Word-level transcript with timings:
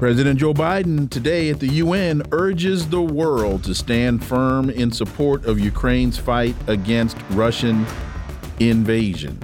President 0.00 0.40
Joe 0.40 0.54
Biden 0.54 1.10
today 1.10 1.50
at 1.50 1.60
the 1.60 1.74
UN 1.74 2.22
urges 2.32 2.88
the 2.88 3.02
world 3.02 3.64
to 3.64 3.74
stand 3.74 4.24
firm 4.24 4.70
in 4.70 4.90
support 4.90 5.44
of 5.44 5.60
Ukraine's 5.60 6.16
fight 6.16 6.56
against 6.68 7.18
Russian 7.32 7.84
invasion. 8.60 9.38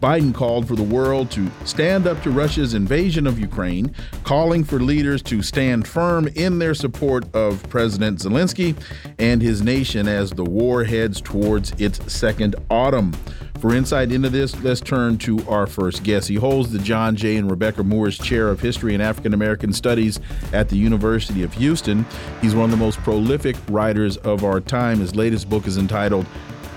Biden 0.00 0.34
called 0.34 0.66
for 0.66 0.76
the 0.76 0.82
world 0.82 1.30
to 1.32 1.50
stand 1.66 2.06
up 2.06 2.22
to 2.22 2.30
Russia's 2.30 2.72
invasion 2.72 3.26
of 3.26 3.38
Ukraine, 3.38 3.94
calling 4.24 4.64
for 4.64 4.80
leaders 4.80 5.20
to 5.24 5.42
stand 5.42 5.86
firm 5.86 6.26
in 6.28 6.58
their 6.58 6.72
support 6.72 7.26
of 7.34 7.62
President 7.68 8.18
Zelensky 8.18 8.74
and 9.18 9.42
his 9.42 9.60
nation 9.60 10.08
as 10.08 10.30
the 10.30 10.44
war 10.44 10.84
heads 10.84 11.20
towards 11.20 11.72
its 11.72 12.10
second 12.10 12.56
autumn. 12.70 13.12
For 13.60 13.74
insight 13.74 14.12
into 14.12 14.28
this, 14.28 14.60
let's 14.62 14.80
turn 14.80 15.18
to 15.18 15.44
our 15.48 15.66
first 15.66 16.04
guest. 16.04 16.28
He 16.28 16.36
holds 16.36 16.70
the 16.70 16.78
John 16.78 17.16
J. 17.16 17.36
and 17.36 17.50
Rebecca 17.50 17.82
Moores 17.82 18.16
Chair 18.16 18.50
of 18.50 18.60
History 18.60 18.94
and 18.94 19.02
African 19.02 19.34
American 19.34 19.72
Studies 19.72 20.20
at 20.52 20.68
the 20.68 20.76
University 20.76 21.42
of 21.42 21.52
Houston. 21.54 22.06
He's 22.40 22.54
one 22.54 22.66
of 22.66 22.70
the 22.70 22.76
most 22.76 22.98
prolific 23.00 23.56
writers 23.68 24.16
of 24.18 24.44
our 24.44 24.60
time. 24.60 25.00
His 25.00 25.16
latest 25.16 25.50
book 25.50 25.66
is 25.66 25.76
entitled 25.76 26.24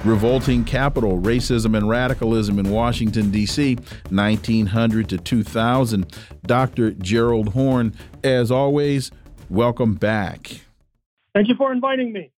Revolting 0.04 0.64
Capital 0.66 1.20
Racism 1.20 1.78
and 1.78 1.88
Radicalism 1.88 2.58
in 2.58 2.72
Washington, 2.72 3.30
D.C., 3.30 3.76
1900 4.10 5.10
to 5.10 5.18
2000. 5.20 6.18
Dr. 6.48 6.92
Gerald 6.92 7.50
Horne, 7.50 7.94
as 8.24 8.50
always, 8.50 9.12
welcome 9.52 9.94
back. 9.94 10.62
Thank 11.36 11.48
you 11.48 11.56
for 11.56 11.72
inviting 11.72 12.12
me. 12.12 12.32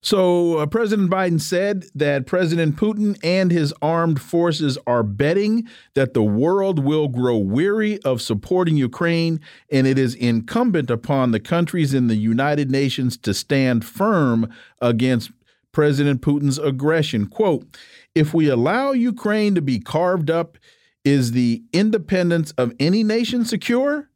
So, 0.00 0.58
uh, 0.58 0.66
President 0.66 1.10
Biden 1.10 1.40
said 1.40 1.86
that 1.94 2.26
President 2.26 2.76
Putin 2.76 3.18
and 3.24 3.50
his 3.50 3.74
armed 3.82 4.20
forces 4.20 4.78
are 4.86 5.02
betting 5.02 5.68
that 5.94 6.14
the 6.14 6.22
world 6.22 6.78
will 6.78 7.08
grow 7.08 7.36
weary 7.36 8.00
of 8.02 8.22
supporting 8.22 8.76
Ukraine, 8.76 9.40
and 9.72 9.88
it 9.88 9.98
is 9.98 10.14
incumbent 10.14 10.88
upon 10.88 11.32
the 11.32 11.40
countries 11.40 11.94
in 11.94 12.06
the 12.06 12.14
United 12.16 12.70
Nations 12.70 13.16
to 13.18 13.34
stand 13.34 13.84
firm 13.84 14.48
against 14.80 15.32
President 15.72 16.22
Putin's 16.22 16.58
aggression. 16.58 17.26
Quote 17.26 17.76
If 18.14 18.32
we 18.32 18.48
allow 18.48 18.92
Ukraine 18.92 19.56
to 19.56 19.62
be 19.62 19.80
carved 19.80 20.30
up, 20.30 20.58
is 21.04 21.32
the 21.32 21.64
independence 21.72 22.52
of 22.52 22.72
any 22.78 23.02
nation 23.02 23.44
secure? 23.44 24.10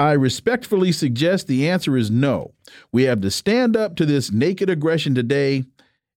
I 0.00 0.12
respectfully 0.12 0.92
suggest 0.92 1.46
the 1.46 1.68
answer 1.68 1.94
is 1.94 2.10
no. 2.10 2.54
We 2.90 3.02
have 3.02 3.20
to 3.20 3.30
stand 3.30 3.76
up 3.76 3.96
to 3.96 4.06
this 4.06 4.32
naked 4.32 4.70
aggression 4.70 5.14
today 5.14 5.64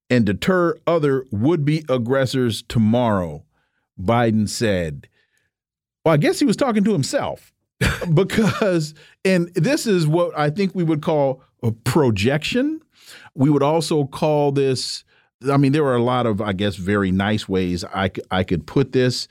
and 0.09 0.25
deter 0.25 0.77
other 0.87 1.25
would 1.31 1.65
be 1.65 1.83
aggressors 1.89 2.63
tomorrow, 2.63 3.43
Biden 4.01 4.47
said. 4.47 5.09
Well, 6.05 6.13
I 6.13 6.17
guess 6.17 6.39
he 6.39 6.45
was 6.45 6.55
talking 6.55 6.85
to 6.85 6.93
himself 6.93 7.51
because, 8.13 8.93
and 9.25 9.53
this 9.53 9.85
is 9.85 10.07
what 10.07 10.31
I 10.39 10.49
think 10.49 10.73
we 10.73 10.85
would 10.85 11.01
call 11.01 11.43
a 11.61 11.73
projection. 11.73 12.81
We 13.35 13.49
would 13.49 13.63
also 13.63 14.05
call 14.05 14.53
this, 14.53 15.03
I 15.51 15.57
mean, 15.57 15.73
there 15.73 15.85
are 15.87 15.97
a 15.97 16.01
lot 16.01 16.25
of, 16.25 16.39
I 16.39 16.53
guess, 16.53 16.77
very 16.77 17.11
nice 17.11 17.49
ways 17.49 17.83
I, 17.83 18.11
I 18.31 18.45
could 18.45 18.65
put 18.65 18.93
this 18.93 19.27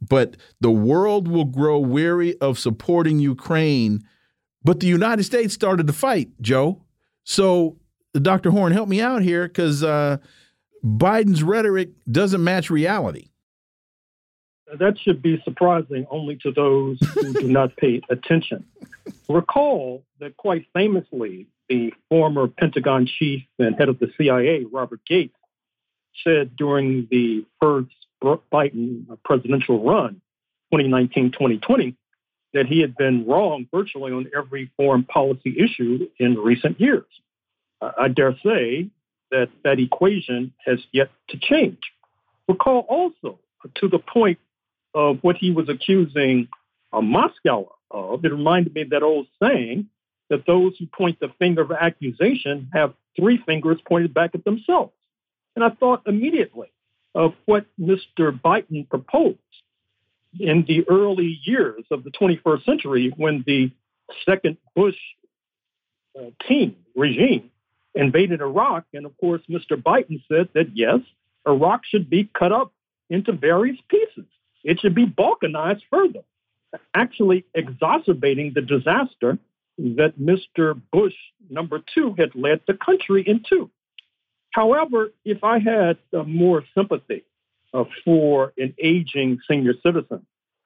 but 0.00 0.36
the 0.60 0.70
world 0.70 1.28
will 1.28 1.44
grow 1.44 1.78
weary 1.78 2.38
of 2.40 2.58
supporting 2.58 3.18
Ukraine. 3.18 4.02
But 4.62 4.80
the 4.80 4.86
United 4.86 5.24
States 5.24 5.54
started 5.54 5.86
to 5.86 5.92
fight, 5.92 6.30
Joe. 6.40 6.82
So, 7.24 7.76
Dr. 8.14 8.50
Horne, 8.50 8.72
help 8.72 8.88
me 8.88 9.00
out 9.00 9.22
here 9.22 9.46
because 9.46 9.82
uh, 9.82 10.18
Biden's 10.84 11.42
rhetoric 11.42 11.90
doesn't 12.10 12.42
match 12.42 12.70
reality. 12.70 13.28
That 14.78 14.98
should 14.98 15.22
be 15.22 15.40
surprising 15.44 16.06
only 16.10 16.36
to 16.36 16.50
those 16.50 16.98
who 17.14 17.32
do 17.32 17.48
not 17.48 17.76
pay 17.76 18.00
attention. 18.10 18.64
Recall 19.28 20.02
that 20.18 20.36
quite 20.36 20.66
famously, 20.72 21.46
the 21.68 21.92
former 22.08 22.48
Pentagon 22.48 23.06
chief 23.06 23.44
and 23.58 23.76
head 23.76 23.88
of 23.88 23.98
the 23.98 24.12
CIA, 24.16 24.64
Robert 24.70 25.00
Gates, 25.06 25.36
said 26.24 26.56
during 26.56 27.06
the 27.10 27.44
first 27.60 28.05
Biden 28.52 29.06
presidential 29.24 29.82
run, 29.82 30.20
2019 30.72 31.32
2020, 31.32 31.96
that 32.54 32.66
he 32.66 32.80
had 32.80 32.96
been 32.96 33.26
wrong 33.26 33.66
virtually 33.72 34.12
on 34.12 34.30
every 34.36 34.70
foreign 34.76 35.04
policy 35.04 35.56
issue 35.58 36.08
in 36.18 36.36
recent 36.36 36.80
years. 36.80 37.06
Uh, 37.80 37.92
I 37.98 38.08
dare 38.08 38.36
say 38.44 38.88
that 39.30 39.48
that 39.64 39.78
equation 39.78 40.52
has 40.64 40.78
yet 40.92 41.10
to 41.28 41.38
change. 41.38 41.78
Recall 42.48 42.80
also 42.88 43.38
to 43.76 43.88
the 43.88 43.98
point 43.98 44.38
of 44.94 45.18
what 45.22 45.36
he 45.36 45.50
was 45.50 45.68
accusing 45.68 46.48
uh, 46.92 47.00
Moscow 47.00 47.68
of, 47.90 48.24
it 48.24 48.32
reminded 48.32 48.74
me 48.74 48.82
of 48.82 48.90
that 48.90 49.02
old 49.02 49.26
saying 49.42 49.88
that 50.30 50.46
those 50.46 50.74
who 50.78 50.86
point 50.86 51.20
the 51.20 51.28
finger 51.38 51.62
of 51.62 51.72
accusation 51.72 52.70
have 52.72 52.94
three 53.14 53.38
fingers 53.44 53.78
pointed 53.86 54.14
back 54.14 54.30
at 54.34 54.44
themselves. 54.44 54.92
And 55.54 55.64
I 55.64 55.70
thought 55.70 56.02
immediately, 56.06 56.68
of 57.16 57.32
what 57.46 57.64
Mr. 57.80 58.38
Biden 58.38 58.88
proposed 58.88 59.38
in 60.38 60.66
the 60.68 60.86
early 60.86 61.40
years 61.44 61.82
of 61.90 62.04
the 62.04 62.10
21st 62.10 62.64
century 62.64 63.12
when 63.16 63.42
the 63.46 63.72
second 64.26 64.58
Bush 64.76 64.98
uh, 66.18 66.26
team 66.46 66.76
regime 66.94 67.50
invaded 67.94 68.42
Iraq. 68.42 68.84
And 68.92 69.06
of 69.06 69.16
course, 69.16 69.40
Mr. 69.48 69.82
Biden 69.82 70.22
said 70.28 70.50
that 70.52 70.76
yes, 70.76 71.00
Iraq 71.48 71.86
should 71.86 72.10
be 72.10 72.28
cut 72.38 72.52
up 72.52 72.72
into 73.08 73.32
various 73.32 73.78
pieces. 73.88 74.26
It 74.62 74.80
should 74.80 74.94
be 74.94 75.06
balkanized 75.06 75.82
further, 75.90 76.20
actually 76.92 77.46
exacerbating 77.54 78.52
the 78.54 78.60
disaster 78.60 79.38
that 79.78 80.18
Mr. 80.20 80.78
Bush, 80.92 81.14
number 81.48 81.80
two, 81.94 82.14
had 82.18 82.34
led 82.34 82.60
the 82.66 82.74
country 82.74 83.24
into. 83.26 83.70
However, 84.56 85.12
if 85.22 85.44
I 85.44 85.58
had 85.58 85.98
uh, 86.16 86.22
more 86.22 86.64
sympathy 86.74 87.24
uh, 87.74 87.84
for 88.06 88.54
an 88.56 88.74
aging 88.82 89.38
senior 89.46 89.74
citizen, 89.82 90.24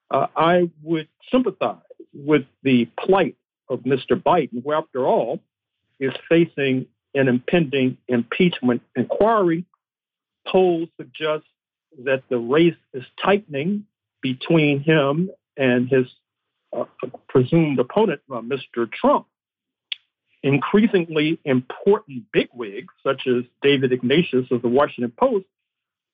uh, 0.09 0.27
I 0.33 0.69
would 0.81 1.09
sympathize 1.29 1.75
with 2.13 2.45
the 2.63 2.85
plight 2.97 3.35
of 3.69 3.79
Mr. 3.79 4.11
Biden, 4.11 4.63
who, 4.63 4.71
after 4.71 5.05
all, 5.05 5.41
is 5.99 6.13
facing 6.29 6.85
an 7.15 7.27
impending 7.27 7.97
impeachment 8.07 8.81
inquiry. 8.95 9.65
Polls 10.47 10.87
suggest 10.95 11.43
that 12.05 12.23
the 12.29 12.37
race 12.37 12.81
is 12.93 13.03
tightening 13.21 13.85
between 14.21 14.79
him 14.79 15.29
and 15.57 15.89
his 15.89 16.05
uh, 16.71 16.85
presumed 17.27 17.77
opponent, 17.77 18.21
uh, 18.31 18.39
Mr. 18.39 18.89
Trump 18.89 19.27
increasingly 20.43 21.39
important 21.45 22.25
bigwigs, 22.31 22.93
such 23.03 23.27
as 23.27 23.43
David 23.61 23.91
Ignatius 23.91 24.47
of 24.51 24.61
the 24.61 24.67
Washington 24.67 25.13
Post, 25.17 25.45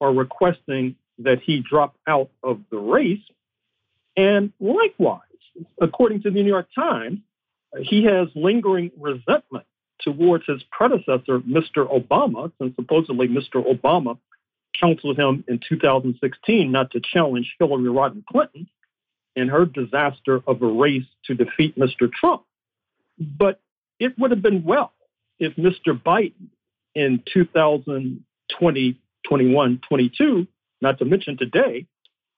are 0.02 0.14
requesting 0.14 0.96
that 1.20 1.40
he 1.42 1.64
drop 1.68 1.96
out 2.08 2.30
of 2.44 2.62
the 2.70 2.78
race. 2.78 3.24
And 4.16 4.52
likewise, 4.60 5.22
according 5.82 6.24
to 6.24 6.32
the 6.32 6.44
New 6.44 6.50
York 6.50 6.68
Times, 6.76 7.20
he 7.82 8.04
has 8.06 8.28
lingering 8.36 8.92
resentment 8.98 9.66
towards 10.02 10.46
his 10.46 10.62
predecessor, 10.72 11.40
Mr. 11.40 11.88
Obama, 11.88 12.52
since 12.60 12.76
supposedly 12.76 13.28
Mr. 13.28 13.64
Obama 13.66 14.18
counseled 14.80 15.18
him 15.18 15.44
in 15.48 15.60
2016 15.68 16.72
not 16.72 16.92
to 16.92 17.02
challenge 17.02 17.56
Hillary 17.60 17.90
Rodham 17.90 18.24
Clinton 18.26 18.68
in 19.36 19.48
her 19.50 19.66
disaster 19.66 20.42
of 20.46 20.62
a 20.62 20.68
race 20.68 21.06
to 21.26 21.34
defeat 21.34 21.78
Mr. 21.78 22.12
Trump. 22.12 22.44
But 23.20 23.60
it 24.00 24.18
would 24.18 24.32
have 24.32 24.42
been 24.42 24.64
well 24.64 24.94
if 25.40 25.56
Mr. 25.56 26.00
Biden 26.02 26.50
in 26.96 27.24
2020, 27.32 29.02
21, 29.28 29.82
22, 29.88 30.48
not 30.82 31.00
to 31.00 31.06
mention 31.06 31.38
today, 31.38 31.86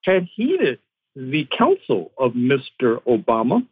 had 0.03 0.27
heeded 0.35 0.79
the 1.15 1.47
counsel 1.57 2.11
of 2.17 2.33
Mr. 2.33 3.01
Obama, 3.07 3.65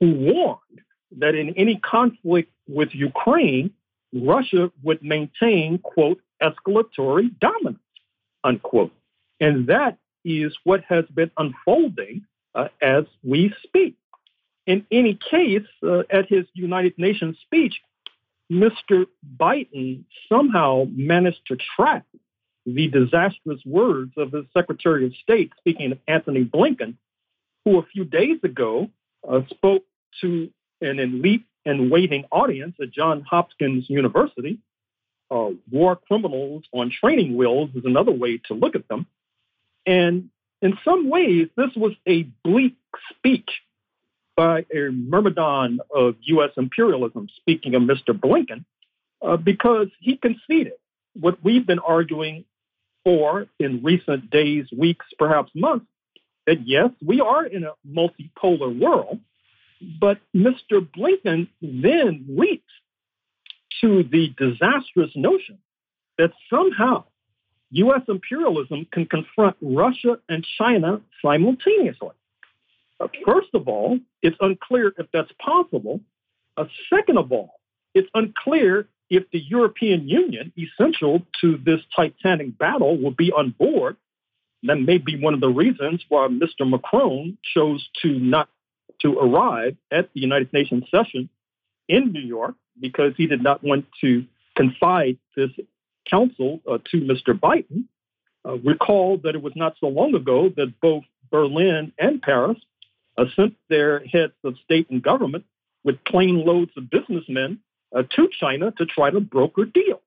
who 0.00 0.12
warned 0.12 0.80
that 1.18 1.34
in 1.34 1.54
any 1.56 1.76
conflict 1.76 2.50
with 2.68 2.88
Ukraine, 2.92 3.70
Russia 4.12 4.70
would 4.82 5.02
maintain, 5.02 5.78
quote, 5.78 6.20
escalatory 6.42 7.38
dominance, 7.40 7.78
unquote. 8.44 8.92
And 9.40 9.68
that 9.68 9.98
is 10.24 10.56
what 10.64 10.82
has 10.88 11.04
been 11.14 11.30
unfolding 11.36 12.24
uh, 12.54 12.68
as 12.80 13.04
we 13.22 13.54
speak. 13.62 13.96
In 14.66 14.84
any 14.90 15.18
case, 15.30 15.66
uh, 15.82 16.02
at 16.10 16.28
his 16.28 16.44
United 16.54 16.98
Nations 16.98 17.38
speech, 17.40 17.80
Mr. 18.50 19.06
Biden 19.36 20.04
somehow 20.28 20.86
managed 20.90 21.46
to 21.46 21.56
track 21.76 22.04
the 22.64 22.88
disastrous 22.88 23.60
words 23.64 24.12
of 24.16 24.32
his 24.32 24.44
Secretary 24.52 25.06
of 25.06 25.14
State, 25.22 25.52
speaking 25.58 25.92
of 25.92 25.98
Antony 26.08 26.44
Blinken, 26.44 26.94
who 27.64 27.78
a 27.78 27.86
few 27.86 28.04
days 28.04 28.38
ago 28.42 28.90
uh, 29.28 29.40
spoke 29.50 29.84
to 30.20 30.50
an 30.80 30.98
elite 30.98 31.44
and 31.64 31.90
waiting 31.90 32.24
audience 32.30 32.76
at 32.80 32.90
Johns 32.90 33.24
Hopkins 33.28 33.88
University. 33.88 34.58
Uh, 35.30 35.50
war 35.70 35.96
criminals 35.96 36.64
on 36.72 36.90
training 36.90 37.36
wheels 37.36 37.70
is 37.74 37.84
another 37.84 38.12
way 38.12 38.38
to 38.46 38.54
look 38.54 38.76
at 38.76 38.86
them. 38.88 39.06
And 39.84 40.30
in 40.62 40.78
some 40.84 41.08
ways, 41.08 41.48
this 41.56 41.70
was 41.76 41.92
a 42.06 42.22
bleak 42.44 42.76
speech 43.10 43.48
by 44.36 44.66
a 44.72 44.90
myrmidon 44.92 45.80
of 45.94 46.14
U.S. 46.22 46.50
imperialism, 46.56 47.28
speaking 47.36 47.74
of 47.74 47.82
Mr. 47.82 48.10
Blinken, 48.10 48.64
uh, 49.26 49.36
because 49.36 49.88
he 50.00 50.16
conceded 50.16 50.74
what 51.14 51.42
we've 51.42 51.66
been 51.66 51.78
arguing 51.78 52.44
for 53.02 53.46
in 53.58 53.82
recent 53.82 54.30
days, 54.30 54.66
weeks, 54.76 55.06
perhaps 55.18 55.50
months, 55.54 55.86
that 56.46 56.66
yes, 56.66 56.90
we 57.04 57.20
are 57.20 57.44
in 57.44 57.64
a 57.64 57.72
multipolar 57.88 58.78
world, 58.78 59.20
but 60.00 60.18
Mr. 60.34 60.86
Blinken 60.96 61.48
then 61.60 62.26
leaps 62.28 62.62
to 63.80 64.02
the 64.04 64.34
disastrous 64.38 65.10
notion 65.16 65.58
that 66.18 66.30
somehow 66.50 67.04
U.S. 67.70 68.02
imperialism 68.08 68.86
can 68.92 69.06
confront 69.06 69.56
Russia 69.60 70.18
and 70.28 70.46
China 70.58 71.00
simultaneously. 71.22 72.14
Uh, 72.98 73.08
first 73.26 73.48
of 73.54 73.68
all, 73.68 73.98
it's 74.22 74.36
unclear 74.40 74.92
if 74.98 75.06
that's 75.12 75.30
possible. 75.38 76.00
Uh, 76.56 76.64
second 76.92 77.18
of 77.18 77.32
all, 77.32 77.60
it's 77.94 78.08
unclear 78.14 78.88
if 79.10 79.24
the 79.30 79.38
European 79.38 80.08
Union, 80.08 80.52
essential 80.58 81.22
to 81.40 81.58
this 81.64 81.80
titanic 81.94 82.58
battle, 82.58 82.96
will 82.96 83.12
be 83.12 83.30
on 83.30 83.50
board. 83.50 83.96
That 84.62 84.76
may 84.76 84.98
be 84.98 85.20
one 85.20 85.34
of 85.34 85.40
the 85.40 85.48
reasons 85.48 86.02
why 86.08 86.26
Mr. 86.28 86.68
Macron 86.68 87.38
chose 87.54 87.86
to 88.02 88.18
not 88.18 88.48
to 89.02 89.18
arrive 89.18 89.76
at 89.90 90.12
the 90.14 90.20
United 90.20 90.52
Nations 90.52 90.84
session 90.90 91.28
in 91.88 92.12
New 92.12 92.20
York 92.20 92.54
because 92.80 93.12
he 93.16 93.26
did 93.26 93.42
not 93.42 93.62
want 93.62 93.86
to 94.00 94.24
confide 94.56 95.18
this 95.36 95.50
council 96.10 96.60
uh, 96.68 96.78
to 96.90 97.00
Mr. 97.00 97.38
Biden. 97.38 97.84
Uh, 98.44 98.56
recall 98.58 99.18
that 99.18 99.34
it 99.34 99.42
was 99.42 99.52
not 99.56 99.76
so 99.80 99.88
long 99.88 100.14
ago 100.14 100.48
that 100.56 100.72
both 100.80 101.04
Berlin 101.30 101.92
and 101.98 102.22
Paris 102.22 102.58
uh, 103.18 103.24
sent 103.34 103.54
their 103.68 104.00
heads 104.00 104.32
of 104.44 104.56
state 104.64 104.88
and 104.90 105.02
government 105.02 105.44
with 105.84 106.02
plane 106.04 106.44
loads 106.44 106.72
of 106.76 106.90
businessmen 106.90 107.60
uh, 107.94 108.02
to 108.14 108.28
China 108.40 108.72
to 108.72 108.86
try 108.86 109.10
to 109.10 109.20
broker 109.20 109.64
deals. 109.64 110.00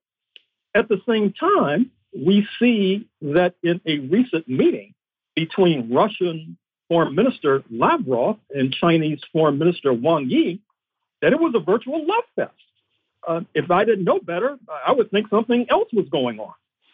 At 0.74 0.88
the 0.88 1.00
same 1.08 1.32
time, 1.32 1.90
we 2.14 2.46
see 2.58 3.08
that 3.22 3.54
in 3.62 3.80
a 3.86 3.98
recent 3.98 4.48
meeting 4.48 4.94
between 5.34 5.92
Russian 5.92 6.56
Foreign 6.88 7.14
Minister 7.14 7.62
Lavrov 7.70 8.38
and 8.50 8.72
Chinese 8.72 9.20
Foreign 9.32 9.58
Minister 9.58 9.92
Wang 9.92 10.28
Yi, 10.28 10.60
that 11.22 11.32
it 11.32 11.40
was 11.40 11.54
a 11.54 11.60
virtual 11.60 12.06
love 12.06 12.24
fest. 12.34 12.52
Uh, 13.26 13.40
if 13.54 13.70
I 13.70 13.84
didn't 13.84 14.04
know 14.04 14.18
better, 14.18 14.58
I 14.86 14.92
would 14.92 15.10
think 15.10 15.28
something 15.28 15.66
else 15.70 15.88
was 15.92 16.08
going 16.10 16.40
on. 16.40 16.52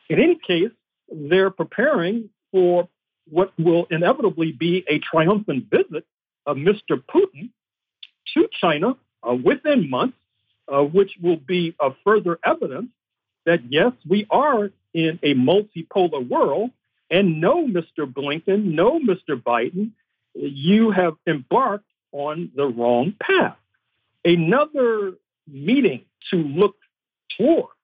In 0.08 0.20
any 0.20 0.38
case, 0.46 0.70
they're 1.10 1.50
preparing 1.50 2.30
for 2.52 2.88
what 3.30 3.52
will 3.58 3.86
inevitably 3.90 4.52
be 4.52 4.84
a 4.88 4.98
triumphant 4.98 5.66
visit 5.70 6.04
of 6.46 6.56
Mr. 6.56 7.02
Putin 7.12 7.50
to 8.34 8.48
China 8.60 8.96
uh, 9.28 9.34
within 9.34 9.90
months, 9.90 10.16
uh, 10.68 10.82
which 10.82 11.12
will 11.22 11.36
be 11.36 11.74
a 11.80 11.90
further 12.04 12.38
evidence 12.44 12.88
that 13.44 13.60
yes, 13.70 13.92
we 14.08 14.26
are 14.30 14.70
in 14.94 15.18
a 15.22 15.34
multipolar 15.34 16.26
world. 16.28 16.70
And 17.10 17.40
no, 17.40 17.66
Mr. 17.66 18.00
Blinken, 18.00 18.64
no, 18.64 18.98
Mr. 18.98 19.40
Biden, 19.40 19.92
you 20.34 20.90
have 20.90 21.14
embarked 21.26 21.84
on 22.12 22.50
the 22.56 22.66
wrong 22.66 23.14
path. 23.20 23.56
Another 24.24 25.12
meeting 25.46 26.04
to 26.30 26.36
look 26.36 26.76
toward 27.36 27.75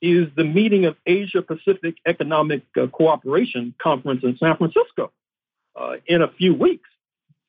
is 0.00 0.28
the 0.36 0.44
meeting 0.44 0.84
of 0.84 0.96
Asia 1.06 1.42
Pacific 1.42 1.96
Economic 2.06 2.62
uh, 2.80 2.86
Cooperation 2.86 3.74
Conference 3.82 4.20
in 4.22 4.36
San 4.38 4.56
Francisco 4.56 5.12
uh, 5.78 5.94
in 6.06 6.22
a 6.22 6.28
few 6.28 6.54
weeks. 6.54 6.88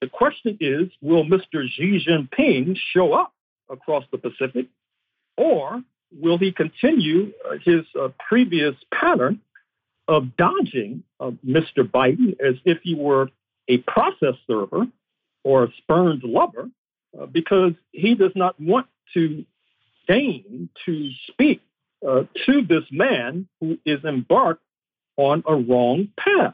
The 0.02 0.08
question 0.08 0.58
is 0.60 0.88
will 1.02 1.26
Mr. 1.26 1.68
Xi 1.70 2.04
Jinping 2.08 2.78
show 2.94 3.14
up 3.14 3.34
across 3.70 4.04
the 4.12 4.18
Pacific, 4.18 4.68
or 5.38 5.84
will 6.12 6.38
he 6.38 6.52
continue 6.52 7.32
uh, 7.46 7.56
his 7.64 7.82
uh, 8.00 8.10
previous 8.28 8.76
pattern 8.94 9.42
of 10.08 10.36
dodging 10.38 11.04
uh, 11.20 11.32
Mr. 11.46 11.80
Biden 11.84 12.36
as 12.40 12.56
if 12.66 12.80
he 12.82 12.96
were 12.96 13.30
a 13.68 13.78
process 13.80 14.34
server 14.48 14.88
or 15.44 15.66
a 15.66 15.68
spurned 15.78 16.24
lover 16.24 16.70
uh, 17.20 17.26
because 17.28 17.74
he 17.92 18.16
does 18.16 18.32
not 18.36 18.60
want 18.60 18.88
to 19.14 19.46
deign 20.08 20.70
to 20.86 21.10
speak 21.28 21.62
uh, 22.08 22.24
to 22.46 22.62
this 22.62 22.84
man 22.92 23.48
who 23.60 23.78
is 23.86 24.04
embarked 24.04 24.64
on 25.18 25.44
a 25.48 25.56
wrong 25.56 26.10
path. 26.18 26.54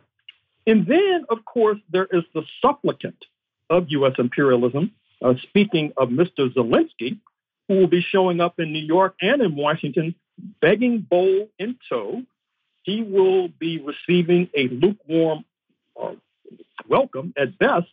And 0.68 0.88
then, 0.88 1.25
of 1.30 1.45
course, 1.45 1.77
there 1.92 2.07
is 2.12 2.24
the 2.33 2.44
supplicant 2.62 3.24
of 3.69 3.86
U.S. 3.89 4.13
imperialism, 4.18 4.92
uh, 5.24 5.33
speaking 5.44 5.94
of 5.97 6.09
Mr. 6.09 6.51
Zelensky, 6.53 7.19
who 7.68 7.75
will 7.75 7.88
be 7.88 8.01
showing 8.01 8.42
up 8.42 8.59
in 8.59 8.74
New 8.74 8.83
York 8.83 9.15
and 9.21 9.42
in 9.42 9.56
Washington, 9.56 10.15
begging 10.62 11.01
bowl 11.01 11.50
in 11.59 11.77
tow. 11.89 12.24
He 12.83 13.01
will 13.01 13.48
be 13.48 13.80
receiving 13.80 14.50
a 14.56 14.68
lukewarm 14.68 15.45
uh, 16.01 16.13
welcome 16.88 17.33
at 17.38 17.57
best. 17.57 17.88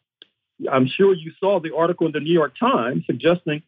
I'm 0.71 0.87
sure 0.87 1.15
you 1.15 1.33
saw 1.41 1.61
the 1.61 1.75
article 1.75 2.07
in 2.07 2.13
the 2.13 2.21
New 2.21 2.33
York 2.33 2.53
Times 2.59 3.05
suggesting 3.07 3.63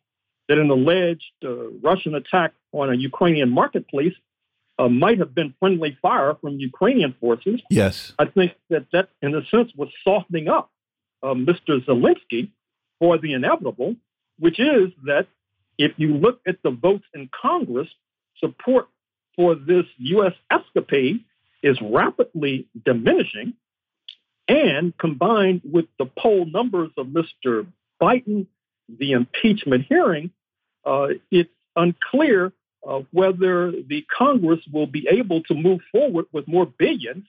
that 0.48 0.58
an 0.58 0.70
alleged 0.70 1.32
uh, 1.44 1.70
Russian 1.82 2.14
attack 2.14 2.52
on 2.72 2.90
a 2.90 2.96
Ukrainian 2.96 3.50
marketplace 3.50 4.14
uh, 4.78 4.88
might 4.88 5.18
have 5.18 5.34
been 5.34 5.54
friendly 5.58 5.96
fire 6.02 6.34
from 6.40 6.58
Ukrainian 6.58 7.14
forces. 7.20 7.60
Yes. 7.70 8.12
I 8.18 8.26
think 8.26 8.52
that 8.70 8.86
that, 8.92 9.08
in 9.22 9.34
a 9.34 9.44
sense, 9.46 9.70
was 9.76 9.88
softening 10.02 10.48
up 10.48 10.70
uh, 11.22 11.34
Mr. 11.34 11.84
Zelensky 11.86 12.50
for 12.98 13.18
the 13.18 13.32
inevitable, 13.32 13.96
which 14.38 14.58
is 14.58 14.90
that 15.04 15.26
if 15.78 15.92
you 15.96 16.14
look 16.14 16.40
at 16.46 16.58
the 16.62 16.70
votes 16.70 17.04
in 17.14 17.28
Congress, 17.40 17.88
support 18.38 18.88
for 19.36 19.54
this 19.54 19.86
U.S. 19.98 20.32
escapade 20.50 21.24
is 21.62 21.78
rapidly 21.80 22.68
diminishing. 22.84 23.54
And 24.46 24.96
combined 24.98 25.62
with 25.64 25.86
the 25.98 26.04
poll 26.04 26.44
numbers 26.44 26.90
of 26.98 27.06
Mr. 27.06 27.66
Biden, 28.00 28.46
the 28.88 29.12
impeachment 29.12 29.86
hearing, 29.88 30.30
uh, 30.84 31.08
it's 31.30 31.50
unclear 31.76 32.52
uh, 32.86 33.00
whether 33.12 33.72
the 33.72 34.04
Congress 34.16 34.60
will 34.72 34.86
be 34.86 35.06
able 35.10 35.42
to 35.44 35.54
move 35.54 35.80
forward 35.90 36.26
with 36.32 36.46
more 36.46 36.66
billions 36.66 37.24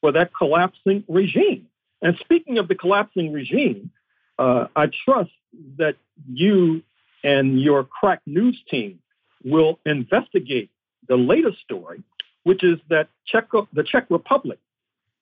for 0.00 0.12
that 0.12 0.30
collapsing 0.34 1.04
regime. 1.08 1.66
And 2.02 2.16
speaking 2.20 2.58
of 2.58 2.68
the 2.68 2.74
collapsing 2.74 3.32
regime, 3.32 3.90
uh, 4.38 4.66
I 4.74 4.90
trust 5.04 5.30
that 5.78 5.96
you 6.26 6.82
and 7.22 7.60
your 7.60 7.84
crack 7.84 8.20
news 8.26 8.60
team 8.70 8.98
will 9.44 9.78
investigate 9.86 10.70
the 11.08 11.16
latest 11.16 11.58
story, 11.60 12.02
which 12.42 12.64
is 12.64 12.78
that 12.88 13.08
Czech, 13.26 13.48
the 13.72 13.82
Czech 13.82 14.06
Republic 14.10 14.58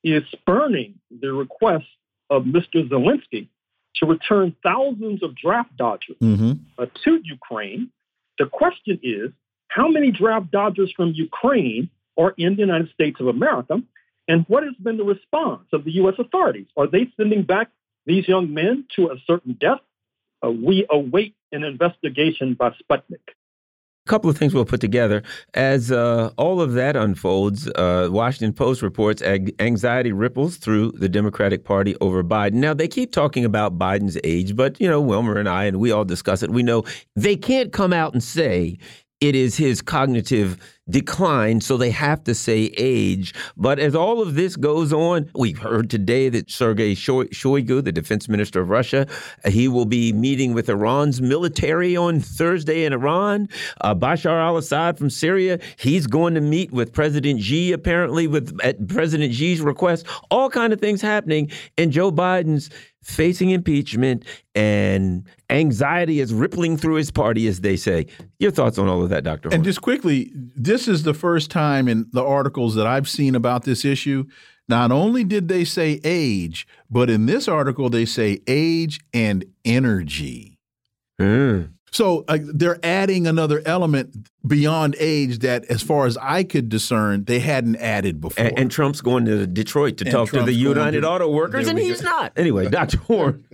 is 0.03 0.23
spurning 0.33 0.95
the 1.21 1.33
request 1.33 1.87
of 2.31 2.45
Mr. 2.45 2.89
Zelensky 2.89 3.49
to 3.97 4.07
return 4.07 4.55
thousands 4.63 5.23
of 5.23 5.37
draft 5.37 5.77
dodgers 5.77 6.17
mm-hmm. 6.23 6.53
uh, 6.79 6.87
to 7.05 7.21
Ukraine. 7.25 7.91
The 8.39 8.47
question 8.47 8.99
is 9.03 9.31
how 9.69 9.89
many 9.89 10.11
draft 10.11 10.51
dodgers 10.51 10.93
from 10.97 11.13
Ukraine 11.15 11.91
are 12.19 12.35
in 12.37 12.57
the 12.57 12.61
United 12.61 12.91
States 12.91 13.21
of 13.21 13.27
America? 13.27 13.83
And 14.29 14.45
what 14.49 14.63
has 14.63 14.75
been 14.75 14.97
the 14.97 15.05
response 15.05 15.67
of 15.73 15.85
the 15.85 15.93
U.S. 15.93 16.15
authorities? 16.19 16.67
Are 16.77 16.87
they 16.87 17.11
sending 17.17 17.43
back 17.43 17.71
these 18.07 18.29
young 18.29 18.55
men 18.55 18.87
to 18.97 19.11
a 19.11 19.17
certain 19.27 19.57
death? 19.61 19.81
Uh, 20.45 20.51
we 20.51 20.87
await 20.91 21.35
an 21.53 21.65
investigation 21.65 22.55
by 22.55 22.71
Sputnik. 22.71 23.35
Couple 24.05 24.29
of 24.29 24.37
things 24.37 24.53
we'll 24.53 24.65
put 24.65 24.81
together. 24.81 25.23
As 25.55 25.93
uh, 25.93 26.33
all 26.37 26.61
of 26.61 26.73
that 26.73 26.97
unfolds, 26.97 27.69
uh, 27.77 28.09
Washington 28.11 28.53
Post 28.53 28.83
reports 28.83 29.23
anxiety 29.23 30.11
ripples 30.11 30.57
through 30.57 30.91
the 30.93 31.09
Democratic 31.09 31.65
Party 31.65 31.95
over 32.01 32.25
Biden. 32.25 32.55
Now, 32.55 32.75
they 32.75 32.89
keep 32.89 33.13
talking 33.13 33.45
about 33.45 33.79
Biden's 33.79 34.19
age, 34.25 34.57
but, 34.57 34.81
you 34.81 34.89
know, 34.89 35.01
Wilmer 35.01 35.39
and 35.39 35.49
I, 35.49 35.65
and 35.67 35.79
we 35.79 35.93
all 35.93 36.05
discuss 36.05 36.43
it. 36.43 36.51
We 36.51 36.65
know 36.65 36.83
they 37.15 37.37
can't 37.37 37.73
come 37.73 37.93
out 37.93 38.13
and 38.13 38.23
say 38.23 38.77
it 39.23 39.37
is 39.37 39.57
his 39.57 39.81
cognitive 39.81 40.59
decline, 40.91 41.61
so 41.61 41.77
they 41.77 41.93
have 41.93 42.25
to 42.25 42.35
say 42.35 42.75
age. 42.77 43.33
But 43.57 43.79
as 43.79 43.95
all 43.95 44.21
of 44.21 44.35
this 44.35 44.57
goes 44.57 44.93
on, 44.93 45.31
we've 45.37 45.59
heard 45.59 45.89
today 45.89 46.29
that 46.31 46.51
Sergei 46.51 46.97
Shoigu, 46.97 47.85
the 47.85 47.93
defense 47.93 48.29
minister 48.29 48.61
of 48.61 48.69
Russia, 48.69 49.07
he 49.47 49.69
will 49.69 49.85
be 49.85 50.13
meeting 50.13 50.55
with 50.55 50.69
Iran's 50.69 51.23
military 51.23 51.97
on 51.97 52.19
Thursday 52.19 52.85
in 52.85 52.93
Iran. 52.93 53.49
Uh, 53.81 53.95
Bashar 53.95 54.41
al-Assad 54.41 54.99
from 54.99 55.09
Syria, 55.09 55.61
he's 55.79 56.09
going 56.09 56.35
to 56.35 56.41
meet 56.41 56.73
with 56.73 56.93
President 56.93 57.41
Xi, 57.41 57.71
apparently, 57.71 58.27
with 58.27 58.59
at 58.65 58.89
President 58.89 59.33
Xi's 59.33 59.61
request. 59.61 60.05
All 60.33 60.51
kind 60.51 60.73
of 60.73 60.81
things 60.81 61.01
happening, 61.01 61.49
and 61.79 61.93
Joe 61.93 62.11
Biden's 62.11 62.71
facing 63.03 63.51
impeachment 63.51 64.25
and 64.55 65.27
anxiety 65.51 66.21
is 66.21 66.33
rippling 66.33 66.77
through 66.77 66.95
his 66.95 67.11
party, 67.11 67.47
as 67.47 67.61
they 67.61 67.77
say. 67.77 68.07
Your 68.39 68.51
thoughts 68.51 68.79
on 68.79 68.89
all 68.89 69.03
of 69.03 69.11
that, 69.11 69.25
Dr. 69.25 69.51
And 69.53 69.65
just 69.65 69.83
quickly, 69.83 70.33
this 70.35 70.89
is 70.89 71.03
the 71.03 71.15
first 71.15 71.51
time 71.51 71.89
in 71.89 72.07
the 72.13 72.25
articles 72.25 72.75
that 72.77 72.87
I've 72.87 73.09
seen 73.09 73.35
about 73.35 73.65
this 73.65 73.85
issue. 73.85 74.25
Not 74.69 74.93
only 74.93 75.25
did 75.25 75.49
they 75.49 75.65
say 75.65 76.01
age, 76.05 76.67
but 76.89 77.11
in 77.11 77.27
this 77.27 77.49
article, 77.49 77.91
they 77.91 78.05
say 78.05 78.41
age 78.47 79.01
and 79.13 79.45
energy. 79.65 80.59
Mm. 81.21 81.73
So 81.93 82.25
uh, 82.27 82.39
they're 82.41 82.79
adding 82.83 83.27
another 83.27 83.63
element 83.67 84.29
beyond 84.47 84.97
age 84.99 85.41
that, 85.41 85.67
as 85.67 85.83
far 85.83 86.07
as 86.07 86.17
I 86.17 86.43
could 86.43 86.71
discern, 86.71 87.25
they 87.25 87.39
hadn't 87.39 87.77
added 87.77 88.19
before. 88.19 88.47
And, 88.47 88.59
and 88.59 88.71
Trump's 88.71 89.03
going 89.03 89.27
to 89.27 89.47
Detroit 89.47 89.99
to 89.99 90.05
and 90.05 90.13
talk 90.13 90.31
Trump's 90.31 90.47
to 90.47 90.53
the 90.53 90.59
United 90.59 91.03
to, 91.03 91.09
Auto 91.09 91.31
Workers, 91.31 91.69
and 91.69 91.79
he's 91.79 92.01
go. 92.01 92.09
not. 92.09 92.33
Anyway, 92.37 92.69
Dr. 92.69 92.97
Horne. 92.99 93.45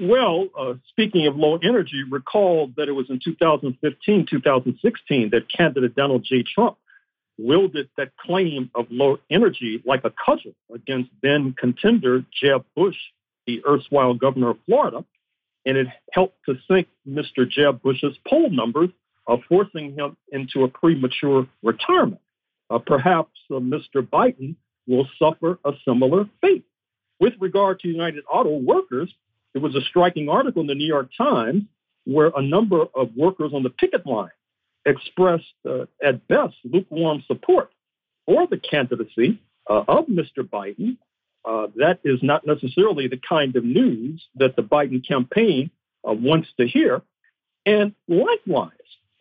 Well, 0.00 0.48
uh, 0.58 0.74
speaking 0.88 1.26
of 1.26 1.36
low 1.36 1.58
energy, 1.62 2.04
recall 2.08 2.72
that 2.78 2.88
it 2.88 2.92
was 2.92 3.10
in 3.10 3.20
2015, 3.22 4.26
2016 4.30 5.30
that 5.30 5.52
candidate 5.54 5.94
Donald 5.94 6.24
J. 6.24 6.42
Trump 6.42 6.78
wielded 7.36 7.90
that 7.98 8.16
claim 8.16 8.70
of 8.74 8.86
low 8.90 9.18
energy 9.28 9.82
like 9.84 10.04
a 10.04 10.10
cudgel 10.10 10.54
against 10.74 11.10
then 11.22 11.52
contender 11.52 12.24
Jeb 12.32 12.64
Bush, 12.74 12.96
the 13.46 13.62
erstwhile 13.66 14.14
governor 14.14 14.50
of 14.50 14.58
Florida 14.64 15.04
and 15.66 15.76
it 15.76 15.86
helped 16.12 16.38
to 16.46 16.56
sink 16.68 16.88
Mr. 17.08 17.48
Jeb 17.48 17.82
Bush's 17.82 18.16
poll 18.26 18.50
numbers, 18.50 18.90
uh, 19.26 19.36
forcing 19.48 19.94
him 19.94 20.16
into 20.32 20.64
a 20.64 20.68
premature 20.68 21.46
retirement. 21.62 22.20
Uh, 22.70 22.78
perhaps 22.78 23.32
uh, 23.50 23.54
Mr. 23.54 24.02
Biden 24.02 24.56
will 24.86 25.06
suffer 25.18 25.58
a 25.64 25.72
similar 25.86 26.28
fate. 26.40 26.64
With 27.18 27.34
regard 27.38 27.80
to 27.80 27.88
United 27.88 28.24
Auto 28.32 28.56
Workers, 28.56 29.12
it 29.54 29.58
was 29.58 29.74
a 29.74 29.80
striking 29.82 30.28
article 30.28 30.62
in 30.62 30.68
the 30.68 30.74
New 30.74 30.86
York 30.86 31.10
Times 31.16 31.64
where 32.04 32.32
a 32.34 32.42
number 32.42 32.86
of 32.94 33.10
workers 33.16 33.52
on 33.54 33.62
the 33.62 33.70
picket 33.70 34.06
line 34.06 34.30
expressed, 34.86 35.44
uh, 35.68 35.84
at 36.02 36.26
best, 36.28 36.54
lukewarm 36.64 37.22
support 37.26 37.70
for 38.26 38.46
the 38.46 38.56
candidacy 38.58 39.38
uh, 39.68 39.84
of 39.86 40.06
Mr. 40.06 40.38
Biden 40.38 40.96
uh, 41.44 41.68
that 41.76 42.00
is 42.04 42.20
not 42.22 42.46
necessarily 42.46 43.08
the 43.08 43.20
kind 43.28 43.56
of 43.56 43.64
news 43.64 44.26
that 44.36 44.56
the 44.56 44.62
Biden 44.62 45.06
campaign 45.06 45.70
uh, 46.08 46.12
wants 46.12 46.48
to 46.58 46.66
hear. 46.66 47.02
And 47.66 47.94
likewise, 48.08 48.72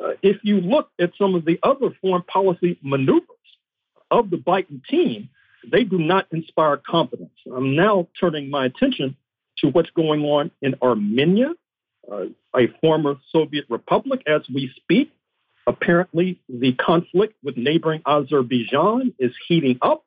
uh, 0.04 0.12
if 0.22 0.38
you 0.44 0.62
look 0.62 0.90
at 1.00 1.12
some 1.18 1.36
of 1.36 1.46
the 1.46 1.60
other 1.64 1.90
foreign 2.02 2.24
policy 2.24 2.78
maneuvers 2.82 3.26
of 4.12 4.30
the 4.30 4.38
Biden 4.38 4.84
team, 4.86 5.30
they 5.70 5.84
do 5.84 5.98
not 5.98 6.28
inspire 6.32 6.78
confidence. 6.78 7.32
I'm 7.54 7.76
now 7.76 8.08
turning 8.20 8.50
my 8.50 8.66
attention 8.66 9.16
to 9.60 9.68
what's 9.68 9.90
going 9.92 10.24
on 10.24 10.52
in 10.62 10.76
Armenia, 10.82 11.54
uh, 12.12 12.26
a 12.56 12.68
former 12.82 13.16
Soviet 13.32 13.66
republic, 13.70 14.22
as 14.26 14.42
we 14.54 14.72
speak. 14.78 15.12
Apparently, 15.68 16.40
the 16.48 16.74
conflict 16.74 17.36
with 17.44 17.58
neighboring 17.58 18.02
Azerbaijan 18.08 19.14
is 19.20 19.32
heating 19.48 19.78
up. 19.82 20.04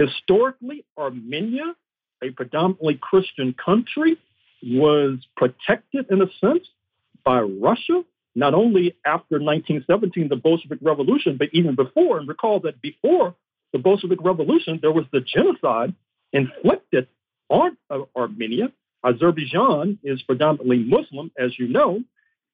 Historically, 0.00 0.86
Armenia, 0.96 1.74
a 2.22 2.30
predominantly 2.30 2.98
Christian 3.00 3.54
country, 3.62 4.16
was 4.62 5.18
protected 5.36 6.06
in 6.10 6.22
a 6.22 6.26
sense 6.40 6.66
by 7.22 7.40
Russia, 7.40 8.02
not 8.34 8.54
only 8.54 8.96
after 9.04 9.38
1917, 9.38 10.28
the 10.28 10.36
Bolshevik 10.36 10.78
Revolution, 10.80 11.36
but 11.38 11.50
even 11.52 11.74
before. 11.74 12.18
And 12.18 12.26
recall 12.26 12.60
that 12.60 12.80
before 12.80 13.34
the 13.74 13.78
Bolshevik 13.78 14.20
Revolution, 14.22 14.78
there 14.80 14.90
was 14.90 15.04
the 15.12 15.20
genocide 15.20 15.94
inflicted 16.32 17.06
on 17.50 17.76
uh, 17.90 18.00
Armenia. 18.16 18.72
Azerbaijan 19.04 19.98
is 20.02 20.22
predominantly 20.22 20.78
Muslim, 20.78 21.30
as 21.38 21.58
you 21.58 21.68
know. 21.68 22.02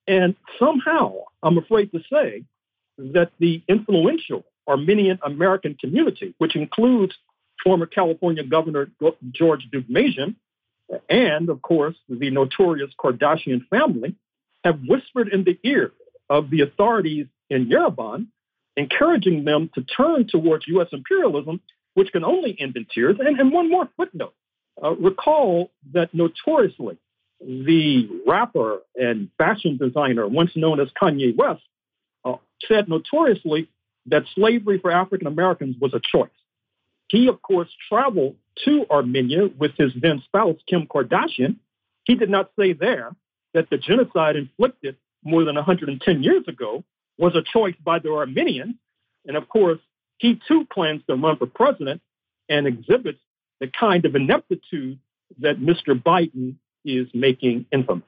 And 0.08 0.34
somehow, 0.58 1.14
I'm 1.44 1.58
afraid 1.58 1.92
to 1.92 2.00
say 2.10 2.42
that 2.98 3.30
the 3.38 3.62
influential 3.68 4.44
Armenian 4.68 5.20
American 5.24 5.74
community, 5.74 6.34
which 6.38 6.56
includes 6.56 7.14
former 7.62 7.86
California 7.86 8.44
Governor 8.44 8.90
George 9.32 9.68
Deukmejian, 9.72 10.36
and 11.08 11.48
of 11.48 11.62
course 11.62 11.96
the 12.08 12.30
notorious 12.30 12.90
Kardashian 12.98 13.66
family, 13.68 14.14
have 14.64 14.80
whispered 14.86 15.28
in 15.28 15.44
the 15.44 15.58
ear 15.62 15.92
of 16.28 16.50
the 16.50 16.62
authorities 16.62 17.26
in 17.50 17.66
Yerevan, 17.66 18.26
encouraging 18.76 19.44
them 19.44 19.70
to 19.74 19.82
turn 19.82 20.26
towards 20.26 20.66
U.S. 20.68 20.88
imperialism, 20.92 21.60
which 21.94 22.12
can 22.12 22.24
only 22.24 22.56
end 22.58 22.76
in 22.76 22.86
tears. 22.92 23.16
And, 23.18 23.38
and 23.38 23.52
one 23.52 23.70
more 23.70 23.88
footnote 23.96 24.34
uh, 24.82 24.94
recall 24.96 25.70
that 25.92 26.12
notoriously, 26.12 26.98
the 27.40 28.08
rapper 28.26 28.80
and 28.94 29.28
fashion 29.38 29.76
designer, 29.76 30.26
once 30.26 30.52
known 30.56 30.80
as 30.80 30.88
Kanye 31.00 31.36
West, 31.36 31.62
uh, 32.24 32.36
said 32.66 32.88
notoriously 32.88 33.68
that 34.06 34.24
slavery 34.34 34.78
for 34.78 34.90
African 34.90 35.26
Americans 35.26 35.76
was 35.80 35.94
a 35.94 36.00
choice. 36.00 36.30
He, 37.08 37.28
of 37.28 37.40
course, 37.42 37.68
traveled 37.88 38.36
to 38.64 38.86
Armenia 38.90 39.48
with 39.58 39.72
his 39.76 39.92
then 40.00 40.22
spouse, 40.24 40.56
Kim 40.68 40.86
Kardashian. 40.86 41.56
He 42.04 42.14
did 42.14 42.30
not 42.30 42.50
say 42.58 42.72
there 42.72 43.14
that 43.54 43.70
the 43.70 43.78
genocide 43.78 44.36
inflicted 44.36 44.96
more 45.24 45.44
than 45.44 45.56
110 45.56 46.22
years 46.22 46.44
ago 46.46 46.84
was 47.18 47.34
a 47.34 47.42
choice 47.42 47.74
by 47.84 47.98
the 47.98 48.10
Armenians. 48.10 48.74
And 49.26 49.36
of 49.36 49.48
course, 49.48 49.80
he 50.18 50.40
too 50.48 50.66
plans 50.72 51.02
to 51.08 51.16
run 51.16 51.36
for 51.36 51.46
president 51.46 52.00
and 52.48 52.66
exhibits 52.66 53.20
the 53.60 53.68
kind 53.68 54.04
of 54.04 54.14
ineptitude 54.14 54.98
that 55.38 55.58
Mr. 55.58 56.00
Biden 56.00 56.56
is 56.84 57.08
making 57.14 57.66
infamous. 57.72 58.04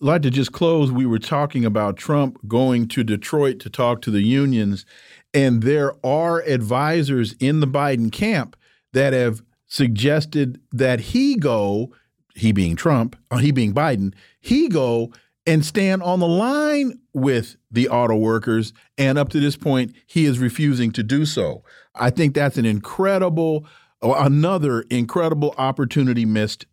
Like 0.00 0.22
to 0.22 0.30
just 0.30 0.52
close. 0.52 0.90
We 0.90 1.06
were 1.06 1.18
talking 1.18 1.64
about 1.64 1.96
Trump 1.96 2.38
going 2.46 2.88
to 2.88 3.02
Detroit 3.02 3.58
to 3.60 3.70
talk 3.70 4.02
to 4.02 4.10
the 4.10 4.22
unions, 4.22 4.84
and 5.32 5.62
there 5.62 5.94
are 6.04 6.42
advisors 6.42 7.34
in 7.40 7.60
the 7.60 7.66
Biden 7.66 8.12
camp 8.12 8.56
that 8.92 9.12
have 9.12 9.42
suggested 9.66 10.60
that 10.72 11.00
he 11.00 11.36
go, 11.36 11.92
he 12.34 12.52
being 12.52 12.76
Trump, 12.76 13.16
uh, 13.30 13.38
he 13.38 13.50
being 13.50 13.74
Biden, 13.74 14.14
he 14.40 14.68
go 14.68 15.12
and 15.46 15.64
stand 15.64 16.02
on 16.02 16.20
the 16.20 16.28
line 16.28 16.98
with 17.14 17.56
the 17.70 17.88
auto 17.88 18.16
workers. 18.16 18.72
And 18.98 19.16
up 19.16 19.28
to 19.30 19.40
this 19.40 19.56
point, 19.56 19.94
he 20.06 20.24
is 20.24 20.38
refusing 20.38 20.90
to 20.92 21.02
do 21.02 21.24
so. 21.24 21.62
I 21.94 22.10
think 22.10 22.34
that's 22.34 22.58
an 22.58 22.66
incredible, 22.66 23.66
another 24.02 24.82
incredible 24.90 25.54
opportunity 25.56 26.24
missed, 26.24 26.66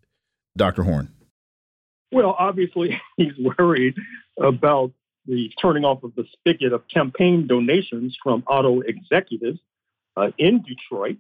Dr. 0.58 0.84
Horne. 0.84 1.14
Well, 2.14 2.36
obviously, 2.38 3.02
he's 3.18 3.34
worried 3.58 3.96
about 4.40 4.92
the 5.26 5.52
turning 5.62 5.86
off 5.86 6.04
of 6.04 6.16
the 6.16 6.26
spigot 6.34 6.74
of 6.74 6.88
campaign 6.88 7.48
donations 7.48 8.18
from 8.22 8.44
auto 8.48 8.82
executives 8.82 9.60
uh, 10.16 10.32
in 10.38 10.62
Detroit. 10.62 11.18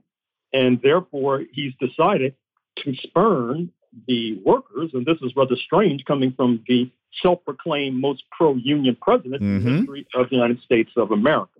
And 0.52 0.82
therefore, 0.82 1.44
he's 1.52 1.74
decided 1.80 2.36
to 2.80 2.96
spurn 2.96 3.72
the 4.08 4.40
workers. 4.46 4.92
And 4.94 5.06
this 5.06 5.18
is 5.22 5.36
rather 5.36 5.56
strange 5.56 6.06
coming 6.06 6.34
from 6.34 6.64
the 6.68 6.92
self 7.22 7.44
proclaimed 7.46 8.00
most 8.00 8.24
pro 8.32 8.56
union 8.56 8.98
president 9.02 9.42
mm 9.42 9.48
-hmm. 9.48 9.56
in 9.56 9.64
the 9.64 9.70
mm-hmm. 9.70 9.78
history 9.78 10.08
of 10.14 10.30
the 10.30 10.36
United 10.36 10.60
States 10.62 10.92
of 10.96 11.12
America. 11.12 11.60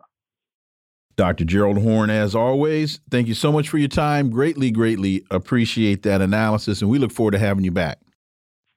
Dr. 1.16 1.46
Gerald 1.46 1.78
Horne, 1.78 2.10
as 2.10 2.36
always, 2.36 3.00
thank 3.10 3.28
you 3.28 3.36
so 3.36 3.52
much 3.52 3.70
for 3.70 3.78
your 3.78 3.90
time. 3.90 4.32
Greatly, 4.32 4.72
greatly 4.72 5.24
appreciate 5.30 6.02
that 6.02 6.22
analysis, 6.22 6.82
and 6.82 6.90
we 6.90 6.98
look 6.98 7.12
forward 7.12 7.34
to 7.34 7.40
having 7.40 7.63
you 7.63 7.72
back. 7.72 8.00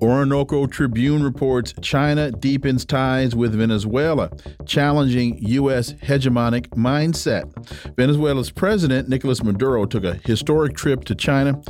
Orinoco 0.00 0.66
Tribune 0.66 1.22
reports 1.22 1.74
China 1.82 2.30
deepens 2.30 2.84
ties 2.84 3.34
with 3.34 3.54
Venezuela, 3.54 4.30
challenging 4.66 5.38
U.S. 5.40 5.92
hegemonic 5.94 6.68
mindset. 6.68 7.52
Venezuela's 7.96 8.50
president, 8.50 9.08
Nicolas 9.08 9.42
Maduro, 9.42 9.86
took 9.86 10.04
a 10.04 10.14
historic 10.24 10.76
trip 10.76 11.04
to 11.04 11.14
China 11.14 11.60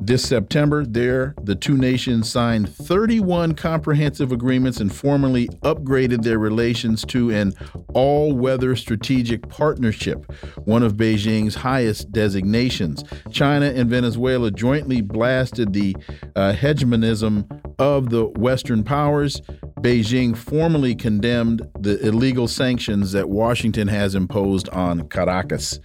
this 0.00 0.26
September. 0.26 0.84
There, 0.84 1.34
the 1.42 1.54
two 1.54 1.76
nations 1.76 2.30
signed 2.30 2.68
31 2.68 3.54
comprehensive 3.54 4.32
agreements 4.32 4.80
and 4.80 4.94
formally 4.94 5.48
upgraded 5.62 6.22
their 6.22 6.38
relations 6.38 7.04
to 7.06 7.30
an 7.30 7.54
all 7.92 8.32
weather 8.32 8.76
strategic 8.76 9.48
partnership, 9.48 10.30
one 10.64 10.82
of 10.82 10.94
Beijing's 10.94 11.54
highest 11.54 12.12
designations. 12.12 13.04
China 13.30 13.66
and 13.66 13.90
Venezuela 13.90 14.50
jointly 14.50 15.00
blasted 15.00 15.72
the 15.72 15.96
uh, 16.36 16.52
hegemonism 16.52 17.46
of 17.78 18.10
the 18.10 18.26
Western 18.26 18.84
powers, 18.84 19.40
Beijing 19.80 20.36
formally 20.36 20.94
condemned 20.94 21.62
the 21.78 21.98
illegal 22.06 22.48
sanctions 22.48 23.12
that 23.12 23.28
Washington 23.28 23.88
has 23.88 24.14
imposed 24.14 24.68
on 24.70 25.08
Caracas. 25.08 25.80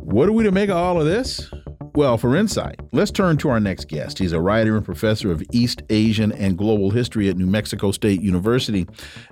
What 0.00 0.28
are 0.28 0.32
we 0.32 0.44
to 0.44 0.52
make 0.52 0.68
of 0.68 0.76
all 0.76 1.00
of 1.00 1.06
this? 1.06 1.50
Well, 1.94 2.16
for 2.16 2.34
insight, 2.36 2.80
let's 2.92 3.10
turn 3.10 3.36
to 3.38 3.50
our 3.50 3.60
next 3.60 3.88
guest. 3.88 4.18
He's 4.18 4.32
a 4.32 4.40
writer 4.40 4.76
and 4.76 4.84
professor 4.84 5.30
of 5.30 5.42
East 5.52 5.82
Asian 5.90 6.32
and 6.32 6.56
Global 6.56 6.90
History 6.90 7.28
at 7.28 7.36
New 7.36 7.46
Mexico 7.46 7.92
State 7.92 8.22
University, 8.22 8.86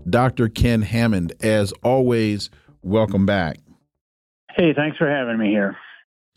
Dr. 0.08 0.48
Ken 0.48 0.82
Hammond. 0.82 1.32
As 1.40 1.72
always, 1.82 2.50
welcome 2.82 3.24
back. 3.24 3.58
Hey, 4.54 4.74
thanks 4.74 4.98
for 4.98 5.08
having 5.08 5.38
me 5.38 5.48
here. 5.48 5.76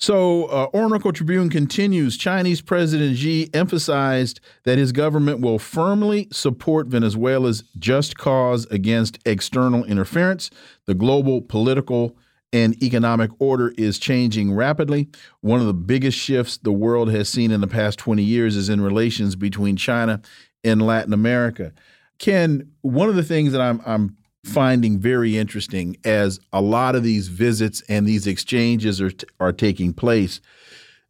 So, 0.03 0.47
uh, 0.47 0.67
Orinoco 0.73 1.13
Tribune 1.13 1.49
continues. 1.49 2.17
Chinese 2.17 2.59
President 2.59 3.15
Xi 3.15 3.49
emphasized 3.53 4.41
that 4.65 4.77
his 4.77 4.91
government 4.91 5.39
will 5.39 5.57
firmly 5.57 6.27
support 6.29 6.87
Venezuela's 6.87 7.63
just 7.79 8.17
cause 8.17 8.65
against 8.65 9.17
external 9.25 9.85
interference. 9.85 10.49
The 10.87 10.93
global 10.93 11.41
political 11.41 12.17
and 12.51 12.75
economic 12.83 13.31
order 13.39 13.73
is 13.77 13.97
changing 13.97 14.53
rapidly. 14.53 15.07
One 15.39 15.61
of 15.61 15.67
the 15.67 15.73
biggest 15.73 16.17
shifts 16.17 16.57
the 16.57 16.73
world 16.73 17.09
has 17.11 17.29
seen 17.29 17.49
in 17.51 17.61
the 17.61 17.67
past 17.67 17.97
20 17.97 18.21
years 18.21 18.57
is 18.57 18.67
in 18.67 18.81
relations 18.81 19.37
between 19.37 19.77
China 19.77 20.21
and 20.65 20.81
Latin 20.81 21.13
America. 21.13 21.71
Ken, 22.19 22.69
one 22.81 23.07
of 23.07 23.15
the 23.15 23.23
things 23.23 23.53
that 23.53 23.61
I'm, 23.61 23.81
I'm 23.85 24.17
finding 24.43 24.99
very 24.99 25.37
interesting 25.37 25.95
as 26.03 26.39
a 26.51 26.61
lot 26.61 26.95
of 26.95 27.03
these 27.03 27.27
visits 27.29 27.81
and 27.87 28.05
these 28.05 28.27
exchanges 28.27 29.01
are, 29.01 29.11
are 29.39 29.53
taking 29.53 29.93
place 29.93 30.41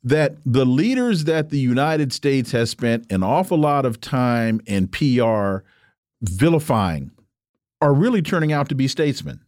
that 0.04 0.36
the 0.46 0.66
leaders 0.66 1.24
that 1.24 1.50
the 1.50 1.60
United 1.60 2.12
States 2.12 2.52
has 2.52 2.70
spent 2.70 3.10
an 3.12 3.24
awful 3.24 3.58
lot 3.58 3.86
of 3.86 4.02
time 4.02 4.62
and 4.68 4.92
PR 4.92 5.60
vilifying 6.22 7.12
are 7.82 7.94
really 7.94 8.22
turning 8.22 8.52
out 8.52 8.70
to 8.70 8.76
be 8.76 8.88
statesmen. 8.88 9.40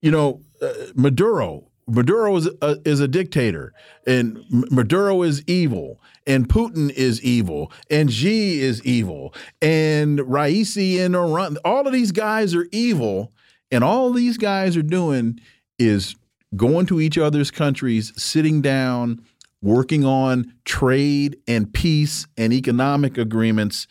You 0.00 0.10
know, 0.10 0.40
uh, 0.60 0.72
Maduro 0.94 1.68
Maduro 1.86 2.36
is 2.36 2.48
a, 2.60 2.78
is 2.84 3.00
a 3.00 3.08
dictator, 3.08 3.72
and 4.06 4.44
Maduro 4.48 5.22
is 5.22 5.42
evil, 5.46 6.00
and 6.26 6.48
Putin 6.48 6.90
is 6.90 7.22
evil, 7.22 7.72
and 7.90 8.12
Xi 8.12 8.60
is 8.60 8.82
evil, 8.84 9.34
and 9.60 10.20
Raisi 10.20 11.04
and 11.04 11.16
Iran. 11.16 11.58
All 11.64 11.86
of 11.86 11.92
these 11.92 12.12
guys 12.12 12.54
are 12.54 12.68
evil, 12.70 13.32
and 13.70 13.82
all 13.82 14.12
these 14.12 14.38
guys 14.38 14.76
are 14.76 14.82
doing 14.82 15.40
is 15.78 16.14
going 16.54 16.86
to 16.86 17.00
each 17.00 17.18
other's 17.18 17.50
countries, 17.50 18.12
sitting 18.16 18.60
down, 18.60 19.24
working 19.60 20.04
on 20.04 20.52
trade 20.64 21.36
and 21.48 21.72
peace 21.72 22.26
and 22.36 22.52
economic 22.52 23.16
agreements, 23.16 23.86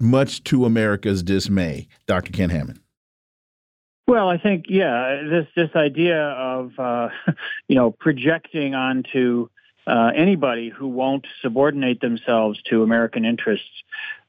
much 0.00 0.42
to 0.44 0.64
America's 0.64 1.22
dismay. 1.22 1.88
Dr. 2.06 2.32
Ken 2.32 2.50
Hammond. 2.50 2.80
Well, 4.06 4.28
I 4.28 4.38
think 4.38 4.66
yeah, 4.68 5.22
this 5.28 5.46
this 5.56 5.70
idea 5.74 6.20
of 6.20 6.78
uh, 6.78 7.08
you 7.68 7.74
know 7.74 7.90
projecting 7.90 8.74
onto 8.74 9.48
uh, 9.86 10.10
anybody 10.14 10.68
who 10.68 10.88
won't 10.88 11.26
subordinate 11.42 12.00
themselves 12.00 12.60
to 12.70 12.82
American 12.82 13.24
interests, 13.24 13.70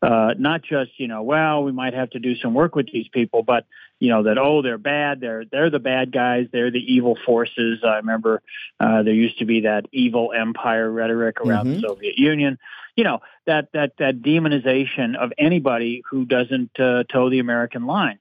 uh, 0.02 0.34
not 0.38 0.64
just 0.64 1.00
you 1.00 1.08
know, 1.08 1.22
well, 1.22 1.64
we 1.64 1.72
might 1.72 1.94
have 1.94 2.10
to 2.12 2.20
do 2.20 2.36
some 2.36 2.56
work 2.56 2.76
with 2.76 2.88
these 2.92 3.08
people, 3.08 3.44
but 3.44 3.66
you 4.00 4.10
know 4.10 4.24
that 4.24 4.40
oh, 4.40 4.64
they're 4.64 4.80
bad, 4.80 5.20
they're 5.20 5.46
they're 5.46 5.70
the 5.70 5.80
bad 5.80 6.12
guys, 6.12 6.48
they're 6.52 6.72
the 6.72 6.94
evil 6.94 7.16
forces. 7.24 7.84
I 7.84 7.98
remember 7.98 8.42
uh, 8.80 9.04
there 9.04 9.14
used 9.14 9.38
to 9.40 9.46
be 9.46 9.62
that 9.62 9.86
evil 9.92 10.34
empire 10.36 10.92
rhetoric 10.92 11.40
around 11.40 11.68
mm-hmm. 11.68 11.82
the 11.82 11.88
Soviet 11.88 12.18
Union. 12.18 12.58
You 12.96 13.04
know 13.04 13.20
that 13.46 13.72
that 13.74 13.94
that 14.00 14.24
demonization 14.24 15.16
of 15.16 15.34
anybody 15.38 16.02
who 16.10 16.26
doesn't 16.26 16.80
uh, 16.80 17.04
toe 17.04 17.30
the 17.30 17.40
American 17.40 17.86
line. 17.86 18.18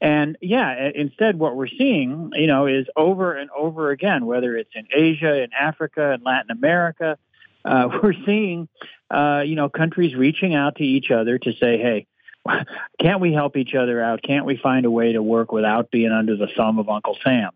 And 0.00 0.36
yeah, 0.40 0.90
instead, 0.94 1.38
what 1.38 1.56
we're 1.56 1.68
seeing, 1.68 2.30
you 2.34 2.46
know, 2.46 2.66
is 2.66 2.86
over 2.96 3.34
and 3.34 3.50
over 3.56 3.90
again, 3.90 4.26
whether 4.26 4.56
it's 4.56 4.70
in 4.74 4.86
Asia, 4.94 5.42
in 5.42 5.50
Africa, 5.58 6.12
in 6.12 6.22
Latin 6.22 6.50
America, 6.50 7.18
uh, 7.64 7.88
we're 8.02 8.14
seeing, 8.24 8.68
uh, 9.10 9.42
you 9.44 9.56
know, 9.56 9.68
countries 9.68 10.14
reaching 10.14 10.54
out 10.54 10.76
to 10.76 10.84
each 10.84 11.10
other 11.10 11.38
to 11.38 11.52
say, 11.52 11.78
hey, 11.78 12.06
can't 13.00 13.20
we 13.20 13.32
help 13.32 13.56
each 13.56 13.74
other 13.74 14.02
out? 14.02 14.22
Can't 14.22 14.46
we 14.46 14.56
find 14.56 14.86
a 14.86 14.90
way 14.90 15.12
to 15.12 15.22
work 15.22 15.52
without 15.52 15.90
being 15.90 16.12
under 16.12 16.36
the 16.36 16.48
thumb 16.56 16.78
of 16.78 16.88
Uncle 16.88 17.16
Sam? 17.24 17.50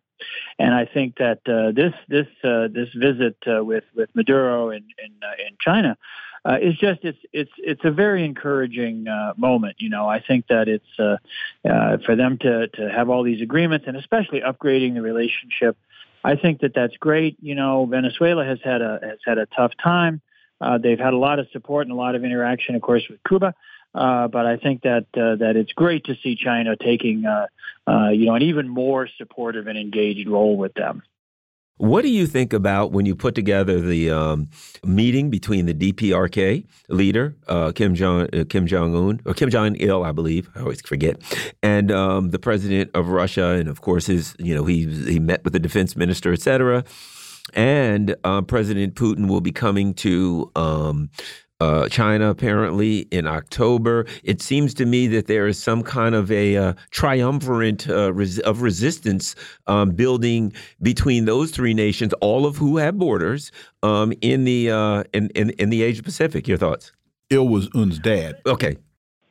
And 0.58 0.74
I 0.74 0.86
think 0.86 1.16
that 1.16 1.40
uh, 1.48 1.72
this 1.72 1.94
this 2.08 2.28
uh, 2.44 2.68
this 2.68 2.88
visit 2.94 3.36
uh, 3.46 3.64
with 3.64 3.84
with 3.94 4.08
Maduro 4.14 4.70
in 4.70 4.84
in, 5.04 5.12
uh, 5.22 5.32
in 5.46 5.56
China 5.60 5.96
uh, 6.44 6.58
is 6.60 6.76
just 6.76 7.00
it's 7.04 7.18
it's 7.32 7.50
it's 7.58 7.84
a 7.84 7.90
very 7.90 8.24
encouraging 8.24 9.06
uh, 9.06 9.32
moment. 9.36 9.76
You 9.78 9.90
know, 9.90 10.08
I 10.08 10.20
think 10.20 10.46
that 10.48 10.68
it's 10.68 10.98
uh, 10.98 11.16
uh, 11.68 11.98
for 12.04 12.16
them 12.16 12.38
to 12.38 12.68
to 12.68 12.90
have 12.90 13.08
all 13.08 13.22
these 13.22 13.42
agreements 13.42 13.86
and 13.86 13.96
especially 13.96 14.40
upgrading 14.40 14.94
the 14.94 15.02
relationship. 15.02 15.76
I 16.24 16.36
think 16.36 16.60
that 16.60 16.72
that's 16.74 16.96
great. 16.98 17.36
You 17.40 17.54
know, 17.54 17.86
Venezuela 17.86 18.44
has 18.44 18.58
had 18.62 18.82
a 18.82 18.98
has 19.02 19.18
had 19.24 19.38
a 19.38 19.46
tough 19.46 19.72
time. 19.82 20.20
Uh, 20.60 20.78
they've 20.78 20.98
had 20.98 21.12
a 21.12 21.18
lot 21.18 21.38
of 21.38 21.48
support 21.52 21.86
and 21.86 21.92
a 21.92 21.96
lot 21.96 22.14
of 22.14 22.24
interaction, 22.24 22.74
of 22.76 22.82
course, 22.82 23.02
with 23.10 23.18
Cuba. 23.26 23.54
Uh, 23.94 24.28
but 24.28 24.46
I 24.46 24.56
think 24.56 24.82
that 24.82 25.06
uh, 25.14 25.36
that 25.36 25.56
it's 25.56 25.72
great 25.72 26.04
to 26.04 26.16
see 26.22 26.34
China 26.34 26.76
taking, 26.76 27.26
uh, 27.26 27.46
uh 27.86 28.08
you 28.08 28.26
know, 28.26 28.34
an 28.34 28.42
even 28.42 28.68
more 28.68 29.08
supportive 29.18 29.66
and 29.66 29.76
engaged 29.76 30.28
role 30.28 30.56
with 30.56 30.72
them. 30.74 31.02
What 31.82 32.02
do 32.02 32.08
you 32.10 32.28
think 32.28 32.52
about 32.52 32.92
when 32.92 33.06
you 33.06 33.16
put 33.16 33.34
together 33.34 33.80
the 33.80 34.08
um, 34.08 34.50
meeting 34.84 35.30
between 35.30 35.66
the 35.66 35.74
DPRK 35.74 36.64
leader 36.88 37.34
uh, 37.48 37.72
Kim 37.72 37.96
Jong 37.96 38.28
uh, 38.32 38.44
Kim 38.48 38.68
Jong 38.68 38.94
Un 38.94 39.20
or 39.26 39.34
Kim 39.34 39.50
Jong 39.50 39.74
Il, 39.74 40.04
I 40.04 40.12
believe, 40.12 40.48
I 40.54 40.60
always 40.60 40.80
forget, 40.80 41.20
and 41.60 41.90
um, 41.90 42.30
the 42.30 42.38
president 42.38 42.92
of 42.94 43.08
Russia, 43.08 43.46
and 43.58 43.68
of 43.68 43.80
course 43.80 44.06
his, 44.06 44.36
you 44.38 44.54
know, 44.54 44.64
he 44.64 44.86
he 44.86 45.18
met 45.18 45.42
with 45.42 45.54
the 45.54 45.58
defense 45.58 45.96
minister, 45.96 46.32
et 46.32 46.40
cetera. 46.40 46.84
And 47.52 48.14
uh, 48.22 48.42
President 48.42 48.94
Putin 48.94 49.26
will 49.28 49.40
be 49.40 49.50
coming 49.50 49.92
to 49.94 50.52
um, 50.54 51.10
uh, 51.62 51.88
China 51.88 52.30
apparently 52.30 53.00
in 53.10 53.26
October. 53.26 54.06
It 54.24 54.42
seems 54.42 54.74
to 54.74 54.86
me 54.86 55.06
that 55.08 55.26
there 55.26 55.46
is 55.46 55.62
some 55.62 55.82
kind 55.82 56.14
of 56.14 56.30
a 56.30 56.56
uh, 56.56 56.72
triumvirate 56.90 57.88
uh, 57.88 58.12
res 58.12 58.38
of 58.40 58.62
resistance 58.62 59.36
um, 59.66 59.90
building 59.90 60.52
between 60.80 61.24
those 61.24 61.50
three 61.52 61.74
nations, 61.74 62.12
all 62.14 62.46
of 62.46 62.56
who 62.56 62.78
have 62.78 62.98
borders 62.98 63.52
um, 63.82 64.12
in 64.20 64.44
the 64.44 64.70
uh, 64.70 65.04
in, 65.12 65.30
in, 65.30 65.50
in 65.50 65.70
the 65.70 65.82
Asia 65.82 66.02
Pacific. 66.02 66.48
Your 66.48 66.58
thoughts? 66.58 66.92
Il 67.30 67.48
was 67.48 67.68
Un's 67.74 67.98
dad. 67.98 68.40
Okay. 68.44 68.76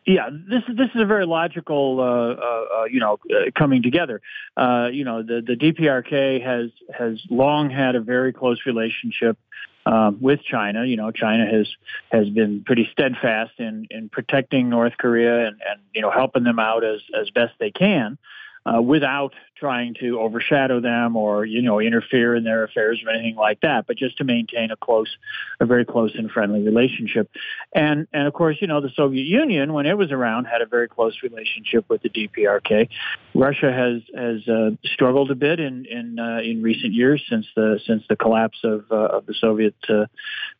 Yeah, 0.07 0.29
this 0.31 0.63
is 0.67 0.75
this 0.77 0.89
is 0.95 1.01
a 1.01 1.05
very 1.05 1.27
logical, 1.27 1.99
uh, 1.99 2.03
uh, 2.03 2.81
uh, 2.81 2.85
you 2.85 2.99
know, 2.99 3.19
uh, 3.29 3.51
coming 3.55 3.83
together. 3.83 4.19
Uh, 4.57 4.87
you 4.91 5.03
know, 5.03 5.21
the 5.21 5.43
the 5.45 5.55
DPRK 5.55 6.43
has 6.43 6.71
has 6.91 7.21
long 7.29 7.69
had 7.69 7.95
a 7.95 8.01
very 8.01 8.33
close 8.33 8.61
relationship 8.65 9.37
um, 9.85 10.17
with 10.21 10.41
China. 10.43 10.85
You 10.85 10.97
know, 10.97 11.11
China 11.11 11.45
has 11.45 11.67
has 12.11 12.29
been 12.29 12.63
pretty 12.63 12.89
steadfast 12.91 13.59
in 13.59 13.87
in 13.89 14.09
protecting 14.09 14.69
North 14.69 14.93
Korea 14.97 15.47
and 15.47 15.61
and 15.69 15.79
you 15.93 16.01
know 16.01 16.11
helping 16.11 16.43
them 16.43 16.59
out 16.59 16.83
as 16.83 17.01
as 17.19 17.29
best 17.29 17.53
they 17.59 17.71
can 17.71 18.17
uh, 18.65 18.81
without 18.81 19.33
trying 19.55 19.95
to 19.99 20.19
overshadow 20.19 20.79
them 20.79 21.15
or 21.15 21.45
you 21.45 21.61
know 21.61 21.79
interfere 21.79 22.35
in 22.35 22.43
their 22.43 22.63
affairs 22.63 23.01
or 23.05 23.11
anything 23.11 23.35
like 23.35 23.61
that, 23.61 23.87
but 23.87 23.97
just 23.97 24.17
to 24.17 24.23
maintain 24.23 24.71
a 24.71 24.75
close, 24.75 25.17
a 25.59 25.65
very 25.65 25.85
close 25.85 26.13
and 26.15 26.29
friendly 26.31 26.61
relationship. 26.61 27.29
And 27.73 28.07
and 28.13 28.27
of 28.27 28.33
course, 28.33 28.57
you 28.61 28.67
know 28.67 28.81
the 28.81 28.91
Soviet 28.95 29.25
Union, 29.25 29.73
when 29.73 29.85
it 29.85 29.97
was 29.97 30.11
around, 30.11 30.45
had 30.45 30.61
a 30.61 30.65
very 30.65 30.87
close 30.87 31.17
relationship 31.23 31.85
with 31.89 32.01
the 32.01 32.09
DPRK. 32.09 32.89
Russia 33.33 33.71
has 33.71 34.01
has 34.15 34.47
uh, 34.47 34.71
struggled 34.83 35.31
a 35.31 35.35
bit 35.35 35.59
in 35.59 35.85
in 35.85 36.19
uh, 36.19 36.39
in 36.43 36.61
recent 36.61 36.93
years 36.93 37.23
since 37.29 37.45
the 37.55 37.79
since 37.85 38.03
the 38.09 38.15
collapse 38.15 38.59
of 38.63 38.85
uh, 38.91 38.95
of 38.95 39.25
the 39.25 39.33
Soviet 39.33 39.75
uh, 39.89 40.05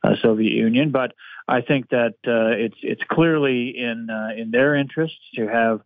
uh, 0.04 0.16
Soviet 0.22 0.54
Union, 0.54 0.92
but 0.92 1.14
I 1.48 1.62
think 1.62 1.90
that 1.90 2.16
it's 2.24 2.78
it's 2.82 3.04
clearly 3.10 3.78
in 3.78 4.10
in 4.36 4.52
their 4.52 4.76
interest 4.76 5.16
to 5.36 5.48
have 5.48 5.82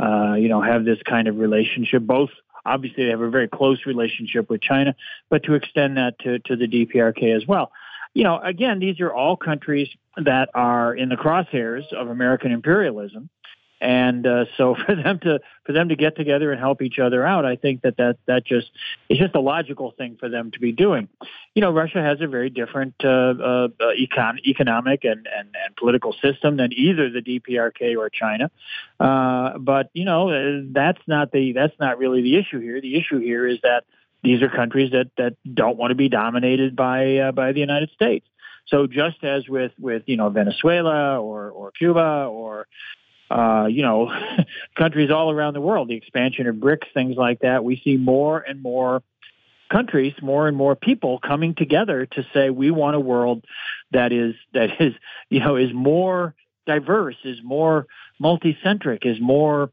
uh, 0.00 0.34
you 0.34 0.48
know, 0.48 0.62
have 0.62 0.84
this 0.84 0.98
kind 1.04 1.28
of 1.28 1.38
relationship, 1.38 2.02
both 2.02 2.30
obviously 2.64 3.04
they 3.04 3.10
have 3.10 3.20
a 3.20 3.30
very 3.30 3.48
close 3.48 3.86
relationship 3.86 4.50
with 4.50 4.60
China, 4.60 4.94
but 5.28 5.42
to 5.44 5.54
extend 5.54 5.96
that 5.96 6.18
to, 6.20 6.38
to 6.40 6.56
the 6.56 6.66
DPRK 6.66 7.34
as 7.36 7.46
well. 7.46 7.72
You 8.14 8.24
know, 8.24 8.40
again, 8.40 8.80
these 8.80 9.00
are 9.00 9.12
all 9.12 9.36
countries 9.36 9.88
that 10.16 10.50
are 10.54 10.94
in 10.94 11.08
the 11.08 11.16
crosshairs 11.16 11.92
of 11.92 12.08
American 12.08 12.50
imperialism. 12.50 13.28
And 13.80 14.26
uh, 14.26 14.44
so 14.56 14.74
for 14.86 14.94
them 14.94 15.18
to 15.20 15.40
for 15.64 15.72
them 15.72 15.88
to 15.88 15.96
get 15.96 16.16
together 16.16 16.52
and 16.52 16.60
help 16.60 16.82
each 16.82 16.98
other 16.98 17.24
out, 17.24 17.44
I 17.44 17.56
think 17.56 17.82
that 17.82 17.96
that 17.96 18.18
that 18.26 18.44
just 18.44 18.70
is 19.08 19.18
just 19.18 19.34
a 19.34 19.40
logical 19.40 19.92
thing 19.96 20.16
for 20.18 20.28
them 20.28 20.50
to 20.52 20.60
be 20.60 20.72
doing. 20.72 21.08
You 21.54 21.62
know, 21.62 21.72
Russia 21.72 22.02
has 22.02 22.20
a 22.20 22.26
very 22.26 22.50
different 22.50 22.94
uh, 23.02 23.08
uh, 23.08 23.68
econ- 23.98 24.44
economic 24.46 25.04
and, 25.04 25.26
and, 25.26 25.48
and 25.64 25.76
political 25.76 26.12
system 26.12 26.56
than 26.56 26.72
either 26.72 27.10
the 27.10 27.22
DPRK 27.22 27.96
or 27.96 28.10
China. 28.10 28.50
Uh, 28.98 29.58
but 29.58 29.90
you 29.94 30.04
know, 30.04 30.30
uh, 30.30 30.62
that's 30.72 31.00
not 31.06 31.32
the 31.32 31.52
that's 31.52 31.78
not 31.80 31.98
really 31.98 32.22
the 32.22 32.36
issue 32.36 32.60
here. 32.60 32.80
The 32.80 32.96
issue 32.96 33.18
here 33.18 33.46
is 33.46 33.58
that 33.62 33.84
these 34.22 34.42
are 34.42 34.50
countries 34.50 34.92
that 34.92 35.10
that 35.16 35.36
don't 35.54 35.78
want 35.78 35.90
to 35.90 35.94
be 35.94 36.08
dominated 36.08 36.76
by 36.76 37.16
uh, 37.16 37.32
by 37.32 37.52
the 37.52 37.60
United 37.60 37.90
States. 37.90 38.26
So 38.66 38.86
just 38.86 39.24
as 39.24 39.48
with 39.48 39.72
with 39.78 40.02
you 40.06 40.16
know 40.16 40.28
Venezuela 40.28 41.18
or 41.20 41.50
or 41.50 41.72
Cuba 41.72 42.26
or 42.30 42.66
uh, 43.30 43.66
you 43.70 43.82
know, 43.82 44.12
countries 44.76 45.10
all 45.10 45.30
around 45.30 45.54
the 45.54 45.60
world, 45.60 45.88
the 45.88 45.96
expansion 45.96 46.46
of 46.46 46.56
BRICS, 46.56 46.92
things 46.92 47.16
like 47.16 47.40
that, 47.40 47.64
we 47.64 47.80
see 47.82 47.96
more 47.96 48.40
and 48.40 48.60
more 48.62 49.02
countries, 49.70 50.12
more 50.20 50.48
and 50.48 50.56
more 50.56 50.74
people 50.74 51.18
coming 51.20 51.54
together 51.54 52.06
to 52.06 52.26
say 52.34 52.50
we 52.50 52.70
want 52.70 52.96
a 52.96 53.00
world 53.00 53.44
that 53.92 54.12
is 54.12 54.34
that 54.52 54.80
is 54.80 54.94
you 55.30 55.40
know 55.40 55.56
is 55.56 55.72
more 55.72 56.34
diverse, 56.66 57.16
is 57.24 57.38
more 57.42 57.86
multicentric, 58.20 59.06
is 59.06 59.20
more 59.20 59.70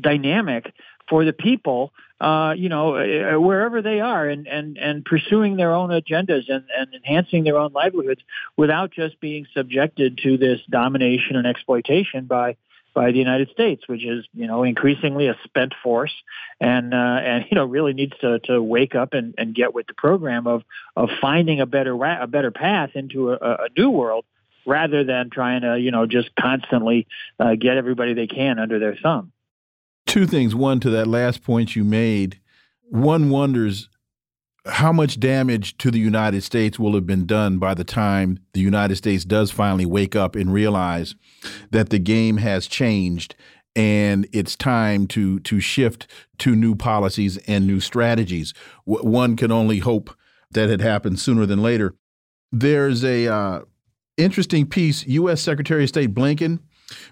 dynamic 0.00 0.72
for 1.08 1.24
the 1.24 1.32
people, 1.32 1.92
uh, 2.20 2.54
you 2.56 2.68
know, 2.68 2.94
uh, 2.94 3.38
wherever 3.40 3.82
they 3.82 4.00
are, 4.00 4.28
and 4.28 4.46
and 4.46 4.78
and 4.78 5.04
pursuing 5.04 5.56
their 5.56 5.74
own 5.74 5.90
agendas 5.90 6.48
and 6.48 6.64
and 6.76 6.94
enhancing 6.94 7.44
their 7.44 7.58
own 7.58 7.72
livelihoods 7.72 8.20
without 8.56 8.92
just 8.92 9.20
being 9.20 9.46
subjected 9.52 10.18
to 10.22 10.38
this 10.38 10.60
domination 10.70 11.36
and 11.36 11.46
exploitation 11.46 12.26
by 12.26 12.56
by 12.94 13.12
the 13.12 13.18
United 13.18 13.50
States, 13.50 13.86
which 13.86 14.04
is 14.04 14.24
you 14.34 14.46
know 14.46 14.62
increasingly 14.62 15.28
a 15.28 15.36
spent 15.44 15.74
force, 15.82 16.12
and 16.60 16.92
uh, 16.94 16.96
and 16.96 17.44
you 17.50 17.54
know 17.54 17.64
really 17.64 17.92
needs 17.92 18.12
to 18.20 18.38
to 18.40 18.62
wake 18.62 18.94
up 18.94 19.14
and, 19.14 19.34
and 19.38 19.54
get 19.54 19.74
with 19.74 19.86
the 19.86 19.94
program 19.94 20.46
of 20.46 20.62
of 20.96 21.08
finding 21.20 21.60
a 21.60 21.66
better 21.66 21.94
a 22.04 22.26
better 22.26 22.50
path 22.50 22.90
into 22.94 23.32
a, 23.32 23.36
a 23.36 23.68
new 23.76 23.90
world 23.90 24.24
rather 24.66 25.04
than 25.04 25.30
trying 25.30 25.62
to 25.62 25.78
you 25.78 25.90
know 25.90 26.06
just 26.06 26.30
constantly 26.38 27.06
uh, 27.38 27.54
get 27.54 27.76
everybody 27.76 28.14
they 28.14 28.26
can 28.26 28.58
under 28.58 28.78
their 28.78 28.96
thumb. 28.96 29.32
Two 30.06 30.26
things. 30.26 30.54
One 30.54 30.80
to 30.80 30.90
that 30.90 31.06
last 31.06 31.42
point 31.42 31.76
you 31.76 31.84
made. 31.84 32.40
One 32.88 33.30
wonders 33.30 33.88
how 34.66 34.92
much 34.92 35.18
damage 35.18 35.78
to 35.78 35.90
the 35.90 35.98
United 35.98 36.42
States 36.42 36.78
will 36.78 36.94
have 36.94 37.06
been 37.06 37.26
done 37.26 37.58
by 37.58 37.74
the 37.74 37.84
time 37.84 38.38
the 38.52 38.60
United 38.60 38.96
States 38.96 39.24
does 39.24 39.50
finally 39.50 39.86
wake 39.86 40.14
up 40.14 40.36
and 40.36 40.52
realize 40.52 41.14
that 41.70 41.90
the 41.90 41.98
game 41.98 42.36
has 42.38 42.66
changed 42.66 43.34
and 43.76 44.26
it's 44.32 44.56
time 44.56 45.06
to 45.06 45.38
to 45.40 45.60
shift 45.60 46.06
to 46.38 46.56
new 46.56 46.74
policies 46.74 47.36
and 47.46 47.66
new 47.66 47.80
strategies. 47.80 48.52
One 48.84 49.36
can 49.36 49.52
only 49.52 49.78
hope 49.78 50.14
that 50.50 50.68
it 50.68 50.80
happens 50.80 51.22
sooner 51.22 51.46
than 51.46 51.62
later. 51.62 51.94
There's 52.50 53.04
a 53.04 53.28
uh, 53.28 53.60
interesting 54.16 54.66
piece. 54.66 55.06
U.S. 55.06 55.40
Secretary 55.40 55.84
of 55.84 55.88
State 55.88 56.14
Blinken 56.14 56.58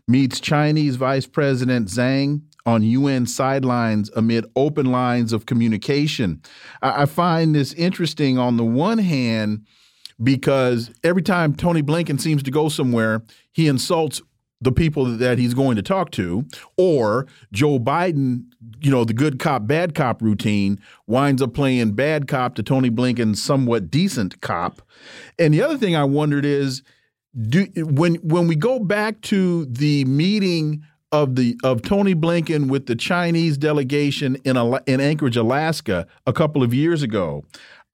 meets 0.09 0.41
Chinese 0.41 0.97
Vice 0.97 1.27
President 1.27 1.89
Zhang 1.89 2.43
on 2.67 2.83
UN 2.83 3.27
sidelines 3.27 4.11
amid 4.15 4.45
open 4.57 4.87
lines 4.87 5.33
of 5.33 5.47
communication. 5.47 6.43
I, 6.83 7.03
I 7.03 7.07
find 7.07 7.55
this 7.55 7.73
interesting 7.75 8.39
on 8.39 8.57
the 8.57 8.65
one 8.65 8.99
hand 8.99 9.67
because 10.23 10.91
every 11.05 11.23
time 11.23 11.55
Tony 11.55 11.83
Blinken 11.83 12.21
seems 12.21 12.43
to 12.43 12.51
go 12.51 12.69
somewhere, 12.69 13.23
he 13.53 13.69
insults 13.69 14.21
the 14.61 14.73
people 14.73 15.05
that 15.05 15.39
he's 15.39 15.55
going 15.55 15.77
to 15.77 15.83
talk 15.83 16.11
to, 16.11 16.45
or 16.77 17.27
Joe 17.53 17.79
Biden, 17.79 18.47
you 18.81 18.91
know, 18.91 19.05
the 19.05 19.13
good 19.13 19.39
cop, 19.39 19.67
bad 19.67 19.95
cop 19.95 20.21
routine 20.21 20.81
winds 21.07 21.41
up 21.41 21.55
playing 21.55 21.93
bad 21.93 22.27
cop 22.27 22.57
to 22.57 22.63
Tony 22.63 22.91
Blinken's 22.91 23.41
somewhat 23.41 23.91
decent 23.91 24.41
cop. 24.41 24.83
And 25.39 25.55
the 25.55 25.63
other 25.63 25.79
thing 25.79 25.95
I 25.95 26.05
wondered 26.05 26.45
is, 26.45 26.83
do 27.49 27.67
when 27.77 28.17
when 28.17 28.49
we 28.49 28.57
go 28.57 28.81
back 28.81 29.21
to 29.21 29.67
the 29.67 30.05
meeting 30.07 30.83
of 31.13 31.37
the 31.37 31.59
of 31.65 31.83
Tony 31.83 32.15
Blinken 32.15 32.69
with 32.69 32.87
the 32.87 32.97
Chinese 32.97 33.57
delegation 33.57 34.37
in 34.45 34.57
in 34.87 35.01
Anchorage, 35.01 35.37
Alaska, 35.37 36.07
a 36.27 36.33
couple 36.33 36.63
of 36.63 36.75
years 36.75 37.03
ago. 37.03 37.45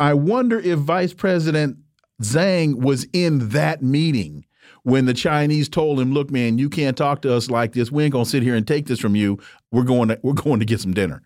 I 0.01 0.15
wonder 0.15 0.59
if 0.59 0.79
Vice 0.81 1.15
President 1.15 1.79
Zhang 2.23 2.81
was 2.81 3.07
in 3.13 3.51
that 3.51 3.83
meeting 3.83 4.45
when 4.83 5.07
the 5.07 5.15
Chinese 5.15 5.69
told 5.69 6.01
him, 6.01 6.13
"Look, 6.13 6.31
man, 6.31 6.59
you 6.59 6.69
can't 6.69 6.97
talk 6.97 7.23
to 7.23 7.33
us 7.33 7.51
like 7.51 7.73
this. 7.73 7.93
We 7.93 8.05
ain't 8.05 8.13
gonna 8.13 8.27
sit 8.27 8.43
here 8.43 8.57
and 8.57 8.67
take 8.67 8.87
this 8.87 9.01
from 9.01 9.15
you. 9.15 9.39
We're 9.71 9.85
going 9.85 10.09
to 10.09 10.19
we're 10.23 10.33
going 10.33 10.61
to 10.61 10.67
get 10.67 10.81
some 10.81 10.95
dinner." 10.95 11.23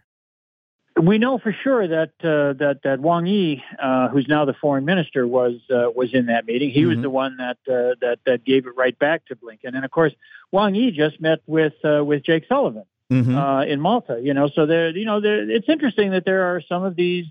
We 1.01 1.19
know 1.19 1.39
for 1.39 1.53
sure 1.53 1.87
that 1.87 2.11
uh, 2.23 2.55
that 2.55 2.81
that 2.83 3.01
Wang 3.01 3.27
Yi, 3.27 3.63
uh, 3.81 4.09
who's 4.09 4.27
now 4.27 4.45
the 4.45 4.55
foreign 4.55 4.85
minister, 4.85 5.27
was 5.27 5.55
uh, 5.71 5.91
was 5.95 6.13
in 6.13 6.27
that 6.27 6.47
meeting. 6.47 6.71
He 6.71 6.81
mm 6.81 6.85
-hmm. 6.85 6.89
was 6.89 6.95
mm-hmm. 6.95 7.03
the 7.03 7.11
one 7.11 7.37
that 7.37 7.59
uh, 7.69 7.95
that 8.01 8.19
that 8.25 8.45
gave 8.45 8.67
it 8.67 8.75
right 8.77 8.99
back 8.99 9.27
to 9.27 9.37
Blinken, 9.37 9.75
and 9.75 9.85
of 9.85 9.91
course, 9.91 10.15
Wang 10.51 10.75
Yi 10.75 10.91
just 10.91 11.21
met 11.21 11.41
with 11.47 11.75
uh, 11.85 12.05
with 12.05 12.23
Jake 12.25 12.47
Sullivan 12.47 12.85
mm 13.11 13.25
-hmm. 13.25 13.67
in 13.67 13.81
Malta. 13.81 14.19
You 14.21 14.35
know, 14.35 14.49
so 14.49 14.67
there, 14.67 14.91
you 14.91 15.05
know, 15.05 15.21
there, 15.21 15.51
it's 15.57 15.69
interesting 15.69 16.11
that 16.13 16.25
there 16.25 16.43
are 16.43 16.61
some 16.61 16.87
of 16.89 16.95
these 16.97 17.29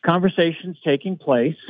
conversations 0.00 0.80
taking 0.80 1.16
place. 1.16 1.62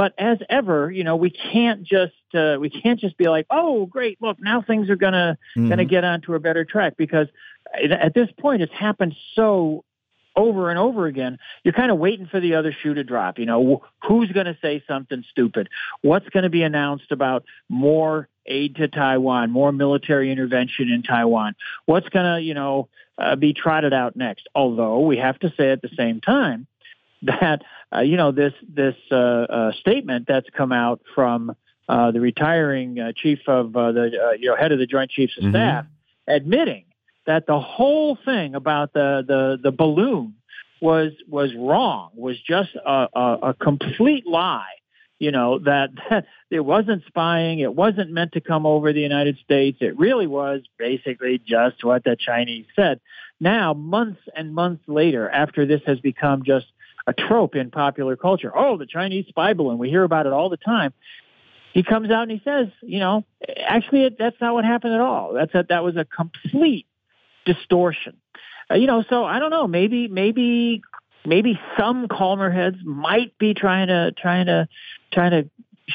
but 0.00 0.12
as 0.32 0.38
ever, 0.48 0.90
you 0.98 1.04
know, 1.04 1.16
we 1.26 1.30
can't 1.52 1.82
just 1.94 2.22
we 2.64 2.70
can't 2.82 3.00
just 3.00 3.16
be 3.16 3.28
like, 3.36 3.46
oh, 3.50 3.86
great, 3.86 4.16
look, 4.20 4.38
now 4.40 4.62
things 4.62 4.88
are 4.88 5.00
gonna 5.06 5.28
mm 5.30 5.62
-hmm. 5.62 5.68
gonna 5.70 5.90
get 5.96 6.04
onto 6.04 6.34
a 6.34 6.40
better 6.46 6.64
track 6.72 6.92
because 6.96 7.28
at 8.06 8.12
this 8.14 8.30
point 8.44 8.62
it's 8.62 8.78
happened 8.88 9.14
so 9.34 9.84
over 10.38 10.70
and 10.70 10.78
over 10.78 11.06
again, 11.06 11.38
you're 11.64 11.74
kind 11.74 11.90
of 11.90 11.98
waiting 11.98 12.26
for 12.26 12.38
the 12.38 12.54
other 12.54 12.72
shoe 12.72 12.94
to 12.94 13.02
drop. 13.02 13.38
You 13.38 13.46
know, 13.46 13.82
who's 14.06 14.30
going 14.30 14.46
to 14.46 14.56
say 14.62 14.82
something 14.86 15.24
stupid? 15.30 15.68
What's 16.00 16.28
going 16.28 16.44
to 16.44 16.48
be 16.48 16.62
announced 16.62 17.10
about 17.10 17.44
more 17.68 18.28
aid 18.46 18.76
to 18.76 18.86
Taiwan, 18.86 19.50
more 19.50 19.72
military 19.72 20.30
intervention 20.30 20.88
in 20.90 21.02
Taiwan? 21.02 21.56
What's 21.86 22.08
going 22.08 22.36
to, 22.36 22.40
you 22.40 22.54
know, 22.54 22.88
uh, 23.18 23.34
be 23.34 23.52
trotted 23.52 23.92
out 23.92 24.14
next? 24.14 24.48
Although 24.54 25.00
we 25.00 25.18
have 25.18 25.38
to 25.40 25.52
say 25.56 25.70
at 25.70 25.82
the 25.82 25.90
same 25.96 26.20
time 26.20 26.68
that, 27.22 27.62
uh, 27.92 28.00
you 28.00 28.16
know, 28.16 28.30
this 28.30 28.54
this 28.68 28.94
uh, 29.10 29.16
uh 29.16 29.72
statement 29.72 30.26
that's 30.28 30.48
come 30.50 30.70
out 30.70 31.00
from 31.14 31.56
uh, 31.88 32.12
the 32.12 32.20
retiring 32.20 33.00
uh, 33.00 33.12
chief 33.16 33.40
of 33.48 33.72
the, 33.72 34.36
you 34.38 34.48
know, 34.48 34.56
head 34.56 34.70
of 34.70 34.78
the 34.78 34.86
Joint 34.86 35.10
Chiefs 35.10 35.36
of 35.36 35.44
mm-hmm. 35.44 35.52
Staff, 35.52 35.86
admitting 36.28 36.84
that 37.28 37.46
the 37.46 37.60
whole 37.60 38.16
thing 38.24 38.54
about 38.54 38.94
the 38.94 39.22
the 39.24 39.58
the 39.62 39.70
balloon 39.70 40.34
was 40.80 41.12
was 41.28 41.54
wrong, 41.54 42.10
was 42.14 42.40
just 42.40 42.74
a, 42.74 43.08
a, 43.14 43.38
a 43.50 43.54
complete 43.54 44.26
lie. 44.26 44.72
You 45.18 45.30
know 45.30 45.58
that, 45.60 45.90
that 46.08 46.24
it 46.50 46.60
wasn't 46.60 47.04
spying, 47.06 47.58
it 47.58 47.74
wasn't 47.74 48.10
meant 48.10 48.32
to 48.32 48.40
come 48.40 48.64
over 48.64 48.94
the 48.94 49.02
United 49.02 49.36
States. 49.44 49.76
It 49.82 49.98
really 49.98 50.26
was 50.26 50.62
basically 50.78 51.38
just 51.38 51.84
what 51.84 52.02
the 52.02 52.16
Chinese 52.16 52.64
said. 52.74 52.98
Now, 53.38 53.74
months 53.74 54.22
and 54.34 54.54
months 54.54 54.82
later, 54.88 55.28
after 55.28 55.66
this 55.66 55.82
has 55.86 56.00
become 56.00 56.44
just 56.44 56.66
a 57.06 57.12
trope 57.12 57.54
in 57.54 57.70
popular 57.70 58.16
culture, 58.16 58.50
oh, 58.56 58.78
the 58.78 58.86
Chinese 58.86 59.26
spy 59.28 59.52
balloon, 59.52 59.76
we 59.76 59.90
hear 59.90 60.02
about 60.02 60.24
it 60.26 60.32
all 60.32 60.48
the 60.48 60.56
time 60.56 60.94
he 61.74 61.82
comes 61.84 62.10
out 62.10 62.22
and 62.22 62.32
he 62.32 62.40
says, 62.44 62.68
you 62.82 62.98
know, 62.98 63.24
actually, 63.56 64.08
that's 64.18 64.40
not 64.40 64.54
what 64.54 64.64
happened 64.64 64.94
at 64.94 65.00
all. 65.00 65.34
That's 65.34 65.54
a, 65.54 65.64
that 65.68 65.84
was 65.84 65.96
a 65.96 66.04
complete 66.04 66.87
distortion. 67.48 68.16
Uh, 68.70 68.74
you 68.74 68.86
know, 68.86 69.02
so 69.08 69.24
I 69.24 69.38
don't 69.38 69.50
know. 69.50 69.66
Maybe 69.66 70.08
maybe 70.08 70.82
maybe 71.24 71.58
some 71.78 72.06
calmer 72.08 72.50
heads 72.50 72.76
might 72.84 73.36
be 73.38 73.54
trying 73.54 73.88
to 73.88 74.12
trying 74.12 74.46
to 74.46 74.68
trying 75.12 75.30
to 75.30 75.50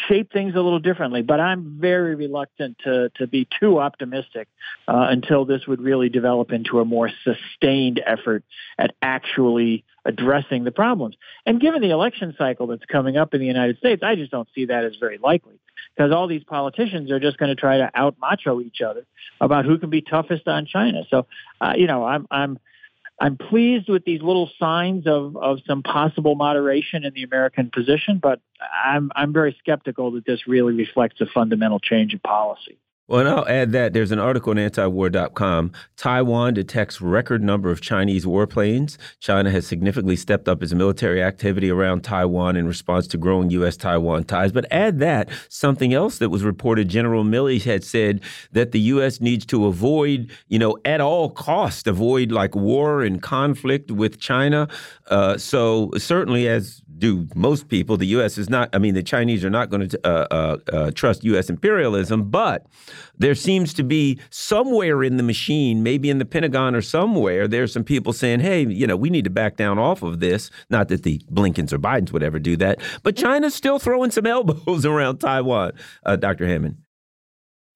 shape 0.08 0.32
things 0.32 0.54
a 0.56 0.62
little 0.62 0.80
differently. 0.80 1.22
But 1.22 1.40
I'm 1.40 1.78
very 1.80 2.16
reluctant 2.16 2.78
to 2.84 3.10
to 3.16 3.28
be 3.28 3.48
too 3.60 3.80
optimistic 3.80 4.48
uh, 4.88 5.08
until 5.10 5.46
this 5.46 5.68
would 5.68 5.82
really 5.82 6.10
develop 6.10 6.52
into 6.52 6.80
a 6.80 6.86
more 6.86 7.10
sustained 7.24 8.02
effort 8.06 8.44
at 8.78 8.96
actually 9.02 9.86
addressing 10.06 10.64
the 10.64 10.72
problems. 10.72 11.16
And 11.46 11.62
given 11.62 11.82
the 11.82 11.92
election 11.92 12.36
cycle 12.38 12.68
that's 12.68 12.86
coming 12.86 13.18
up 13.18 13.34
in 13.34 13.40
the 13.40 13.48
United 13.48 13.78
States, 13.78 14.04
I 14.04 14.16
just 14.16 14.32
don't 14.32 14.50
see 14.54 14.66
that 14.66 14.84
as 14.84 14.96
very 15.00 15.18
likely 15.18 15.60
because 15.96 16.12
all 16.12 16.28
these 16.28 16.44
politicians 16.44 17.12
are 17.12 17.20
just 17.20 17.38
going 17.38 17.50
to 17.50 17.56
try 17.56 17.78
to 17.78 17.90
out 17.94 18.16
macho 18.20 18.60
each 18.62 18.82
other 18.82 19.06
about 19.40 19.66
who 19.66 19.78
can 19.78 19.90
be 19.90 20.02
toughest 20.02 20.48
on 20.48 20.66
China. 20.66 21.04
So, 21.10 21.28
uh, 21.62 21.74
you 21.76 21.88
know, 21.88 22.04
I'm 22.04 22.28
I'm 22.32 22.60
I'm 23.20 23.38
pleased 23.38 23.90
with 23.90 24.06
these 24.06 24.22
little 24.22 24.50
signs 24.60 25.06
of 25.08 25.38
of 25.38 25.60
some 25.68 25.84
possible 25.84 26.36
moderation 26.36 27.06
in 27.06 27.14
the 27.14 27.24
American 27.24 27.70
position, 27.74 28.20
but 28.22 28.42
I'm 28.86 29.12
I'm 29.16 29.34
very 29.34 29.56
skeptical 29.60 30.12
that 30.12 30.26
this 30.26 30.48
really 30.48 30.74
reflects 30.74 31.22
a 31.22 31.26
fundamental 31.26 31.80
change 31.80 32.14
in 32.14 32.20
policy. 32.20 32.80
Well, 33.10 33.20
and 33.20 33.28
I'll 33.28 33.48
add 33.50 33.74
that 33.74 33.92
there's 33.92 34.14
an 34.14 34.20
article 34.20 34.52
on 34.52 34.56
antiwar.com. 34.56 35.74
Taiwan 35.98 36.54
detects 36.54 37.02
record 37.02 37.44
number 37.44 37.70
of 37.70 37.82
Chinese 37.82 38.26
warplanes. 38.26 38.98
China 39.20 39.52
has 39.52 39.68
significantly 39.68 40.16
stepped 40.16 40.48
up 40.48 40.64
its 40.64 40.74
military 40.74 41.22
activity 41.22 41.70
around 41.70 42.06
Taiwan 42.06 42.56
in 42.56 42.66
response 42.66 43.06
to 43.08 43.18
growing 43.18 43.50
U.S. 43.50 43.76
Taiwan 43.76 44.24
ties. 44.24 44.54
But 44.54 44.66
add 44.72 45.00
that 45.00 45.30
something 45.50 45.94
else 45.94 46.18
that 46.20 46.30
was 46.30 46.44
reported 46.44 46.88
General 46.88 47.26
Milley 47.26 47.62
had 47.62 47.84
said 47.84 48.22
that 48.54 48.72
the 48.72 48.80
U.S. 48.80 49.20
needs 49.20 49.46
to 49.48 49.66
avoid, 49.66 50.32
you 50.48 50.58
know, 50.58 50.78
at 50.86 51.02
all 51.02 51.30
cost, 51.30 51.88
avoid 51.88 52.32
like 52.32 52.56
war 52.56 53.02
and 53.02 53.22
conflict 53.22 53.92
with 53.92 54.18
China. 54.18 54.70
Uh, 55.10 55.38
so 55.38 55.92
certainly, 55.98 56.48
as 56.48 56.82
do 56.98 57.28
most 57.36 57.68
people. 57.68 57.98
The 57.98 58.08
U.S. 58.08 58.38
is 58.38 58.50
not, 58.50 58.70
I 58.74 58.78
mean, 58.78 58.94
the 58.94 59.04
Chinese 59.04 59.44
are 59.44 59.50
not 59.50 59.70
going 59.70 59.90
to 59.90 60.08
uh, 60.08 60.28
uh, 60.32 60.58
uh, 60.72 60.92
trust 60.92 61.24
U.S. 61.26 61.50
imperialism, 61.50 62.30
but 62.30 62.66
there 63.18 63.36
seems 63.36 63.74
to 63.76 63.84
be 63.84 64.20
somewhere 64.30 65.04
in 65.04 65.18
the 65.18 65.24
machine, 65.24 65.84
maybe 65.84 66.10
in 66.10 66.18
the 66.18 66.26
Pentagon 66.26 66.76
or 66.76 66.82
somewhere, 66.82 67.48
there's 67.48 67.74
some 67.74 67.84
people 67.84 68.14
saying, 68.14 68.40
hey, 68.40 68.66
you 68.66 68.88
know, 68.88 68.96
we 68.96 69.10
need 69.10 69.24
to 69.24 69.30
back 69.30 69.58
down 69.58 69.80
off 69.80 70.04
of 70.04 70.20
this. 70.20 70.50
Not 70.70 70.88
that 70.90 71.04
the 71.04 71.22
Blinkens 71.30 71.74
or 71.74 71.80
Bidens 71.80 72.12
would 72.12 72.24
ever 72.24 72.40
do 72.40 72.58
that, 72.58 72.80
but 73.04 73.16
China's 73.16 73.54
still 73.54 73.80
throwing 73.80 74.12
some 74.12 74.26
elbows 74.34 74.86
around 74.86 75.18
Taiwan, 75.18 75.74
uh, 76.06 76.16
Dr. 76.16 76.48
Hammond. 76.48 76.78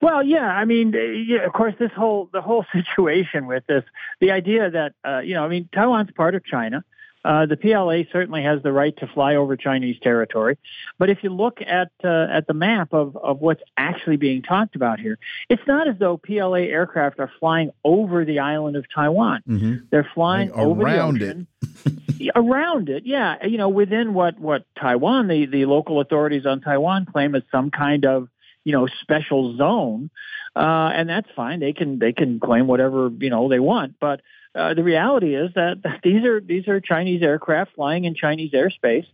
Well, 0.00 0.22
yeah, 0.22 0.46
I 0.46 0.64
mean, 0.64 0.94
yeah, 1.26 1.44
of 1.44 1.52
course, 1.52 1.74
this 1.78 1.90
whole 1.96 2.30
the 2.32 2.40
whole 2.40 2.64
situation 2.72 3.46
with 3.46 3.64
this, 3.66 3.84
the 4.20 4.30
idea 4.30 4.70
that 4.70 4.92
uh, 5.04 5.18
you 5.20 5.34
know, 5.34 5.44
I 5.44 5.48
mean, 5.48 5.68
Taiwan's 5.74 6.10
part 6.12 6.34
of 6.34 6.44
China. 6.44 6.84
Uh, 7.28 7.44
the 7.44 7.58
PLA 7.58 8.10
certainly 8.10 8.42
has 8.42 8.62
the 8.62 8.72
right 8.72 8.96
to 8.96 9.06
fly 9.06 9.34
over 9.34 9.54
Chinese 9.54 9.96
territory, 10.02 10.56
but 10.98 11.10
if 11.10 11.22
you 11.22 11.28
look 11.28 11.58
at 11.60 11.90
uh, 12.02 12.26
at 12.32 12.46
the 12.46 12.54
map 12.54 12.94
of, 12.94 13.18
of 13.18 13.40
what's 13.40 13.60
actually 13.76 14.16
being 14.16 14.40
talked 14.40 14.74
about 14.74 14.98
here, 14.98 15.18
it's 15.50 15.60
not 15.66 15.86
as 15.88 15.96
though 15.98 16.16
PLA 16.16 16.60
aircraft 16.60 17.20
are 17.20 17.30
flying 17.38 17.70
over 17.84 18.24
the 18.24 18.38
island 18.38 18.76
of 18.76 18.86
Taiwan. 18.94 19.42
Mm-hmm. 19.46 19.74
They're 19.90 20.10
flying 20.14 20.48
like 20.48 20.58
over 20.58 20.84
the 20.84 21.02
ocean. 21.02 21.46
It. 21.84 22.32
around 22.34 22.88
it, 22.88 23.04
yeah, 23.04 23.44
you 23.46 23.58
know, 23.58 23.68
within 23.68 24.14
what 24.14 24.38
what 24.38 24.64
Taiwan, 24.80 25.28
the 25.28 25.44
the 25.44 25.66
local 25.66 26.00
authorities 26.00 26.46
on 26.46 26.62
Taiwan 26.62 27.04
claim 27.04 27.34
is 27.34 27.42
some 27.52 27.70
kind 27.70 28.06
of 28.06 28.28
you 28.64 28.72
know 28.72 28.86
special 29.02 29.54
zone, 29.58 30.08
uh, 30.56 30.92
and 30.94 31.10
that's 31.10 31.28
fine. 31.36 31.60
They 31.60 31.74
can 31.74 31.98
they 31.98 32.14
can 32.14 32.40
claim 32.40 32.66
whatever 32.66 33.10
you 33.18 33.28
know 33.28 33.50
they 33.50 33.60
want, 33.60 33.96
but 34.00 34.22
uh, 34.58 34.74
the 34.74 34.82
reality 34.82 35.34
is 35.34 35.50
that 35.54 35.78
these 36.02 36.24
are 36.24 36.40
these 36.40 36.68
are 36.68 36.80
Chinese 36.80 37.22
aircraft 37.22 37.74
flying 37.74 38.04
in 38.04 38.14
Chinese 38.14 38.52
airspace, 38.52 39.06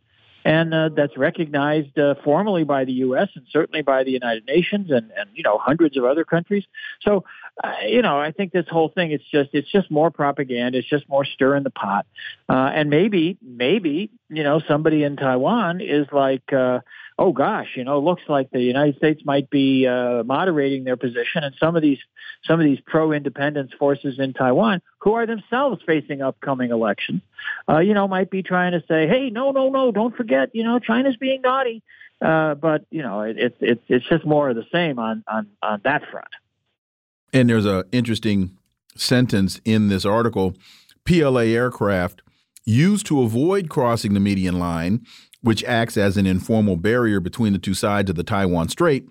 and 0.45 0.75
uh, 0.75 0.89
that's 0.91 1.17
recognized 1.17 1.99
uh, 1.99 2.15
formally 2.25 2.65
by 2.65 2.85
the 2.85 2.93
U.S. 2.93 3.29
and 3.35 3.45
certainly 3.51 3.83
by 3.83 4.05
the 4.05 4.11
United 4.11 4.47
Nations 4.47 4.91
and, 4.91 5.11
and 5.17 5.29
you 5.35 5.43
know 5.43 5.59
hundreds 5.59 5.97
of 5.97 6.05
other 6.05 6.25
countries. 6.25 6.65
So, 7.01 7.25
you 7.87 8.03
know, 8.03 8.19
I 8.19 8.33
think 8.33 8.53
this 8.53 8.67
whole 8.69 8.89
thing 8.89 9.13
it's 9.13 9.25
just 9.31 9.51
it's 9.53 9.71
just 9.71 9.91
more 9.91 10.11
propaganda. 10.11 10.79
It's 10.79 10.89
just 10.89 11.09
more 11.09 11.25
stir 11.25 11.57
in 11.57 11.63
the 11.63 11.71
pot, 11.71 12.07
uh, 12.49 12.71
and 12.75 12.91
maybe 12.91 13.39
maybe 13.43 14.11
you 14.29 14.43
know 14.43 14.61
somebody 14.67 15.05
in 15.05 15.17
Taiwan 15.17 15.81
is 15.81 16.07
like. 16.13 16.53
Uh, 16.53 16.81
oh 17.17 17.33
gosh, 17.33 17.69
you 17.77 17.85
know, 17.85 18.01
looks 18.01 18.23
like 18.29 18.51
the 18.51 18.61
United 18.61 18.97
States 18.97 19.23
might 19.25 19.49
be 19.49 19.87
uh, 19.87 20.25
moderating 20.25 20.85
their 20.85 20.97
position, 20.97 21.45
and 21.45 21.55
some 21.61 21.77
of 21.77 21.83
these 21.83 21.99
some 22.45 22.61
of 22.61 22.65
these 22.65 22.81
pro-independence 22.85 23.73
forces 23.79 24.19
in 24.19 24.33
Taiwan, 24.33 24.83
who 24.99 25.15
are 25.15 25.27
themselves 25.27 25.81
facing 25.87 26.23
upcoming 26.23 26.71
elections, 26.71 27.23
uh, 27.69 27.79
you 27.79 27.95
know, 27.95 28.07
might 28.07 28.31
be 28.31 28.43
trying 28.43 28.73
to 28.73 28.83
say, 28.87 29.07
hey, 29.07 29.31
no, 29.31 29.51
no, 29.51 29.71
no, 29.71 29.93
don't 29.93 30.15
forget, 30.15 30.51
you 30.53 30.63
know, 30.63 30.79
China's 30.79 31.17
being 31.17 31.41
naughty. 31.41 31.83
Uh, 32.21 32.55
but 32.55 32.85
you 32.91 33.03
know, 33.03 33.23
it's 33.23 33.39
it, 33.39 33.57
it's 33.61 33.83
it's 33.89 34.09
just 34.09 34.25
more 34.25 34.49
of 34.49 34.57
the 34.57 34.67
same 34.73 34.99
on 34.99 35.25
on 35.29 35.47
on 35.63 35.81
that 35.85 36.03
front. 36.11 36.29
And 37.35 37.51
there's 37.51 37.67
an 37.67 37.85
interesting 37.93 38.57
sentence 38.97 39.61
in 39.67 39.89
this 39.89 40.07
article: 40.07 40.55
PLA 41.05 41.41
aircraft 41.41 42.23
used 42.65 43.05
to 43.07 43.21
avoid 43.21 43.69
crossing 43.69 44.15
the 44.15 44.21
median 44.21 44.59
line 44.59 45.05
which 45.45 45.63
acts 45.65 45.99
as 45.99 46.17
an 46.17 46.25
informal 46.25 46.75
barrier 46.75 47.21
between 47.21 47.53
the 47.53 47.59
two 47.59 47.75
sides 47.75 48.09
of 48.09 48.17
the 48.17 48.25
Taiwan 48.25 48.67
Strait. 48.71 49.07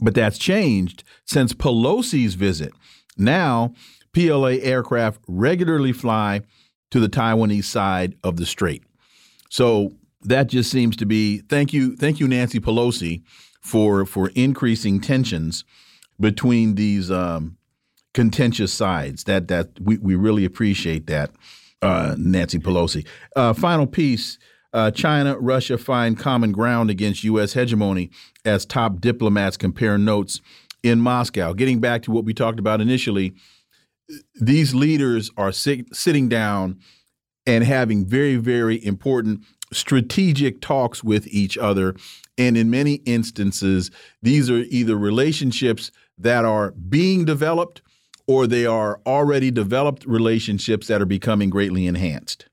But 0.00 0.14
that's 0.14 0.38
changed 0.38 1.04
since 1.26 1.52
Pelosi's 1.52 2.32
visit. 2.32 2.72
Now, 3.18 3.74
PLA 4.14 4.56
aircraft 4.62 5.20
regularly 5.28 5.92
fly 5.92 6.40
to 6.90 6.98
the 6.98 7.10
Taiwanese 7.10 7.64
side 7.64 8.16
of 8.24 8.38
the 8.38 8.46
strait. 8.46 8.84
So 9.50 9.92
that 10.22 10.46
just 10.46 10.70
seems 10.70 10.96
to 10.96 11.04
be 11.04 11.40
thank 11.50 11.74
you, 11.74 11.94
thank 11.94 12.20
you, 12.20 12.26
Nancy 12.26 12.58
Pelosi, 12.58 13.22
for 13.60 14.06
for 14.06 14.30
increasing 14.30 14.98
tensions 14.98 15.62
between 16.20 16.74
these 16.74 17.10
um, 17.10 17.56
contentious 18.12 18.72
sides. 18.72 19.24
That 19.24 19.48
that 19.48 19.70
we, 19.80 19.98
we 19.98 20.14
really 20.14 20.44
appreciate 20.44 21.06
that, 21.06 21.30
uh, 21.82 22.14
Nancy 22.18 22.58
Pelosi. 22.58 23.06
Uh, 23.36 23.52
final 23.52 23.86
piece 23.86 24.38
uh, 24.74 24.90
China, 24.90 25.38
Russia 25.38 25.78
find 25.78 26.18
common 26.18 26.50
ground 26.50 26.90
against 26.90 27.22
U.S. 27.22 27.52
hegemony 27.52 28.10
as 28.44 28.66
top 28.66 29.00
diplomats 29.00 29.56
compare 29.56 29.96
notes 29.96 30.40
in 30.82 31.00
Moscow. 31.00 31.52
Getting 31.52 31.78
back 31.78 32.02
to 32.02 32.10
what 32.10 32.24
we 32.24 32.34
talked 32.34 32.58
about 32.58 32.80
initially, 32.80 33.34
these 34.34 34.74
leaders 34.74 35.30
are 35.36 35.52
sit 35.52 35.94
sitting 35.94 36.28
down 36.28 36.80
and 37.46 37.62
having 37.62 38.04
very, 38.04 38.34
very 38.34 38.84
important 38.84 39.44
strategic 39.72 40.60
talks 40.60 41.04
with 41.04 41.28
each 41.28 41.56
other. 41.56 41.94
And 42.36 42.56
in 42.56 42.68
many 42.68 42.94
instances, 43.06 43.92
these 44.22 44.50
are 44.50 44.58
either 44.58 44.96
relationships 44.96 45.92
that 46.18 46.44
are 46.44 46.72
being 46.72 47.24
developed 47.24 47.82
or 48.26 48.46
they 48.46 48.64
are 48.64 49.00
already 49.06 49.50
developed 49.50 50.04
relationships 50.06 50.86
that 50.86 51.02
are 51.02 51.06
becoming 51.06 51.50
greatly 51.50 51.86
enhanced. 51.86 52.46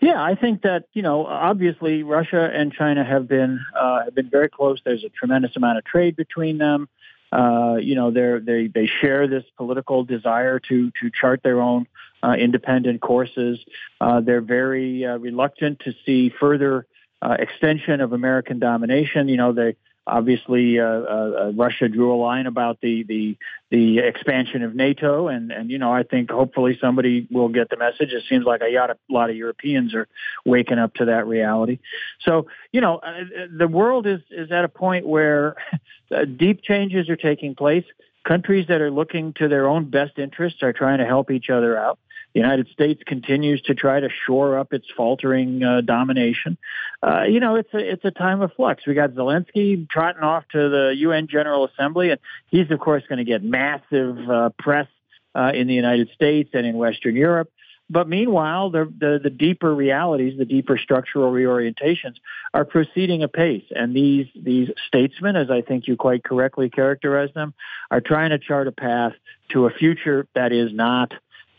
Yeah, 0.00 0.20
I 0.20 0.34
think 0.34 0.62
that 0.62 0.86
you 0.94 1.02
know 1.02 1.26
obviously 1.26 2.02
Russia 2.02 2.50
and 2.52 2.72
China 2.72 3.04
have 3.04 3.28
been 3.28 3.60
uh, 3.78 4.04
have 4.04 4.14
been 4.14 4.28
very 4.28 4.48
close. 4.48 4.80
There's 4.84 5.04
a 5.04 5.08
tremendous 5.08 5.54
amount 5.54 5.78
of 5.78 5.84
trade 5.84 6.16
between 6.16 6.58
them. 6.58 6.88
Uh, 7.30 7.76
you 7.80 7.94
know, 7.94 8.10
they 8.10 8.40
they 8.40 8.66
they 8.66 8.86
share 8.86 9.28
this 9.28 9.44
political 9.56 10.02
desire 10.02 10.58
to 10.58 10.90
to 11.00 11.10
chart 11.10 11.40
their 11.44 11.60
own 11.60 11.86
uh, 12.22 12.32
independent 12.32 13.00
courses. 13.00 13.60
Uh, 14.00 14.20
they're 14.20 14.40
very 14.40 15.06
uh, 15.06 15.18
reluctant 15.18 15.78
to 15.80 15.94
see 16.04 16.30
further 16.30 16.84
uh, 17.22 17.36
extension 17.38 18.00
of 18.00 18.12
American 18.12 18.58
domination. 18.58 19.28
You 19.28 19.36
know, 19.36 19.52
they 19.52 19.76
Obviously, 20.04 20.80
uh, 20.80 20.84
uh, 20.84 21.52
Russia 21.54 21.88
drew 21.88 22.12
a 22.12 22.18
line 22.18 22.46
about 22.46 22.80
the, 22.80 23.04
the 23.04 23.36
the 23.70 24.00
expansion 24.00 24.64
of 24.64 24.74
NATO, 24.74 25.28
and 25.28 25.52
and 25.52 25.70
you 25.70 25.78
know 25.78 25.92
I 25.92 26.02
think 26.02 26.28
hopefully 26.28 26.76
somebody 26.80 27.28
will 27.30 27.48
get 27.48 27.70
the 27.70 27.76
message. 27.76 28.12
It 28.12 28.24
seems 28.28 28.44
like 28.44 28.62
a 28.62 28.74
lot 28.74 28.90
of, 28.90 28.98
a 29.08 29.12
lot 29.12 29.30
of 29.30 29.36
Europeans 29.36 29.94
are 29.94 30.08
waking 30.44 30.78
up 30.78 30.94
to 30.94 31.04
that 31.04 31.28
reality. 31.28 31.78
So 32.22 32.48
you 32.72 32.80
know 32.80 32.96
uh, 32.96 33.24
the 33.56 33.68
world 33.68 34.08
is 34.08 34.20
is 34.32 34.50
at 34.50 34.64
a 34.64 34.68
point 34.68 35.06
where 35.06 35.54
deep 36.36 36.62
changes 36.62 37.08
are 37.08 37.16
taking 37.16 37.54
place. 37.54 37.84
Countries 38.24 38.66
that 38.68 38.80
are 38.80 38.90
looking 38.90 39.32
to 39.34 39.46
their 39.46 39.68
own 39.68 39.88
best 39.88 40.18
interests 40.18 40.64
are 40.64 40.72
trying 40.72 40.98
to 40.98 41.06
help 41.06 41.30
each 41.30 41.48
other 41.48 41.78
out. 41.78 42.00
The 42.34 42.40
United 42.40 42.68
States 42.68 43.02
continues 43.06 43.60
to 43.62 43.74
try 43.74 44.00
to 44.00 44.08
shore 44.26 44.58
up 44.58 44.72
its 44.72 44.86
faltering 44.96 45.62
uh, 45.62 45.82
domination. 45.82 46.56
Uh, 47.02 47.24
you 47.24 47.40
know, 47.40 47.56
it's 47.56 47.72
a 47.74 47.78
it's 47.78 48.04
a 48.04 48.10
time 48.10 48.40
of 48.40 48.52
flux. 48.54 48.86
We 48.86 48.94
got 48.94 49.10
Zelensky 49.10 49.88
trotting 49.88 50.22
off 50.22 50.44
to 50.52 50.68
the 50.68 50.94
UN 50.96 51.26
General 51.28 51.66
Assembly, 51.66 52.10
and 52.10 52.20
he's 52.46 52.70
of 52.70 52.80
course 52.80 53.02
going 53.08 53.18
to 53.18 53.24
get 53.24 53.42
massive 53.42 54.18
uh, 54.30 54.50
press 54.58 54.88
uh, 55.34 55.52
in 55.54 55.66
the 55.66 55.74
United 55.74 56.10
States 56.14 56.50
and 56.54 56.66
in 56.66 56.76
Western 56.76 57.16
Europe. 57.16 57.50
But 57.90 58.08
meanwhile, 58.08 58.70
the, 58.70 58.84
the, 58.84 59.20
the 59.22 59.28
deeper 59.28 59.74
realities, 59.74 60.38
the 60.38 60.46
deeper 60.46 60.78
structural 60.78 61.30
reorientations, 61.30 62.14
are 62.54 62.64
proceeding 62.64 63.22
apace. 63.22 63.64
And 63.70 63.94
these 63.94 64.26
these 64.34 64.70
statesmen, 64.86 65.36
as 65.36 65.50
I 65.50 65.60
think 65.60 65.86
you 65.86 65.96
quite 65.96 66.24
correctly 66.24 66.70
characterize 66.70 67.28
them, 67.34 67.52
are 67.90 68.00
trying 68.00 68.30
to 68.30 68.38
chart 68.38 68.66
a 68.66 68.72
path 68.72 69.12
to 69.50 69.66
a 69.66 69.70
future 69.70 70.26
that 70.34 70.52
is 70.52 70.72
not 70.72 71.12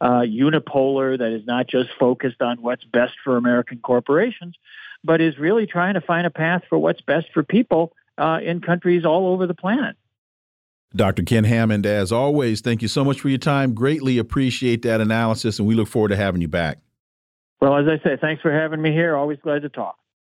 uh, 0.03 0.19
unipolar, 0.19 1.17
that 1.17 1.31
is 1.31 1.45
not 1.47 1.65
just 1.65 1.89
focused 1.97 2.41
on 2.41 2.61
what's 2.61 2.83
best 2.83 3.13
for 3.23 3.37
American 3.37 3.79
corporations, 3.79 4.55
but 5.01 5.21
is 5.21 5.39
really 5.39 5.65
trying 5.65 5.93
to 5.93 6.01
find 6.01 6.27
a 6.27 6.29
path 6.29 6.63
for 6.67 6.77
what's 6.77 6.99
best 6.99 7.27
for 7.33 7.41
people 7.41 7.93
uh, 8.17 8.39
in 8.43 8.59
countries 8.59 9.05
all 9.05 9.27
over 9.27 9.47
the 9.47 9.53
planet. 9.53 9.95
Dr. 10.93 11.23
Ken 11.23 11.45
Hammond, 11.45 11.85
as 11.85 12.11
always, 12.11 12.59
thank 12.59 12.81
you 12.81 12.89
so 12.89 13.05
much 13.05 13.21
for 13.21 13.29
your 13.29 13.37
time. 13.37 13.73
Greatly 13.73 14.17
appreciate 14.17 14.81
that 14.81 14.99
analysis, 14.99 15.57
and 15.57 15.67
we 15.67 15.73
look 15.73 15.87
forward 15.87 16.09
to 16.09 16.17
having 16.17 16.41
you 16.41 16.49
back. 16.49 16.79
Well, 17.61 17.77
as 17.77 17.87
I 17.87 18.03
say, 18.03 18.17
thanks 18.19 18.41
for 18.41 18.51
having 18.51 18.81
me 18.81 18.91
here. 18.91 19.15
Always 19.15 19.39
glad 19.41 19.61
to 19.61 19.69
talk. 19.69 19.97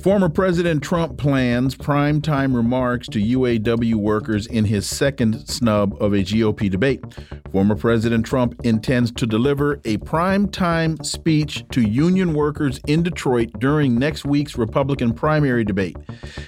Former 0.00 0.28
President 0.30 0.82
Trump 0.82 1.18
plans 1.18 1.76
primetime 1.76 2.56
remarks 2.56 3.08
to 3.08 3.18
UAW 3.20 3.94
workers 3.94 4.46
in 4.46 4.64
his 4.64 4.88
second 4.88 5.46
snub 5.48 5.94
of 6.02 6.12
a 6.12 6.18
GOP 6.18 6.70
debate. 6.70 7.04
Former 7.52 7.76
President 7.76 8.24
Trump 8.24 8.58
intends 8.64 9.12
to 9.12 9.26
deliver 9.26 9.74
a 9.84 9.98
primetime 9.98 11.04
speech 11.04 11.64
to 11.72 11.82
union 11.82 12.32
workers 12.32 12.80
in 12.88 13.02
Detroit 13.02 13.50
during 13.58 13.98
next 13.98 14.24
week's 14.24 14.56
Republican 14.56 15.12
primary 15.12 15.62
debate. 15.62 15.96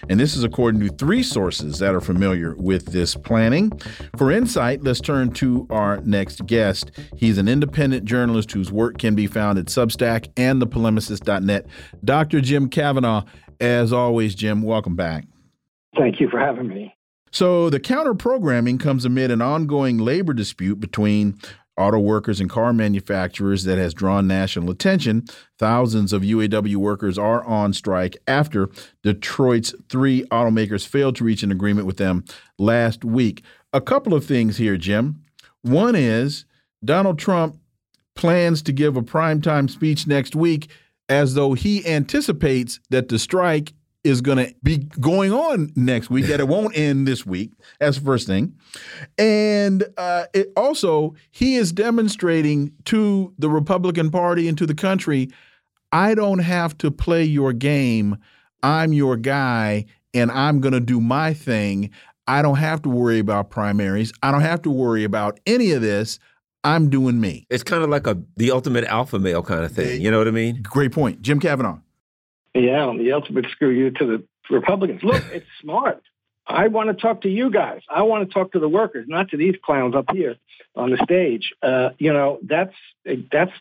And 0.09 0.19
this 0.19 0.35
is 0.35 0.43
according 0.43 0.81
to 0.81 0.89
three 0.89 1.23
sources 1.23 1.79
that 1.79 1.95
are 1.95 2.01
familiar 2.01 2.55
with 2.57 2.87
this 2.87 3.15
planning. 3.15 3.71
For 4.17 4.33
insight, 4.33 4.83
let's 4.83 5.01
turn 5.01 5.33
to 5.35 5.67
our 5.69 5.99
next 5.99 6.47
guest. 6.47 6.91
He's 7.17 7.37
an 7.37 7.49
independent 7.49 8.07
journalist 8.07 8.51
whose 8.53 8.73
work 8.73 8.99
can 8.99 9.15
be 9.15 9.27
found 9.27 9.59
at 9.59 9.67
Substack 9.67 10.29
and 10.37 10.63
thepolemicist.net. 10.63 11.67
Dr. 12.03 12.41
Jim 12.41 12.69
Kavanagh 12.69 13.25
as 13.65 13.93
always, 13.93 14.35
Jim, 14.35 14.63
welcome 14.63 14.95
back. 14.95 15.25
Thank 15.97 16.21
you 16.21 16.29
for 16.29 16.39
having 16.39 16.69
me. 16.69 16.95
So, 17.31 17.69
the 17.69 17.81
counter 17.81 18.15
programming 18.15 18.79
comes 18.79 19.05
amid 19.05 19.31
an 19.31 19.43
ongoing 19.43 19.99
labor 19.99 20.35
dispute 20.35 20.79
between 20.79 21.37
auto 21.77 21.99
workers 21.99 22.41
and 22.41 22.49
car 22.49 22.73
manufacturers 22.73 23.65
that 23.65 23.79
has 23.79 23.93
drawn 23.95 24.29
national 24.29 24.71
attention. 24.71 25.25
Thousands 25.59 26.13
of 26.13 26.23
UAW 26.23 26.77
workers 26.77 27.19
are 27.19 27.45
on 27.45 27.73
strike 27.73 28.17
after 28.29 28.69
Detroit's 29.03 29.75
three 29.89 30.23
automakers 30.25 30.87
failed 30.87 31.17
to 31.17 31.25
reach 31.25 31.43
an 31.43 31.51
agreement 31.51 31.87
with 31.87 31.97
them 31.97 32.25
last 32.59 33.05
week. 33.05 33.43
A 33.73 33.81
couple 33.81 34.15
of 34.15 34.25
things 34.25 34.59
here, 34.59 34.77
Jim. 34.77 35.25
One 35.63 35.97
is 35.97 36.45
Donald 36.85 37.19
Trump 37.19 37.59
plans 38.15 38.63
to 38.63 38.73
give 38.73 38.97
a 38.97 39.03
primetime 39.03 39.69
speech 39.69 40.07
next 40.07 40.37
week 40.37 40.71
as 41.09 41.35
though 41.35 41.55
he 41.55 41.87
anticipates 41.87 42.81
that 42.91 43.09
the 43.09 43.19
strike 43.19 43.73
is 44.05 44.21
going 44.21 44.37
to 44.37 44.55
be 44.63 44.79
going 45.01 45.33
on 45.33 45.73
next 45.77 46.11
week, 46.11 46.27
that 46.27 46.39
it 46.39 46.47
won't 46.47 46.77
end 46.77 47.09
this 47.09 47.25
week. 47.25 47.53
That's 47.81 47.99
the 47.99 48.05
first 48.05 48.27
thing. 48.27 48.55
And 49.17 49.85
uh, 49.97 50.27
it 50.35 50.53
also, 50.57 51.15
he 51.31 51.57
is 51.57 51.73
demonstrating 51.73 52.73
to 52.85 53.33
the 53.39 53.49
Republican 53.49 54.11
Party 54.11 54.47
and 54.47 54.59
to 54.59 54.67
the 54.67 54.75
country 54.75 55.31
I 55.95 56.17
don't 56.17 56.41
have 56.41 56.77
to 56.79 56.91
play 56.91 57.23
your 57.23 57.53
game. 57.53 58.17
I'm 58.65 58.93
your 58.93 59.17
guy, 59.17 59.85
and 60.13 60.29
I'm 60.33 60.61
going 60.61 60.73
to 60.73 60.81
do 60.81 61.01
my 61.01 61.33
thing. 61.33 61.91
I 62.27 62.43
don't 62.43 62.57
have 62.57 62.83
to 62.83 62.89
worry 62.89 63.21
about 63.21 63.51
primaries. 63.51 64.13
I 64.21 64.33
don't 64.33 64.41
have 64.41 64.63
to 64.63 64.71
worry 64.71 65.05
about 65.05 65.39
any 65.47 65.71
of 65.71 65.83
this. 65.83 66.19
I'm 66.65 66.91
doing 66.91 67.21
me. 67.21 67.47
It's 67.51 67.63
kind 67.63 67.85
of 67.85 67.91
like 67.91 68.07
a 68.07 68.21
the 68.37 68.51
ultimate 68.51 68.85
alpha 68.85 69.19
male 69.19 69.43
kind 69.43 69.65
of 69.65 69.73
thing. 69.73 70.01
You 70.01 70.11
know 70.11 70.19
what 70.19 70.29
I 70.29 70.33
mean? 70.33 70.63
Great 70.63 70.93
point, 70.93 71.23
Jim 71.23 71.39
Kavanagh. 71.39 71.79
Yeah, 72.55 72.93
the 72.97 73.13
ultimate 73.13 73.47
screw 73.51 73.71
you 73.71 73.91
to 73.91 74.07
the 74.07 74.25
Republicans. 74.51 75.03
Look, 75.03 75.23
it's 75.33 75.47
smart. 75.61 76.03
I 76.47 76.69
want 76.69 76.89
to 76.89 76.95
talk 76.95 77.23
to 77.23 77.29
you 77.29 77.51
guys. 77.51 77.81
I 77.89 78.03
want 78.03 78.29
to 78.29 78.35
talk 78.35 78.53
to 78.53 78.59
the 78.59 78.69
workers, 78.69 79.07
not 79.09 79.31
to 79.31 79.37
these 79.37 79.55
clowns 79.65 79.95
up 79.95 80.07
here 80.13 80.37
on 80.75 80.91
the 80.91 80.99
stage. 81.05 81.53
Uh, 81.63 81.91
you 81.99 82.13
know, 82.13 82.39
that's 82.43 82.75
that's 83.31 83.53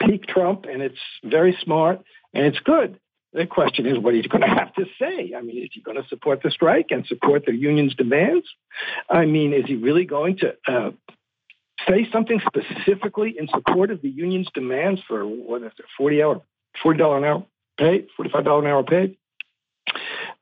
peak 0.00 0.26
Trump, 0.26 0.64
and 0.64 0.82
it's 0.82 0.98
very 1.24 1.56
smart 1.62 2.00
and 2.32 2.46
it's 2.46 2.58
good. 2.60 2.98
The 3.32 3.46
question 3.46 3.86
is, 3.86 3.96
what 3.98 4.14
he's 4.14 4.26
going 4.26 4.42
to 4.42 4.48
have 4.48 4.74
to 4.74 4.86
say. 4.98 5.34
I 5.36 5.40
mean, 5.40 5.62
is 5.62 5.70
he 5.72 5.80
going 5.80 5.96
to 6.02 6.08
support 6.08 6.42
the 6.42 6.50
strike 6.50 6.86
and 6.90 7.06
support 7.06 7.44
the 7.46 7.54
union's 7.54 7.94
demands? 7.94 8.46
I 9.08 9.24
mean, 9.24 9.52
is 9.52 9.66
he 9.66 9.76
really 9.76 10.04
going 10.04 10.38
to 10.38 10.56
uh, 10.66 10.90
say 11.88 12.08
something 12.12 12.40
specifically 12.46 13.36
in 13.38 13.48
support 13.48 13.90
of 13.90 14.02
the 14.02 14.08
union's 14.08 14.48
demands 14.54 15.00
for 15.06 15.26
what 15.26 15.62
is 15.62 15.72
it, 15.78 15.84
forty 15.96 16.22
hour, 16.22 16.42
forty 16.82 16.98
dollar 16.98 17.18
an 17.18 17.24
hour 17.24 17.46
pay, 17.78 18.06
forty 18.16 18.30
five 18.30 18.44
dollar 18.44 18.60
an 18.60 18.66
hour 18.66 18.82
pay, 18.82 19.16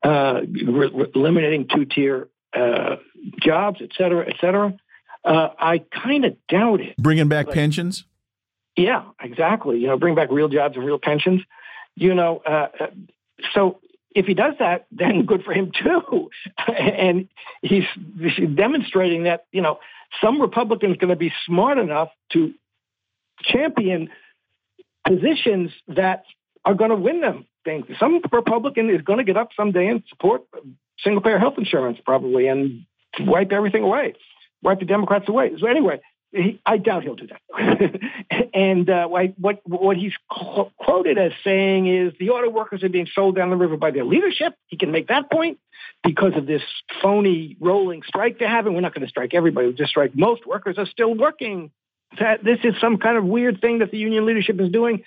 uh, 0.03 0.41
eliminating 1.15 1.69
two 1.69 1.85
tier 1.85 2.29
uh, 2.55 2.97
jobs, 3.41 3.81
et 3.83 3.91
cetera, 3.97 4.27
et 4.29 4.37
cetera. 4.41 4.75
Uh, 5.25 5.49
I 5.59 5.79
kind 5.79 6.25
of 6.25 6.37
doubt 6.49 6.81
it. 6.81 6.97
Bringing 6.97 7.29
back 7.29 7.47
like, 7.47 7.55
pensions. 7.55 8.05
Yeah, 8.77 9.05
exactly. 9.21 9.79
You 9.79 9.89
know, 9.89 9.99
bring 9.99 10.15
back 10.15 10.31
real 10.31 10.49
jobs 10.49 10.77
and 10.77 10.85
real 10.85 10.99
pensions. 10.99 11.43
You 11.97 12.15
know, 12.15 12.41
uh, 12.47 12.69
uh, 12.81 12.87
so 13.53 13.81
if 14.15 14.27
he 14.27 14.35
does 14.35 14.55
that, 14.61 14.87
then 14.93 15.27
good 15.27 15.43
for 15.45 15.53
him 15.53 15.73
too. 15.73 16.31
and 16.69 17.29
he's, 17.61 17.85
he's 18.19 18.49
demonstrating 18.55 19.25
that 19.25 19.47
you 19.53 19.61
know 19.61 19.81
some 20.23 20.41
Republicans 20.41 20.97
going 20.97 21.11
to 21.11 21.17
be 21.17 21.33
smart 21.47 21.79
enough 21.79 22.09
to 22.33 22.55
champion 23.43 24.09
positions 25.07 25.71
that 25.89 26.25
are 26.65 26.75
going 26.75 26.91
to 26.91 26.97
win 26.97 27.21
them 27.21 27.47
things. 27.65 27.87
Some 27.99 28.21
Republican 28.33 28.91
is 28.91 29.03
going 29.03 29.19
to 29.19 29.25
get 29.25 29.37
up 29.37 29.51
someday 29.57 29.89
and 29.89 30.03
support 30.09 30.43
single 31.01 31.23
payer 31.23 31.39
health 31.39 31.55
insurance 31.59 31.99
probably 32.05 32.49
and 32.49 32.85
wipe 33.21 33.53
everything 33.53 33.83
away, 33.83 34.15
wipe 34.63 34.81
the 34.81 34.87
Democrats 34.87 35.29
away. 35.29 35.53
So 35.59 35.67
anyway, 35.67 36.01
he, 36.33 36.61
I 36.67 36.77
doubt 36.77 37.05
he'll 37.05 37.15
do 37.15 37.29
that. 37.29 38.51
and 38.55 38.89
uh, 38.89 39.07
what 39.09 39.61
what 39.65 39.97
he's 39.97 40.13
quoted 40.29 41.19
as 41.19 41.33
saying 41.43 41.87
is 41.87 42.13
the 42.19 42.31
auto 42.31 42.51
workers 42.51 42.83
are 42.83 42.89
being 42.89 43.09
sold 43.15 43.37
down 43.37 43.51
the 43.51 43.57
river 43.57 43.77
by 43.77 43.91
their 43.91 44.05
leadership. 44.05 44.55
He 44.67 44.77
can 44.77 44.91
make 44.91 45.09
that 45.09 45.31
point 45.31 45.59
because 46.05 46.35
of 46.37 46.47
this 46.47 46.63
phony 47.03 47.57
rolling 47.61 48.03
strike 48.07 48.39
they're 48.39 48.49
having. 48.49 48.75
We're 48.75 48.81
not 48.81 48.95
going 48.95 49.07
to 49.07 49.11
strike 49.11 49.33
everybody; 49.33 49.69
we'll 49.69 49.77
just 49.77 49.91
strike 49.91 50.15
most 50.15 50.47
workers 50.47 50.77
are 50.79 50.87
still 50.87 51.15
working. 51.15 51.71
That 52.19 52.43
this 52.45 52.59
is 52.65 52.75
some 52.81 52.99
kind 52.99 53.17
of 53.17 53.25
weird 53.25 53.61
thing 53.61 53.81
that 53.81 53.91
the 53.91 53.99
union 53.99 54.27
leadership 54.27 54.61
is 54.61 54.71
doing, 54.71 55.05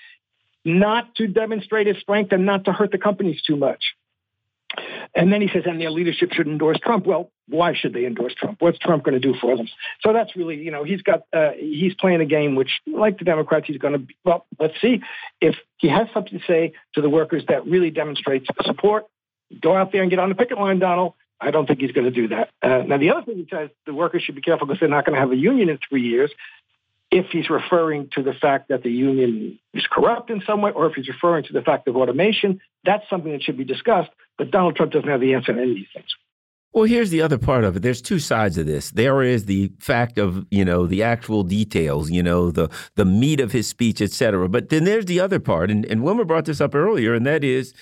not 0.66 1.16
to 1.16 1.28
demonstrate 1.28 1.88
its 1.88 2.00
strength 2.00 2.32
and 2.32 2.46
not 2.46 2.66
to 2.66 2.74
hurt 2.74 2.92
the 2.92 3.00
companies 3.00 3.42
too 3.42 3.56
much. 3.56 3.84
And 5.14 5.32
then 5.32 5.42
he 5.42 5.50
says, 5.52 5.64
and 5.66 5.80
their 5.80 5.92
leadership 5.92 6.32
should 6.32 6.48
endorse 6.48 6.80
Trump. 6.80 7.06
Well, 7.06 7.32
why 7.50 7.74
should 7.74 7.94
they 7.94 8.06
endorse 8.06 8.34
Trump? 8.34 8.62
What's 8.62 8.80
Trump 8.80 9.04
going 9.04 9.14
to 9.14 9.20
do 9.20 9.36
for 9.40 9.58
them? 9.58 9.68
So 10.02 10.14
that's 10.14 10.36
really, 10.38 10.56
you 10.56 10.72
know, 10.72 10.84
he's 10.84 11.02
got, 11.02 11.24
uh, 11.34 11.52
he's 11.58 11.94
playing 11.96 12.22
a 12.22 12.26
game 12.26 12.56
which, 12.56 12.80
like 12.88 13.20
the 13.20 13.26
Democrats, 13.26 13.68
he's 13.68 13.78
going 13.78 13.94
to, 13.94 14.14
well, 14.24 14.46
let's 14.58 14.80
see 14.82 15.02
if 15.42 15.56
he 15.78 15.90
has 15.90 16.08
something 16.14 16.40
to 16.40 16.46
say 16.46 16.74
to 16.96 17.02
the 17.02 17.10
workers 17.10 17.44
that 17.50 17.66
really 17.68 17.90
demonstrates 17.90 18.48
support. 18.66 19.06
Go 19.62 19.76
out 19.76 19.92
there 19.92 20.02
and 20.02 20.10
get 20.10 20.20
on 20.20 20.30
the 20.30 20.36
picket 20.36 20.58
line, 20.58 20.80
Donald. 20.80 21.14
I 21.42 21.52
don't 21.52 21.66
think 21.66 21.82
he's 21.82 21.92
going 21.92 22.06
to 22.06 22.12
do 22.12 22.30
that. 22.30 22.50
Uh, 22.62 22.84
now, 22.88 22.98
the 22.98 23.10
other 23.10 23.24
thing 23.24 23.38
he 23.38 23.48
says, 23.52 23.70
the 23.86 23.94
workers 23.94 24.24
should 24.24 24.36
be 24.36 24.42
careful 24.42 24.68
because 24.68 24.80
they're 24.80 24.88
not 24.88 25.06
going 25.06 25.16
to 25.16 25.20
have 25.20 25.32
a 25.32 25.36
union 25.36 25.70
in 25.70 25.80
three 25.90 26.04
years 26.04 26.32
if 27.12 27.26
he's 27.32 27.50
referring 27.50 28.10
to 28.14 28.24
the 28.24 28.34
fact 28.34 28.70
that 28.70 28.84
the 28.84 28.90
union 28.90 29.60
is 29.74 29.86
corrupt 29.92 30.30
in 30.30 30.42
some 30.48 30.62
way, 30.62 30.72
or 30.72 30.88
if 30.88 30.94
he's 30.94 31.10
referring 31.10 31.44
to 31.44 31.54
the 31.54 31.62
fact 31.62 31.88
of 31.90 31.98
automation, 31.98 32.62
that's 32.86 33.04
something 33.10 33.34
that 33.34 33.44
should 33.44 33.58
be 33.58 33.66
discussed. 33.66 34.10
But 34.38 34.52
Donald 34.52 34.76
Trump 34.76 34.92
doesn't 34.92 35.10
have 35.10 35.22
the 35.22 35.34
answer 35.34 35.54
to 35.54 35.60
any 35.60 35.72
of 35.72 35.76
these 35.76 35.88
things. 35.94 36.08
Well, 36.74 36.86
here's 36.86 37.10
the 37.10 37.22
other 37.22 37.38
part 37.38 37.66
of 37.66 37.76
it. 37.76 37.82
There's 37.82 38.02
two 38.02 38.20
sides 38.20 38.58
of 38.58 38.66
this. 38.66 38.92
There 38.92 39.22
is 39.22 39.46
the 39.46 39.74
fact 39.80 40.18
of, 40.18 40.46
you 40.50 40.64
know, 40.64 40.88
the 40.88 41.04
actual 41.04 41.44
details, 41.44 42.10
you 42.10 42.24
know, 42.24 42.50
the 42.50 42.70
the 42.96 43.04
meat 43.04 43.42
of 43.42 43.52
his 43.52 43.68
speech, 43.68 44.00
et 44.02 44.12
cetera. 44.12 44.48
But 44.48 44.70
then 44.70 44.86
there's 44.86 45.06
the 45.06 45.20
other 45.20 45.40
part, 45.40 45.70
and, 45.70 45.86
and 45.86 46.02
Wilmer 46.02 46.24
brought 46.24 46.46
this 46.46 46.62
up 46.62 46.74
earlier, 46.74 47.14
and 47.14 47.26
that 47.26 47.44
is 47.44 47.74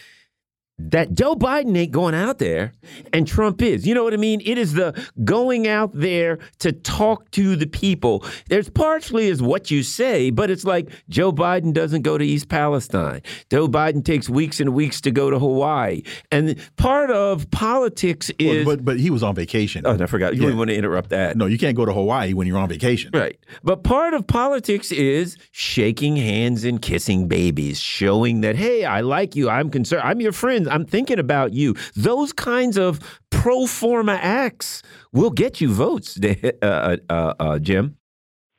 that 0.80 1.14
Joe 1.14 1.36
Biden 1.36 1.78
ain't 1.78 1.92
going 1.92 2.16
out 2.16 2.40
there 2.40 2.74
and 3.12 3.28
Trump 3.28 3.62
is. 3.62 3.86
You 3.86 3.94
know 3.94 4.04
what 4.04 4.14
I 4.14 4.18
mean? 4.18 4.42
It 4.46 4.58
is 4.58 4.74
the 4.74 5.06
going 5.24 5.68
out 5.68 5.92
there 5.94 6.40
to 6.60 6.72
talk 6.72 7.30
to 7.32 7.56
the 7.56 7.68
people. 7.68 8.26
There's 8.48 8.70
partially 8.70 9.28
is 9.28 9.42
what 9.42 9.70
you 9.70 9.84
say, 9.84 10.30
but 10.30 10.50
it's 10.50 10.64
like 10.64 10.90
Joe 11.10 11.32
Biden 11.32 11.74
doesn't 11.74 12.04
go 12.04 12.18
to 12.18 12.26
East 12.26 12.48
Palestine. 12.48 13.22
Joe 13.52 13.68
Biden 13.68 14.04
takes 14.04 14.30
weeks 14.30 14.60
and 14.60 14.74
weeks 14.74 15.02
to 15.02 15.12
go 15.12 15.30
to 15.30 15.38
Hawaii. 15.38 16.04
And 16.32 16.56
part 16.78 17.12
of 17.12 17.52
politics 17.52 18.32
is 18.40 18.66
well, 18.66 18.78
but 18.78 18.86
but 18.86 19.00
he 19.00 19.10
was 19.10 19.22
on 19.22 19.36
vacation. 19.36 19.86
Oh, 19.86 19.98
I 20.00 20.06
forgot. 20.06 20.36
You 20.36 20.48
yeah. 20.48 20.56
want 20.56 20.70
to 20.70 20.76
interrupt 20.76 21.10
that. 21.10 21.36
No, 21.36 21.46
you 21.46 21.58
can't 21.58 21.76
go 21.76 21.86
to 21.86 21.94
Hawaii 21.94 22.34
when 22.34 22.48
you're 22.48 22.58
on 22.58 22.70
vacation. 22.70 23.12
Right. 23.14 23.38
But 23.64 23.84
part 23.84 24.14
of 24.14 24.26
politics 24.28 24.92
is 24.92 25.38
shaking 25.52 26.16
hands 26.16 26.64
and 26.64 26.82
kissing 26.82 27.28
babies, 27.28 27.80
showing 27.80 28.42
that 28.42 28.56
hey, 28.56 28.86
I 28.86 29.02
like 29.02 29.36
you. 29.36 29.50
I'm 29.50 29.70
concerned. 29.70 30.04
I'm 30.06 30.22
your 30.22 30.32
friend. 30.32 30.69
I'm 30.70 30.86
thinking 30.86 31.20
about 31.20 31.54
you. 31.54 31.76
Those 31.96 32.34
kinds 32.34 32.78
of 32.78 33.00
pro 33.30 33.66
forma 33.66 34.14
acts 34.22 34.84
will 35.12 35.32
get 35.32 35.62
you 35.62 35.70
votes, 35.70 36.20
uh, 36.24 36.56
uh, 36.62 36.98
uh, 37.10 37.34
uh, 37.40 37.60
Jim. 37.60 37.98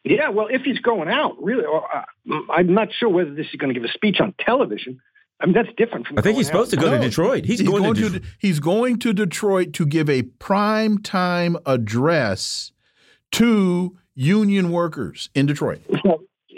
Yeah, 0.05 0.31
well, 0.31 0.47
if 0.51 0.63
he's 0.63 0.79
going 0.79 1.09
out, 1.09 1.37
really, 1.43 1.65
or, 1.65 1.85
uh, 1.95 2.03
I'm 2.51 2.73
not 2.73 2.89
sure 2.93 3.11
whether 3.11 3.35
this 3.35 3.47
is 3.49 3.57
going 3.57 3.73
to 3.73 3.79
give 3.79 3.89
a 3.89 3.93
speech 3.93 4.19
on 4.21 4.35
television. 4.41 4.99
I 5.41 5.47
mean, 5.47 5.55
that's 5.55 5.69
different 5.77 6.07
from. 6.07 6.19
I 6.19 6.23
think 6.23 6.37
he's 6.37 6.47
supposed 6.47 6.75
out. 6.75 6.81
to 6.81 6.87
go 6.87 6.91
no, 6.91 6.99
to 6.99 7.09
Detroit. 7.09 7.45
He's, 7.45 7.61
he's 7.61 7.69
going, 7.69 7.83
going 7.83 7.95
to, 7.97 8.21
to, 8.21 8.27
He's 8.39 8.61
going 8.61 8.99
to 9.01 9.13
Detroit 9.13 9.73
to 9.75 9.87
give 9.87 10.09
a 10.09 10.23
prime 10.23 10.99
time 10.99 11.57
address 11.67 12.73
to 13.33 13.97
union 14.15 14.71
workers 14.71 15.31
in 15.35 15.47
Detroit. 15.47 15.81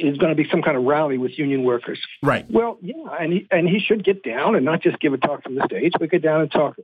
Is 0.03 0.19
going 0.19 0.31
to 0.31 0.43
be 0.43 0.49
some 0.51 0.63
kind 0.63 0.77
of 0.77 0.83
rally 0.83 1.17
with 1.17 1.39
union 1.39 1.63
workers. 1.63 2.01
Right. 2.23 2.45
Well, 2.51 2.77
yeah, 2.81 2.95
and 3.21 3.33
he 3.33 3.47
and 3.51 3.69
he 3.69 3.79
should 3.79 4.05
get 4.05 4.25
down 4.25 4.57
and 4.57 4.65
not 4.65 4.83
just 4.83 4.99
give 4.99 5.13
a 5.13 5.17
talk 5.17 5.45
from 5.45 5.55
the 5.55 5.65
stage, 5.67 5.93
but 5.99 6.11
get 6.11 6.23
down 6.23 6.41
and 6.41 6.51
talk. 6.51 6.77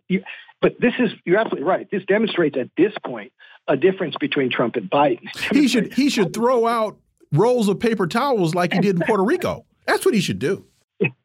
But 0.61 0.81
this 0.81 0.93
is 0.99 1.11
you're 1.25 1.39
absolutely 1.39 1.69
right. 1.69 1.89
This 1.91 2.05
demonstrates 2.05 2.57
at 2.57 2.71
this 2.77 2.93
point 3.05 3.33
a 3.66 3.77
difference 3.77 4.14
between 4.21 4.51
Trump 4.51 4.77
and 4.77 4.89
Biden. 4.89 5.29
He 5.53 5.66
should 5.66 5.93
he 5.95 6.11
should 6.11 6.33
throw 6.33 6.66
out 6.66 6.97
rolls 7.33 7.69
of 7.69 7.81
paper 7.81 8.07
towels 8.07 8.55
like 8.55 8.73
he 8.73 8.79
did 8.79 8.97
in 8.97 9.03
Puerto 9.07 9.25
Rico. 9.25 9.64
That's 9.87 10.05
what 10.05 10.14
he 10.14 10.21
should 10.21 10.39
do. 10.39 10.64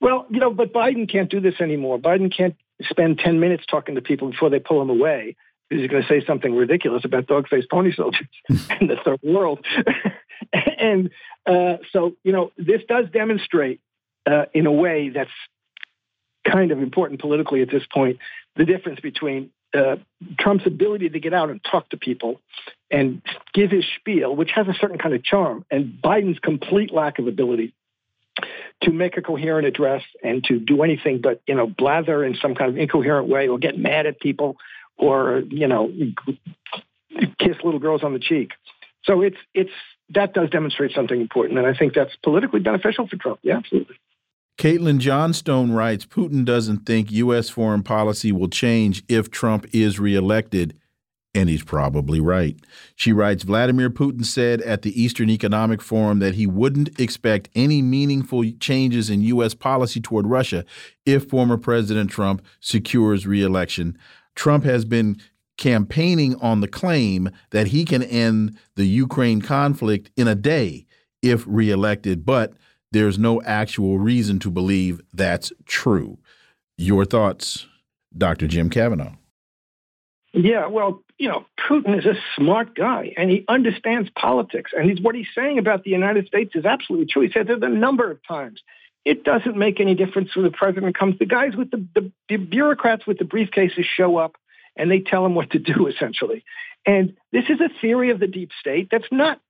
well, 0.00 0.26
you 0.30 0.40
know, 0.40 0.50
but 0.50 0.72
Biden 0.72 1.10
can't 1.10 1.30
do 1.30 1.40
this 1.40 1.60
anymore. 1.60 1.98
Biden 1.98 2.34
can't 2.34 2.54
spend 2.82 3.18
10 3.18 3.40
minutes 3.40 3.64
talking 3.68 3.94
to 3.94 4.02
people 4.02 4.30
before 4.30 4.50
they 4.50 4.58
pull 4.58 4.80
him 4.82 4.90
away 4.90 5.36
because 5.68 5.82
he's 5.82 5.90
going 5.90 6.02
to 6.02 6.08
say 6.08 6.24
something 6.24 6.54
ridiculous 6.54 7.04
about 7.04 7.26
dog 7.26 7.48
faced 7.48 7.70
pony 7.70 7.92
soldiers 7.94 8.28
in 8.80 8.86
the 8.88 8.96
third 9.04 9.20
world. 9.22 9.64
and 10.78 11.10
uh, 11.46 11.76
so, 11.92 12.14
you 12.22 12.32
know, 12.32 12.50
this 12.56 12.82
does 12.88 13.06
demonstrate 13.12 13.80
uh, 14.26 14.46
in 14.52 14.66
a 14.66 14.72
way 14.72 15.10
that's 15.10 15.30
kind 16.50 16.70
of 16.70 16.80
important 16.80 17.20
politically 17.20 17.62
at 17.62 17.70
this 17.70 17.82
point 17.92 18.18
the 18.56 18.64
difference 18.64 19.00
between 19.00 19.50
uh, 19.74 19.96
Trump's 20.38 20.66
ability 20.66 21.10
to 21.10 21.20
get 21.20 21.34
out 21.34 21.50
and 21.50 21.60
talk 21.62 21.88
to 21.90 21.96
people 21.96 22.40
and 22.90 23.20
give 23.52 23.70
his 23.70 23.84
spiel, 23.98 24.34
which 24.34 24.50
has 24.54 24.66
a 24.68 24.74
certain 24.80 24.98
kind 24.98 25.14
of 25.14 25.22
charm, 25.22 25.64
and 25.70 25.98
Biden's 26.02 26.38
complete 26.38 26.92
lack 26.92 27.18
of 27.18 27.26
ability 27.26 27.74
to 28.82 28.92
make 28.92 29.16
a 29.16 29.22
coherent 29.22 29.66
address 29.66 30.02
and 30.22 30.44
to 30.44 30.58
do 30.58 30.82
anything 30.82 31.20
but 31.22 31.40
you 31.46 31.54
know 31.54 31.66
blather 31.66 32.22
in 32.22 32.36
some 32.40 32.54
kind 32.54 32.70
of 32.70 32.76
incoherent 32.76 33.28
way 33.28 33.48
or 33.48 33.58
get 33.58 33.78
mad 33.78 34.04
at 34.04 34.20
people 34.20 34.56
or 34.98 35.42
you 35.48 35.66
know 35.66 35.90
kiss 37.38 37.56
little 37.64 37.80
girls 37.80 38.02
on 38.02 38.12
the 38.12 38.18
cheek. 38.18 38.52
So 39.04 39.22
it's 39.22 39.36
it's 39.54 39.70
that 40.10 40.34
does 40.34 40.50
demonstrate 40.50 40.92
something 40.94 41.20
important, 41.20 41.58
and 41.58 41.66
I 41.66 41.74
think 41.74 41.94
that's 41.94 42.14
politically 42.22 42.60
beneficial 42.60 43.08
for 43.08 43.16
Trump. 43.16 43.40
Yeah, 43.42 43.56
absolutely. 43.56 43.96
Caitlin 44.58 44.98
Johnstone 44.98 45.72
writes 45.72 46.06
Putin 46.06 46.44
doesn't 46.44 46.86
think 46.86 47.12
U.S. 47.12 47.50
foreign 47.50 47.82
policy 47.82 48.32
will 48.32 48.48
change 48.48 49.02
if 49.08 49.30
Trump 49.30 49.66
is 49.74 50.00
reelected, 50.00 50.78
and 51.34 51.50
he's 51.50 51.62
probably 51.62 52.20
right. 52.20 52.56
She 52.94 53.12
writes 53.12 53.42
Vladimir 53.42 53.90
Putin 53.90 54.24
said 54.24 54.62
at 54.62 54.80
the 54.80 55.00
Eastern 55.00 55.28
Economic 55.28 55.82
Forum 55.82 56.20
that 56.20 56.36
he 56.36 56.46
wouldn't 56.46 56.98
expect 56.98 57.50
any 57.54 57.82
meaningful 57.82 58.44
changes 58.58 59.10
in 59.10 59.20
U.S. 59.22 59.54
policy 59.54 60.00
toward 60.00 60.26
Russia 60.26 60.64
if 61.04 61.28
former 61.28 61.58
President 61.58 62.10
Trump 62.10 62.42
secures 62.60 63.26
reelection. 63.26 63.98
Trump 64.34 64.64
has 64.64 64.86
been 64.86 65.20
campaigning 65.56 66.34
on 66.36 66.60
the 66.60 66.68
claim 66.68 67.30
that 67.50 67.68
he 67.68 67.84
can 67.84 68.02
end 68.02 68.58
the 68.74 68.86
Ukraine 68.86 69.40
conflict 69.40 70.10
in 70.16 70.28
a 70.28 70.34
day 70.34 70.86
if 71.22 71.44
reelected, 71.46 72.24
but 72.24 72.52
there's 72.92 73.18
no 73.18 73.42
actual 73.42 73.98
reason 73.98 74.38
to 74.40 74.50
believe 74.50 75.00
that's 75.12 75.52
true. 75.66 76.18
Your 76.78 77.04
thoughts, 77.04 77.66
Dr. 78.16 78.46
Jim 78.46 78.70
Kavanagh? 78.70 79.14
Yeah, 80.32 80.66
well, 80.66 81.02
you 81.18 81.28
know, 81.28 81.46
Putin 81.58 81.98
is 81.98 82.04
a 82.04 82.14
smart 82.36 82.74
guy 82.74 83.14
and 83.16 83.30
he 83.30 83.44
understands 83.48 84.10
politics. 84.10 84.72
And 84.76 84.88
he's, 84.88 85.00
what 85.00 85.14
he's 85.14 85.26
saying 85.34 85.58
about 85.58 85.84
the 85.84 85.90
United 85.90 86.26
States 86.26 86.54
is 86.54 86.64
absolutely 86.64 87.06
true. 87.06 87.22
He 87.22 87.32
said 87.32 87.48
it 87.48 87.64
a 87.64 87.68
number 87.68 88.10
of 88.10 88.18
times. 88.26 88.60
It 89.04 89.24
doesn't 89.24 89.56
make 89.56 89.80
any 89.80 89.94
difference 89.94 90.30
who 90.34 90.42
the 90.42 90.50
president 90.50 90.96
comes. 90.96 91.18
The 91.18 91.26
guys 91.26 91.56
with 91.56 91.70
the, 91.70 91.86
the, 91.94 92.12
the 92.28 92.36
bureaucrats 92.36 93.06
with 93.06 93.18
the 93.18 93.24
briefcases 93.24 93.84
show 93.84 94.18
up 94.18 94.36
and 94.76 94.90
they 94.90 95.00
tell 95.00 95.22
them 95.22 95.34
what 95.34 95.50
to 95.50 95.58
do, 95.58 95.86
essentially. 95.94 96.44
And 96.84 97.16
this 97.32 97.44
is 97.48 97.60
a 97.60 97.68
theory 97.80 98.10
of 98.10 98.20
the 98.20 98.26
deep 98.26 98.50
state 98.60 98.88
that's 98.90 99.08
not 99.10 99.40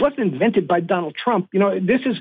wasn't 0.00 0.32
invented 0.32 0.66
by 0.66 0.80
Donald 0.80 1.14
Trump. 1.14 1.48
You 1.52 1.60
know, 1.60 1.78
this 1.78 2.00
is 2.06 2.16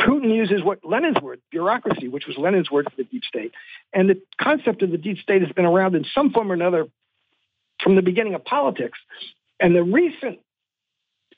Putin 0.00 0.34
uses 0.34 0.62
what 0.62 0.84
Lenin's 0.84 1.20
word, 1.20 1.40
bureaucracy, 1.50 2.08
which 2.08 2.26
was 2.26 2.36
Lenin's 2.38 2.70
word 2.70 2.86
for 2.90 2.96
the 2.96 3.04
deep 3.04 3.24
state. 3.24 3.52
And 3.92 4.08
the 4.08 4.20
concept 4.40 4.82
of 4.82 4.90
the 4.90 4.98
deep 4.98 5.18
state 5.18 5.42
has 5.42 5.52
been 5.52 5.66
around 5.66 5.94
in 5.94 6.04
some 6.14 6.30
form 6.30 6.50
or 6.50 6.54
another 6.54 6.88
from 7.82 7.96
the 7.96 8.02
beginning 8.02 8.34
of 8.34 8.44
politics. 8.44 8.98
And 9.60 9.74
the 9.74 9.82
recent 9.82 10.40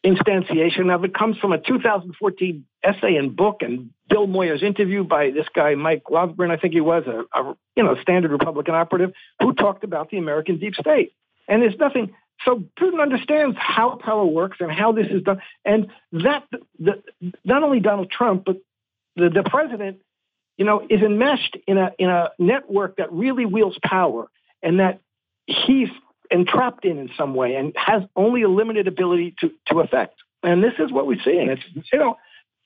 instantiation 0.04 0.92
of 0.92 1.04
it 1.04 1.14
comes 1.14 1.38
from 1.38 1.52
a 1.52 1.58
2014 1.58 2.64
essay 2.82 3.16
and 3.16 3.36
book 3.36 3.58
and 3.60 3.90
Bill 4.08 4.26
Moyers' 4.26 4.62
interview 4.62 5.04
by 5.04 5.30
this 5.30 5.46
guy 5.54 5.74
Mike 5.74 6.04
Lofgren, 6.10 6.50
I 6.50 6.56
think 6.56 6.74
he 6.74 6.80
was 6.80 7.04
a, 7.06 7.24
a 7.38 7.54
you 7.76 7.82
know 7.82 7.96
standard 8.02 8.30
Republican 8.30 8.74
operative 8.74 9.12
who 9.40 9.54
talked 9.54 9.84
about 9.84 10.10
the 10.10 10.18
American 10.18 10.58
deep 10.58 10.74
state. 10.74 11.12
And 11.48 11.62
there's 11.62 11.78
nothing 11.78 12.14
so 12.44 12.64
Putin 12.78 13.00
understands 13.00 13.56
how 13.58 13.96
power 14.02 14.24
works 14.24 14.58
and 14.60 14.70
how 14.70 14.92
this 14.92 15.06
is 15.10 15.22
done, 15.22 15.40
and 15.64 15.88
that 16.12 16.44
the, 16.78 17.02
not 17.44 17.62
only 17.62 17.80
Donald 17.80 18.10
Trump 18.10 18.44
but 18.44 18.56
the, 19.16 19.28
the 19.28 19.44
president, 19.48 19.98
you 20.56 20.64
know, 20.64 20.80
is 20.88 21.00
enmeshed 21.00 21.56
in 21.66 21.78
a 21.78 21.92
in 21.98 22.08
a 22.10 22.30
network 22.38 22.96
that 22.96 23.12
really 23.12 23.46
wields 23.46 23.78
power, 23.84 24.28
and 24.62 24.80
that 24.80 25.00
he's 25.46 25.88
entrapped 26.32 26.84
in 26.84 26.98
in 26.98 27.10
some 27.16 27.34
way, 27.34 27.54
and 27.54 27.72
has 27.76 28.02
only 28.16 28.42
a 28.42 28.48
limited 28.48 28.88
ability 28.88 29.34
to 29.40 29.50
to 29.68 29.80
affect. 29.80 30.14
And 30.42 30.62
this 30.62 30.74
is 30.78 30.90
what 30.90 31.06
we 31.06 31.20
see, 31.24 31.38
and 31.38 31.50
it's 31.50 31.62
you 31.92 31.98
know, 31.98 32.16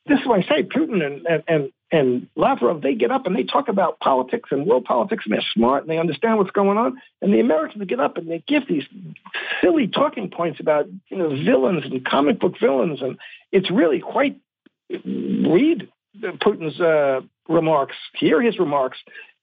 this 0.07 0.21
is 0.21 0.27
why 0.27 0.39
I 0.39 0.43
say 0.43 0.63
Putin 0.63 1.05
and 1.05 1.27
and, 1.27 1.43
and 1.49 1.73
and 1.93 2.27
Lavrov, 2.35 2.83
they 2.83 2.95
get 2.95 3.13
up 3.13 3.27
and 3.27 3.37
they 3.37 3.45
talk 3.45 3.69
about 3.69 4.01
politics 4.01 4.49
and 4.51 4.67
world 4.67 4.85
politics, 4.85 5.25
and 5.25 5.35
they're 5.35 5.45
smart 5.55 5.83
and 5.83 5.91
they 5.91 5.99
understand 5.99 6.39
what's 6.39 6.51
going 6.51 6.79
on. 6.79 7.01
And 7.23 7.33
the 7.33 7.41
Americans 7.41 7.85
get 7.87 8.01
up 8.01 8.17
and 8.17 8.29
they 8.29 8.43
give 8.47 8.67
these 8.67 8.83
silly 9.61 9.87
talking 9.87 10.31
points 10.31 10.59
about 10.59 10.87
you 11.09 11.17
know 11.17 11.29
villains 11.29 11.85
and 11.85 12.05
comic 12.05 12.41
book 12.41 12.55
villains, 12.61 13.03
and 13.03 13.19
it's 13.53 13.71
really 13.71 14.01
quite 14.01 14.37
read 14.91 15.89
Putin's 16.21 16.81
uh, 16.81 17.21
remarks, 17.49 17.97
hear 18.15 18.41
his 18.41 18.59
remarks, 18.59 18.99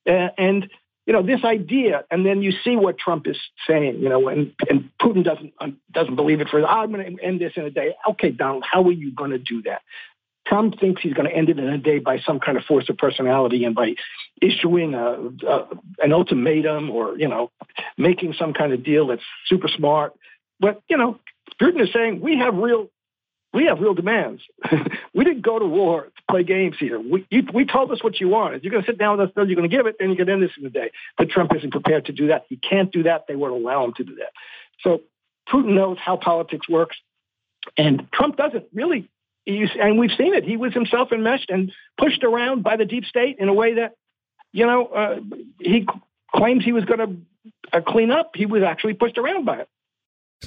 uh, 0.07 0.29
and 0.37 0.69
you 1.05 1.13
know 1.13 1.21
this 1.21 1.43
idea, 1.43 2.03
and 2.09 2.25
then 2.25 2.41
you 2.41 2.53
see 2.63 2.75
what 2.75 2.97
Trump 2.97 3.27
is 3.27 3.37
saying, 3.67 3.99
you 3.99 4.09
know, 4.09 4.29
and 4.29 4.53
and 4.69 4.89
Putin 5.01 5.23
doesn't 5.23 5.53
uh, 5.59 5.67
doesn't 5.91 6.15
believe 6.15 6.41
it 6.41 6.49
for. 6.49 6.63
Ah, 6.65 6.81
I'm 6.81 6.91
going 6.91 7.17
to 7.17 7.23
end 7.23 7.41
this 7.41 7.53
in 7.55 7.63
a 7.63 7.69
day. 7.69 7.93
Okay, 8.11 8.31
Donald, 8.31 8.63
how 8.69 8.83
are 8.83 8.91
you 8.91 9.13
going 9.13 9.31
to 9.31 9.37
do 9.37 9.61
that? 9.63 9.81
Trump 10.47 10.79
thinks 10.79 11.01
he's 11.01 11.13
going 11.13 11.29
to 11.29 11.35
end 11.35 11.49
it 11.49 11.57
in 11.57 11.67
a 11.67 11.77
day 11.77 11.99
by 11.99 12.19
some 12.19 12.39
kind 12.39 12.57
of 12.57 12.63
force 12.65 12.89
of 12.89 12.97
personality 12.97 13.63
and 13.63 13.75
by 13.75 13.95
issuing 14.41 14.93
a, 14.93 15.29
a, 15.47 15.67
an 15.99 16.11
ultimatum 16.11 16.89
or 16.89 17.17
you 17.17 17.27
know 17.27 17.51
making 17.97 18.33
some 18.37 18.53
kind 18.53 18.73
of 18.73 18.83
deal 18.83 19.07
that's 19.07 19.23
super 19.47 19.67
smart. 19.67 20.13
But 20.59 20.81
you 20.89 20.97
know, 20.97 21.19
Putin 21.61 21.81
is 21.81 21.91
saying 21.93 22.21
we 22.21 22.37
have 22.37 22.55
real 22.55 22.89
we 23.53 23.65
have 23.65 23.79
real 23.79 23.93
demands. 23.93 24.41
we 25.13 25.23
didn't 25.23 25.43
go 25.43 25.59
to 25.59 25.65
war 25.65 26.03
to 26.03 26.23
play 26.29 26.43
games 26.43 26.75
here. 26.79 26.99
We, 26.99 27.25
you, 27.29 27.43
we 27.53 27.65
told 27.65 27.91
us 27.91 28.03
what 28.03 28.19
you 28.19 28.27
wanted. 28.27 28.63
You're 28.63 28.71
going 28.71 28.83
to 28.83 28.91
sit 28.91 28.97
down 28.97 29.17
with 29.17 29.29
us, 29.29 29.33
you're 29.35 29.55
going 29.55 29.69
to 29.69 29.75
give 29.75 29.85
it, 29.85 29.95
and 29.99 30.09
you're 30.09 30.25
going 30.25 30.27
to 30.27 30.33
end 30.33 30.43
this 30.43 30.57
in 30.57 30.65
a 30.65 30.69
day. 30.69 30.91
But 31.17 31.29
Trump 31.29 31.55
isn't 31.55 31.71
prepared 31.71 32.05
to 32.05 32.11
do 32.11 32.27
that. 32.27 32.45
He 32.49 32.57
can't 32.57 32.91
do 32.91 33.03
that. 33.03 33.25
They 33.27 33.35
won't 33.35 33.53
allow 33.53 33.85
him 33.85 33.93
to 33.97 34.03
do 34.03 34.15
that. 34.15 34.31
So 34.81 35.01
Putin 35.47 35.75
knows 35.75 35.97
how 35.99 36.17
politics 36.17 36.67
works, 36.67 36.97
and 37.77 38.07
Trump 38.11 38.37
doesn't 38.37 38.65
really 38.73 39.09
and 39.45 39.99
we've 39.99 40.11
seen 40.17 40.33
it. 40.33 40.43
He 40.43 40.57
was 40.57 40.73
himself 40.73 41.11
enmeshed 41.11 41.49
and 41.49 41.71
pushed 41.97 42.23
around 42.23 42.63
by 42.63 42.77
the 42.77 42.85
deep 42.85 43.05
state 43.05 43.37
in 43.39 43.49
a 43.49 43.53
way 43.53 43.75
that, 43.75 43.95
you 44.51 44.65
know, 44.65 44.87
uh, 44.87 45.19
he 45.59 45.85
claims 46.33 46.63
he 46.63 46.71
was 46.71 46.85
going 46.85 46.99
to 46.99 47.77
uh, 47.77 47.81
clean 47.81 48.11
up. 48.11 48.31
He 48.35 48.45
was 48.45 48.63
actually 48.63 48.93
pushed 48.93 49.17
around 49.17 49.45
by 49.45 49.59
it. 49.59 49.69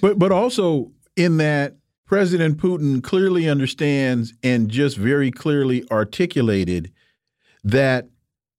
But 0.00 0.18
but 0.18 0.32
also 0.32 0.92
in 1.16 1.38
that 1.38 1.76
President 2.07 2.57
Putin 2.57 3.02
clearly 3.02 3.48
understands 3.48 4.32
and 4.42 4.70
just 4.70 4.96
very 4.96 5.30
clearly 5.30 5.84
articulated 5.90 6.92
that 7.64 8.09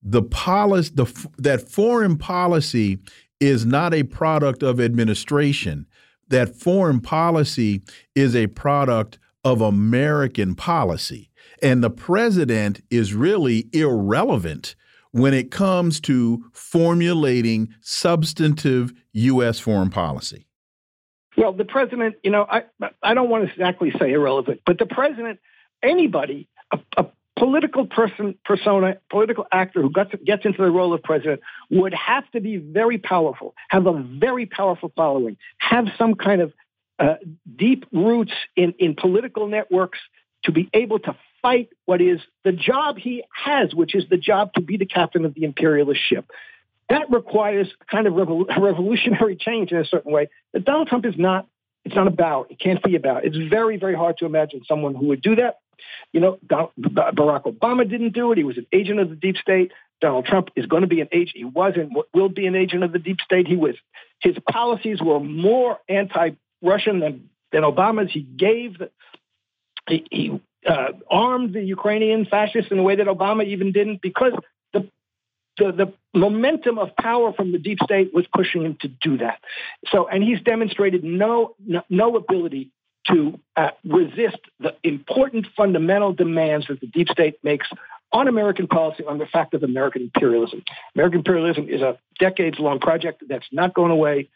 the 0.04 0.22
policy, 0.22 0.92
the 0.94 1.30
that 1.38 1.70
foreign 1.70 2.18
policy 2.18 3.00
is 3.40 3.66
not 3.66 3.94
a 3.94 4.04
product 4.04 4.64
of 4.64 4.82
administration. 4.82 5.86
That 6.28 6.60
foreign 6.60 7.00
policy 7.00 7.82
is 8.16 8.36
a 8.36 8.48
product 8.48 9.18
of 9.46 9.62
American 9.62 10.56
policy. 10.56 11.30
And 11.62 11.82
the 11.82 11.90
president 11.90 12.82
is 12.90 13.14
really 13.14 13.70
irrelevant 13.72 14.76
when 15.12 15.34
it 15.34 15.52
comes 15.52 16.02
to 16.02 16.44
formulating 16.52 17.74
substantive 17.80 18.92
U.S. 19.14 19.60
foreign 19.60 19.90
policy. 19.90 20.47
Well, 21.38 21.54
the 21.54 21.66
president, 21.66 22.16
you 22.24 22.32
know, 22.32 22.46
I 22.50 22.64
I 23.04 23.14
don't 23.14 23.30
want 23.30 23.46
to 23.46 23.52
exactly 23.52 23.94
say 24.00 24.12
irrelevant, 24.12 24.62
but 24.66 24.80
the 24.80 24.88
president, 24.88 25.40
anybody, 25.84 26.50
a, 26.72 26.80
a 26.98 27.06
political 27.38 27.86
person, 27.86 28.36
persona, 28.44 28.98
political 29.10 29.46
actor 29.52 29.82
who 29.82 29.92
gets, 29.92 30.12
gets 30.26 30.46
into 30.46 30.62
the 30.64 30.72
role 30.72 30.94
of 30.94 31.04
president 31.04 31.42
would 31.70 31.94
have 31.94 32.30
to 32.32 32.42
be 32.42 32.58
very 32.58 32.98
powerful, 32.98 33.54
have 33.70 33.86
a 33.86 33.94
very 34.20 34.48
powerful 34.48 34.92
following, 34.96 35.38
have 35.60 35.86
some 35.98 36.16
kind 36.16 36.42
of 36.42 36.54
uh, 37.00 37.16
deep 37.56 37.86
roots 37.94 38.34
in, 38.56 38.74
in 38.80 38.96
political 38.96 39.48
networks 39.48 40.00
to 40.44 40.52
be 40.52 40.68
able 40.74 40.98
to 40.98 41.16
fight 41.44 41.70
what 41.86 42.02
is 42.02 42.20
the 42.44 42.52
job 42.52 42.98
he 42.98 43.24
has, 43.32 43.76
which 43.76 43.94
is 43.94 44.06
the 44.10 44.18
job 44.18 44.54
to 44.54 44.62
be 44.62 44.78
the 44.78 44.86
captain 44.88 45.24
of 45.24 45.36
the 45.36 45.44
imperialist 45.44 46.02
ship. 46.02 46.32
That 46.90 47.12
requires 47.12 47.68
kind 47.92 48.08
of 48.08 48.14
revol- 48.14 48.48
revolutionary 48.48 49.36
change 49.36 49.72
in 49.72 49.78
a 49.78 49.86
certain 49.86 50.12
way 50.12 50.30
that 50.54 50.66
Donald 50.66 50.88
Trump 50.88 51.06
is 51.06 51.16
not 51.18 51.48
It's 51.86 51.96
not 51.96 52.08
about. 52.08 52.52
It 52.52 52.60
can't 52.60 52.84
be 52.84 52.96
about. 52.96 53.24
It's 53.24 53.38
very, 53.38 53.78
very 53.78 53.96
hard 53.96 54.18
to 54.18 54.26
imagine 54.26 54.62
someone 54.68 54.94
who 54.94 55.08
would 55.08 55.22
do 55.22 55.36
that. 55.38 55.60
You 56.12 56.20
know, 56.20 56.40
Barack 56.50 57.44
Obama 57.44 57.90
didn't 57.90 58.14
do 58.14 58.32
it. 58.32 58.38
He 58.38 58.44
was 58.44 58.58
an 58.58 58.68
agent 58.74 59.00
of 59.00 59.10
the 59.10 59.16
deep 59.16 59.38
state. 59.38 59.72
Donald 60.02 60.26
Trump 60.26 60.50
is 60.56 60.66
going 60.66 60.82
to 60.82 60.88
be 60.88 61.02
an 61.02 61.08
agent. 61.12 61.38
He 61.38 61.46
was 61.46 61.74
and 61.76 61.96
will 62.14 62.30
be 62.30 62.46
an 62.46 62.56
agent 62.56 62.84
of 62.84 62.92
the 62.92 63.00
deep 63.00 63.20
state. 63.22 63.48
He 63.48 63.56
was. 63.56 63.76
His 64.20 64.36
policies 64.50 65.00
were 65.02 65.20
more 65.20 65.78
anti-Russian 65.88 67.00
than 67.00 67.30
than 67.52 67.64
Obama's. 67.64 68.12
He 68.12 68.22
gave 68.22 68.78
the, 68.80 68.92
he, 69.88 70.06
he 70.12 70.42
uh, 70.68 70.90
armed 71.10 71.54
the 71.54 71.64
Ukrainian 71.64 72.26
fascists 72.26 72.72
in 72.72 72.80
a 72.80 72.84
way 72.84 72.96
that 72.98 73.08
Obama 73.08 73.46
even 73.46 73.72
didn't 73.72 74.02
because 74.02 74.34
the, 74.74 74.90
the, 75.58 75.72
the 75.72 75.94
momentum 76.18 76.78
of 76.78 76.96
power 76.96 77.34
from 77.34 77.52
the 77.52 77.58
deep 77.58 77.80
state 77.84 78.14
was 78.14 78.26
pushing 78.34 78.64
him 78.64 78.78
to 78.82 78.88
do 78.88 79.18
that. 79.18 79.40
So, 79.92 80.08
and 80.08 80.24
he's 80.24 80.42
demonstrated 80.42 81.04
no 81.04 81.56
no, 81.66 81.84
no 81.90 82.16
ability 82.16 82.72
to 83.08 83.40
uh, 83.56 83.70
resist 83.86 84.40
the 84.60 84.76
important 84.84 85.48
fundamental 85.56 86.14
demands 86.14 86.68
that 86.68 86.82
the 86.82 86.88
deep 86.88 87.08
state 87.10 87.36
makes 87.44 87.68
on 88.12 88.28
American 88.28 88.68
policy 88.68 89.04
on 89.06 89.18
the 89.18 89.26
fact 89.26 89.54
of 89.54 89.64
American 89.64 90.04
imperialism. 90.04 90.64
American 90.96 91.20
imperialism 91.20 91.68
is 91.70 91.82
a 91.82 91.98
decades 92.20 92.60
long 92.60 92.80
project 92.80 93.24
that's 93.28 93.48
not 93.52 93.74
going 93.74 93.92
away 93.92 94.30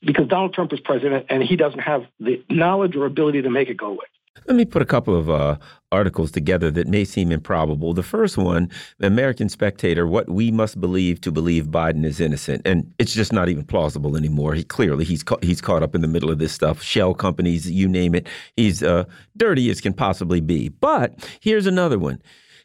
because 0.00 0.26
Donald 0.26 0.52
Trump 0.52 0.72
is 0.72 0.80
president 0.80 1.26
and 1.28 1.42
he 1.42 1.56
doesn't 1.56 1.80
have 1.80 2.04
the 2.18 2.42
knowledge 2.48 2.96
or 2.96 3.06
ability 3.06 3.42
to 3.42 3.50
make 3.50 3.68
it 3.68 3.76
go 3.76 3.86
away. 3.86 4.06
Let 4.46 4.56
me 4.56 4.64
put 4.64 4.82
a 4.82 4.86
couple 4.86 5.14
of 5.14 5.28
uh, 5.30 5.58
articles 5.92 6.32
together 6.32 6.70
that 6.72 6.88
may 6.88 7.04
seem 7.04 7.30
improbable. 7.30 7.92
The 7.92 8.02
first 8.02 8.38
one, 8.38 8.70
American 9.00 9.48
Spectator, 9.48 10.06
what 10.06 10.28
we 10.28 10.50
must 10.50 10.80
believe 10.80 11.20
to 11.20 11.30
believe 11.30 11.66
Biden 11.66 12.04
is 12.04 12.18
innocent, 12.18 12.62
and 12.64 12.92
it's 12.98 13.12
just 13.12 13.32
not 13.32 13.48
even 13.48 13.64
plausible 13.64 14.16
anymore. 14.16 14.54
He 14.54 14.64
clearly 14.64 15.04
he's 15.04 15.22
ca 15.22 15.36
he's 15.42 15.60
caught 15.60 15.82
up 15.82 15.94
in 15.94 16.00
the 16.00 16.08
middle 16.08 16.30
of 16.30 16.38
this 16.38 16.52
stuff. 16.52 16.82
Shell 16.82 17.14
companies, 17.14 17.70
you 17.70 17.86
name 17.86 18.14
it, 18.14 18.26
he's 18.56 18.82
uh, 18.82 19.04
dirty 19.36 19.70
as 19.70 19.80
can 19.80 19.92
possibly 19.92 20.40
be. 20.40 20.70
But 20.70 21.14
here's 21.40 21.66
another 21.66 21.98
one. 21.98 22.20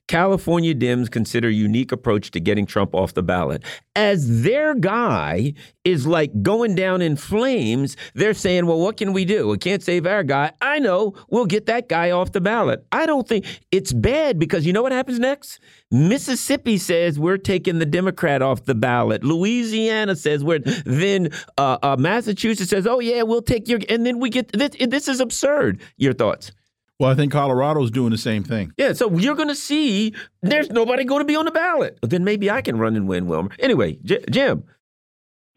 California 0.07 0.73
Dems 0.73 1.11
consider 1.11 1.49
unique 1.49 1.91
approach 1.91 2.31
to 2.31 2.39
getting 2.39 2.65
Trump 2.65 2.95
off 2.95 3.13
the 3.13 3.23
ballot. 3.23 3.63
As 3.95 4.43
their 4.43 4.73
guy 4.73 5.53
is 5.83 6.07
like 6.07 6.41
going 6.41 6.75
down 6.75 7.01
in 7.01 7.17
flames, 7.17 7.97
they're 8.13 8.33
saying, 8.33 8.65
well, 8.67 8.79
what 8.79 8.95
can 8.97 9.11
we 9.11 9.25
do? 9.25 9.49
We 9.49 9.57
can't 9.57 9.83
save 9.83 10.05
our 10.05 10.23
guy. 10.23 10.51
I 10.61 10.79
know, 10.79 11.13
we'll 11.29 11.45
get 11.45 11.65
that 11.65 11.89
guy 11.89 12.11
off 12.11 12.31
the 12.31 12.41
ballot. 12.41 12.85
I 12.91 13.05
don't 13.05 13.27
think 13.27 13.45
it's 13.71 13.91
bad 13.91 14.39
because 14.39 14.65
you 14.65 14.71
know 14.71 14.81
what 14.81 14.91
happens 14.91 15.19
next? 15.19 15.59
Mississippi 15.91 16.77
says 16.77 17.19
we're 17.19 17.37
taking 17.37 17.79
the 17.79 17.85
Democrat 17.85 18.41
off 18.41 18.63
the 18.63 18.75
ballot. 18.75 19.23
Louisiana 19.23 20.15
says 20.15 20.43
we're, 20.43 20.59
then 20.85 21.29
uh, 21.57 21.77
uh, 21.81 21.95
Massachusetts 21.97 22.69
says, 22.69 22.87
oh, 22.87 22.99
yeah, 22.99 23.23
we'll 23.23 23.41
take 23.41 23.67
your, 23.67 23.79
and 23.89 24.05
then 24.05 24.19
we 24.19 24.29
get, 24.29 24.51
this, 24.53 24.75
this 24.79 25.07
is 25.07 25.19
absurd. 25.19 25.81
Your 25.97 26.13
thoughts? 26.13 26.51
Well, 26.99 27.11
I 27.11 27.15
think 27.15 27.31
Colorado's 27.31 27.91
doing 27.91 28.09
the 28.09 28.17
same 28.17 28.43
thing. 28.43 28.73
Yeah, 28.75 28.93
so 28.93 29.15
you're 29.15 29.35
going 29.35 29.49
to 29.49 29.55
see 29.55 30.15
there's 30.41 30.69
nobody 30.71 31.03
going 31.03 31.21
to 31.21 31.25
be 31.25 31.35
on 31.35 31.45
the 31.45 31.51
ballot. 31.51 31.99
Then 32.01 32.23
maybe 32.23 32.49
I 32.49 32.61
can 32.61 32.79
run 32.79 32.95
and 32.95 33.07
win, 33.07 33.27
Wilmer. 33.27 33.51
Anyway, 33.59 33.99
J 34.03 34.23
Jim. 34.31 34.63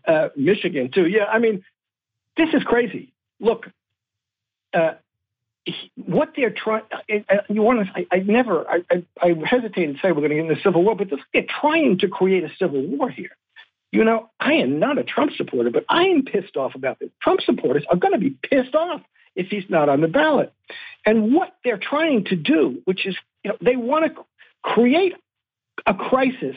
Uh, 0.07 0.29
Michigan, 0.37 0.91
too. 0.91 1.07
Yeah, 1.07 1.25
I 1.25 1.39
mean, 1.39 1.65
this 2.37 2.49
is 2.53 2.63
crazy. 2.65 3.15
Look, 3.39 3.67
uh, 4.75 4.93
what 5.95 6.33
they're 6.37 6.51
trying, 6.51 6.83
you 7.49 7.63
want 7.63 7.87
to, 7.87 7.93
I, 7.95 8.07
I 8.11 8.19
never, 8.19 8.69
I, 8.69 8.83
I, 8.91 9.05
I 9.23 9.35
hesitate 9.47 9.87
to 9.87 9.99
say 10.01 10.13
we're 10.13 10.27
going 10.27 10.31
to 10.31 10.37
get 10.37 10.45
in 10.47 10.51
a 10.51 10.61
civil 10.63 10.83
war, 10.83 10.97
but 10.97 11.09
they're 11.33 11.45
trying 11.61 11.99
to 11.99 12.09
create 12.09 12.45
a 12.45 12.51
civil 12.59 12.83
war 12.83 13.09
here. 13.09 13.37
You 13.93 14.05
know, 14.05 14.31
I 14.39 14.55
am 14.55 14.79
not 14.79 14.99
a 14.99 15.05
Trump 15.05 15.33
supporter, 15.33 15.71
but 15.71 15.85
I 15.89 16.05
am 16.05 16.25
pissed 16.25 16.57
off 16.57 16.75
about 16.75 16.99
this. 16.99 17.11
Trump 17.23 17.41
supporters 17.41 17.85
are 17.91 17.97
going 17.97 18.13
to 18.13 18.19
be 18.19 18.31
pissed 18.31 18.75
off 18.75 19.01
if 19.35 19.49
he's 19.49 19.69
not 19.69 19.89
on 19.89 20.01
the 20.01 20.09
ballot. 20.09 20.53
And 21.05 21.35
what 21.35 21.55
they're 21.65 21.79
trying 21.79 22.25
to 22.27 22.37
do, 22.37 22.83
which 22.85 23.07
is, 23.07 23.17
you 23.43 23.51
know, 23.51 23.57
they 23.61 23.77
want 23.77 24.15
to 24.15 24.23
create 24.63 25.15
a 25.87 25.95
crisis 25.95 26.57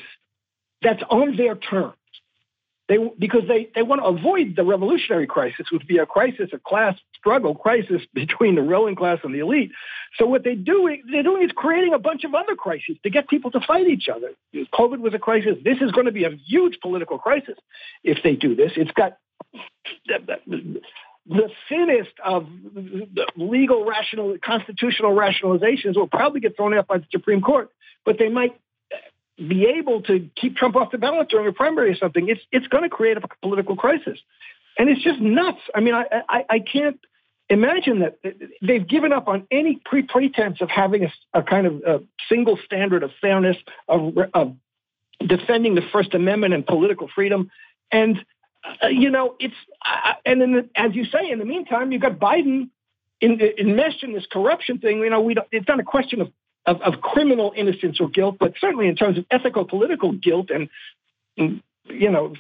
that's 0.82 1.02
on 1.10 1.38
their 1.38 1.56
terms. 1.56 1.96
They, 2.90 2.98
because 3.18 3.44
they, 3.48 3.70
they 3.74 3.82
want 3.82 4.02
to 4.02 4.08
avoid 4.08 4.58
the 4.58 4.66
revolutionary 4.66 5.26
crisis, 5.26 5.60
which 5.72 5.80
would 5.80 5.88
be 5.88 6.00
a 6.00 6.06
crisis, 6.06 6.50
a 6.52 6.60
class 6.60 6.96
struggle 7.18 7.56
crisis 7.56 8.02
between 8.14 8.56
the 8.56 8.62
ruling 8.62 8.96
class 8.96 9.20
and 9.24 9.34
the 9.34 9.40
elite. 9.40 9.72
So 10.18 10.26
what 10.26 10.44
they 10.44 10.56
do, 10.56 10.96
they're 11.10 11.24
doing 11.24 11.44
is 11.44 11.52
creating 11.56 11.94
a 11.94 12.00
bunch 12.00 12.26
of 12.26 12.36
other 12.36 12.56
crises 12.56 12.98
to 13.04 13.10
get 13.10 13.30
people 13.30 13.52
to 13.52 13.62
fight 13.66 13.88
each 13.88 14.10
other. 14.14 14.32
COVID 14.74 15.00
was 15.00 15.14
a 15.14 15.20
crisis. 15.20 15.56
This 15.64 15.78
is 15.80 15.92
going 15.92 16.08
to 16.08 16.12
be 16.12 16.26
a 16.26 16.32
huge 16.46 16.80
political 16.82 17.18
crisis 17.18 17.56
if 18.04 18.22
they 18.22 18.36
do 18.36 18.54
this. 18.56 18.74
It's 18.76 18.92
got 18.92 19.18
the 21.26 21.50
thinnest 21.70 22.12
of 22.24 22.48
legal 23.36 23.86
rational 23.86 24.38
constitutional 24.44 25.16
rationalizations 25.16 25.96
will 25.96 26.08
probably 26.08 26.42
get 26.42 26.56
thrown 26.56 26.74
out 26.74 26.88
by 26.88 26.98
the 26.98 27.06
Supreme 27.12 27.42
Court, 27.42 27.70
but 28.06 28.18
they 28.20 28.30
might 28.30 28.60
be 29.38 29.66
able 29.78 30.02
to 30.04 30.30
keep 30.36 30.58
Trump 30.58 30.76
off 30.76 30.92
the 30.92 30.98
ballot 30.98 31.30
during 31.30 31.48
a 31.48 31.54
primary 31.54 31.92
or 31.92 31.96
something. 31.96 32.28
It's 32.28 32.42
it's 32.52 32.68
going 32.68 32.84
to 32.84 32.90
create 32.90 33.18
a 33.18 33.22
political 33.42 33.76
crisis, 33.76 34.20
and 34.78 34.90
it's 34.90 35.02
just 35.02 35.20
nuts. 35.20 35.62
I 35.74 35.80
mean, 35.80 35.96
I 35.96 36.06
I, 36.28 36.46
I 36.50 36.60
can't 36.60 37.00
imagine 37.50 38.00
that 38.00 38.18
they've 38.62 38.88
given 38.88 39.14
up 39.14 39.28
on 39.28 39.48
any 39.50 39.80
pre 39.84 40.04
pretense 40.04 40.62
of 40.62 40.70
having 40.70 41.06
a, 41.06 41.14
a 41.34 41.44
kind 41.44 41.68
of 41.68 41.74
a 41.86 42.04
single 42.30 42.60
standard 42.66 43.04
of 43.04 43.12
fairness 43.22 43.58
of, 43.88 44.18
of 44.34 44.56
defending 45.26 45.76
the 45.76 45.84
First 45.92 46.14
Amendment 46.14 46.54
and 46.54 46.66
political 46.66 47.08
freedom, 47.14 47.50
and 47.92 48.24
uh, 48.64 48.88
you 48.88 49.10
know, 49.10 49.36
it's 49.40 49.56
uh, 49.86 50.14
and 50.26 50.42
then 50.42 50.54
the, 50.54 50.70
as 50.76 50.96
you 50.96 51.06
say, 51.06 51.30
in 51.30 51.40
the 51.40 51.46
meantime, 51.46 51.92
you've 51.92 52.02
got 52.02 52.20
Biden 52.20 52.70
in, 53.20 53.40
enmeshed 53.42 54.04
in 54.04 54.14
this 54.14 54.26
corruption 54.32 54.80
thing. 54.80 55.00
You 55.00 55.10
know, 55.10 55.22
we 55.22 55.34
don't, 55.34 55.48
it's 55.52 55.68
not 55.68 55.80
a 55.80 55.84
question 55.84 56.22
of, 56.22 56.32
of, 56.66 56.82
of 56.82 57.02
criminal 57.02 57.54
innocence 57.56 58.00
or 58.00 58.10
guilt, 58.10 58.38
but 58.40 58.54
certainly 58.60 58.88
in 58.88 58.96
terms 58.96 59.18
of 59.18 59.26
ethical 59.32 59.66
political 59.66 60.14
guilt 60.14 60.50
and, 60.50 60.70
and 61.38 61.62
you 61.86 62.10
know 62.10 62.36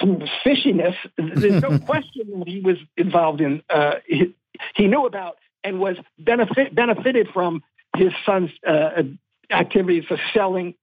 some 0.00 0.22
fishiness. 0.44 0.94
There's 1.16 1.62
no 1.62 1.78
question 1.86 2.38
that 2.38 2.48
he 2.48 2.60
was 2.60 2.78
involved 2.96 3.40
in. 3.40 3.62
Uh, 3.68 3.96
he, 4.06 4.34
he, 4.74 4.86
knew 4.86 5.04
about 5.06 5.36
and 5.62 5.78
was 5.78 5.96
benefit 6.18 6.74
benefited 6.74 7.28
from 7.32 7.62
his 7.96 8.12
son's 8.24 8.50
uh, 8.66 9.02
activities 9.50 10.04
for 10.06 10.18
selling 10.32 10.74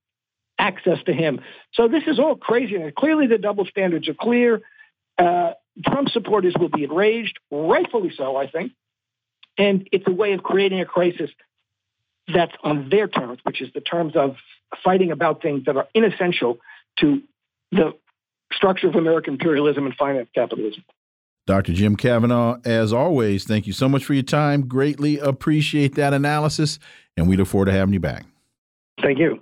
access 0.61 0.99
to 1.07 1.13
him. 1.13 1.41
So 1.73 1.87
this 1.87 2.03
is 2.07 2.19
all 2.19 2.35
crazy. 2.35 2.75
And 2.75 2.93
clearly, 2.95 3.27
the 3.27 3.39
double 3.39 3.65
standards 3.65 4.07
are 4.07 4.13
clear. 4.13 4.61
Uh, 5.17 5.53
Trump 5.85 6.09
supporters 6.09 6.53
will 6.57 6.69
be 6.69 6.83
enraged, 6.83 7.39
rightfully 7.49 8.13
so, 8.15 8.37
I 8.37 8.47
think. 8.47 8.71
And 9.57 9.89
it's 9.91 10.07
a 10.07 10.11
way 10.11 10.33
of 10.33 10.43
creating 10.43 10.79
a 10.79 10.85
crisis 10.85 11.29
that's 12.31 12.53
on 12.63 12.89
their 12.89 13.07
terms, 13.07 13.39
which 13.43 13.61
is 13.61 13.69
the 13.73 13.81
terms 13.81 14.15
of 14.15 14.35
fighting 14.83 15.11
about 15.11 15.41
things 15.41 15.65
that 15.65 15.75
are 15.75 15.87
inessential 15.93 16.59
to 16.99 17.21
the 17.71 17.93
structure 18.53 18.87
of 18.87 18.95
American 18.95 19.33
imperialism 19.33 19.85
and 19.85 19.95
finance 19.95 20.29
capitalism. 20.33 20.83
Dr. 21.47 21.73
Jim 21.73 21.95
Kavanagh, 21.95 22.59
as 22.65 22.93
always, 22.93 23.45
thank 23.45 23.65
you 23.65 23.73
so 23.73 23.89
much 23.89 24.05
for 24.05 24.13
your 24.13 24.23
time. 24.23 24.67
Greatly 24.67 25.17
appreciate 25.17 25.95
that 25.95 26.13
analysis, 26.13 26.77
and 27.17 27.27
we 27.27 27.35
look 27.35 27.47
forward 27.47 27.65
to 27.65 27.71
having 27.71 27.93
you 27.93 27.99
back. 27.99 28.25
Thank 29.01 29.17
you. 29.17 29.41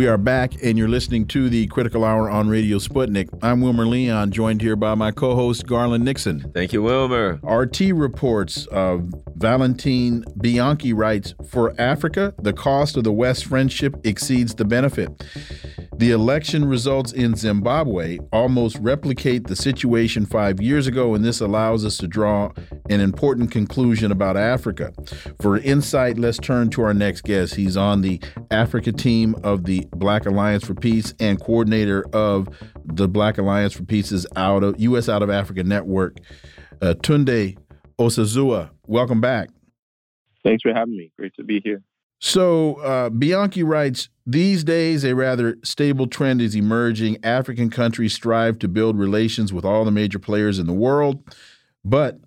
We 0.00 0.06
are 0.06 0.16
back, 0.16 0.54
and 0.64 0.78
you're 0.78 0.88
listening 0.88 1.26
to 1.26 1.50
the 1.50 1.66
Critical 1.66 2.06
Hour 2.06 2.30
on 2.30 2.48
Radio 2.48 2.78
Sputnik. 2.78 3.28
I'm 3.42 3.60
Wilmer 3.60 3.84
Leon, 3.84 4.30
joined 4.30 4.62
here 4.62 4.74
by 4.74 4.94
my 4.94 5.10
co 5.10 5.34
host, 5.34 5.66
Garland 5.66 6.06
Nixon. 6.06 6.50
Thank 6.54 6.72
you, 6.72 6.82
Wilmer. 6.82 7.38
RT 7.42 7.80
reports 7.92 8.66
uh, 8.68 9.00
Valentine 9.34 10.24
Bianchi 10.40 10.94
writes 10.94 11.34
For 11.50 11.78
Africa, 11.78 12.32
the 12.40 12.54
cost 12.54 12.96
of 12.96 13.04
the 13.04 13.12
West 13.12 13.44
friendship 13.44 13.94
exceeds 14.02 14.54
the 14.54 14.64
benefit. 14.64 15.10
The 16.00 16.12
election 16.12 16.64
results 16.64 17.12
in 17.12 17.36
Zimbabwe 17.36 18.20
almost 18.32 18.78
replicate 18.78 19.48
the 19.48 19.54
situation 19.54 20.24
five 20.24 20.58
years 20.58 20.86
ago, 20.86 21.14
and 21.14 21.22
this 21.22 21.42
allows 21.42 21.84
us 21.84 21.98
to 21.98 22.08
draw 22.08 22.52
an 22.88 23.00
important 23.00 23.50
conclusion 23.50 24.10
about 24.10 24.38
Africa. 24.38 24.94
For 25.42 25.58
insight, 25.58 26.18
let's 26.18 26.38
turn 26.38 26.70
to 26.70 26.80
our 26.80 26.94
next 26.94 27.24
guest. 27.24 27.54
He's 27.54 27.76
on 27.76 28.00
the 28.00 28.18
Africa 28.50 28.92
team 28.92 29.36
of 29.44 29.64
the 29.64 29.86
Black 29.94 30.24
Alliance 30.24 30.64
for 30.64 30.72
Peace 30.72 31.12
and 31.20 31.38
coordinator 31.38 32.06
of 32.14 32.48
the 32.82 33.06
Black 33.06 33.36
Alliance 33.36 33.74
for 33.74 33.84
Peace's 33.84 34.26
out 34.36 34.64
of 34.64 34.80
U.S. 34.80 35.06
Out 35.06 35.22
of 35.22 35.28
Africa 35.28 35.64
Network. 35.64 36.16
Uh, 36.80 36.94
Tunde 36.94 37.58
Osazua, 37.98 38.70
welcome 38.86 39.20
back. 39.20 39.50
Thanks 40.44 40.62
for 40.62 40.72
having 40.72 40.96
me. 40.96 41.12
Great 41.18 41.34
to 41.34 41.44
be 41.44 41.60
here. 41.62 41.82
So 42.20 42.74
uh, 42.76 43.10
Bianchi 43.10 43.62
writes 43.62 44.08
These 44.26 44.62
days, 44.62 45.04
a 45.04 45.14
rather 45.14 45.58
stable 45.64 46.06
trend 46.06 46.40
is 46.40 46.54
emerging. 46.54 47.18
African 47.24 47.70
countries 47.70 48.12
strive 48.12 48.58
to 48.60 48.68
build 48.68 48.98
relations 48.98 49.52
with 49.52 49.64
all 49.64 49.84
the 49.84 49.90
major 49.90 50.18
players 50.18 50.58
in 50.58 50.66
the 50.66 50.72
world, 50.72 51.24
but 51.84 52.20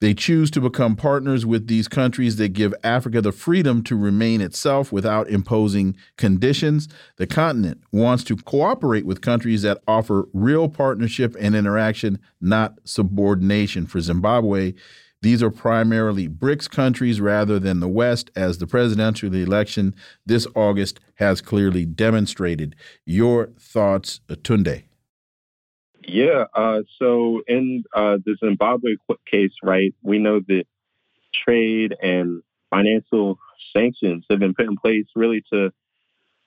they 0.00 0.14
choose 0.14 0.50
to 0.52 0.62
become 0.62 0.96
partners 0.96 1.44
with 1.44 1.66
these 1.66 1.86
countries 1.86 2.36
that 2.36 2.54
give 2.54 2.72
Africa 2.82 3.20
the 3.20 3.32
freedom 3.32 3.82
to 3.82 3.96
remain 3.96 4.40
itself 4.40 4.90
without 4.90 5.28
imposing 5.28 5.94
conditions. 6.16 6.88
The 7.16 7.26
continent 7.26 7.82
wants 7.92 8.24
to 8.24 8.36
cooperate 8.36 9.04
with 9.04 9.20
countries 9.20 9.60
that 9.62 9.82
offer 9.86 10.26
real 10.32 10.70
partnership 10.70 11.36
and 11.38 11.54
interaction, 11.54 12.18
not 12.40 12.78
subordination. 12.84 13.86
For 13.86 14.00
Zimbabwe, 14.00 14.72
these 15.22 15.42
are 15.42 15.50
primarily 15.50 16.28
BRICS 16.28 16.70
countries 16.70 17.20
rather 17.20 17.58
than 17.58 17.80
the 17.80 17.88
West, 17.88 18.30
as 18.34 18.58
the 18.58 18.66
presidential 18.66 19.34
election 19.34 19.94
this 20.24 20.46
August 20.54 20.98
has 21.16 21.40
clearly 21.40 21.84
demonstrated. 21.84 22.74
Your 23.04 23.50
thoughts, 23.58 24.20
Tunde? 24.28 24.84
Yeah, 26.06 26.44
uh, 26.54 26.80
so 26.98 27.42
in 27.46 27.84
uh, 27.94 28.18
the 28.24 28.36
Zimbabwe 28.42 28.96
case, 29.30 29.52
right, 29.62 29.94
we 30.02 30.18
know 30.18 30.40
that 30.48 30.64
trade 31.44 31.94
and 32.02 32.42
financial 32.70 33.38
sanctions 33.76 34.24
have 34.30 34.38
been 34.38 34.54
put 34.54 34.66
in 34.66 34.76
place 34.76 35.06
really 35.14 35.44
to 35.52 35.70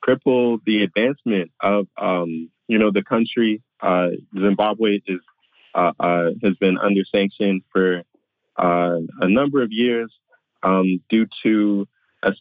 cripple 0.06 0.60
the 0.66 0.84
advancement 0.84 1.52
of, 1.62 1.88
um, 2.02 2.50
you 2.68 2.78
know, 2.78 2.92
the 2.92 3.04
country. 3.04 3.62
Uh, 3.80 4.10
Zimbabwe 4.38 5.00
is 5.06 5.20
uh, 5.76 5.92
uh, 6.00 6.30
has 6.44 6.56
been 6.60 6.78
under 6.78 7.04
sanction 7.06 7.62
for 7.72 8.04
uh, 8.58 8.98
a 9.22 9.30
number 9.30 9.62
of 9.62 9.72
years 9.72 10.14
um, 10.62 11.02
due 11.10 11.28
to, 11.44 11.88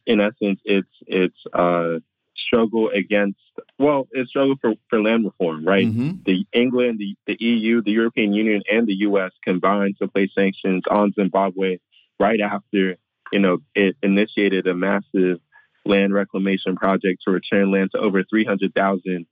in 0.06 0.20
essence, 0.20 0.60
its 0.64 0.88
its 1.06 1.36
uh, 1.52 1.98
struggle 2.36 2.90
against 2.90 3.38
well, 3.78 4.08
its 4.12 4.30
struggle 4.30 4.54
for, 4.60 4.74
for 4.88 5.02
land 5.02 5.24
reform, 5.24 5.66
right? 5.66 5.86
Mm-hmm. 5.86 6.22
The 6.24 6.46
England, 6.52 6.98
the, 6.98 7.16
the 7.26 7.36
EU, 7.44 7.82
the 7.82 7.90
European 7.90 8.32
Union, 8.32 8.62
and 8.70 8.86
the 8.86 8.94
U.S. 8.94 9.32
combined 9.44 9.96
to 10.00 10.08
place 10.08 10.30
sanctions 10.34 10.82
on 10.90 11.12
Zimbabwe 11.12 11.78
right 12.20 12.40
after 12.40 12.96
you 13.32 13.38
know 13.38 13.58
it 13.74 13.96
initiated 14.02 14.66
a 14.66 14.74
massive 14.74 15.38
land 15.84 16.14
reclamation 16.14 16.76
project 16.76 17.22
to 17.24 17.30
return 17.30 17.72
land 17.72 17.90
to 17.92 17.98
over 17.98 18.22
300,000 18.22 19.26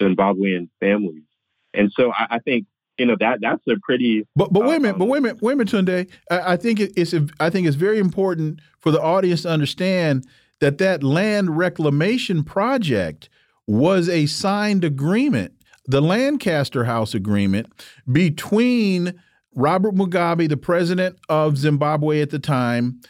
Zimbabwean 0.00 0.68
families. 0.80 1.24
And 1.72 1.90
so 1.96 2.12
I, 2.12 2.36
I 2.36 2.38
think 2.40 2.66
you 2.98 3.06
know 3.06 3.16
that 3.20 3.38
that's 3.40 3.62
a 3.68 3.74
pretty. 3.82 4.26
But 4.36 4.52
but 4.52 4.64
wait 4.64 4.76
a 4.76 4.80
minute, 4.80 4.98
but 4.98 5.04
um, 5.04 5.10
wait 5.10 5.18
a 5.18 5.22
minute, 5.22 5.42
wait 5.42 5.52
a 5.54 5.56
minute, 5.56 5.72
Tunde. 5.72 6.10
I, 6.30 6.52
I 6.52 6.56
think 6.56 6.80
it's 6.80 7.14
I 7.40 7.50
think 7.50 7.66
it's 7.66 7.76
very 7.76 7.98
important 7.98 8.60
for 8.78 8.90
the 8.90 9.00
audience 9.00 9.42
to 9.42 9.50
understand 9.50 10.26
that 10.60 10.78
that 10.78 11.02
land 11.02 11.56
reclamation 11.56 12.44
project 12.44 13.28
was 13.66 14.08
a 14.08 14.26
signed 14.26 14.84
agreement, 14.84 15.52
the 15.86 16.00
Lancaster 16.00 16.84
House 16.84 17.14
agreement 17.14 17.72
between 18.10 19.20
Robert 19.54 19.94
Mugabe, 19.94 20.48
the 20.48 20.56
president 20.56 21.18
of 21.28 21.56
Zimbabwe 21.56 22.20
at 22.20 22.30
the 22.30 22.38
time, 22.38 23.00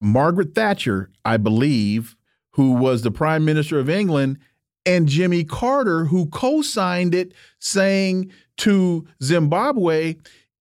Margaret 0.00 0.54
Thatcher, 0.54 1.10
I 1.24 1.36
believe, 1.36 2.16
who 2.52 2.72
was 2.72 3.02
the 3.02 3.10
prime 3.10 3.44
minister 3.44 3.78
of 3.78 3.88
England, 3.88 4.38
and 4.86 5.08
Jimmy 5.08 5.44
Carter, 5.44 6.04
who 6.04 6.26
co 6.26 6.62
signed 6.62 7.14
it, 7.14 7.32
saying 7.58 8.30
to 8.58 9.06
Zimbabwe, 9.22 10.16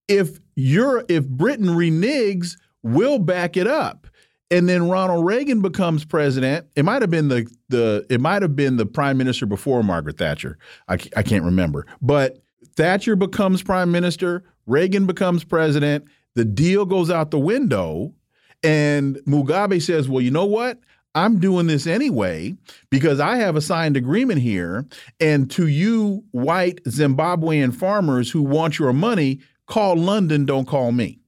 if 0.07 0.39
you're 0.55 1.05
if 1.09 1.27
Britain 1.27 1.67
reneges, 1.67 2.57
we'll 2.81 3.19
back 3.19 3.57
it 3.57 3.67
up. 3.67 4.07
And 4.51 4.69
then 4.69 4.87
Ronald 4.87 5.25
Reagan 5.25 5.61
becomes 5.61 6.05
president. 6.05 6.67
It 6.75 6.85
might 6.85 7.01
have 7.01 7.09
been 7.09 7.27
the 7.27 7.49
the 7.69 8.05
it 8.09 8.21
might 8.21 8.41
have 8.41 8.55
been 8.55 8.77
the 8.77 8.85
prime 8.85 9.17
minister 9.17 9.45
before 9.45 9.83
Margaret 9.83 10.17
Thatcher. 10.17 10.57
I, 10.87 10.93
I 11.15 11.23
can't 11.23 11.43
remember. 11.43 11.87
But 12.01 12.43
Thatcher 12.75 13.15
becomes 13.15 13.63
prime 13.63 13.91
minister, 13.91 14.43
Reagan 14.65 15.05
becomes 15.05 15.43
president, 15.43 16.05
the 16.35 16.45
deal 16.45 16.85
goes 16.85 17.09
out 17.09 17.31
the 17.31 17.39
window, 17.39 18.13
and 18.63 19.17
Mugabe 19.27 19.81
says, 19.81 20.07
"Well, 20.09 20.21
you 20.21 20.31
know 20.31 20.45
what? 20.45 20.79
I'm 21.15 21.39
doing 21.39 21.67
this 21.67 21.85
anyway 21.85 22.55
because 22.89 23.19
I 23.19 23.37
have 23.37 23.55
a 23.55 23.61
signed 23.61 23.97
agreement 23.97 24.41
here. 24.41 24.85
And 25.19 25.49
to 25.51 25.67
you, 25.67 26.23
white 26.31 26.83
Zimbabwean 26.85 27.73
farmers 27.73 28.31
who 28.31 28.41
want 28.41 28.79
your 28.79 28.93
money, 28.93 29.41
call 29.67 29.95
London, 29.95 30.45
don't 30.45 30.67
call 30.67 30.91
me. 30.91 31.19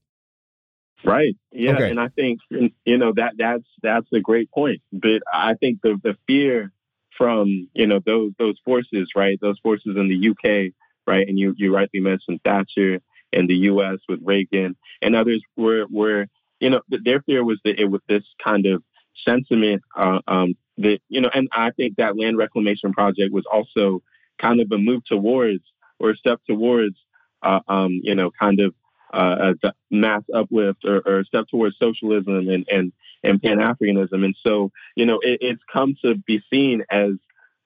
Right. 1.03 1.35
Yeah. 1.51 1.73
Okay. 1.73 1.89
And 1.91 1.99
I 1.99 2.07
think 2.07 2.39
you 2.49 2.97
know 2.97 3.13
that 3.15 3.33
that's 3.37 3.67
that's 3.83 4.07
a 4.11 4.19
great 4.19 4.49
point. 4.51 4.81
But 4.91 5.21
I 5.31 5.53
think 5.53 5.81
the 5.83 5.99
the 6.03 6.17
fear 6.25 6.71
from 7.15 7.69
you 7.73 7.85
know 7.85 7.99
those 8.03 8.31
those 8.39 8.57
forces, 8.65 9.09
right? 9.15 9.37
Those 9.39 9.59
forces 9.59 9.95
in 9.97 10.09
the 10.09 10.29
UK, 10.29 10.73
right? 11.05 11.27
And 11.27 11.37
you 11.37 11.53
you 11.57 11.73
rightly 11.73 11.99
mentioned 11.99 12.41
Thatcher 12.43 13.01
and 13.31 13.47
the 13.47 13.55
U.S. 13.55 13.99
with 14.09 14.19
Reagan 14.23 14.75
and 15.01 15.15
others 15.15 15.43
were 15.55 15.85
were 15.91 16.25
you 16.59 16.71
know 16.71 16.81
their 16.89 17.21
fear 17.21 17.43
was 17.43 17.59
that 17.65 17.79
it 17.79 17.85
was 17.85 18.01
this 18.07 18.23
kind 18.43 18.65
of 18.65 18.81
sentiment 19.23 19.81
uh, 19.95 20.19
um, 20.27 20.55
that 20.77 20.99
you 21.09 21.21
know, 21.21 21.29
and 21.33 21.47
I 21.51 21.71
think 21.71 21.97
that 21.97 22.17
land 22.17 22.37
reclamation 22.37 22.93
project 22.93 23.33
was 23.33 23.45
also 23.51 24.01
kind 24.39 24.59
of 24.61 24.71
a 24.71 24.77
move 24.77 25.05
towards 25.05 25.63
or 25.99 26.11
a 26.11 26.17
step 26.17 26.41
towards, 26.47 26.97
uh, 27.41 27.59
um, 27.67 27.99
you 28.03 28.15
know, 28.15 28.31
kind 28.37 28.59
of 28.59 28.73
uh, 29.13 29.53
a 29.63 29.73
mass 29.89 30.23
uplift 30.33 30.83
or, 30.83 31.01
or, 31.05 31.19
a 31.19 31.25
step 31.25 31.45
towards 31.49 31.77
socialism 31.79 32.49
and 32.49 32.65
and 32.69 32.91
and 33.23 33.41
Pan 33.41 33.57
Africanism, 33.57 34.25
and 34.25 34.35
so 34.43 34.71
you 34.95 35.05
know, 35.05 35.19
it, 35.21 35.39
it's 35.41 35.61
come 35.71 35.95
to 36.03 36.15
be 36.15 36.41
seen 36.51 36.83
as, 36.89 37.11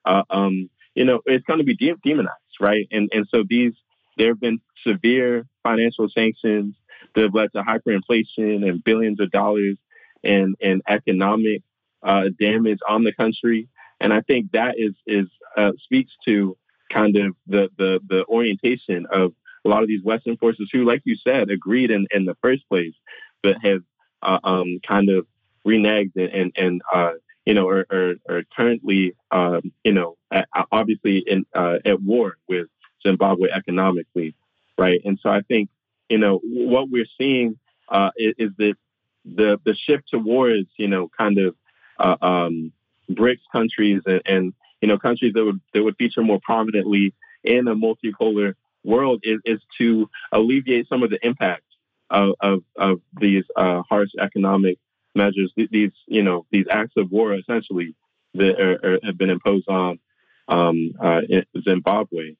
uh, 0.04 0.22
um, 0.30 0.70
you 0.94 1.04
know, 1.04 1.20
it's 1.26 1.44
going 1.44 1.58
to 1.58 1.64
be 1.64 1.76
de- 1.76 1.96
demonized, 2.04 2.60
right? 2.60 2.86
And 2.92 3.10
and 3.12 3.26
so 3.30 3.42
these 3.48 3.72
there 4.16 4.28
have 4.28 4.40
been 4.40 4.60
severe 4.86 5.46
financial 5.62 6.08
sanctions 6.08 6.74
that 7.14 7.22
have 7.22 7.34
led 7.34 7.52
to 7.52 7.62
hyperinflation 7.62 8.68
and 8.68 8.84
billions 8.84 9.20
of 9.20 9.30
dollars 9.30 9.76
and 10.24 10.56
and 10.60 10.82
economic 10.88 11.62
uh, 12.02 12.24
damage 12.38 12.78
on 12.88 13.04
the 13.04 13.12
country. 13.12 13.68
And 14.00 14.12
I 14.12 14.20
think 14.22 14.52
that 14.52 14.76
is 14.78 14.94
is 15.06 15.26
uh, 15.56 15.72
speaks 15.82 16.12
to 16.24 16.56
kind 16.92 17.16
of 17.16 17.34
the, 17.46 17.68
the 17.76 18.00
the 18.08 18.24
orientation 18.26 19.06
of 19.12 19.32
a 19.64 19.68
lot 19.68 19.82
of 19.82 19.88
these 19.88 20.02
Western 20.02 20.36
forces 20.36 20.68
who, 20.72 20.84
like 20.84 21.02
you 21.04 21.16
said, 21.16 21.50
agreed 21.50 21.90
in, 21.90 22.06
in 22.10 22.24
the 22.24 22.36
first 22.40 22.66
place, 22.68 22.94
but 23.42 23.56
have 23.62 23.82
uh, 24.22 24.38
um, 24.42 24.80
kind 24.86 25.10
of 25.10 25.26
reneged 25.66 26.12
and 26.16 26.32
and, 26.32 26.52
and 26.56 26.82
uh, 26.92 27.12
you 27.44 27.54
know 27.54 27.68
are, 27.68 27.86
are, 27.90 28.14
are 28.28 28.42
currently 28.56 29.14
um, 29.30 29.72
you 29.84 29.92
know 29.92 30.16
obviously 30.72 31.18
in 31.26 31.44
uh, 31.54 31.78
at 31.84 32.00
war 32.02 32.36
with 32.48 32.68
Zimbabwe 33.06 33.50
economically, 33.50 34.34
right? 34.78 35.00
And 35.04 35.18
so 35.22 35.30
I 35.30 35.42
think 35.42 35.68
you 36.08 36.18
know 36.18 36.40
what 36.42 36.90
we're 36.90 37.06
seeing 37.18 37.58
uh, 37.88 38.10
is, 38.16 38.34
is 38.38 38.50
that 38.58 38.74
the 39.24 39.58
the 39.64 39.74
shift 39.74 40.08
towards 40.08 40.68
you 40.76 40.88
know 40.88 41.10
kind 41.16 41.38
of 41.38 41.54
uh, 41.98 42.16
um, 42.22 42.72
BRICS 43.10 43.40
countries 43.52 44.02
and, 44.06 44.22
and, 44.26 44.54
you 44.80 44.88
know 44.88 44.98
countries 44.98 45.34
that 45.34 45.44
would 45.44 45.60
that 45.74 45.82
would 45.82 45.96
feature 45.96 46.22
more 46.22 46.40
prominently 46.42 47.14
in 47.44 47.68
a 47.68 47.74
multipolar 47.74 48.54
world 48.84 49.20
is, 49.22 49.40
is 49.44 49.60
to 49.78 50.08
alleviate 50.32 50.88
some 50.88 51.02
of 51.02 51.10
the 51.10 51.24
impact 51.24 51.64
of 52.10 52.34
of, 52.40 52.62
of 52.76 53.00
these 53.20 53.44
uh, 53.56 53.82
harsh 53.88 54.10
economic 54.18 54.78
measures, 55.14 55.52
these 55.56 55.92
you 56.06 56.22
know 56.22 56.46
these 56.50 56.66
acts 56.70 56.94
of 56.96 57.10
war 57.10 57.34
essentially 57.34 57.94
that 58.34 58.60
are, 58.60 58.94
are, 58.94 58.98
have 59.02 59.18
been 59.18 59.30
imposed 59.30 59.68
on 59.68 59.98
um, 60.48 60.92
uh, 61.00 61.20
Zimbabwe, 61.62 62.34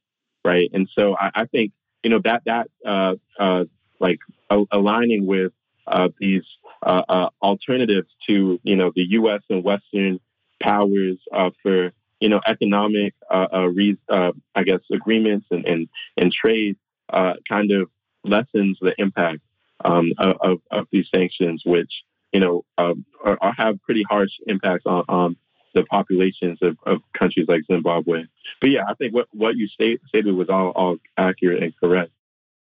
right? 0.44 0.70
And 0.72 0.88
so 0.94 1.16
I, 1.16 1.30
I, 1.34 1.44
think 1.46 1.72
you 2.02 2.10
know 2.10 2.20
that 2.24 2.42
that 2.46 2.68
uh, 2.86 3.14
uh 3.38 3.64
like 3.98 4.20
aligning 4.70 5.26
with 5.26 5.52
these 6.18 6.44
uh, 6.82 7.02
uh, 7.08 7.28
alternatives 7.42 8.08
to 8.26 8.60
you 8.62 8.76
know 8.76 8.92
the 8.94 9.04
U.S. 9.10 9.42
and 9.48 9.62
Western 9.64 10.20
powers 10.62 11.18
uh, 11.32 11.50
for 11.62 11.92
you 12.20 12.28
know 12.28 12.40
economic 12.46 13.14
uh, 13.30 13.46
uh, 13.52 13.66
re- 13.66 13.98
I 14.08 14.62
guess 14.64 14.80
agreements 14.92 15.46
and 15.50 15.64
and, 15.66 15.88
and 16.16 16.32
trade 16.32 16.76
kind 17.10 17.70
of 17.72 17.90
lessens 18.24 18.78
the 18.80 18.94
impact 18.98 19.40
um, 19.84 20.12
of, 20.18 20.60
of 20.70 20.86
these 20.92 21.08
sanctions, 21.14 21.62
which 21.64 21.92
you 22.32 22.40
know 22.40 22.64
um, 22.78 23.04
are, 23.24 23.38
are 23.40 23.52
have 23.52 23.82
pretty 23.82 24.04
harsh 24.08 24.32
impacts 24.46 24.86
on, 24.86 25.04
on 25.08 25.36
the 25.74 25.84
populations 25.84 26.58
of, 26.62 26.76
of, 26.84 27.00
countries 27.16 27.46
like 27.48 27.62
Zimbabwe. 27.70 28.24
But 28.60 28.70
yeah, 28.70 28.82
I 28.88 28.94
think 28.94 29.14
what, 29.14 29.28
what 29.30 29.56
you 29.56 29.68
state, 29.68 30.00
stated 30.08 30.34
was 30.34 30.48
all, 30.48 30.70
all 30.70 30.96
accurate 31.16 31.62
and 31.62 31.72
correct. 31.76 32.10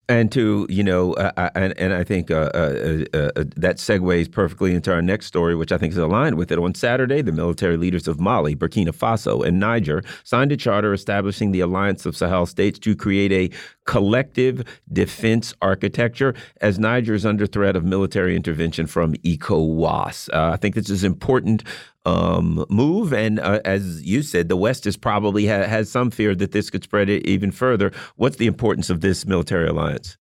And 0.10 0.32
to 0.32 0.66
you 0.70 0.84
know, 0.84 1.14
uh, 1.14 1.52
and 1.54 1.78
and 1.78 1.94
I 1.94 2.04
think 2.04 2.32
uh, 2.32 2.50
uh, 2.56 3.06
uh, 3.14 3.18
uh, 3.36 3.44
that 3.56 3.76
segues 3.78 4.30
perfectly 4.30 4.74
into 4.74 4.92
our 4.92 5.04
next 5.04 5.28
story, 5.28 5.56
which 5.56 5.72
I 5.72 5.78
think 5.78 5.92
is 5.92 6.00
aligned 6.00 6.36
with 6.36 6.52
it. 6.52 6.58
On 6.58 6.74
Saturday, 6.74 7.22
the 7.22 7.32
military 7.32 7.78
leaders 7.78 8.08
of 8.08 8.20
Mali, 8.20 8.56
Burkina 8.56 8.90
Faso, 8.90 9.46
and 9.46 9.60
Niger 9.60 10.02
signed 10.24 10.52
a 10.52 10.58
charter 10.58 10.94
establishing 10.94 11.52
the 11.52 11.60
Alliance 11.60 12.08
of 12.08 12.18
Sahel 12.18 12.48
states 12.48 12.80
to 12.80 12.96
create 12.96 13.32
a 13.32 13.56
collective 13.86 14.64
defense 14.92 15.54
architecture 15.62 16.34
as 16.60 16.80
Niger 16.80 17.14
is 17.14 17.26
under 17.26 17.46
threat 17.46 17.76
of 17.76 17.86
military 17.86 18.36
intervention 18.36 18.88
from 18.88 19.14
ECOWAS. 19.18 20.30
Uh, 20.34 20.52
I 20.54 20.58
think 20.58 20.74
this 20.74 20.90
is 20.90 21.04
important 21.04 21.64
um, 22.06 22.66
move. 22.70 23.14
And 23.14 23.40
uh, 23.40 23.60
as 23.66 24.04
you 24.04 24.22
said, 24.22 24.50
the 24.50 24.58
West 24.58 24.86
is 24.86 24.98
probably 24.98 25.48
ha 25.48 25.64
has 25.64 25.92
some 25.92 26.12
fear 26.12 26.36
that 26.36 26.52
this 26.52 26.70
could 26.70 26.84
spread 26.84 27.10
it 27.10 27.26
even 27.26 27.52
further. 27.52 27.92
What's 28.16 28.38
the 28.38 28.48
importance 28.48 28.90
of 28.90 29.02
this 29.02 29.26
military 29.26 29.68
alliance? 29.68 30.18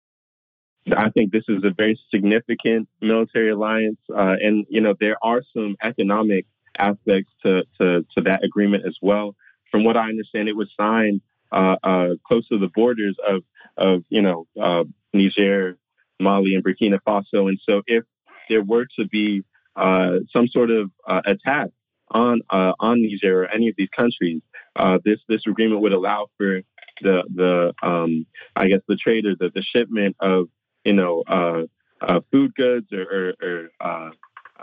I 0.96 1.10
think 1.10 1.32
this 1.32 1.46
is 1.48 1.64
a 1.64 1.72
very 1.72 2.00
significant 2.12 2.88
military 3.02 3.50
alliance, 3.50 4.00
uh, 4.16 4.36
and 4.42 4.66
you 4.70 4.82
know 4.82 4.94
there 5.00 5.18
are 5.24 5.42
some 5.54 5.76
economic 5.82 6.46
aspects 6.78 7.32
to, 7.44 7.64
to, 7.80 8.06
to 8.16 8.22
that 8.22 8.44
agreement 8.44 8.86
as 8.86 8.98
well. 9.02 9.36
From 9.72 9.84
what 9.84 9.98
I 9.98 10.10
understand, 10.10 10.48
it 10.48 10.56
was 10.56 10.70
signed 10.80 11.22
uh, 11.52 11.78
uh, 11.84 12.10
close 12.28 12.48
to 12.50 12.60
the 12.60 12.68
borders 12.68 13.16
of 13.28 13.44
of 13.78 14.04
you 14.10 14.22
know 14.22 14.48
uh, 14.62 14.84
Niger, 15.14 15.78
Mali, 16.20 16.54
and 16.54 16.64
Burkina 16.64 17.00
Faso, 17.06 17.50
and 17.50 17.60
so 17.68 17.82
if 17.88 18.04
there 18.48 18.62
were 18.62 18.86
to 18.98 19.08
be 19.08 19.44
some 19.78 20.48
sort 20.48 20.72
of 20.72 20.92
uh, 21.08 21.22
attack 21.26 21.70
on 22.12 22.42
uh, 22.50 22.74
on 22.80 23.02
Niger 23.02 23.44
or 23.44 23.48
any 23.48 23.70
of 23.70 23.76
these 23.78 23.90
countries, 23.96 24.42
uh, 24.76 25.00
this 25.04 25.20
this 25.28 25.42
agreement 25.48 25.82
would 25.82 25.94
allow 25.94 26.28
for 26.38 26.62
the 27.02 27.24
the 27.34 27.74
um, 27.84 28.26
I 28.56 28.68
guess 28.68 28.82
the 28.88 28.96
trade 28.96 29.26
or 29.26 29.36
the, 29.36 29.52
the 29.54 29.62
shipment 29.62 30.16
of 30.20 30.48
you 30.84 30.94
know 30.94 31.24
uh, 31.28 31.64
uh, 32.02 32.20
food 32.32 32.54
goods 32.56 32.88
or, 32.92 33.34
or, 33.42 34.12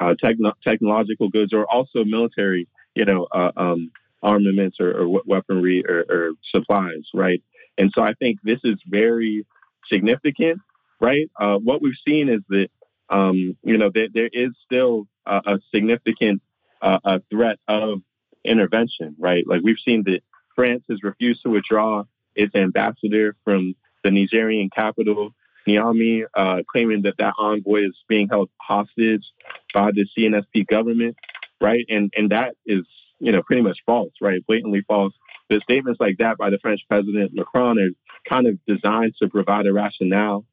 or 0.01 0.15
techno- 0.17 0.55
technological 0.63 1.29
goods 1.29 1.53
or 1.53 1.71
also 1.71 2.05
military 2.05 2.69
you 2.95 3.05
know 3.05 3.27
um, 3.57 3.91
armaments 4.23 4.79
or, 4.81 4.93
or 4.93 5.21
weaponry 5.27 5.85
or, 5.87 6.05
or, 6.09 6.31
supplies, 6.51 7.09
right? 7.13 7.43
And 7.77 7.91
so 7.93 8.03
I 8.03 8.15
think 8.15 8.39
this 8.45 8.61
is 8.63 8.77
very 8.87 9.45
significant, 9.91 10.61
right? 11.01 11.29
what 11.39 11.83
we've 11.83 11.95
seen 12.07 12.29
is 12.29 12.41
that 12.51 12.69
um, 13.13 13.57
you 13.63 13.77
know, 13.77 13.91
there, 13.95 14.09
there 14.13 14.31
is 14.33 14.51
still 14.65 15.07
a, 15.27 15.41
a 15.47 15.59
significant 15.73 16.43
uh, 16.81 16.99
a 17.05 17.21
threat 17.31 17.59
of 17.69 18.01
intervention, 18.45 19.15
right? 19.19 19.45
Like 19.47 19.61
we've 19.63 19.77
seen 19.85 20.03
that 20.07 20.21
France 20.57 20.83
has 20.89 21.03
refused 21.03 21.43
to 21.43 21.51
withdraw 21.51 22.05
its 22.35 22.55
ambassador 22.55 23.37
from 23.45 23.75
the 24.03 24.11
Nigerian 24.11 24.71
capital, 24.75 25.31
Niamey, 25.69 26.25
uh, 26.35 26.63
claiming 26.71 27.03
that 27.03 27.19
that 27.19 27.35
envoy 27.39 27.85
is 27.87 27.97
being 28.09 28.29
held 28.29 28.51
hostage 28.61 29.25
by 29.73 29.91
the 29.93 30.07
CNSP 30.17 30.67
government, 30.67 31.17
right? 31.61 31.85
And 31.89 32.13
and 32.17 32.31
that 32.31 32.55
is, 32.67 32.85
you 33.21 33.31
know, 33.31 33.43
pretty 33.43 33.63
much 33.63 33.79
false, 33.87 34.13
right? 34.21 34.45
Blatantly 34.47 34.83
false. 34.89 35.13
The 35.51 35.61
statements 35.61 36.01
like 36.01 36.17
that 36.19 36.39
by 36.39 36.51
the 36.51 36.59
French 36.59 36.81
President 36.89 37.33
Macron 37.35 37.79
are 37.79 37.91
kind 38.29 38.47
of 38.47 38.59
designed 38.67 39.15
to 39.21 39.29
provide 39.29 39.67
a 39.67 39.73
rationale 39.73 40.47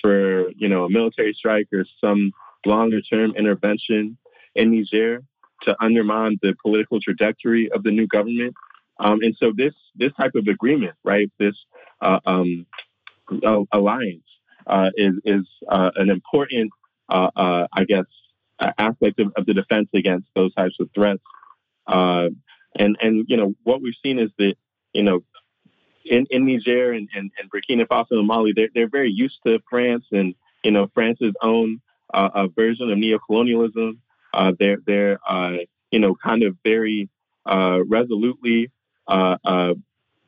for 0.00 0.50
you 0.50 0.68
know 0.68 0.84
a 0.84 0.90
military 0.90 1.32
strike 1.34 1.68
or 1.72 1.84
some 2.00 2.32
longer 2.64 3.00
term 3.00 3.34
intervention 3.36 4.18
in 4.54 4.72
Niger 4.72 5.22
to 5.62 5.76
undermine 5.80 6.38
the 6.42 6.54
political 6.62 7.00
trajectory 7.00 7.70
of 7.72 7.82
the 7.82 7.90
new 7.90 8.06
government. 8.06 8.54
Um, 8.98 9.20
and 9.22 9.36
so 9.38 9.52
this 9.56 9.74
this 9.94 10.12
type 10.14 10.34
of 10.34 10.46
agreement, 10.48 10.94
right, 11.04 11.30
this 11.38 11.54
uh, 12.00 12.20
um, 12.24 12.66
alliance 13.72 14.24
uh, 14.66 14.90
is 14.96 15.14
is 15.24 15.46
uh, 15.68 15.90
an 15.96 16.10
important, 16.10 16.70
uh, 17.08 17.30
uh, 17.36 17.66
I 17.72 17.84
guess, 17.84 18.06
aspect 18.58 19.20
of, 19.20 19.32
of, 19.36 19.46
the 19.46 19.54
defense 19.54 19.88
against 19.94 20.28
those 20.34 20.54
types 20.54 20.76
of 20.80 20.88
threats. 20.94 21.22
Uh, 21.86 22.28
and 22.78 22.96
and 23.00 23.26
you 23.28 23.36
know 23.36 23.54
what 23.64 23.80
we've 23.82 23.94
seen 24.02 24.18
is 24.18 24.30
that 24.38 24.54
you 24.92 25.02
know 25.02 25.20
in, 26.08 26.26
in 26.30 26.46
Niger 26.46 26.92
and, 26.92 27.08
and, 27.14 27.30
and, 27.38 27.50
Burkina 27.50 27.86
Faso 27.86 28.12
and 28.12 28.26
Mali, 28.26 28.52
they're, 28.54 28.68
they're 28.74 28.88
very 28.88 29.10
used 29.10 29.38
to 29.46 29.58
France 29.68 30.04
and, 30.12 30.34
you 30.62 30.70
know, 30.70 30.88
France's 30.94 31.34
own 31.42 31.80
uh, 32.12 32.46
version 32.54 32.90
of 32.90 32.98
neocolonialism. 32.98 33.98
Uh, 34.32 34.52
they're, 34.58 34.78
they're 34.86 35.18
uh, 35.28 35.56
you 35.90 35.98
know, 35.98 36.14
kind 36.14 36.42
of 36.42 36.56
very 36.64 37.08
uh, 37.46 37.78
resolutely, 37.86 38.70
uh, 39.08 39.36
uh, 39.44 39.74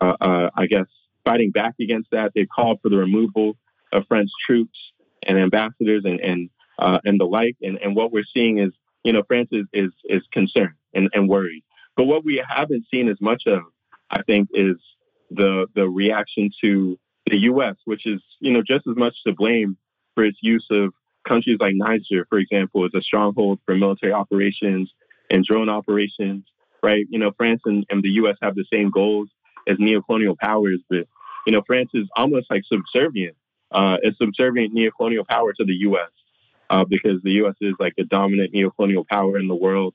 I 0.00 0.66
guess, 0.68 0.86
fighting 1.24 1.50
back 1.50 1.74
against 1.80 2.10
that. 2.12 2.32
They've 2.34 2.48
called 2.48 2.80
for 2.82 2.88
the 2.88 2.96
removal 2.96 3.56
of 3.92 4.04
French 4.08 4.30
troops 4.46 4.78
and 5.26 5.38
ambassadors 5.38 6.02
and, 6.04 6.20
and, 6.20 6.50
and 6.78 7.20
the 7.20 7.24
like. 7.24 7.56
And, 7.62 7.78
and 7.78 7.96
what 7.96 8.12
we're 8.12 8.24
seeing 8.32 8.58
is, 8.58 8.72
you 9.04 9.12
know, 9.12 9.22
France 9.26 9.48
is, 9.52 9.66
is, 9.72 9.90
is 10.04 10.22
concerned 10.32 10.74
and, 10.94 11.08
and 11.12 11.28
worried. 11.28 11.64
But 11.96 12.04
what 12.04 12.24
we 12.24 12.42
haven't 12.46 12.86
seen 12.92 13.08
as 13.08 13.20
much 13.20 13.42
of, 13.46 13.62
I 14.10 14.22
think, 14.22 14.48
is 14.54 14.76
the 15.30 15.66
the 15.74 15.88
reaction 15.88 16.50
to 16.62 16.98
the 17.26 17.38
U.S., 17.38 17.76
which 17.84 18.06
is 18.06 18.20
you 18.40 18.52
know 18.52 18.62
just 18.66 18.86
as 18.86 18.96
much 18.96 19.14
to 19.26 19.32
blame 19.32 19.76
for 20.14 20.24
its 20.24 20.38
use 20.40 20.66
of 20.70 20.92
countries 21.26 21.58
like 21.60 21.74
Niger, 21.74 22.26
for 22.28 22.38
example, 22.38 22.84
as 22.84 22.90
a 22.94 23.02
stronghold 23.02 23.60
for 23.66 23.74
military 23.74 24.12
operations 24.12 24.92
and 25.30 25.44
drone 25.44 25.68
operations. 25.68 26.44
Right? 26.82 27.06
You 27.10 27.18
know, 27.18 27.32
France 27.36 27.62
and, 27.64 27.84
and 27.90 28.04
the 28.04 28.10
U.S. 28.10 28.36
have 28.40 28.54
the 28.54 28.64
same 28.72 28.90
goals 28.90 29.28
as 29.66 29.78
neocolonial 29.78 30.38
powers, 30.38 30.80
but 30.88 31.06
you 31.48 31.52
know, 31.52 31.62
France 31.66 31.90
is 31.94 32.06
almost 32.14 32.50
like 32.50 32.62
subservient, 32.64 33.34
uh, 33.72 33.96
a 34.04 34.12
subservient 34.20 34.74
neocolonial 34.74 35.26
power 35.26 35.52
to 35.54 35.64
the 35.64 35.74
U.S. 35.74 36.10
Uh, 36.70 36.84
because 36.84 37.22
the 37.22 37.32
U.S. 37.32 37.54
is 37.60 37.74
like 37.78 37.94
the 37.96 38.04
dominant 38.04 38.52
neocolonial 38.52 39.06
power 39.06 39.38
in 39.38 39.48
the 39.48 39.54
world. 39.54 39.94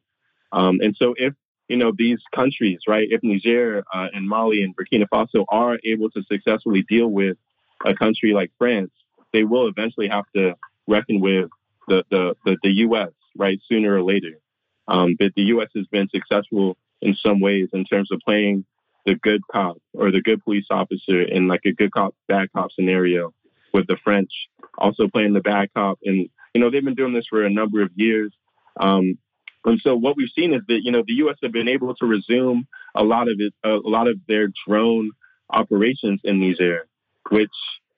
Um, 0.51 0.79
and 0.81 0.95
so, 0.97 1.13
if 1.15 1.33
you 1.67 1.77
know, 1.77 1.91
these 1.95 2.19
countries, 2.35 2.81
right? 2.87 3.07
If 3.09 3.21
Niger 3.23 3.83
uh, 3.93 4.07
and 4.13 4.27
Mali 4.27 4.63
and 4.63 4.75
Burkina 4.75 5.05
Faso 5.11 5.45
are 5.49 5.79
able 5.83 6.09
to 6.11 6.23
successfully 6.23 6.83
deal 6.87 7.07
with 7.07 7.37
a 7.85 7.95
country 7.95 8.33
like 8.33 8.51
France, 8.57 8.91
they 9.31 9.43
will 9.43 9.67
eventually 9.67 10.07
have 10.07 10.25
to 10.35 10.55
reckon 10.87 11.19
with 11.19 11.49
the 11.87 12.03
the 12.09 12.35
the, 12.45 12.57
the 12.63 12.71
U.S. 12.71 13.11
right 13.37 13.59
sooner 13.67 13.95
or 13.95 14.03
later. 14.03 14.39
Um, 14.87 15.15
but 15.17 15.31
the 15.35 15.43
U.S. 15.43 15.69
has 15.75 15.87
been 15.87 16.09
successful 16.09 16.77
in 17.01 17.15
some 17.15 17.39
ways 17.39 17.69
in 17.73 17.85
terms 17.85 18.11
of 18.11 18.19
playing 18.25 18.65
the 19.05 19.15
good 19.15 19.41
cop 19.51 19.77
or 19.93 20.11
the 20.11 20.21
good 20.21 20.43
police 20.43 20.65
officer 20.69 21.21
in 21.21 21.47
like 21.47 21.61
a 21.65 21.73
good 21.73 21.91
cop 21.91 22.15
bad 22.27 22.51
cop 22.53 22.71
scenario 22.71 23.33
with 23.73 23.87
the 23.87 23.97
French 24.03 24.31
also 24.77 25.07
playing 25.07 25.33
the 25.33 25.41
bad 25.41 25.69
cop 25.73 25.99
and 26.03 26.29
you 26.53 26.61
know 26.61 26.69
they've 26.69 26.85
been 26.85 26.95
doing 26.95 27.13
this 27.13 27.27
for 27.29 27.43
a 27.43 27.49
number 27.49 27.81
of 27.81 27.89
years 27.95 28.33
um, 28.79 29.17
and 29.65 29.79
so 29.81 29.95
what 29.95 30.17
we've 30.17 30.29
seen 30.35 30.53
is 30.53 30.61
that 30.67 30.81
you 30.83 30.91
know 30.91 31.03
the 31.05 31.13
U.S. 31.15 31.37
have 31.41 31.51
been 31.51 31.67
able 31.67 31.95
to 31.95 32.05
resume 32.05 32.67
a 32.95 33.03
lot 33.03 33.27
of 33.27 33.35
it, 33.39 33.53
a 33.63 33.77
lot 33.83 34.07
of 34.07 34.17
their 34.27 34.49
drone 34.67 35.11
operations 35.49 36.21
in 36.23 36.39
Niger, 36.39 36.87
which 37.29 37.51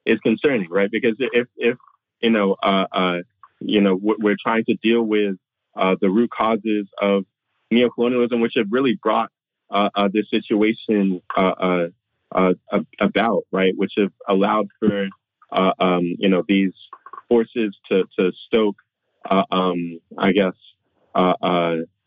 is 0.06 0.20
concerning, 0.20 0.70
right? 0.70 0.90
Because 0.92 1.16
if 1.20 1.48
if 1.58 1.78
you 2.22 2.30
know 2.30 2.56
uh, 2.62 2.86
uh, 2.92 3.18
you 3.60 3.82
know 3.82 3.98
we're 4.00 4.38
trying 4.42 4.66
to 4.66 4.76
deal 4.76 5.02
with 5.02 5.38
uh, 5.76 5.96
the 6.00 6.10
root 6.10 6.30
causes 6.32 6.88
of 7.02 7.26
neocolonialism, 7.74 8.42
which 8.42 8.54
have 8.56 8.68
really 8.70 8.98
brought 9.02 9.32
uh, 9.72 9.90
uh, 9.96 10.10
this 10.14 10.30
situation 10.30 11.22
uh, 11.36 11.88
about, 13.00 13.44
right? 13.52 13.74
Which 13.76 13.94
have 13.98 14.12
allowed 14.28 14.68
for 14.80 15.08
um, 15.52 16.04
you 16.20 16.30
know 16.30 16.44
these 16.48 16.74
forces 17.28 17.76
to 17.90 18.04
to 18.20 18.32
stoke, 18.48 18.76
um, 19.30 20.00
I 20.18 20.32
guess, 20.32 20.54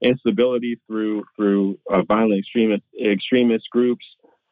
instability 0.01 0.79
through 0.87 1.25
through 1.37 1.79
uh, 1.91 2.03
violent 2.03 2.39
extremist 2.41 2.83
extremist 3.01 3.69
groups, 3.71 4.05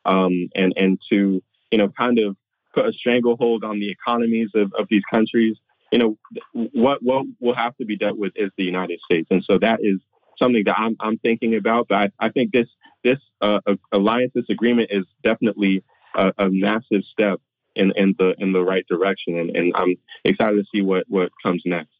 um, 0.04 0.48
and 0.54 0.72
and 0.76 1.00
to 1.11 1.42
you 1.70 1.78
know 1.78 1.88
kind 1.88 2.18
of 2.18 2.36
put 2.74 2.86
a 2.86 2.92
stranglehold 2.92 3.64
on 3.64 3.80
the 3.80 3.90
economies 3.90 4.50
of, 4.54 4.72
of 4.78 4.86
these 4.90 5.02
countries. 5.11 5.57
You 5.92 5.98
know 5.98 6.18
what 6.52 7.02
what 7.02 7.26
will 7.40 7.54
have 7.54 7.76
to 7.76 7.84
be 7.84 7.96
dealt 7.96 8.18
with 8.18 8.32
is 8.36 8.50
the 8.57 8.64
United 8.64 9.00
States, 9.04 9.28
and 9.30 9.44
so 9.44 9.59
that 9.59 9.80
is 9.82 10.00
something 10.38 10.64
that 10.64 10.78
I'm 10.78 10.96
I'm 11.00 11.18
thinking 11.18 11.54
about. 11.54 11.88
But 11.88 12.12
I, 12.20 12.26
I 12.26 12.28
think 12.30 12.52
this 12.52 12.68
this 13.04 13.18
uh, 13.40 13.61
alliance, 13.92 14.32
this 14.34 14.48
agreement, 14.48 14.90
is 14.90 15.04
definitely 15.22 15.84
a, 16.16 16.32
a, 16.38 16.48
massive 16.50 17.04
step 17.04 17.40
in, 17.76 17.92
in 17.94 18.16
the 18.18 18.34
in 18.38 18.52
the 18.52 18.62
right 18.62 18.84
direction, 18.88 19.38
and, 19.38 19.57
and 19.57 19.72
I'm 19.76 19.96
excited 20.24 20.57
to 20.57 20.64
see 20.74 20.82
what 20.82 21.04
what 21.09 21.30
comes 21.42 21.62
next. 21.64 21.90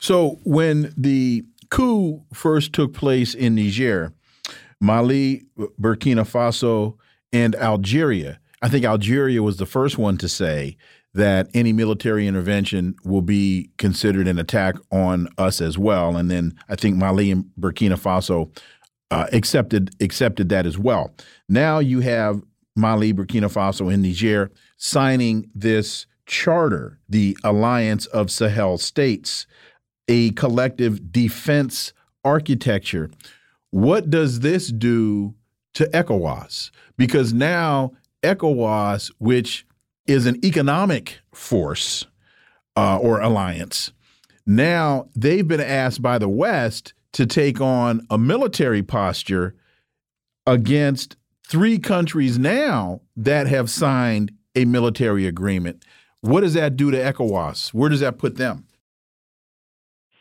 So 0.00 0.38
when 0.44 0.92
the 0.96 1.44
coup 1.70 2.24
first 2.32 2.72
took 2.72 2.94
place 2.94 3.34
in 3.34 3.54
Niger, 3.54 4.12
Mali, 4.80 5.46
Burkina 5.80 6.24
Faso, 6.24 6.96
and 7.32 7.54
Algeria. 7.56 8.38
I 8.62 8.68
think 8.68 8.84
Algeria 8.84 9.42
was 9.42 9.58
the 9.58 9.66
first 9.66 9.98
one 9.98 10.16
to 10.18 10.28
say 10.28 10.76
that 11.14 11.48
any 11.54 11.72
military 11.72 12.26
intervention 12.26 12.94
will 13.04 13.22
be 13.22 13.70
considered 13.78 14.28
an 14.28 14.38
attack 14.38 14.74
on 14.90 15.28
us 15.38 15.60
as 15.60 15.78
well. 15.78 16.16
And 16.16 16.30
then 16.30 16.54
I 16.68 16.76
think 16.76 16.96
Mali 16.96 17.30
and 17.30 17.46
Burkina 17.58 17.98
Faso 17.98 18.50
uh, 19.10 19.26
accepted 19.32 19.90
accepted 20.00 20.48
that 20.50 20.66
as 20.66 20.78
well. 20.78 21.14
Now 21.48 21.78
you 21.78 22.00
have 22.00 22.42
Mali, 22.76 23.14
Burkina 23.14 23.50
Faso, 23.50 23.92
and 23.92 24.02
Niger 24.02 24.50
signing 24.76 25.50
this 25.54 26.06
charter 26.26 26.98
the 27.08 27.36
Alliance 27.44 28.06
of 28.06 28.30
Sahel 28.30 28.78
States, 28.78 29.46
a 30.08 30.30
collective 30.32 31.12
defense 31.12 31.92
architecture. 32.24 33.10
What 33.70 34.10
does 34.10 34.40
this 34.40 34.68
do 34.68 35.34
to 35.74 35.84
ECOWAS? 35.86 36.70
Because 36.96 37.32
now 37.32 37.92
ECOWAS, 38.22 39.12
which 39.18 39.66
is 40.06 40.26
an 40.26 40.44
economic 40.44 41.18
force 41.32 42.06
uh, 42.76 42.98
or 42.98 43.20
alliance, 43.20 43.92
now 44.46 45.08
they've 45.16 45.46
been 45.46 45.60
asked 45.60 46.02
by 46.02 46.18
the 46.18 46.28
West 46.28 46.94
to 47.12 47.26
take 47.26 47.60
on 47.60 48.06
a 48.10 48.18
military 48.18 48.82
posture 48.82 49.54
against 50.46 51.16
three 51.48 51.78
countries 51.78 52.38
now 52.38 53.00
that 53.16 53.46
have 53.46 53.70
signed 53.70 54.32
a 54.54 54.64
military 54.64 55.26
agreement. 55.26 55.84
What 56.20 56.40
does 56.40 56.54
that 56.54 56.76
do 56.76 56.90
to 56.90 56.96
ECOWAS? 56.96 57.74
Where 57.74 57.90
does 57.90 58.00
that 58.00 58.18
put 58.18 58.36
them? 58.36 58.66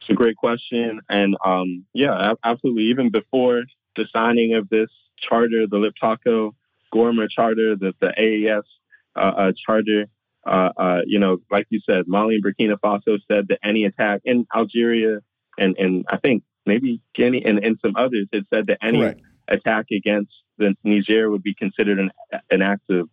It's 0.06 0.12
a 0.12 0.14
great 0.14 0.38
question. 0.38 1.02
And 1.10 1.36
um, 1.44 1.86
yeah, 1.94 2.34
absolutely. 2.44 2.84
Even 2.84 3.10
before 3.10 3.64
the 3.96 4.06
signing 4.14 4.54
of 4.54 4.70
this 4.70 4.90
charter, 5.18 5.66
the 5.68 5.78
Liptako 5.78 6.52
Gourma 6.94 7.28
Charter, 7.28 7.76
the, 7.76 7.94
the 8.00 8.10
AES 8.16 8.66
uh, 9.16 9.20
uh, 9.20 9.52
Charter, 9.66 10.06
uh, 10.46 10.70
uh, 10.78 11.02
you 11.08 11.18
know, 11.18 11.38
like 11.50 11.66
you 11.70 11.80
said, 11.90 12.04
Mali 12.06 12.36
and 12.36 12.44
Burkina 12.44 12.76
Faso 12.80 13.18
said 13.28 13.48
that 13.48 13.58
any 13.64 13.86
attack 13.86 14.22
in 14.26 14.46
Algeria 14.56 15.22
and, 15.58 15.76
and 15.80 16.06
I 16.08 16.18
think 16.18 16.44
maybe 16.68 17.02
Guinea 17.16 17.44
and, 17.44 17.58
and 17.64 17.80
some 17.82 17.96
others 17.96 18.28
had 18.32 18.44
said 18.54 18.68
that 18.68 18.78
any 18.84 19.00
Correct. 19.00 19.22
attack 19.48 19.88
against 19.92 20.34
the 20.60 20.76
Niger 20.84 21.32
would 21.32 21.42
be 21.42 21.56
considered 21.56 21.98
an, 22.00 22.12
an 22.52 22.62
act 22.62 22.90
of 22.92 23.10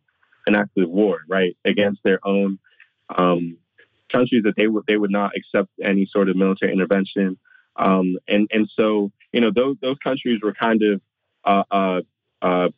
an 0.47 0.57
act 0.57 0.76
of 0.76 0.90
war, 0.90 1.20
right, 1.28 1.57
against 1.64 2.03
their 2.03 2.18
own 2.26 2.59
um, 3.16 3.57
countries 4.12 4.42
that 4.44 4.54
they 4.56 4.66
would 4.66 4.84
they 4.86 4.96
would 4.96 5.10
not 5.10 5.32
accept 5.36 5.70
any 5.82 6.06
sort 6.06 6.28
of 6.28 6.36
military 6.36 6.72
intervention. 6.72 7.38
Um, 7.76 8.16
and 8.28 8.48
and 8.52 8.68
so 8.76 9.10
you 9.32 9.40
know 9.40 9.50
those 9.54 9.76
those 9.80 9.96
countries 10.02 10.40
were 10.42 10.54
kind 10.54 10.82
of 10.82 11.00
uh, 11.44 11.64
uh, 11.70 12.00
uh, 12.42 12.68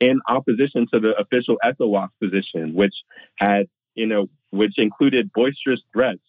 in 0.00 0.20
opposition 0.28 0.86
to 0.92 1.00
the 1.00 1.14
official 1.18 1.56
ECOWAS 1.64 2.08
position, 2.20 2.74
which 2.74 2.94
had 3.36 3.66
you 3.94 4.06
know 4.06 4.28
which 4.50 4.78
included 4.78 5.32
boisterous 5.32 5.80
threats 5.92 6.20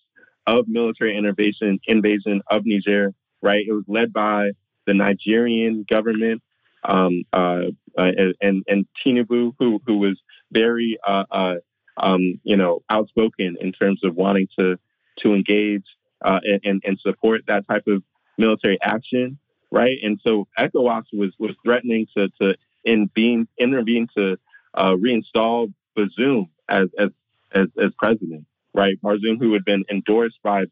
of 0.47 0.65
military 0.67 1.17
intervention 1.17 1.79
invasion 1.87 2.41
of 2.49 2.61
Niger. 2.65 3.13
Right, 3.41 3.65
it 3.67 3.73
was 3.73 3.83
led 3.87 4.13
by 4.13 4.51
the 4.87 4.93
Nigerian 4.93 5.85
government 5.87 6.41
um, 6.83 7.23
uh, 7.33 7.63
uh, 7.97 8.11
and 8.41 8.63
and 8.67 8.85
Tinubu, 9.03 9.53
who 9.59 9.81
who 9.85 9.97
was 9.97 10.19
very 10.51 10.97
uh, 11.05 11.55
um, 11.97 12.39
you 12.43 12.57
know, 12.57 12.81
outspoken 12.89 13.57
in 13.59 13.71
terms 13.71 14.01
of 14.03 14.15
wanting 14.15 14.47
to 14.59 14.77
to 15.19 15.33
engage 15.33 15.85
uh, 16.23 16.39
and, 16.63 16.81
and 16.85 16.99
support 16.99 17.41
that 17.47 17.67
type 17.67 17.87
of 17.87 18.03
military 18.37 18.77
action, 18.81 19.37
right? 19.71 19.97
And 20.03 20.19
so 20.23 20.47
ECOWAS 20.57 21.05
was 21.13 21.33
was 21.39 21.55
threatening 21.63 22.07
to 22.17 22.29
to 22.41 22.55
in 22.83 23.09
being 23.13 23.47
intervene 23.57 24.07
to 24.17 24.37
uh, 24.73 24.91
reinstall 24.91 25.73
Bazoum 25.97 26.49
as, 26.69 26.89
as 26.97 27.09
as 27.53 27.67
as 27.81 27.91
president, 27.97 28.45
right? 28.73 28.99
Bazoum, 29.01 29.39
who 29.39 29.53
had 29.53 29.65
been 29.65 29.85
endorsed 29.89 30.39
by 30.43 30.65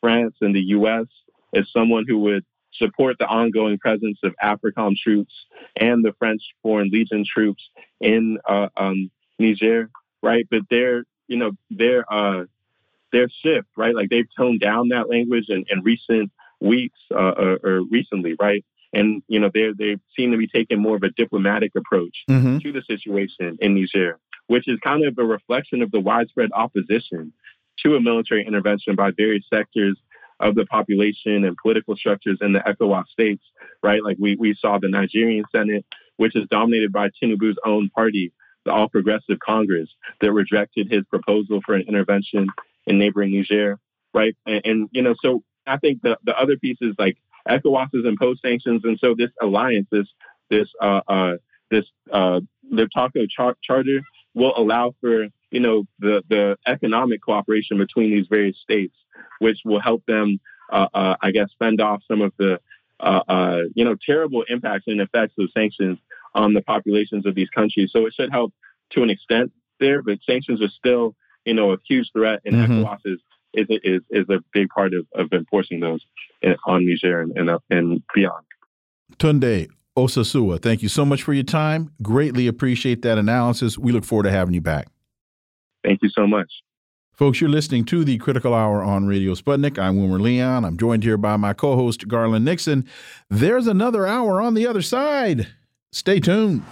France 0.00 0.34
and 0.40 0.54
the 0.54 0.60
U.S. 0.60 1.06
as 1.54 1.70
someone 1.72 2.04
who 2.06 2.18
would 2.18 2.44
support 2.72 3.16
the 3.18 3.26
ongoing 3.26 3.78
presence 3.78 4.18
of 4.22 4.34
AFRICOM 4.42 4.96
troops 4.96 5.32
and 5.76 6.04
the 6.04 6.12
French 6.18 6.42
Foreign 6.62 6.90
Legion 6.90 7.24
troops 7.26 7.62
in 8.00 8.38
uh, 8.46 8.68
um, 8.76 9.10
Niger 9.38 9.90
right? 10.26 10.46
But 10.50 10.62
their, 10.68 11.04
you 11.28 11.36
know, 11.36 11.52
their 11.70 12.04
uh, 12.12 12.44
their 13.12 13.28
shift, 13.42 13.68
right? 13.76 13.94
Like 13.94 14.10
they've 14.10 14.28
toned 14.36 14.60
down 14.60 14.88
that 14.88 15.08
language 15.08 15.46
in, 15.48 15.64
in 15.70 15.82
recent 15.82 16.32
weeks 16.60 16.98
uh, 17.12 17.34
or, 17.44 17.58
or, 17.62 17.82
recently, 17.90 18.34
right? 18.40 18.64
And 18.92 19.22
you 19.28 19.38
know, 19.38 19.50
they 19.52 19.70
they 19.78 19.96
seem 20.16 20.32
to 20.32 20.38
be 20.38 20.48
taking 20.48 20.80
more 20.80 20.96
of 20.96 21.04
a 21.04 21.10
diplomatic 21.10 21.72
approach 21.76 22.24
mm-hmm. 22.28 22.58
to 22.58 22.72
the 22.72 22.82
situation 22.82 23.56
in 23.60 23.74
Niger, 23.74 24.18
which 24.48 24.66
is 24.68 24.78
kind 24.82 25.04
of 25.06 25.16
a 25.16 25.24
reflection 25.24 25.80
of 25.80 25.92
the 25.92 26.00
widespread 26.00 26.50
opposition 26.52 27.32
to 27.84 27.94
a 27.94 28.00
military 28.00 28.44
intervention 28.44 28.96
by 28.96 29.12
various 29.16 29.44
sectors 29.52 29.96
of 30.40 30.54
the 30.54 30.66
population 30.66 31.44
and 31.44 31.56
political 31.56 31.96
structures 31.96 32.38
in 32.40 32.52
the 32.52 32.60
ECOWAS 32.60 33.06
states, 33.08 33.44
right? 33.82 34.02
Like 34.02 34.16
we, 34.18 34.36
we 34.36 34.54
saw 34.54 34.78
the 34.78 34.88
Nigerian 34.88 35.44
Senate, 35.50 35.84
which 36.16 36.36
is 36.36 36.46
dominated 36.50 36.92
by 36.92 37.08
Tinubu's 37.08 37.58
own 37.64 37.88
party, 37.90 38.32
the 38.66 38.72
All 38.72 38.88
Progressive 38.88 39.38
Congress 39.38 39.88
that 40.20 40.32
rejected 40.32 40.90
his 40.90 41.04
proposal 41.04 41.60
for 41.64 41.74
an 41.74 41.82
intervention 41.88 42.48
in 42.86 42.98
neighboring 42.98 43.32
Niger, 43.32 43.78
right? 44.12 44.36
And, 44.44 44.60
and 44.64 44.88
you 44.92 45.02
know, 45.02 45.14
so 45.22 45.42
I 45.66 45.78
think 45.78 46.02
the, 46.02 46.18
the 46.24 46.38
other 46.38 46.58
piece 46.58 46.78
is 46.82 46.94
like 46.98 47.16
ECOWAS 47.48 47.88
has 47.94 48.04
imposed 48.04 48.40
sanctions, 48.42 48.82
and 48.84 48.98
so 49.00 49.14
this 49.16 49.30
alliance, 49.40 49.86
this 49.90 50.06
this 50.50 50.68
uh, 50.82 51.00
uh, 51.08 51.32
this 51.70 51.84
uh, 52.12 52.40
Liptako 52.70 53.28
char- 53.30 53.56
charter 53.62 54.00
will 54.34 54.52
allow 54.56 54.94
for 55.00 55.28
you 55.50 55.60
know 55.60 55.84
the 56.00 56.22
the 56.28 56.58
economic 56.66 57.22
cooperation 57.22 57.78
between 57.78 58.10
these 58.10 58.26
various 58.28 58.58
states, 58.60 58.94
which 59.38 59.58
will 59.64 59.80
help 59.80 60.04
them, 60.06 60.40
uh, 60.72 60.88
uh, 60.92 61.16
I 61.20 61.30
guess, 61.30 61.48
fend 61.58 61.80
off 61.80 62.02
some 62.08 62.20
of 62.20 62.32
the 62.36 62.60
uh, 62.98 63.20
uh, 63.28 63.60
you 63.74 63.84
know 63.84 63.94
terrible 64.04 64.44
impacts 64.48 64.84
and 64.88 65.00
effects 65.00 65.34
of 65.38 65.50
sanctions 65.52 65.98
on 66.36 66.52
the 66.52 66.62
populations 66.62 67.26
of 67.26 67.34
these 67.34 67.48
countries. 67.48 67.90
So 67.92 68.06
it 68.06 68.14
should 68.14 68.30
help 68.30 68.52
to 68.90 69.02
an 69.02 69.10
extent 69.10 69.50
there, 69.80 70.02
but 70.02 70.18
sanctions 70.24 70.62
are 70.62 70.68
still, 70.68 71.16
you 71.44 71.54
know, 71.54 71.72
a 71.72 71.78
huge 71.88 72.10
threat, 72.12 72.40
and 72.44 72.54
mm-hmm. 72.54 72.84
ECOWAS 72.84 72.98
is, 73.04 73.20
is, 73.54 73.66
is, 73.82 74.00
is 74.10 74.26
a 74.28 74.38
big 74.52 74.68
part 74.68 74.94
of, 74.94 75.06
of 75.14 75.32
enforcing 75.32 75.80
those 75.80 76.04
on 76.66 76.86
Niger 76.86 77.22
and, 77.22 77.36
and, 77.36 77.50
and 77.70 78.02
beyond. 78.14 78.44
Tunde 79.16 79.68
Osazua, 79.96 80.60
thank 80.60 80.82
you 80.82 80.88
so 80.88 81.04
much 81.04 81.22
for 81.22 81.32
your 81.32 81.44
time. 81.44 81.90
Greatly 82.02 82.46
appreciate 82.46 83.02
that 83.02 83.18
analysis. 83.18 83.78
We 83.78 83.92
look 83.92 84.04
forward 84.04 84.24
to 84.24 84.30
having 84.30 84.54
you 84.54 84.60
back. 84.60 84.88
Thank 85.82 86.00
you 86.02 86.10
so 86.10 86.26
much. 86.26 86.50
Folks, 87.12 87.40
you're 87.40 87.48
listening 87.48 87.86
to 87.86 88.04
the 88.04 88.18
Critical 88.18 88.52
Hour 88.52 88.82
on 88.82 89.06
Radio 89.06 89.32
Sputnik. 89.32 89.78
I'm 89.78 89.96
Wilmer 89.96 90.18
Leon. 90.18 90.66
I'm 90.66 90.76
joined 90.76 91.02
here 91.02 91.16
by 91.16 91.38
my 91.38 91.54
co 91.54 91.74
host, 91.74 92.08
Garland 92.08 92.44
Nixon. 92.44 92.86
There's 93.30 93.66
another 93.66 94.06
hour 94.06 94.42
on 94.42 94.52
the 94.52 94.66
other 94.66 94.82
side. 94.82 95.46
Stay 95.96 96.20
tuned. 96.20 96.62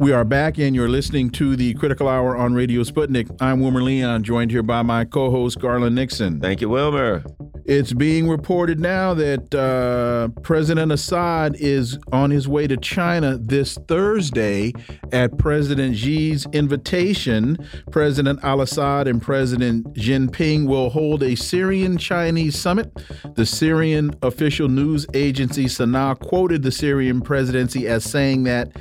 We 0.00 0.12
are 0.12 0.24
back, 0.24 0.56
and 0.56 0.74
you're 0.74 0.88
listening 0.88 1.28
to 1.32 1.56
the 1.56 1.74
Critical 1.74 2.08
Hour 2.08 2.34
on 2.34 2.54
Radio 2.54 2.84
Sputnik. 2.84 3.36
I'm 3.38 3.60
Wilmer 3.60 3.82
Leon, 3.82 4.22
joined 4.22 4.50
here 4.50 4.62
by 4.62 4.80
my 4.80 5.04
co 5.04 5.30
host, 5.30 5.60
Garland 5.60 5.94
Nixon. 5.94 6.40
Thank 6.40 6.62
you, 6.62 6.70
Wilmer. 6.70 7.22
It's 7.66 7.92
being 7.92 8.26
reported 8.26 8.80
now 8.80 9.12
that 9.12 9.54
uh, 9.54 10.28
President 10.40 10.90
Assad 10.90 11.54
is 11.56 11.98
on 12.12 12.30
his 12.30 12.48
way 12.48 12.66
to 12.66 12.78
China 12.78 13.36
this 13.36 13.76
Thursday 13.88 14.72
at 15.12 15.36
President 15.36 15.94
Xi's 15.94 16.46
invitation. 16.54 17.58
President 17.90 18.42
al 18.42 18.62
Assad 18.62 19.06
and 19.06 19.20
President 19.20 19.86
Jinping 19.94 20.66
will 20.66 20.88
hold 20.88 21.22
a 21.22 21.36
Syrian 21.36 21.98
Chinese 21.98 22.58
summit. 22.58 22.90
The 23.34 23.44
Syrian 23.44 24.12
official 24.22 24.68
news 24.68 25.06
agency 25.12 25.68
Sana 25.68 26.16
quoted 26.16 26.62
the 26.62 26.72
Syrian 26.72 27.20
presidency 27.20 27.86
as 27.86 28.02
saying 28.02 28.44
that 28.44 28.72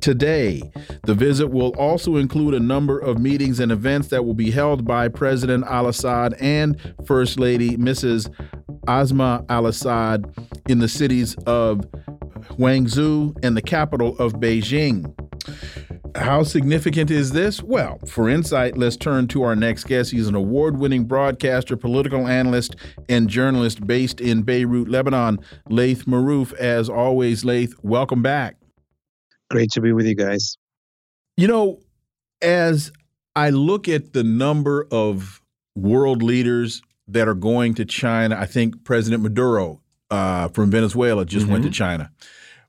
today. 0.00 0.61
The 1.04 1.14
visit 1.14 1.48
will 1.48 1.70
also 1.76 2.16
include 2.16 2.54
a 2.54 2.60
number 2.60 2.98
of 2.98 3.18
meetings 3.18 3.60
and 3.60 3.72
events 3.72 4.08
that 4.08 4.24
will 4.24 4.34
be 4.34 4.50
held 4.50 4.84
by 4.84 5.08
President 5.08 5.64
al 5.66 5.88
Assad 5.88 6.34
and 6.40 6.76
First 7.06 7.38
Lady 7.38 7.76
Mrs. 7.76 8.32
Asma 8.86 9.44
al 9.48 9.66
Assad 9.66 10.34
in 10.68 10.78
the 10.78 10.88
cities 10.88 11.34
of 11.46 11.80
Guangzhou 12.58 13.36
and 13.44 13.56
the 13.56 13.62
capital 13.62 14.16
of 14.18 14.34
Beijing. 14.34 15.12
How 16.14 16.42
significant 16.42 17.10
is 17.10 17.32
this? 17.32 17.62
Well, 17.62 17.98
for 18.06 18.28
insight, 18.28 18.76
let's 18.76 18.96
turn 18.96 19.28
to 19.28 19.44
our 19.44 19.56
next 19.56 19.84
guest. 19.84 20.10
He's 20.10 20.28
an 20.28 20.34
award 20.34 20.78
winning 20.78 21.04
broadcaster, 21.04 21.74
political 21.74 22.28
analyst, 22.28 22.76
and 23.08 23.28
journalist 23.28 23.86
based 23.86 24.20
in 24.20 24.42
Beirut, 24.42 24.88
Lebanon. 24.88 25.38
Laith 25.70 26.04
Marouf, 26.04 26.52
as 26.54 26.90
always, 26.90 27.44
Laith, 27.46 27.74
welcome 27.82 28.20
back. 28.20 28.56
Great 29.52 29.70
to 29.72 29.80
be 29.80 29.92
with 29.92 30.06
you 30.06 30.14
guys. 30.14 30.56
You 31.36 31.46
know, 31.46 31.80
as 32.40 32.90
I 33.36 33.50
look 33.50 33.88
at 33.88 34.12
the 34.12 34.24
number 34.24 34.86
of 34.90 35.40
world 35.74 36.22
leaders 36.22 36.82
that 37.08 37.28
are 37.28 37.34
going 37.34 37.74
to 37.74 37.84
China, 37.84 38.36
I 38.38 38.46
think 38.46 38.84
President 38.84 39.22
Maduro 39.22 39.80
uh, 40.10 40.48
from 40.48 40.70
Venezuela 40.70 41.24
just 41.24 41.46
mm 41.46 41.48
-hmm. 41.48 41.52
went 41.52 41.64
to 41.64 41.70
mm-hmm. 41.70 41.98
China. 41.98 42.10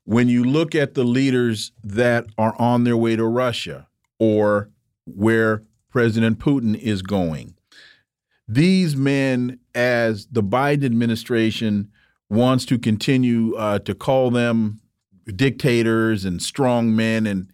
when 0.04 0.28
you 0.28 0.44
look 0.44 0.74
at 0.74 0.94
the 0.94 1.04
leaders 1.04 1.72
that 1.82 2.26
are 2.36 2.54
on 2.58 2.84
their 2.84 2.96
way 2.96 3.16
to 3.16 3.24
Russia 3.24 3.88
or 4.18 4.68
where 5.06 5.62
President 5.90 6.38
Putin 6.38 6.78
is 6.78 7.02
going, 7.02 7.54
these 8.46 8.94
men, 8.96 9.58
as 9.74 10.26
the 10.30 10.42
Biden 10.42 10.84
administration 10.84 11.90
wants 12.28 12.64
to 12.66 12.78
continue 12.78 13.54
uh, 13.56 13.78
to 13.80 13.94
call 13.94 14.30
them 14.30 14.80
dictators 15.26 16.24
and 16.24 16.42
strong 16.42 16.94
men, 16.94 17.26
and 17.26 17.50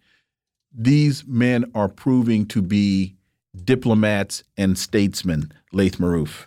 these 0.72 1.26
men 1.26 1.70
are 1.74 1.88
proving 1.88 2.46
to 2.46 2.62
be 2.62 3.16
diplomats 3.64 4.42
and 4.56 4.78
statesmen, 4.78 5.52
Laith 5.72 5.98
Marouf. 5.98 6.46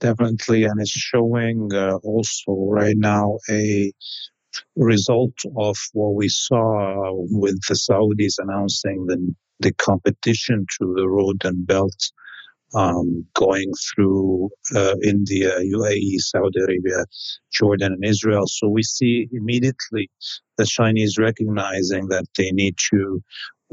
Definitely, 0.00 0.64
and 0.64 0.80
it's 0.80 0.90
showing 0.90 1.72
uh, 1.72 1.96
also 2.02 2.56
right 2.68 2.96
now 2.96 3.38
a 3.48 3.92
result 4.76 5.34
of 5.56 5.76
what 5.92 6.14
we 6.14 6.28
saw 6.28 7.12
with 7.14 7.60
the 7.68 7.74
Saudis 7.74 8.34
announcing 8.38 9.06
the, 9.06 9.34
the 9.60 9.72
competition 9.74 10.66
to 10.78 10.94
the 10.96 11.08
road 11.08 11.44
and 11.44 11.66
belt 11.66 12.10
um, 12.74 13.26
going 13.34 13.72
through 13.94 14.50
uh, 14.74 14.94
India, 15.04 15.58
UAE, 15.60 16.18
Saudi 16.18 16.60
Arabia, 16.60 17.04
Jordan, 17.52 17.92
and 17.92 18.04
Israel. 18.04 18.46
So 18.46 18.68
we 18.68 18.82
see 18.82 19.28
immediately 19.32 20.10
the 20.56 20.66
Chinese 20.66 21.18
recognizing 21.18 22.08
that 22.08 22.24
they 22.36 22.50
need 22.50 22.76
to 22.90 23.22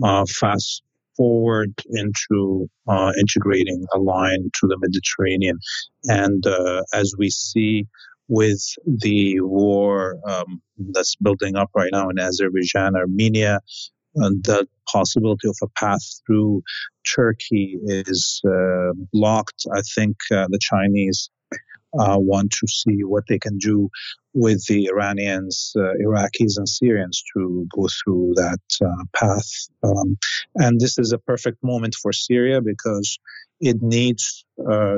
uh, 0.03 0.25
fast 0.39 0.83
forward 1.15 1.73
into 1.89 2.69
uh, 2.87 3.11
integrating 3.19 3.85
a 3.93 3.99
line 3.99 4.49
to 4.55 4.67
the 4.67 4.77
Mediterranean. 4.79 5.59
And 6.05 6.45
uh, 6.47 6.83
as 6.93 7.13
we 7.17 7.29
see 7.29 7.87
with 8.29 8.63
the 8.85 9.41
war 9.41 10.15
um, 10.25 10.61
that's 10.93 11.15
building 11.17 11.57
up 11.57 11.69
right 11.75 11.89
now 11.91 12.09
in 12.09 12.19
Azerbaijan, 12.19 12.95
Armenia, 12.95 13.59
and 14.20 14.43
the 14.43 14.67
possibility 14.88 15.47
of 15.47 15.57
a 15.61 15.67
path 15.80 16.03
through 16.26 16.63
Turkey 17.15 17.80
is 17.84 18.41
uh, 18.45 18.93
blocked. 19.13 19.65
I 19.74 19.82
think 19.95 20.17
uh, 20.32 20.47
the 20.49 20.59
Chinese 20.61 21.30
uh, 21.97 22.17
want 22.20 22.51
to 22.51 22.67
see 22.67 23.03
what 23.03 23.24
they 23.28 23.39
can 23.39 23.57
do 23.57 23.89
with 24.34 24.65
the 24.67 24.88
Iranians, 24.88 25.74
uh, 25.76 25.93
Iraqis, 26.05 26.57
and 26.57 26.70
Syrians 26.70 27.24
to 27.34 27.67
go 27.76 27.88
through 28.03 28.34
that 28.36 28.59
uh, 28.84 29.05
path. 29.15 29.49
Um, 29.84 30.17
and 30.55 30.80
this 30.80 30.99
is 30.99 31.11
a 31.11 31.17
perfect 31.17 31.63
moment 31.63 31.95
for 31.95 32.13
Syria 32.13 32.61
because 32.61 33.17
it 33.59 33.82
needs 33.82 34.45
uh, 34.72 34.97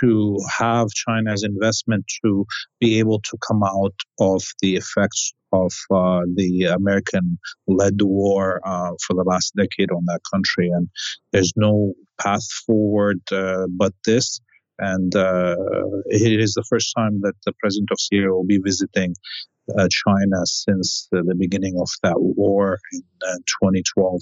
to 0.00 0.38
have 0.58 0.88
China's 0.88 1.44
investment 1.44 2.04
to 2.24 2.46
be 2.80 2.98
able 2.98 3.20
to 3.20 3.38
come 3.46 3.62
out 3.62 3.94
of 4.20 4.42
the 4.60 4.76
effects 4.76 5.32
of 5.52 5.72
uh, 5.90 6.22
the 6.34 6.64
American 6.64 7.38
led 7.68 8.00
war 8.02 8.60
uh, 8.64 8.90
for 9.06 9.14
the 9.14 9.24
last 9.24 9.54
decade 9.56 9.90
on 9.90 10.04
that 10.06 10.20
country. 10.32 10.68
And 10.68 10.88
there's 11.32 11.52
no 11.56 11.94
path 12.20 12.44
forward 12.66 13.20
uh, 13.30 13.66
but 13.70 13.92
this. 14.04 14.40
And 14.78 15.14
uh, 15.14 15.54
it 16.06 16.40
is 16.40 16.54
the 16.54 16.64
first 16.68 16.92
time 16.96 17.20
that 17.20 17.34
the 17.46 17.52
president 17.60 17.90
of 17.92 18.00
Syria 18.00 18.32
will 18.32 18.44
be 18.44 18.58
visiting 18.58 19.14
uh, 19.78 19.88
China 19.90 20.44
since 20.44 21.08
the 21.12 21.34
beginning 21.38 21.78
of 21.80 21.88
that 22.02 22.16
war 22.18 22.78
in 22.92 23.02
2012. 23.62 24.20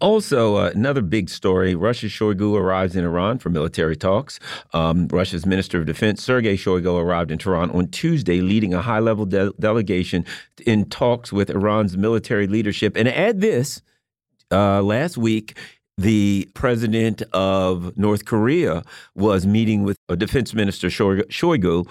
Also, 0.00 0.56
uh, 0.56 0.72
another 0.74 1.00
big 1.00 1.28
story 1.28 1.74
Russia's 1.76 2.10
Shoigu 2.10 2.56
arrives 2.56 2.96
in 2.96 3.04
Iran 3.04 3.38
for 3.38 3.50
military 3.50 3.96
talks. 3.96 4.40
Um, 4.72 5.06
Russia's 5.08 5.46
Minister 5.46 5.78
of 5.78 5.86
Defense, 5.86 6.22
Sergei 6.22 6.56
Shoigu, 6.56 6.98
arrived 6.98 7.30
in 7.30 7.38
Tehran 7.38 7.70
on 7.70 7.88
Tuesday, 7.88 8.40
leading 8.40 8.74
a 8.74 8.82
high 8.82 8.98
level 8.98 9.26
de 9.26 9.52
delegation 9.60 10.24
in 10.66 10.86
talks 10.86 11.32
with 11.32 11.50
Iran's 11.50 11.96
military 11.96 12.48
leadership. 12.48 12.96
And 12.96 13.06
add 13.06 13.40
this 13.40 13.80
uh, 14.50 14.82
last 14.82 15.16
week, 15.16 15.56
the 15.98 16.48
president 16.54 17.22
of 17.32 17.96
North 17.96 18.24
Korea 18.24 18.82
was 19.14 19.46
meeting 19.46 19.82
with 19.82 19.96
a 20.08 20.16
defense 20.16 20.54
minister, 20.54 20.88
Shoigu, 20.88 21.86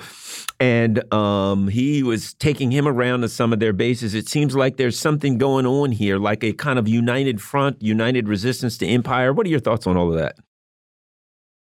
and 0.60 1.14
um, 1.14 1.68
he 1.68 2.04
was 2.04 2.34
taking 2.36 2.72
him 2.72 2.88
around 2.88 3.22
to 3.22 3.30
some 3.30 3.54
of 3.54 3.60
their 3.60 3.74
bases. 3.74 4.14
It 4.14 4.28
seems 4.28 4.56
like 4.56 4.78
there's 4.78 4.99
something 4.99 5.38
going 5.38 5.66
on 5.66 5.91
here, 5.91 6.18
like 6.18 6.43
a 6.43 6.54
kind 6.54 6.80
of 6.80 6.88
united 6.88 7.41
front, 7.41 7.82
united 7.82 8.28
resistance 8.28 8.78
to 8.80 8.88
empire. 8.88 9.34
What 9.34 9.45
are 9.45 9.49
your 9.49 9.60
thoughts 9.60 9.86
on 9.86 9.97
all 9.97 10.10
of 10.10 10.18
that? 10.18 10.36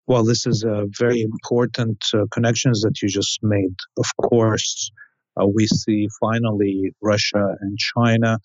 Well, 0.05 0.25
this 0.25 0.45
is 0.45 0.63
a 0.63 0.85
very 0.99 1.21
important 1.21 2.03
uh, 2.13 2.25
connections 2.31 2.81
that 2.81 3.01
you 3.01 3.07
just 3.07 3.39
made. 3.41 3.75
Of 3.97 4.05
course, 4.17 4.91
uh, 5.39 5.47
we 5.47 5.65
see 5.67 6.09
finally 6.19 6.91
Russia 7.01 7.55
and 7.61 7.77
China 7.77 8.39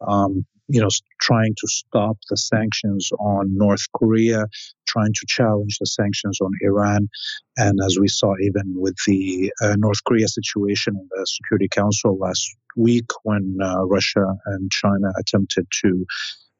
um, 0.00 0.46
you 0.68 0.80
know, 0.80 0.88
trying 1.20 1.54
to 1.54 1.68
stop 1.68 2.16
the 2.30 2.36
sanctions 2.36 3.10
on 3.18 3.56
North 3.56 3.84
Korea, 3.94 4.46
trying 4.86 5.12
to 5.12 5.26
challenge 5.26 5.78
the 5.78 5.86
sanctions 5.86 6.38
on 6.40 6.50
Iran. 6.62 7.08
And 7.56 7.78
as 7.84 7.98
we 8.00 8.08
saw 8.08 8.34
even 8.40 8.74
with 8.76 8.96
the 9.06 9.52
uh, 9.62 9.74
North 9.78 10.02
Korea 10.04 10.28
situation 10.28 10.94
in 10.96 11.08
the 11.10 11.26
Security 11.26 11.68
Council 11.68 12.16
last 12.18 12.56
week, 12.76 13.06
when 13.24 13.58
uh, 13.62 13.84
Russia 13.84 14.24
and 14.46 14.70
China 14.70 15.12
attempted 15.18 15.66
to 15.82 16.06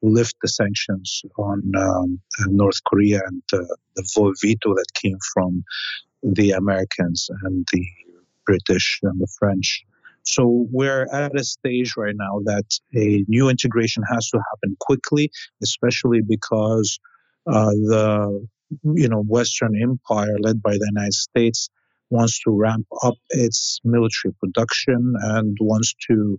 lift 0.03 0.35
the 0.43 0.49
sanctions 0.49 1.23
on 1.39 1.63
um, 1.77 2.21
North 2.49 2.83
Korea 2.85 3.21
and 3.27 3.43
uh, 3.53 3.59
the 3.95 4.35
veto 4.43 4.75
that 4.75 4.87
came 4.95 5.19
from 5.33 5.63
the 6.23 6.51
Americans 6.53 7.29
and 7.45 7.67
the 7.73 7.85
British 8.47 8.99
and 9.03 9.21
the 9.21 9.29
French. 9.39 9.85
So 10.25 10.67
we're 10.71 11.07
at 11.13 11.39
a 11.39 11.45
stage 11.45 11.95
right 11.97 12.15
now 12.17 12.41
that 12.45 12.65
a 12.95 13.25
new 13.29 13.49
integration 13.49 14.03
has 14.11 14.29
to 14.31 14.39
happen 14.39 14.77
quickly, 14.81 15.31
especially 15.63 16.21
because 16.27 16.99
uh, 17.47 17.71
the 17.71 18.47
you 18.85 19.09
know 19.09 19.23
Western 19.23 19.81
Empire 19.81 20.37
led 20.41 20.63
by 20.63 20.73
the 20.73 20.91
United 20.95 21.15
States 21.15 21.69
wants 22.11 22.41
to 22.43 22.51
ramp 22.51 22.87
up 23.03 23.15
its 23.31 23.81
military 23.85 24.35
production 24.41 25.15
and 25.23 25.57
wants 25.61 25.95
to 26.09 26.39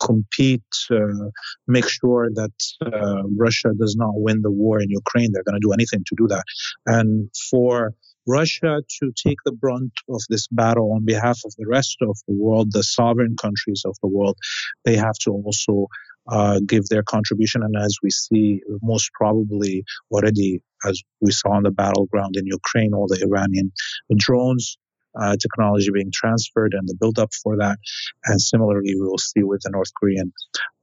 compete, 0.00 0.62
uh, 0.90 1.30
make 1.66 1.88
sure 1.88 2.28
that 2.34 2.52
uh, 2.84 3.22
Russia 3.36 3.70
does 3.78 3.94
not 3.96 4.12
win 4.14 4.42
the 4.42 4.50
war 4.50 4.80
in 4.80 4.90
Ukraine. 4.90 5.30
They're 5.32 5.44
going 5.44 5.60
to 5.60 5.66
do 5.66 5.72
anything 5.72 6.02
to 6.06 6.14
do 6.16 6.26
that. 6.28 6.44
And 6.86 7.30
for 7.50 7.94
Russia 8.26 8.82
to 9.00 9.12
take 9.16 9.38
the 9.44 9.52
brunt 9.52 9.92
of 10.08 10.20
this 10.28 10.46
battle 10.48 10.92
on 10.92 11.04
behalf 11.04 11.40
of 11.44 11.52
the 11.58 11.66
rest 11.66 11.96
of 12.02 12.16
the 12.28 12.34
world, 12.34 12.68
the 12.72 12.82
sovereign 12.82 13.36
countries 13.36 13.82
of 13.84 13.96
the 14.02 14.08
world, 14.08 14.36
they 14.84 14.96
have 14.96 15.16
to 15.24 15.30
also 15.30 15.88
uh, 16.28 16.60
give 16.66 16.86
their 16.86 17.02
contribution. 17.02 17.62
And 17.62 17.76
as 17.76 17.96
we 18.02 18.10
see, 18.10 18.60
most 18.82 19.10
probably 19.12 19.84
already, 20.10 20.62
as 20.88 21.02
we 21.20 21.32
saw 21.32 21.50
on 21.50 21.64
the 21.64 21.70
battleground 21.70 22.36
in 22.36 22.46
Ukraine, 22.46 22.94
all 22.94 23.08
the 23.08 23.22
Iranian 23.22 23.72
drones. 24.16 24.78
Uh, 25.20 25.36
technology 25.36 25.90
being 25.92 26.10
transferred 26.10 26.72
and 26.72 26.88
the 26.88 26.94
build-up 26.98 27.28
for 27.42 27.54
that, 27.58 27.76
and 28.24 28.40
similarly, 28.40 28.94
we 28.94 29.06
will 29.06 29.18
see 29.18 29.42
with 29.42 29.60
the 29.62 29.68
North 29.68 29.92
Korean 30.00 30.32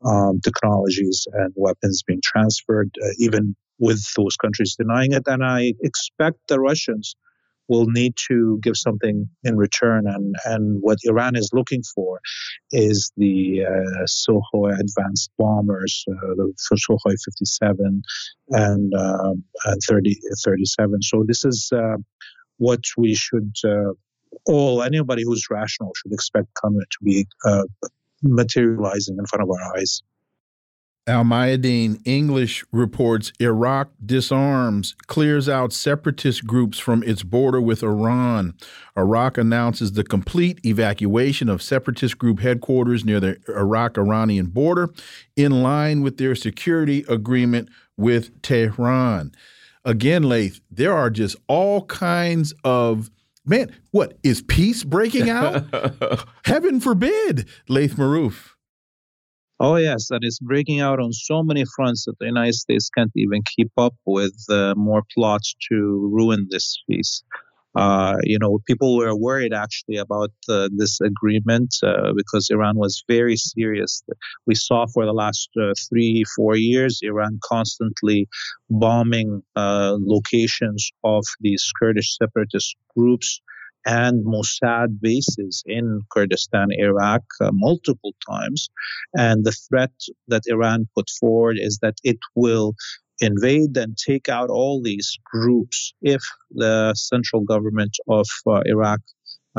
um, 0.05 0.39
technologies 0.43 1.25
and 1.33 1.51
weapons 1.55 2.03
being 2.05 2.21
transferred, 2.23 2.91
uh, 3.03 3.07
even 3.17 3.55
with 3.79 3.99
those 4.15 4.35
countries 4.35 4.75
denying 4.77 5.13
it. 5.13 5.23
And 5.25 5.43
I 5.43 5.73
expect 5.81 6.37
the 6.47 6.59
Russians 6.59 7.15
will 7.69 7.85
need 7.85 8.15
to 8.27 8.59
give 8.61 8.75
something 8.75 9.29
in 9.43 9.55
return. 9.55 10.07
And, 10.07 10.35
and 10.45 10.81
what 10.81 10.97
Iran 11.03 11.35
is 11.35 11.51
looking 11.53 11.83
for 11.83 12.19
is 12.71 13.11
the 13.15 13.65
uh, 13.65 14.69
advanced 14.79 15.31
bombers, 15.37 16.03
uh, 16.09 16.35
the 16.35 16.53
Sukhoi 16.57 17.15
57 17.23 18.01
and, 18.49 18.93
uh, 18.93 19.33
and 19.65 19.81
30, 19.87 20.17
37. 20.43 21.01
So 21.03 21.23
this 21.25 21.45
is 21.45 21.69
uh, 21.73 21.97
what 22.57 22.81
we 22.97 23.15
should 23.15 23.53
uh, 23.63 23.93
all, 24.45 24.83
anybody 24.83 25.23
who's 25.23 25.45
rational 25.49 25.91
should 25.95 26.13
expect 26.13 26.47
coming 26.61 26.81
to 26.81 26.97
be 27.03 27.25
uh, 27.45 27.63
materializing 28.21 29.17
in 29.17 29.25
front 29.25 29.43
of 29.43 29.49
our 29.49 29.77
eyes. 29.77 30.01
Al 31.07 31.23
Mayadeen 31.23 31.99
English 32.05 32.63
reports 32.71 33.31
Iraq 33.39 33.89
disarms, 34.05 34.95
clears 35.07 35.49
out 35.49 35.73
separatist 35.73 36.45
groups 36.45 36.77
from 36.77 37.01
its 37.03 37.23
border 37.23 37.59
with 37.59 37.81
Iran. 37.81 38.53
Iraq 38.95 39.37
announces 39.37 39.93
the 39.93 40.03
complete 40.03 40.59
evacuation 40.63 41.49
of 41.49 41.63
separatist 41.63 42.19
group 42.19 42.41
headquarters 42.41 43.03
near 43.03 43.19
the 43.19 43.37
Iraq 43.47 43.97
Iranian 43.97 44.47
border, 44.47 44.89
in 45.35 45.63
line 45.63 46.01
with 46.01 46.17
their 46.17 46.35
security 46.35 47.03
agreement 47.09 47.69
with 47.97 48.39
Tehran. 48.43 49.31
Again, 49.83 50.23
Laith, 50.23 50.61
there 50.69 50.93
are 50.93 51.09
just 51.09 51.37
all 51.47 51.85
kinds 51.85 52.53
of 52.63 53.09
man. 53.45 53.75
What 53.91 54.17
is 54.21 54.43
peace 54.43 54.83
breaking 54.83 55.29
out? 55.29 55.65
Heaven 56.45 56.79
forbid, 56.79 57.47
Laith 57.67 57.95
Marouf. 57.95 58.51
Oh, 59.59 59.75
yes, 59.75 60.07
that 60.07 60.21
is 60.23 60.39
breaking 60.39 60.79
out 60.79 60.99
on 60.99 61.11
so 61.11 61.43
many 61.43 61.65
fronts 61.75 62.05
that 62.05 62.17
the 62.19 62.27
United 62.27 62.55
States 62.55 62.89
can't 62.89 63.11
even 63.15 63.41
keep 63.55 63.71
up 63.77 63.93
with 64.05 64.35
uh, 64.49 64.73
more 64.77 65.03
plots 65.13 65.53
to 65.69 66.09
ruin 66.13 66.47
this 66.49 66.81
peace. 66.89 67.23
Uh, 67.75 68.15
you 68.23 68.39
know, 68.39 68.59
people 68.65 68.97
were 68.97 69.15
worried 69.15 69.53
actually 69.53 69.97
about 69.97 70.31
uh, 70.47 70.69
this 70.75 70.99
agreement 71.01 71.75
uh, 71.83 72.13
because 72.15 72.49
Iran 72.49 72.77
was 72.77 73.03
very 73.07 73.35
serious. 73.35 74.01
We 74.47 74.55
saw 74.55 74.87
for 74.87 75.05
the 75.05 75.13
last 75.13 75.49
uh, 75.61 75.73
three, 75.89 76.23
four 76.35 76.55
years, 76.55 76.99
Iran 77.03 77.39
constantly 77.43 78.27
bombing 78.69 79.43
uh, 79.55 79.97
locations 79.99 80.89
of 81.03 81.23
these 81.41 81.71
Kurdish 81.79 82.17
separatist 82.17 82.75
groups 82.97 83.41
and 83.85 84.25
Mossad 84.25 84.99
bases 85.01 85.63
in 85.65 86.01
Kurdistan, 86.11 86.67
Iraq, 86.71 87.23
uh, 87.41 87.51
multiple 87.53 88.13
times. 88.29 88.69
And 89.15 89.45
the 89.45 89.51
threat 89.51 89.91
that 90.27 90.43
Iran 90.47 90.87
put 90.95 91.09
forward 91.19 91.57
is 91.59 91.79
that 91.81 91.95
it 92.03 92.19
will 92.35 92.73
invade 93.21 93.75
and 93.75 93.97
take 93.97 94.29
out 94.29 94.49
all 94.49 94.81
these 94.81 95.17
groups 95.25 95.93
if 96.01 96.21
the 96.51 96.93
central 96.95 97.41
government 97.41 97.97
of 98.07 98.27
uh, 98.47 98.61
Iraq 98.65 99.01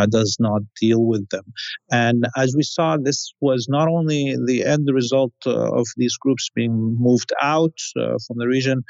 uh, 0.01 0.07
does 0.07 0.36
not 0.40 0.62
deal 0.80 1.05
with 1.05 1.28
them. 1.30 1.44
And 1.90 2.26
as 2.36 2.55
we 2.57 2.62
saw, 2.62 2.96
this 2.96 3.32
was 3.40 3.66
not 3.68 3.88
only 3.88 4.36
the 4.46 4.64
end 4.64 4.88
result 4.92 5.32
uh, 5.46 5.72
of 5.80 5.86
these 5.96 6.16
groups 6.16 6.48
being 6.55 6.96
moved 6.98 7.32
out 7.42 7.76
uh, 7.96 8.16
from 8.26 8.36
the 8.38 8.48
region, 8.48 8.82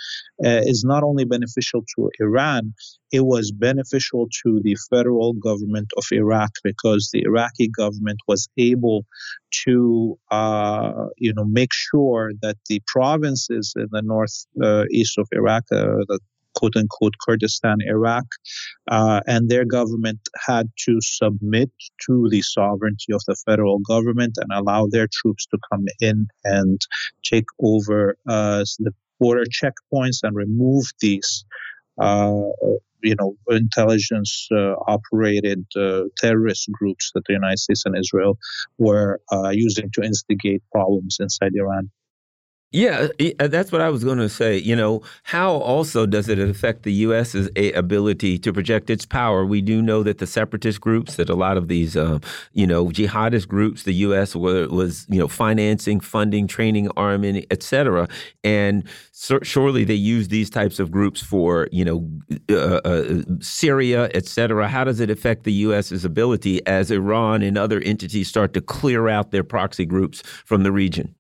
uh, 0.44 0.62
is 0.72 0.84
not 0.84 1.02
only 1.02 1.24
beneficial 1.24 1.82
to 1.96 2.11
Iran, 2.20 2.72
it 3.12 3.24
was 3.24 3.52
beneficial 3.52 4.28
to 4.42 4.61
the 4.62 4.76
federal 4.88 5.32
government 5.32 5.88
of 5.96 6.04
Iraq 6.12 6.50
because 6.62 7.11
the 7.12 7.22
Iraqi 7.22 7.68
government 7.68 8.20
was 8.28 8.48
able 8.56 9.04
to, 9.64 10.16
uh, 10.30 11.06
you 11.16 11.32
know, 11.34 11.44
make 11.44 11.72
sure 11.72 12.32
that 12.42 12.56
the 12.68 12.80
provinces 12.86 13.72
in 13.76 13.88
the 13.90 14.02
north 14.02 14.46
uh, 14.62 14.84
east 14.92 15.18
of 15.18 15.26
Iraq, 15.32 15.64
the 15.70 16.20
quote 16.55 16.76
unquote 16.76 17.14
Kurdistan, 17.26 17.78
Iraq, 17.86 18.24
uh, 18.90 19.20
and 19.26 19.48
their 19.48 19.64
government 19.64 20.20
had 20.46 20.68
to 20.86 20.98
submit 21.01 21.70
to 22.07 22.28
the 22.30 22.42
sovereignty 22.42 23.12
of 23.12 23.22
the 23.26 23.36
federal 23.46 23.78
government 23.80 24.36
and 24.36 24.51
allow 24.53 24.86
their 24.86 25.09
troops 25.12 25.46
to 25.46 25.59
come 25.70 25.86
in 26.01 26.26
and 26.44 26.80
take 27.24 27.46
over 27.62 28.16
uh, 28.28 28.64
the 28.78 28.92
border 29.18 29.44
checkpoints 29.44 30.18
and 30.22 30.34
remove 30.34 30.84
these. 31.01 31.44
Uh, 31.98 32.42
you 33.03 33.14
know, 33.18 33.34
intelligence 33.48 34.48
uh, 34.53 34.74
operated 34.86 35.64
uh, 35.76 36.03
terrorist 36.18 36.70
groups 36.72 37.11
that 37.14 37.22
the 37.26 37.32
United 37.32 37.59
States 37.59 37.84
and 37.86 37.96
Israel 37.96 38.38
were 38.78 39.20
uh, 39.32 39.51
using 39.51 39.90
to 39.94 40.03
instigate 40.03 40.62
problems 40.72 41.16
inside 41.20 41.53
Iran. 41.55 41.90
Yeah, 42.72 43.08
uh, 43.40 43.48
that's 43.48 43.72
what 43.72 43.80
I 43.80 43.88
was 43.88 44.04
going 44.04 44.18
to 44.18 44.28
say. 44.28 44.56
You 44.56 44.76
know, 44.76 45.02
how 45.24 45.54
also 45.54 46.06
does 46.06 46.28
it 46.28 46.38
affect 46.38 46.84
the 46.84 46.92
U.S.'s 46.92 47.48
ability 47.74 48.38
to 48.38 48.52
project 48.52 48.90
its 48.90 49.04
power? 49.04 49.44
We 49.44 49.60
do 49.60 49.82
know 49.82 50.04
that 50.04 50.18
the 50.18 50.26
separatist 50.26 50.80
groups, 50.80 51.16
that 51.16 51.28
a 51.28 51.34
lot 51.34 51.56
of 51.56 51.66
these, 51.66 51.96
uh, 51.96 52.20
you 52.52 52.68
know, 52.68 52.86
jihadist 52.86 53.48
groups, 53.48 53.82
the 53.82 53.94
U.S. 53.94 54.36
Was, 54.36 55.04
you 55.08 55.18
know, 55.18 55.26
financing, 55.26 55.98
funding, 55.98 56.46
training, 56.46 56.88
arming, 56.96 57.44
etc. 57.50 58.06
And 58.44 58.84
surely 59.42 59.82
they 59.82 59.94
use 59.94 60.28
these 60.28 60.48
types 60.48 60.78
of 60.78 60.92
groups 60.92 61.20
for, 61.20 61.66
you 61.72 61.84
know, 61.84 62.08
uh, 62.50 62.80
uh, 62.84 63.22
Syria, 63.40 64.10
etc. 64.14 64.68
How 64.68 64.84
does 64.84 65.00
it 65.00 65.10
affect 65.10 65.42
the 65.42 65.52
U.S.'s 65.54 66.04
ability 66.04 66.64
as 66.68 66.92
Iran 66.92 67.42
and 67.42 67.58
other 67.58 67.80
entities 67.80 68.28
start 68.28 68.54
to 68.54 68.60
clear 68.60 69.08
out 69.08 69.32
their 69.32 69.42
proxy 69.42 69.86
groups 69.86 70.22
from 70.44 70.62
the 70.62 70.70
region? 70.70 71.16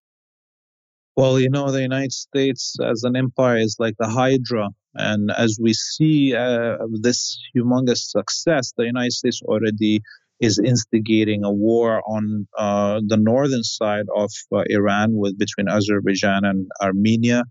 Well, 1.16 1.38
you 1.40 1.50
know, 1.50 1.70
the 1.70 1.82
United 1.82 2.12
States 2.12 2.76
as 2.82 3.04
an 3.04 3.16
empire 3.16 3.58
is 3.58 3.76
like 3.78 3.94
the 3.98 4.08
Hydra. 4.08 4.70
And 4.94 5.30
as 5.36 5.58
we 5.60 5.72
see 5.74 6.34
uh, 6.34 6.76
this 7.00 7.38
humongous 7.54 8.10
success, 8.10 8.72
the 8.76 8.84
United 8.84 9.12
States 9.12 9.40
already 9.42 10.02
is 10.40 10.58
instigating 10.58 11.44
a 11.44 11.52
war 11.52 12.02
on 12.08 12.46
uh, 12.56 13.00
the 13.06 13.16
northern 13.16 13.62
side 13.62 14.06
of 14.16 14.30
uh, 14.54 14.62
Iran 14.70 15.10
with 15.12 15.38
between 15.38 15.68
Azerbaijan 15.68 16.44
and 16.44 16.66
Armenia, 16.80 17.44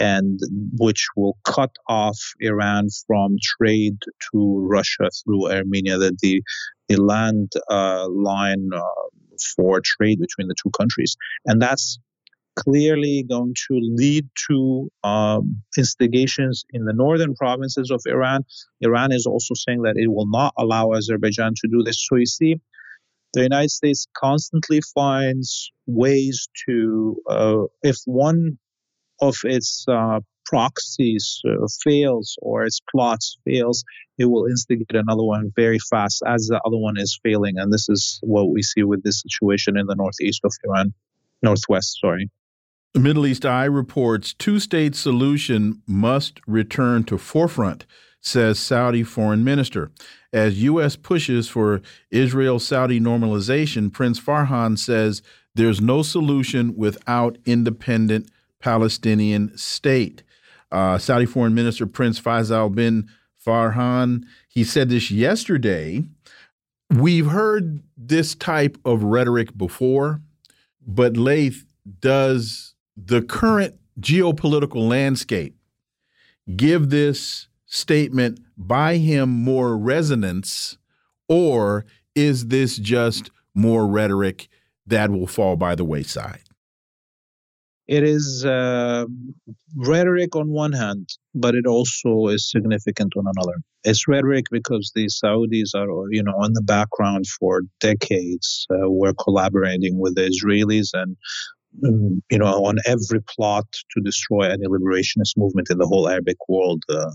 and 0.00 0.40
which 0.78 1.06
will 1.16 1.36
cut 1.44 1.70
off 1.88 2.18
Iran 2.40 2.88
from 3.06 3.36
trade 3.56 3.98
to 4.32 4.66
Russia 4.68 5.08
through 5.22 5.52
Armenia. 5.52 5.98
That 5.98 6.18
the 6.20 6.42
the 6.88 6.96
land 6.96 7.52
uh, 7.70 8.08
line 8.08 8.70
uh, 8.74 8.80
for 9.54 9.80
trade 9.84 10.18
between 10.18 10.48
the 10.48 10.56
two 10.60 10.70
countries, 10.76 11.16
and 11.46 11.62
that's 11.62 11.98
clearly 12.56 13.24
going 13.28 13.54
to 13.68 13.78
lead 13.80 14.28
to 14.48 14.90
um, 15.04 15.62
instigations 15.76 16.64
in 16.72 16.84
the 16.84 16.92
northern 16.92 17.34
provinces 17.34 17.90
of 17.90 18.02
Iran. 18.06 18.44
Iran 18.80 19.12
is 19.12 19.26
also 19.26 19.54
saying 19.54 19.82
that 19.82 19.96
it 19.96 20.08
will 20.08 20.28
not 20.28 20.52
allow 20.58 20.92
Azerbaijan 20.92 21.54
to 21.56 21.68
do 21.68 21.82
this. 21.82 22.06
So 22.06 22.16
you 22.16 22.26
see, 22.26 22.60
the 23.32 23.42
United 23.42 23.70
States 23.70 24.06
constantly 24.16 24.80
finds 24.94 25.72
ways 25.86 26.48
to, 26.68 27.16
uh, 27.28 27.62
if 27.82 27.96
one 28.04 28.58
of 29.20 29.36
its 29.44 29.86
uh, 29.88 30.20
proxies 30.44 31.40
uh, 31.48 31.66
fails 31.82 32.36
or 32.42 32.64
its 32.64 32.80
plots 32.90 33.38
fails, 33.44 33.84
it 34.18 34.26
will 34.26 34.46
instigate 34.46 34.94
another 34.94 35.22
one 35.22 35.50
very 35.56 35.78
fast 35.78 36.22
as 36.26 36.48
the 36.48 36.60
other 36.66 36.76
one 36.76 36.98
is 36.98 37.18
failing. 37.22 37.56
And 37.56 37.72
this 37.72 37.88
is 37.88 38.18
what 38.22 38.50
we 38.50 38.62
see 38.62 38.82
with 38.82 39.02
this 39.02 39.22
situation 39.22 39.78
in 39.78 39.86
the 39.86 39.94
northeast 39.94 40.40
of 40.44 40.52
Iran, 40.64 40.92
northwest, 41.42 41.98
sorry. 41.98 42.30
The 42.94 43.00
Middle 43.00 43.26
East 43.26 43.46
Eye 43.46 43.64
reports 43.64 44.34
two 44.34 44.60
state 44.60 44.94
solution 44.94 45.80
must 45.86 46.40
return 46.46 47.04
to 47.04 47.16
forefront, 47.16 47.86
says 48.20 48.58
Saudi 48.58 49.02
foreign 49.02 49.42
minister. 49.42 49.90
As 50.30 50.62
U.S. 50.62 50.96
pushes 50.96 51.48
for 51.48 51.80
Israel 52.10 52.58
Saudi 52.58 53.00
normalization, 53.00 53.90
Prince 53.90 54.20
Farhan 54.20 54.78
says 54.78 55.22
there's 55.54 55.80
no 55.80 56.02
solution 56.02 56.76
without 56.76 57.38
independent 57.46 58.30
Palestinian 58.60 59.56
state. 59.56 60.22
Uh, 60.70 60.98
Saudi 60.98 61.24
foreign 61.24 61.54
minister 61.54 61.86
Prince 61.86 62.20
Faisal 62.20 62.74
bin 62.74 63.08
Farhan, 63.42 64.24
he 64.50 64.64
said 64.64 64.90
this 64.90 65.10
yesterday. 65.10 66.04
We've 66.90 67.28
heard 67.28 67.82
this 67.96 68.34
type 68.34 68.76
of 68.84 69.02
rhetoric 69.02 69.56
before, 69.56 70.20
but 70.86 71.16
Laith 71.16 71.64
does 72.00 72.71
the 72.96 73.22
current 73.22 73.74
geopolitical 74.00 74.88
landscape 74.88 75.56
give 76.56 76.90
this 76.90 77.48
statement 77.66 78.40
by 78.56 78.96
him 78.96 79.28
more 79.28 79.76
resonance, 79.76 80.76
or 81.28 81.84
is 82.14 82.48
this 82.48 82.76
just 82.76 83.30
more 83.54 83.86
rhetoric 83.86 84.48
that 84.86 85.10
will 85.10 85.26
fall 85.26 85.56
by 85.56 85.74
the 85.74 85.84
wayside? 85.84 86.42
It 87.88 88.04
is 88.04 88.44
uh, 88.44 89.06
rhetoric 89.76 90.36
on 90.36 90.50
one 90.50 90.72
hand, 90.72 91.08
but 91.34 91.54
it 91.54 91.66
also 91.66 92.28
is 92.28 92.50
significant 92.50 93.12
on 93.16 93.24
another. 93.26 93.58
It's 93.84 94.06
rhetoric 94.06 94.46
because 94.50 94.92
the 94.94 95.06
Saudis 95.06 95.74
are, 95.74 95.88
you 96.10 96.22
know, 96.22 96.42
in 96.44 96.52
the 96.52 96.62
background 96.62 97.26
for 97.26 97.62
decades. 97.80 98.66
Uh, 98.70 98.88
we're 98.88 99.14
collaborating 99.14 99.98
with 99.98 100.14
the 100.14 100.22
Israelis, 100.22 100.90
and 100.94 101.16
you 101.80 102.38
know, 102.38 102.46
on 102.46 102.76
every 102.86 103.22
plot 103.22 103.66
to 103.90 104.00
destroy 104.02 104.42
any 104.42 104.66
liberationist 104.66 105.36
movement 105.36 105.68
in 105.70 105.78
the 105.78 105.86
whole 105.86 106.08
Arabic 106.08 106.36
world. 106.48 106.82
Uh, 106.88 107.10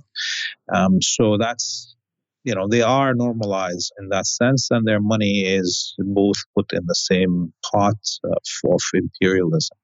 um, 0.73 1.01
so 1.01 1.37
that's, 1.37 1.95
you 2.43 2.55
know, 2.55 2.67
they 2.67 2.81
are 2.81 3.13
normalized 3.13 3.91
in 3.99 4.09
that 4.09 4.25
sense, 4.25 4.69
and 4.71 4.87
their 4.87 5.01
money 5.01 5.41
is 5.45 5.93
both 5.99 6.37
put 6.55 6.71
in 6.73 6.85
the 6.85 6.95
same 6.95 7.53
pot 7.71 7.97
uh, 8.23 8.73
of 8.73 8.81
imperialism. 8.93 9.77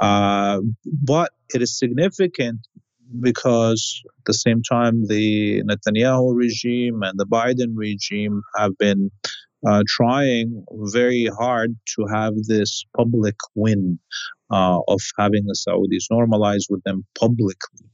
Uh, 0.00 0.60
but 0.84 1.32
it 1.54 1.62
is 1.62 1.78
significant 1.78 2.60
because 3.20 4.02
at 4.18 4.24
the 4.26 4.34
same 4.34 4.62
time, 4.62 5.06
the 5.06 5.62
Netanyahu 5.62 6.36
regime 6.36 7.02
and 7.02 7.18
the 7.18 7.26
Biden 7.26 7.72
regime 7.74 8.42
have 8.56 8.76
been 8.78 9.10
uh, 9.66 9.82
trying 9.86 10.64
very 10.92 11.26
hard 11.26 11.76
to 11.96 12.06
have 12.06 12.34
this 12.46 12.84
public 12.96 13.36
win 13.54 13.98
uh, 14.50 14.80
of 14.88 15.00
having 15.18 15.44
the 15.46 15.56
Saudis 15.56 16.10
normalize 16.10 16.64
with 16.70 16.82
them 16.84 17.04
publicly. 17.18 17.88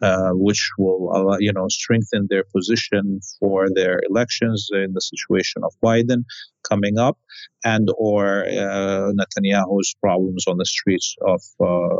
Uh, 0.00 0.30
which 0.34 0.70
will, 0.78 1.10
allow, 1.12 1.38
you 1.40 1.52
know, 1.52 1.66
strengthen 1.68 2.28
their 2.30 2.44
position 2.54 3.18
for 3.40 3.66
their 3.74 4.00
elections 4.08 4.68
in 4.72 4.92
the 4.92 5.00
situation 5.00 5.64
of 5.64 5.74
Biden 5.82 6.22
coming 6.62 6.98
up, 6.98 7.18
and 7.64 7.88
or 7.98 8.44
uh, 8.44 9.10
Netanyahu's 9.10 9.96
problems 10.00 10.44
on 10.46 10.56
the 10.56 10.66
streets 10.66 11.16
of 11.20 11.42
uh, 11.58 11.96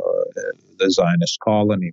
the 0.79 0.93
Zionist 0.93 1.41
colony. 1.41 1.91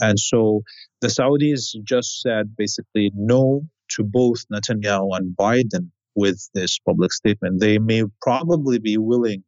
And 0.00 0.18
so 0.18 0.62
the 1.00 1.06
Saudis 1.06 1.76
just 1.84 2.20
said 2.20 2.56
basically 2.56 3.12
no 3.14 3.62
to 3.90 4.02
both 4.02 4.44
Netanyahu 4.52 5.16
and 5.16 5.36
Biden 5.36 5.90
with 6.14 6.48
this 6.54 6.78
public 6.78 7.12
statement. 7.12 7.60
They 7.60 7.78
may 7.78 8.04
probably 8.22 8.78
be 8.78 8.98
willing 8.98 9.42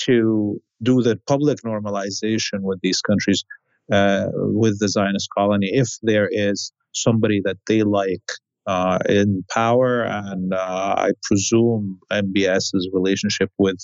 to 0.00 0.60
do 0.82 1.02
the 1.02 1.18
public 1.26 1.58
normalization 1.64 2.60
with 2.60 2.80
these 2.82 3.00
countries, 3.00 3.44
uh, 3.90 4.26
with 4.34 4.78
the 4.80 4.88
Zionist 4.88 5.28
colony, 5.36 5.70
if 5.72 5.88
there 6.02 6.28
is 6.30 6.72
somebody 6.92 7.40
that 7.44 7.56
they 7.66 7.82
like 7.82 8.28
uh, 8.66 8.98
in 9.08 9.44
power, 9.52 10.02
and 10.02 10.52
uh, 10.52 10.94
I 10.98 11.10
presume 11.22 12.00
MBS's 12.10 12.90
relationship 12.92 13.50
with 13.58 13.78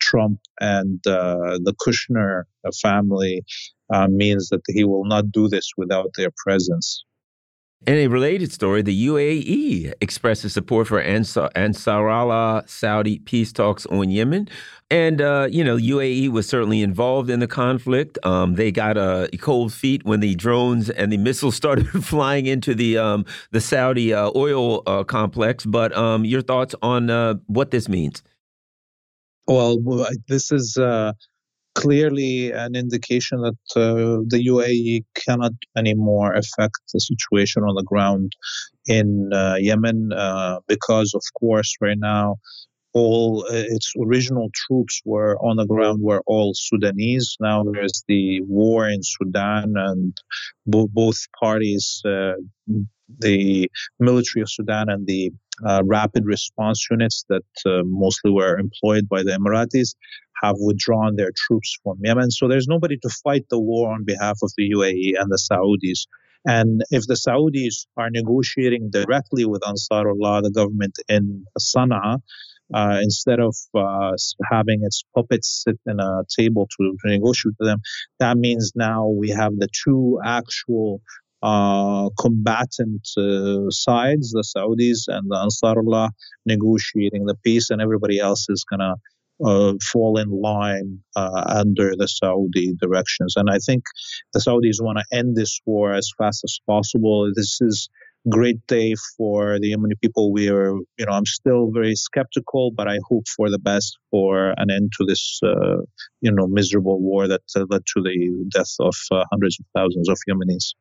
Trump 0.00 0.38
and 0.60 1.04
uh, 1.06 1.58
the 1.62 1.74
Kushner 1.84 2.44
family 2.80 3.42
uh, 3.92 4.06
means 4.08 4.48
that 4.50 4.60
he 4.68 4.84
will 4.84 5.04
not 5.04 5.32
do 5.32 5.48
this 5.48 5.70
without 5.76 6.10
their 6.16 6.30
presence. 6.44 7.04
In 7.86 7.94
a 7.94 8.08
related 8.08 8.52
story, 8.52 8.82
the 8.82 9.06
UAE 9.06 9.94
expresses 10.00 10.52
support 10.52 10.88
for 10.88 11.00
Ansar, 11.00 11.48
Ansarallah 11.54 12.68
Saudi 12.68 13.20
peace 13.20 13.52
talks 13.52 13.86
on 13.86 14.10
Yemen. 14.10 14.48
And, 14.90 15.20
uh, 15.20 15.48
you 15.50 15.62
know, 15.62 15.76
UAE 15.76 16.30
was 16.30 16.48
certainly 16.48 16.82
involved 16.82 17.30
in 17.30 17.38
the 17.38 17.46
conflict. 17.46 18.18
Um, 18.26 18.56
they 18.56 18.72
got 18.72 18.98
uh, 18.98 19.28
cold 19.40 19.72
feet 19.72 20.04
when 20.04 20.18
the 20.20 20.34
drones 20.34 20.90
and 20.90 21.12
the 21.12 21.18
missiles 21.18 21.54
started 21.62 21.86
flying 22.04 22.46
into 22.46 22.74
the 22.74 22.98
um, 22.98 23.24
the 23.52 23.60
Saudi 23.60 24.12
uh, 24.12 24.32
oil 24.34 24.82
uh, 24.86 25.04
complex. 25.04 25.64
But 25.64 25.96
um, 25.96 26.24
your 26.24 26.42
thoughts 26.42 26.74
on 26.82 27.10
uh, 27.10 27.34
what 27.46 27.70
this 27.70 27.88
means? 27.88 28.22
Well, 29.46 29.78
this 30.26 30.50
is 30.50 30.76
uh, 30.76 31.12
clearly 31.82 32.50
an 32.52 32.74
indication 32.74 33.40
that 33.46 33.60
uh, 33.76 34.18
the 34.32 34.40
UAE 34.52 35.04
cannot 35.22 35.52
anymore 35.76 36.32
affect 36.34 36.78
the 36.92 37.00
situation 37.00 37.62
on 37.62 37.74
the 37.74 37.84
ground 37.92 38.32
in 38.86 39.30
uh, 39.32 39.56
Yemen 39.58 40.10
uh, 40.12 40.60
because, 40.66 41.14
of 41.14 41.24
course, 41.40 41.70
right 41.80 41.98
now 41.98 42.36
all 42.94 43.44
uh, 43.50 43.64
its 43.76 43.92
original 44.04 44.48
troops 44.54 45.00
were 45.04 45.36
on 45.48 45.56
the 45.56 45.66
ground 45.66 46.02
were 46.02 46.22
all 46.26 46.52
Sudanese. 46.54 47.36
Now 47.40 47.64
there's 47.64 48.02
the 48.08 48.40
war 48.42 48.88
in 48.88 49.00
Sudan, 49.02 49.74
and 49.76 50.16
bo- 50.66 50.88
both 50.88 51.18
parties, 51.38 52.02
uh, 52.04 52.32
the 53.18 53.70
military 54.00 54.42
of 54.42 54.50
Sudan 54.50 54.88
and 54.88 55.06
the 55.06 55.32
uh, 55.66 55.82
rapid 55.84 56.24
response 56.24 56.86
units 56.90 57.24
that 57.28 57.42
uh, 57.66 57.82
mostly 57.84 58.30
were 58.30 58.58
employed 58.58 59.08
by 59.08 59.22
the 59.22 59.32
Emiratis 59.32 59.94
have 60.42 60.56
withdrawn 60.58 61.16
their 61.16 61.32
troops 61.36 61.76
from 61.82 61.98
Yemen. 62.02 62.30
So 62.30 62.48
there's 62.48 62.68
nobody 62.68 62.96
to 62.98 63.08
fight 63.24 63.44
the 63.50 63.58
war 63.58 63.92
on 63.92 64.04
behalf 64.04 64.38
of 64.42 64.52
the 64.56 64.70
UAE 64.70 65.20
and 65.20 65.30
the 65.30 65.38
Saudis. 65.38 66.06
And 66.46 66.82
if 66.90 67.06
the 67.06 67.14
Saudis 67.14 67.86
are 67.96 68.10
negotiating 68.10 68.90
directly 68.90 69.44
with 69.44 69.62
Ansarullah, 69.62 70.42
the 70.42 70.52
government 70.52 70.96
in 71.08 71.44
Sana'a, 71.58 72.20
uh, 72.74 73.00
instead 73.02 73.40
of 73.40 73.56
uh, 73.74 74.12
having 74.50 74.80
its 74.82 75.02
puppets 75.14 75.64
sit 75.64 75.78
in 75.86 75.98
a 76.00 76.22
table 76.38 76.68
to, 76.78 76.96
to 77.02 77.10
negotiate 77.10 77.54
with 77.58 77.68
them, 77.68 77.80
that 78.20 78.36
means 78.36 78.72
now 78.76 79.08
we 79.08 79.30
have 79.30 79.52
the 79.56 79.68
two 79.84 80.20
actual 80.24 81.00
uh, 81.42 82.08
combatant 82.18 83.06
uh, 83.16 83.70
sides, 83.70 84.32
the 84.32 84.42
Saudis 84.42 85.08
and 85.08 85.30
the 85.30 85.36
Ansarullah, 85.36 86.10
negotiating 86.46 87.26
the 87.26 87.36
peace, 87.44 87.70
and 87.70 87.80
everybody 87.80 88.18
else 88.18 88.46
is 88.48 88.64
going 88.68 88.80
to 88.80 88.94
uh, 89.44 89.74
fall 89.92 90.18
in 90.18 90.30
line 90.30 90.98
uh, 91.14 91.44
under 91.46 91.94
the 91.96 92.08
Saudi 92.08 92.74
directions. 92.80 93.34
And 93.36 93.48
I 93.50 93.58
think 93.58 93.84
the 94.32 94.40
Saudis 94.40 94.82
want 94.82 94.98
to 94.98 95.16
end 95.16 95.36
this 95.36 95.60
war 95.64 95.92
as 95.92 96.10
fast 96.18 96.42
as 96.44 96.58
possible. 96.66 97.30
This 97.34 97.58
is 97.60 97.88
great 98.28 98.66
day 98.66 98.94
for 99.16 99.58
the 99.60 99.72
Yemeni 99.72 99.98
people. 100.00 100.32
We 100.32 100.48
are, 100.48 100.74
you 100.98 101.06
know, 101.06 101.12
I'm 101.12 101.26
still 101.26 101.70
very 101.70 101.94
skeptical, 101.94 102.72
but 102.72 102.88
I 102.88 102.98
hope 103.08 103.24
for 103.36 103.48
the 103.48 103.58
best 103.58 103.96
for 104.10 104.54
an 104.56 104.70
end 104.70 104.92
to 104.98 105.06
this, 105.06 105.38
uh, 105.42 105.82
you 106.20 106.32
know, 106.32 106.46
miserable 106.48 107.00
war 107.00 107.28
that 107.28 107.42
uh, 107.56 107.64
led 107.70 107.82
to 107.94 108.02
the 108.02 108.50
death 108.52 108.74
of 108.80 108.94
uh, 109.12 109.24
hundreds 109.30 109.58
of 109.60 109.66
thousands 109.74 110.08
of 110.08 110.18
Yemenis. 110.28 110.74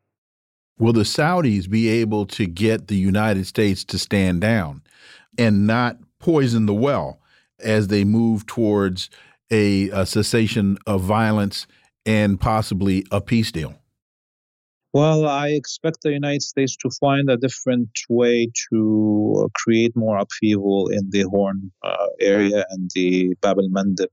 Will 0.79 0.93
the 0.93 1.01
Saudis 1.01 1.69
be 1.69 1.87
able 1.89 2.25
to 2.27 2.45
get 2.45 2.87
the 2.87 2.97
United 2.97 3.47
States 3.47 3.83
to 3.85 3.97
stand 3.97 4.41
down 4.41 4.83
and 5.37 5.65
not 5.65 5.97
poison 6.19 6.65
the 6.65 6.73
well 6.73 7.19
as 7.59 7.87
they 7.87 8.03
move 8.03 8.45
towards 8.45 9.09
a, 9.49 9.89
a 9.89 10.05
cessation 10.05 10.77
of 10.85 11.01
violence 11.01 11.65
and 12.05 12.39
possibly 12.39 13.05
a 13.11 13.21
peace 13.21 13.51
deal? 13.51 13.75
Well, 14.93 15.27
I 15.27 15.49
expect 15.49 16.01
the 16.01 16.11
United 16.11 16.41
States 16.41 16.75
to 16.77 16.89
find 16.99 17.29
a 17.29 17.37
different 17.37 17.89
way 18.09 18.49
to 18.69 19.43
uh, 19.43 19.47
create 19.53 19.95
more 19.95 20.17
upheaval 20.17 20.87
in 20.89 21.09
the 21.09 21.23
Horn 21.23 21.71
uh, 21.83 22.07
area 22.19 22.65
and 22.69 22.89
the 22.95 23.35
Bab 23.41 23.57
el 23.59 23.69
Mandeb. 23.69 24.07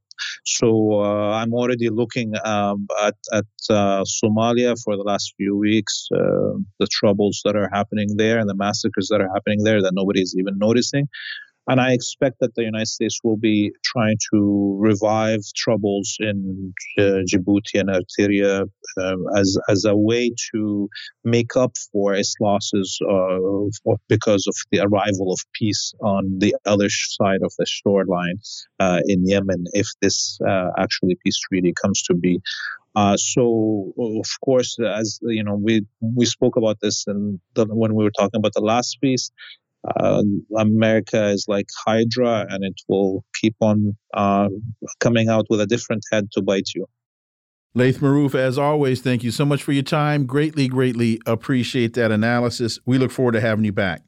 So 0.44 1.00
uh, 1.00 1.32
I'm 1.32 1.52
already 1.54 1.88
looking 1.90 2.34
um, 2.44 2.86
at, 3.02 3.14
at 3.32 3.44
uh, 3.70 4.04
Somalia 4.04 4.76
for 4.82 4.96
the 4.96 5.02
last 5.02 5.34
few 5.36 5.56
weeks, 5.56 6.08
uh, 6.14 6.58
the 6.78 6.86
troubles 6.90 7.40
that 7.44 7.56
are 7.56 7.70
happening 7.72 8.16
there 8.16 8.38
and 8.38 8.48
the 8.48 8.54
massacres 8.54 9.08
that 9.10 9.20
are 9.20 9.30
happening 9.34 9.64
there 9.64 9.82
that 9.82 9.92
nobody 9.94 10.20
is 10.20 10.34
even 10.38 10.58
noticing. 10.58 11.08
And 11.66 11.80
I 11.80 11.92
expect 11.92 12.36
that 12.40 12.54
the 12.54 12.62
United 12.62 12.88
States 12.88 13.20
will 13.24 13.38
be 13.38 13.72
trying 13.82 14.16
to 14.32 14.76
revive 14.78 15.40
troubles 15.56 16.16
in 16.20 16.74
uh, 16.98 17.22
Djibouti 17.26 17.80
and 17.80 17.88
Eritrea 17.88 18.68
uh, 19.00 19.16
as, 19.36 19.56
as 19.68 19.84
a 19.86 19.96
way 19.96 20.30
to 20.52 20.88
make 21.24 21.56
up 21.56 21.72
for 21.90 22.12
its 22.12 22.34
losses 22.38 22.98
uh, 23.08 23.38
because 24.08 24.46
of 24.46 24.54
the 24.70 24.80
arrival 24.80 25.32
of 25.32 25.40
peace 25.54 25.94
on 26.02 26.38
the 26.38 26.54
other 26.66 26.88
side 26.90 27.40
of 27.42 27.52
the 27.58 27.64
shoreline 27.66 28.38
uh, 28.78 29.00
in 29.06 29.26
Yemen, 29.26 29.64
if 29.72 29.86
this 30.02 30.38
uh, 30.46 30.68
actually 30.78 31.16
peace 31.24 31.38
treaty 31.48 31.72
comes 31.80 32.02
to 32.02 32.14
be. 32.14 32.40
Uh, 32.96 33.16
so, 33.16 33.92
of 33.98 34.28
course, 34.44 34.78
as 34.78 35.18
you 35.22 35.42
know, 35.42 35.56
we 35.60 35.84
we 36.00 36.26
spoke 36.26 36.56
about 36.56 36.78
this 36.80 37.04
and 37.08 37.40
when 37.56 37.94
we 37.94 38.04
were 38.04 38.12
talking 38.16 38.38
about 38.38 38.52
the 38.52 38.60
last 38.60 38.98
piece 39.00 39.32
uh, 40.00 40.22
America 40.58 41.28
is 41.28 41.46
like 41.48 41.66
Hydra 41.86 42.46
and 42.48 42.64
it 42.64 42.80
will 42.88 43.24
keep 43.40 43.54
on 43.60 43.96
uh, 44.14 44.48
coming 45.00 45.28
out 45.28 45.46
with 45.50 45.60
a 45.60 45.66
different 45.66 46.02
head 46.12 46.30
to 46.32 46.42
bite 46.42 46.70
you. 46.74 46.86
Laith 47.76 47.98
Marouf, 47.98 48.36
as 48.36 48.56
always, 48.56 49.00
thank 49.00 49.24
you 49.24 49.32
so 49.32 49.44
much 49.44 49.62
for 49.62 49.72
your 49.72 49.82
time. 49.82 50.26
Greatly, 50.26 50.68
greatly 50.68 51.20
appreciate 51.26 51.94
that 51.94 52.12
analysis. 52.12 52.78
We 52.86 52.98
look 52.98 53.10
forward 53.10 53.32
to 53.32 53.40
having 53.40 53.64
you 53.64 53.72
back. 53.72 54.02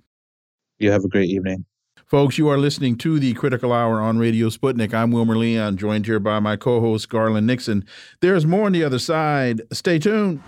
You 0.78 0.92
have 0.92 1.04
a 1.04 1.08
great 1.08 1.30
evening. 1.30 1.64
Folks, 2.06 2.38
you 2.38 2.46
are 2.46 2.58
listening 2.58 2.96
to 2.98 3.18
the 3.18 3.34
Critical 3.34 3.72
Hour 3.72 4.00
on 4.00 4.18
Radio 4.18 4.48
Sputnik. 4.48 4.94
I'm 4.94 5.10
Wilmer 5.10 5.36
Leon, 5.36 5.76
joined 5.76 6.06
here 6.06 6.20
by 6.20 6.38
my 6.38 6.54
co 6.54 6.80
host, 6.80 7.08
Garland 7.08 7.48
Nixon. 7.48 7.84
There's 8.20 8.46
more 8.46 8.66
on 8.66 8.72
the 8.72 8.84
other 8.84 9.00
side. 9.00 9.62
Stay 9.72 9.98
tuned. 9.98 10.40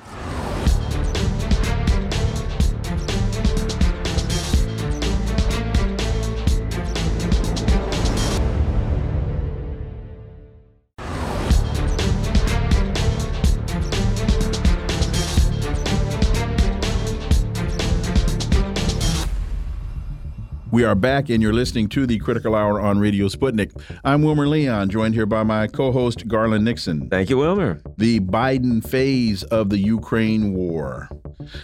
We 20.78 20.84
are 20.84 20.94
back, 20.94 21.28
and 21.28 21.42
you're 21.42 21.52
listening 21.52 21.88
to 21.88 22.06
the 22.06 22.20
Critical 22.20 22.54
Hour 22.54 22.80
on 22.80 23.00
Radio 23.00 23.26
Sputnik. 23.26 23.72
I'm 24.04 24.22
Wilmer 24.22 24.46
Leon, 24.46 24.90
joined 24.90 25.12
here 25.12 25.26
by 25.26 25.42
my 25.42 25.66
co 25.66 25.90
host, 25.90 26.28
Garland 26.28 26.64
Nixon. 26.64 27.10
Thank 27.10 27.30
you, 27.30 27.36
Wilmer. 27.36 27.80
The 27.96 28.20
Biden 28.20 28.88
phase 28.88 29.42
of 29.42 29.70
the 29.70 29.78
Ukraine 29.78 30.54
war. 30.54 31.08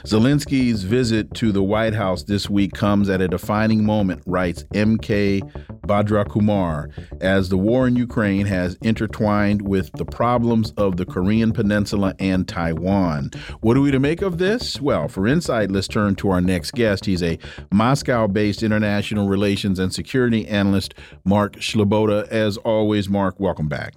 Zelensky's 0.05 0.82
visit 0.82 1.32
to 1.35 1.52
the 1.52 1.62
White 1.62 1.94
House 1.94 2.23
this 2.23 2.48
week 2.48 2.73
comes 2.73 3.09
at 3.09 3.20
a 3.20 3.28
defining 3.28 3.85
moment, 3.85 4.23
writes 4.27 4.65
MK 4.74 5.43
Bhadrakumar, 5.86 6.90
as 7.20 7.48
the 7.48 7.56
war 7.56 7.86
in 7.86 7.97
Ukraine 7.97 8.47
has 8.47 8.77
intertwined 8.82 9.62
with 9.62 9.90
the 9.93 10.05
problems 10.05 10.73
of 10.73 10.97
the 10.97 11.05
Korean 11.05 11.52
Peninsula 11.52 12.15
and 12.19 12.48
Taiwan. 12.48 13.31
What 13.61 13.77
are 13.77 13.81
we 13.81 13.90
to 13.90 14.01
make 14.01 14.23
of 14.23 14.39
this? 14.39 14.81
Well, 14.81 15.09
for 15.09 15.27
insight, 15.27 15.70
let's 15.70 15.89
turn 15.89 16.15
to 16.16 16.31
our 16.31 16.40
next 16.40 16.73
guest. 16.73 17.06
He's 17.06 17.23
a 17.23 17.39
Moscow 17.73 18.27
based 18.27 18.62
international 18.62 19.28
relations 19.28 19.78
and 19.78 19.93
security 19.93 20.47
analyst, 20.48 20.94
Mark 21.24 21.56
Sleboda. 21.56 22.27
As 22.28 22.56
always, 22.59 23.09
Mark, 23.09 23.39
welcome 23.39 23.69
back. 23.69 23.94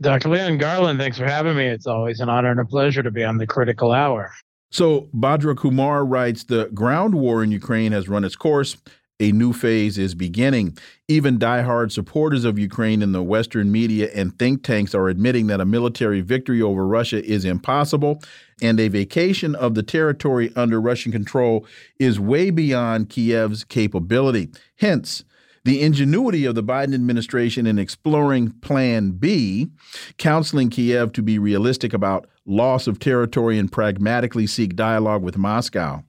Dr. 0.00 0.28
Leon 0.28 0.58
Garland, 0.58 0.98
thanks 0.98 1.16
for 1.16 1.24
having 1.24 1.56
me. 1.56 1.66
It's 1.66 1.86
always 1.86 2.20
an 2.20 2.28
honor 2.28 2.50
and 2.50 2.60
a 2.60 2.64
pleasure 2.64 3.02
to 3.02 3.10
be 3.10 3.22
on 3.24 3.38
the 3.38 3.46
critical 3.46 3.92
hour. 3.92 4.32
So, 4.74 5.02
Bhadrakumar 5.14 6.04
writes 6.04 6.42
The 6.42 6.68
ground 6.74 7.14
war 7.14 7.44
in 7.44 7.52
Ukraine 7.52 7.92
has 7.92 8.08
run 8.08 8.24
its 8.24 8.34
course 8.34 8.76
a 9.20 9.30
new 9.30 9.52
phase 9.52 9.96
is 9.98 10.16
beginning. 10.16 10.76
Even 11.06 11.38
diehard 11.38 11.92
supporters 11.92 12.44
of 12.44 12.58
Ukraine 12.58 13.00
in 13.00 13.12
the 13.12 13.22
Western 13.22 13.70
media 13.70 14.10
and 14.12 14.36
think 14.36 14.64
tanks 14.64 14.92
are 14.92 15.08
admitting 15.08 15.46
that 15.46 15.60
a 15.60 15.64
military 15.64 16.20
victory 16.22 16.60
over 16.60 16.84
Russia 16.84 17.24
is 17.24 17.44
impossible, 17.44 18.20
and 18.60 18.80
a 18.80 18.88
vacation 18.88 19.54
of 19.54 19.76
the 19.76 19.84
territory 19.84 20.50
under 20.56 20.80
Russian 20.80 21.12
control 21.12 21.64
is 22.00 22.18
way 22.18 22.50
beyond 22.50 23.10
Kiev's 23.10 23.62
capability. 23.62 24.50
Hence, 24.78 25.22
the 25.64 25.80
ingenuity 25.80 26.44
of 26.44 26.54
the 26.54 26.62
Biden 26.62 26.94
administration 26.94 27.66
in 27.66 27.78
exploring 27.78 28.50
Plan 28.60 29.12
B, 29.12 29.70
counseling 30.18 30.70
Kiev 30.70 31.12
to 31.12 31.22
be 31.22 31.38
realistic 31.38 31.92
about 31.92 32.26
loss 32.46 32.86
of 32.86 32.98
territory 32.98 33.58
and 33.58 33.72
pragmatically 33.72 34.46
seek 34.46 34.76
dialogue 34.76 35.22
with 35.22 35.38
Moscow. 35.38 36.02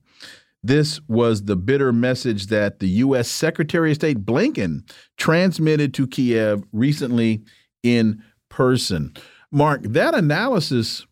This 0.62 1.00
was 1.08 1.44
the 1.44 1.56
bitter 1.56 1.92
message 1.92 2.48
that 2.48 2.80
the 2.80 2.88
U.S. 2.88 3.28
Secretary 3.28 3.92
of 3.92 3.96
State 3.96 4.24
Blinken 4.26 4.90
transmitted 5.16 5.94
to 5.94 6.06
Kiev 6.06 6.64
recently 6.72 7.42
in 7.82 8.22
person. 8.48 9.14
Mark, 9.52 9.82
that 9.84 10.14
analysis 10.14 11.06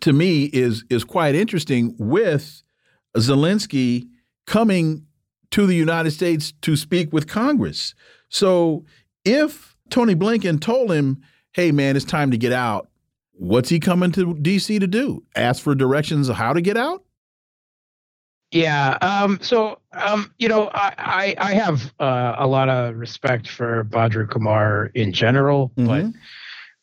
to 0.00 0.12
me 0.12 0.46
is 0.46 0.84
is 0.90 1.04
quite 1.04 1.34
interesting 1.34 1.94
with 1.98 2.62
Zelensky 3.16 4.08
coming 4.46 5.06
to 5.54 5.66
the 5.66 5.76
United 5.76 6.10
States 6.10 6.52
to 6.62 6.74
speak 6.74 7.12
with 7.12 7.28
Congress. 7.28 7.94
So 8.28 8.84
if 9.24 9.76
Tony 9.88 10.16
Blinken 10.16 10.60
told 10.60 10.90
him, 10.90 11.22
"Hey 11.52 11.70
man, 11.70 11.94
it's 11.94 12.04
time 12.04 12.32
to 12.32 12.36
get 12.36 12.52
out." 12.52 12.88
What's 13.36 13.68
he 13.68 13.78
coming 13.78 14.10
to 14.12 14.34
DC 14.34 14.80
to 14.80 14.88
do? 14.88 15.22
Ask 15.36 15.62
for 15.62 15.76
directions 15.76 16.28
of 16.28 16.34
how 16.34 16.54
to 16.54 16.60
get 16.60 16.76
out? 16.76 17.04
Yeah. 18.50 18.98
Um, 19.00 19.38
so, 19.42 19.78
um, 19.92 20.32
you 20.38 20.48
know, 20.48 20.70
I, 20.74 20.94
I, 20.98 21.34
I 21.38 21.54
have 21.54 21.92
uh, 22.00 22.34
a 22.36 22.46
lot 22.46 22.68
of 22.68 22.96
respect 22.96 23.48
for 23.48 23.84
Bhadrakumar 23.84 24.90
in 24.94 25.12
general, 25.12 25.72
mm 25.76 25.84
-hmm. 25.84 25.86
but 25.86 26.04
mm-hmm. 26.04 26.18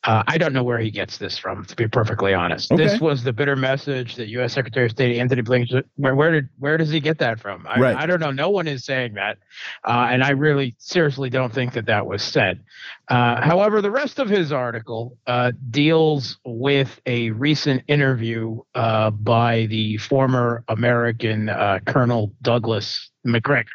Uh, 0.03 0.23
I 0.27 0.39
don't 0.39 0.51
know 0.53 0.63
where 0.63 0.79
he 0.79 0.89
gets 0.89 1.17
this 1.19 1.37
from, 1.37 1.63
to 1.65 1.75
be 1.75 1.87
perfectly 1.87 2.33
honest. 2.33 2.71
Okay. 2.71 2.83
This 2.83 2.99
was 2.99 3.23
the 3.23 3.33
bitter 3.33 3.55
message 3.55 4.15
that 4.15 4.27
U.S. 4.29 4.53
Secretary 4.53 4.85
of 4.87 4.91
State 4.91 5.19
Antony 5.19 5.43
Blinken. 5.43 5.83
Where, 5.95 6.15
where 6.15 6.31
did 6.31 6.49
where 6.57 6.77
does 6.77 6.89
he 6.89 6.99
get 6.99 7.19
that 7.19 7.39
from? 7.39 7.67
I, 7.67 7.79
right. 7.79 7.95
I 7.95 8.07
don't 8.07 8.19
know. 8.19 8.31
No 8.31 8.49
one 8.49 8.67
is 8.67 8.83
saying 8.83 9.13
that, 9.13 9.37
uh, 9.85 10.07
and 10.09 10.23
I 10.23 10.31
really 10.31 10.75
seriously 10.79 11.29
don't 11.29 11.53
think 11.53 11.73
that 11.73 11.85
that 11.85 12.07
was 12.07 12.23
said. 12.23 12.63
Uh, 13.09 13.41
however, 13.41 13.81
the 13.81 13.91
rest 13.91 14.17
of 14.17 14.27
his 14.27 14.51
article 14.51 15.17
uh, 15.27 15.51
deals 15.69 16.39
with 16.45 16.99
a 17.05 17.29
recent 17.31 17.83
interview 17.87 18.59
uh, 18.73 19.11
by 19.11 19.67
the 19.67 19.97
former 19.97 20.63
American 20.67 21.49
uh, 21.49 21.79
Colonel 21.85 22.33
Douglas 22.41 23.11
Macgregor 23.23 23.69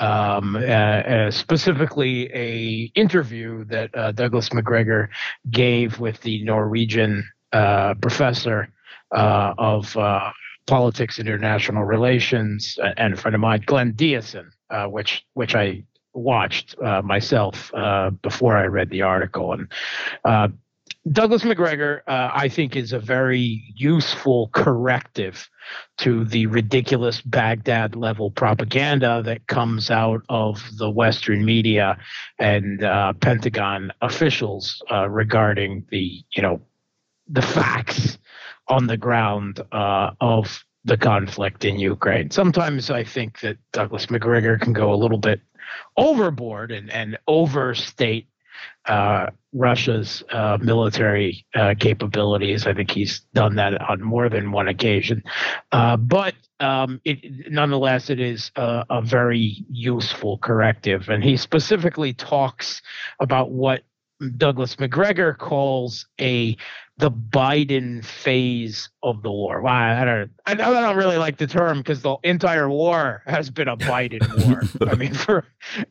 um, 0.00 0.56
uh, 0.56 0.60
uh, 0.60 1.30
specifically 1.30 2.30
a 2.34 2.90
interview 2.98 3.64
that 3.66 3.94
uh, 3.94 4.12
Douglas 4.12 4.52
Macgregor 4.52 5.10
gave 5.50 6.00
with 6.00 6.20
the 6.22 6.42
Norwegian 6.42 7.28
uh, 7.52 7.94
professor 7.94 8.72
uh, 9.14 9.54
of 9.58 9.94
uh, 9.96 10.30
politics 10.66 11.18
and 11.18 11.28
international 11.28 11.84
relations 11.84 12.78
and 12.96 13.14
a 13.14 13.16
friend 13.16 13.34
of 13.34 13.40
mine, 13.40 13.62
Glenn 13.66 13.92
Diesen, 13.92 14.50
which 14.86 15.24
which 15.34 15.54
I 15.54 15.84
watched 16.14 16.76
myself 17.02 17.70
before 18.22 18.56
I 18.56 18.64
read 18.64 18.88
the 18.90 19.02
article. 19.02 19.52
And 19.52 20.54
Douglas 21.10 21.44
Macgregor, 21.44 22.02
uh, 22.06 22.30
I 22.34 22.48
think, 22.48 22.76
is 22.76 22.92
a 22.92 22.98
very 22.98 23.64
useful 23.74 24.50
corrective 24.52 25.48
to 25.98 26.26
the 26.26 26.46
ridiculous 26.46 27.22
Baghdad 27.22 27.96
level 27.96 28.30
propaganda 28.30 29.22
that 29.24 29.46
comes 29.46 29.90
out 29.90 30.22
of 30.28 30.62
the 30.76 30.90
Western 30.90 31.44
media 31.44 31.96
and 32.38 32.84
uh, 32.84 33.14
Pentagon 33.14 33.92
officials 34.02 34.82
uh, 34.90 35.08
regarding 35.08 35.86
the, 35.90 36.22
you 36.34 36.42
know, 36.42 36.60
the 37.28 37.42
facts 37.42 38.18
on 38.68 38.86
the 38.86 38.98
ground 38.98 39.60
uh, 39.72 40.10
of 40.20 40.64
the 40.84 40.98
conflict 40.98 41.64
in 41.64 41.78
Ukraine. 41.78 42.30
Sometimes 42.30 42.90
I 42.90 43.04
think 43.04 43.40
that 43.40 43.56
Douglas 43.72 44.10
Macgregor 44.10 44.58
can 44.58 44.74
go 44.74 44.92
a 44.92 44.96
little 44.96 45.18
bit 45.18 45.40
overboard 45.96 46.72
and, 46.72 46.90
and 46.90 47.18
overstate 47.26 48.26
Russia's 49.52 50.22
uh, 50.30 50.58
military 50.60 51.44
uh, 51.54 51.74
capabilities. 51.78 52.66
I 52.66 52.74
think 52.74 52.90
he's 52.90 53.20
done 53.34 53.56
that 53.56 53.80
on 53.80 54.02
more 54.02 54.28
than 54.28 54.52
one 54.52 54.68
occasion. 54.68 55.22
Uh, 55.72 55.96
but 55.96 56.34
um, 56.60 57.00
it, 57.04 57.50
nonetheless, 57.50 58.10
it 58.10 58.20
is 58.20 58.52
a, 58.56 58.84
a, 58.90 59.02
very 59.02 59.64
useful 59.70 60.38
corrective. 60.38 61.08
And 61.08 61.24
he 61.24 61.36
specifically 61.36 62.12
talks 62.12 62.82
about 63.18 63.50
what 63.50 63.82
Douglas 64.36 64.78
Macgregor 64.78 65.34
calls 65.34 66.06
a 66.20 66.56
the 66.98 67.10
Biden 67.10 68.04
phase 68.04 68.90
of 69.02 69.22
the 69.22 69.30
war. 69.30 69.62
Well, 69.62 69.72
I 69.72 70.04
don't, 70.04 70.30
I 70.46 70.54
don't 70.54 70.96
really 70.96 71.16
like 71.16 71.38
the 71.38 71.46
term 71.46 71.78
because 71.78 72.02
the 72.02 72.16
entire 72.22 72.68
war 72.68 73.22
has 73.26 73.48
been 73.48 73.68
a 73.68 73.76
Biden 73.76 74.20
war. 74.80 74.88
I 74.88 74.94
mean, 74.96 75.14
for, 75.14 75.46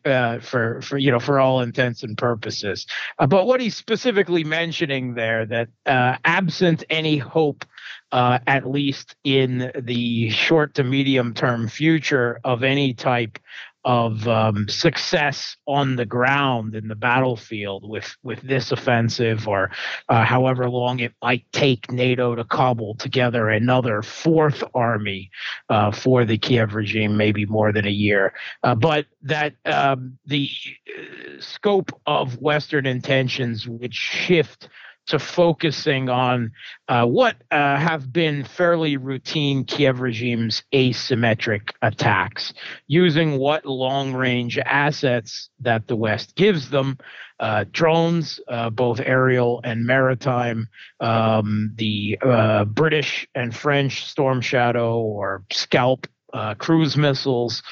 uh, 0.05 0.37
for, 0.39 0.81
for 0.83 0.99
you 0.99 1.09
know, 1.09 1.19
for 1.19 1.39
all 1.39 1.61
intents 1.61 2.03
and 2.03 2.15
purposes. 2.15 2.85
Uh, 3.17 3.25
but 3.25 3.47
what 3.47 3.59
he's 3.59 3.75
specifically 3.75 4.43
mentioning 4.43 5.15
there 5.15 5.47
that 5.47 5.69
uh, 5.87 6.17
absent 6.25 6.83
any 6.91 7.17
hope 7.17 7.65
uh, 8.11 8.39
at 8.47 8.69
least 8.69 9.15
in 9.23 9.71
the 9.79 10.29
short 10.29 10.73
to 10.75 10.83
medium 10.83 11.33
term 11.33 11.67
future 11.67 12.39
of 12.43 12.63
any 12.63 12.93
type 12.93 13.39
of 13.85 14.27
um, 14.27 14.67
success 14.67 15.55
on 15.65 15.95
the 15.95 16.05
ground 16.05 16.75
in 16.75 16.87
the 16.87 16.95
battlefield 16.95 17.87
with 17.87 18.15
with 18.23 18.41
this 18.41 18.71
offensive 18.71 19.47
or 19.47 19.71
uh, 20.09 20.25
however 20.25 20.69
long 20.69 20.99
it 20.99 21.13
might 21.21 21.45
take 21.53 21.91
NATO 21.91 22.35
to 22.35 22.43
cobble 22.43 22.95
together 22.95 23.49
another 23.49 24.01
fourth 24.01 24.63
army 24.73 25.31
uh, 25.69 25.91
for 25.91 26.25
the 26.25 26.37
Kiev 26.37 26.75
regime, 26.75 27.15
maybe 27.15 27.45
more 27.45 27.71
than 27.71 27.87
a 27.87 27.91
year. 27.91 28.33
Uh, 28.63 28.75
but 28.75 29.05
that 29.21 29.55
um, 29.65 30.17
the 30.25 30.49
uh, 30.87 31.41
scope 31.41 31.91
of 32.05 32.37
Western 32.39 32.85
intentions 32.85 33.67
would 33.67 33.93
shift 33.93 34.69
to 35.07 35.19
focusing 35.19 36.09
on 36.09 36.51
uh, 36.87 37.05
what 37.05 37.35
uh, 37.51 37.77
have 37.77 38.11
been 38.13 38.43
fairly 38.43 38.97
routine 38.97 39.63
Kiev 39.63 40.01
regime's 40.01 40.63
asymmetric 40.73 41.71
attacks, 41.81 42.53
using 42.87 43.37
what 43.37 43.65
long 43.65 44.13
range 44.13 44.57
assets 44.59 45.49
that 45.59 45.87
the 45.87 45.95
West 45.95 46.35
gives 46.35 46.69
them 46.69 46.97
uh, 47.39 47.65
drones, 47.71 48.39
uh, 48.49 48.69
both 48.69 48.99
aerial 48.99 49.61
and 49.63 49.85
maritime, 49.85 50.67
um, 50.99 51.71
the 51.75 52.17
uh, 52.21 52.65
British 52.65 53.27
and 53.33 53.55
French 53.55 54.05
Storm 54.05 54.41
Shadow 54.41 54.99
or 54.99 55.43
Scalp 55.51 56.07
uh, 56.33 56.55
cruise 56.55 56.95
missiles, 56.97 57.63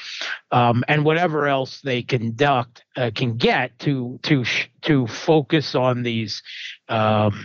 um, 0.50 0.84
and 0.88 1.04
whatever 1.04 1.46
else 1.46 1.80
they 1.82 2.02
conduct 2.02 2.84
uh, 2.96 3.10
can 3.14 3.36
get 3.36 3.78
to 3.80 4.18
to 4.22 4.44
to 4.82 5.06
focus 5.06 5.74
on 5.74 6.02
these 6.02 6.42
um, 6.88 7.44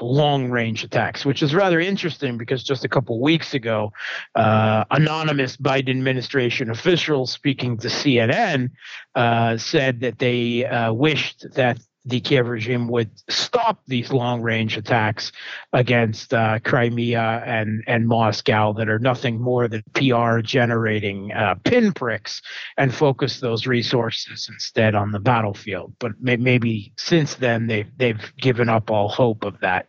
long 0.00 0.50
range 0.50 0.84
attacks, 0.84 1.24
which 1.24 1.42
is 1.42 1.54
rather 1.54 1.78
interesting 1.80 2.38
because 2.38 2.64
just 2.64 2.84
a 2.84 2.88
couple 2.88 3.20
weeks 3.20 3.54
ago, 3.54 3.92
uh, 4.34 4.84
anonymous 4.90 5.56
Biden 5.56 5.90
administration 5.90 6.70
officials 6.70 7.30
speaking 7.32 7.76
to 7.78 7.88
CNN 7.88 8.70
uh, 9.14 9.56
said 9.56 10.00
that 10.00 10.18
they 10.18 10.64
uh, 10.64 10.92
wished 10.92 11.46
that 11.54 11.78
the 12.04 12.20
Kiev 12.20 12.48
regime 12.48 12.88
would 12.88 13.10
stop 13.30 13.80
these 13.86 14.12
long 14.12 14.42
range 14.42 14.76
attacks 14.76 15.30
against 15.72 16.34
uh, 16.34 16.58
Crimea 16.64 17.42
and, 17.46 17.82
and 17.86 18.08
Moscow 18.08 18.72
that 18.72 18.88
are 18.88 18.98
nothing 18.98 19.40
more 19.40 19.68
than 19.68 19.82
PR 19.94 20.40
generating 20.40 21.32
uh, 21.32 21.54
pinpricks 21.64 22.42
and 22.76 22.92
focus 22.92 23.40
those 23.40 23.66
resources 23.66 24.48
instead 24.52 24.94
on 24.94 25.12
the 25.12 25.20
battlefield. 25.20 25.94
But 26.00 26.12
may, 26.20 26.36
maybe 26.36 26.92
since 26.96 27.34
then 27.34 27.68
they've, 27.68 27.90
they've 27.96 28.32
given 28.36 28.68
up 28.68 28.90
all 28.90 29.08
hope 29.08 29.44
of 29.44 29.60
that. 29.60 29.88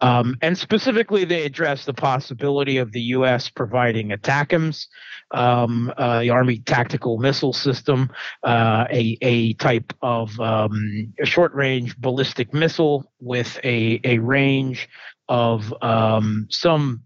Um, 0.00 0.36
and 0.42 0.56
specifically, 0.56 1.24
they 1.24 1.44
address 1.44 1.84
the 1.84 1.94
possibility 1.94 2.78
of 2.78 2.92
the 2.92 3.02
U.S. 3.02 3.48
providing 3.48 4.10
ATACMS 4.10 4.86
um, 5.32 5.92
uh, 5.96 6.20
the 6.20 6.30
Army 6.30 6.58
Tactical 6.58 7.18
Missile 7.18 7.52
System, 7.52 8.10
uh, 8.42 8.86
a, 8.90 9.16
a 9.22 9.52
type 9.54 9.92
of 10.02 10.38
um, 10.40 11.12
short 11.40 11.54
range 11.54 11.96
ballistic 11.96 12.52
missile 12.52 13.10
with 13.18 13.58
a, 13.64 13.98
a 14.04 14.18
range 14.18 14.90
of 15.26 15.72
um, 15.82 16.46
some 16.50 17.02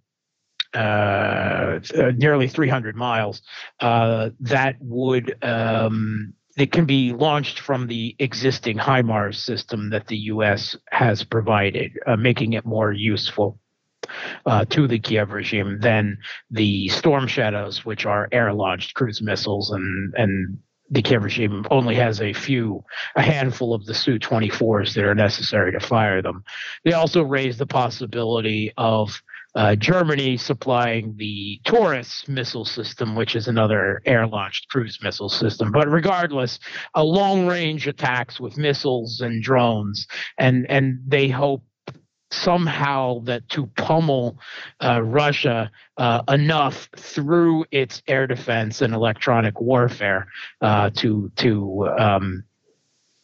uh, 0.75 1.79
nearly 2.17 2.49
300 2.49 2.97
miles 2.97 3.43
uh, 3.79 4.31
that 4.41 4.75
would 4.81 5.37
um, 5.45 6.35
it 6.57 6.73
can 6.73 6.85
be 6.85 7.13
launched 7.13 7.61
from 7.61 7.87
the 7.87 8.17
existing 8.19 8.77
HIMARS 8.77 9.37
system 9.37 9.91
that 9.91 10.09
the 10.09 10.19
U.S. 10.35 10.77
has 10.91 11.23
provided, 11.23 11.93
uh, 12.05 12.17
making 12.17 12.55
it 12.55 12.65
more 12.65 12.91
useful 12.91 13.61
uh, 14.47 14.65
to 14.65 14.89
the 14.89 14.99
Kiev 14.99 15.31
regime 15.31 15.79
than 15.81 16.19
the 16.51 16.89
Storm 16.89 17.29
Shadows, 17.29 17.85
which 17.85 18.05
are 18.05 18.29
air 18.33 18.53
launched 18.53 18.95
cruise 18.95 19.23
missiles, 19.23 19.71
and 19.71 20.13
and 20.17 20.59
the 20.95 21.03
Kiev 21.03 21.25
regime 21.25 21.67
only 21.71 21.97
has 21.97 22.21
a 22.21 22.33
few, 22.33 22.85
a 23.17 23.23
handful 23.23 23.75
of 23.75 23.85
the 23.85 23.95
Su 23.95 24.19
24s 24.19 24.95
that 24.95 25.05
are 25.05 25.15
necessary 25.15 25.73
to 25.73 25.81
fire 25.81 26.23
them. 26.23 26.45
They 26.85 26.93
also 26.93 27.23
raise 27.23 27.59
the 27.59 27.67
possibility 27.67 28.73
of 28.77 29.21
uh, 29.57 29.77
Germany 29.77 30.37
supplying 30.37 31.15
the 31.17 31.61
Taurus 31.65 32.27
missile 32.29 32.65
system, 32.65 33.15
which 33.15 33.37
is 33.37 33.49
another 33.49 34.03
air 34.05 34.27
launched 34.27 34.69
cruise 34.69 34.99
missile 35.03 35.29
system. 35.29 35.71
But 35.71 35.89
regardless, 35.89 36.59
a 36.95 37.05
long 37.05 37.47
range 37.47 37.87
attacks 37.87 38.41
with 38.41 38.57
missiles 38.57 39.21
and 39.21 39.43
drones, 39.43 40.07
and, 40.39 40.67
and 40.69 40.99
they 41.07 41.29
hope 41.29 41.63
somehow 42.35 43.21
that 43.21 43.49
to 43.51 43.67
pummel 43.77 44.39
uh, 44.83 45.03
Russia 45.03 45.71
uh, 45.97 46.23
enough 46.29 46.89
through 46.97 47.65
its 47.71 48.03
air 48.09 48.27
defense 48.27 48.83
and 48.83 48.95
electronic 48.95 49.61
warfare 49.61 50.27
uh, 50.61 50.91
to 50.91 51.31
to 51.37 51.89
um, 51.99 52.45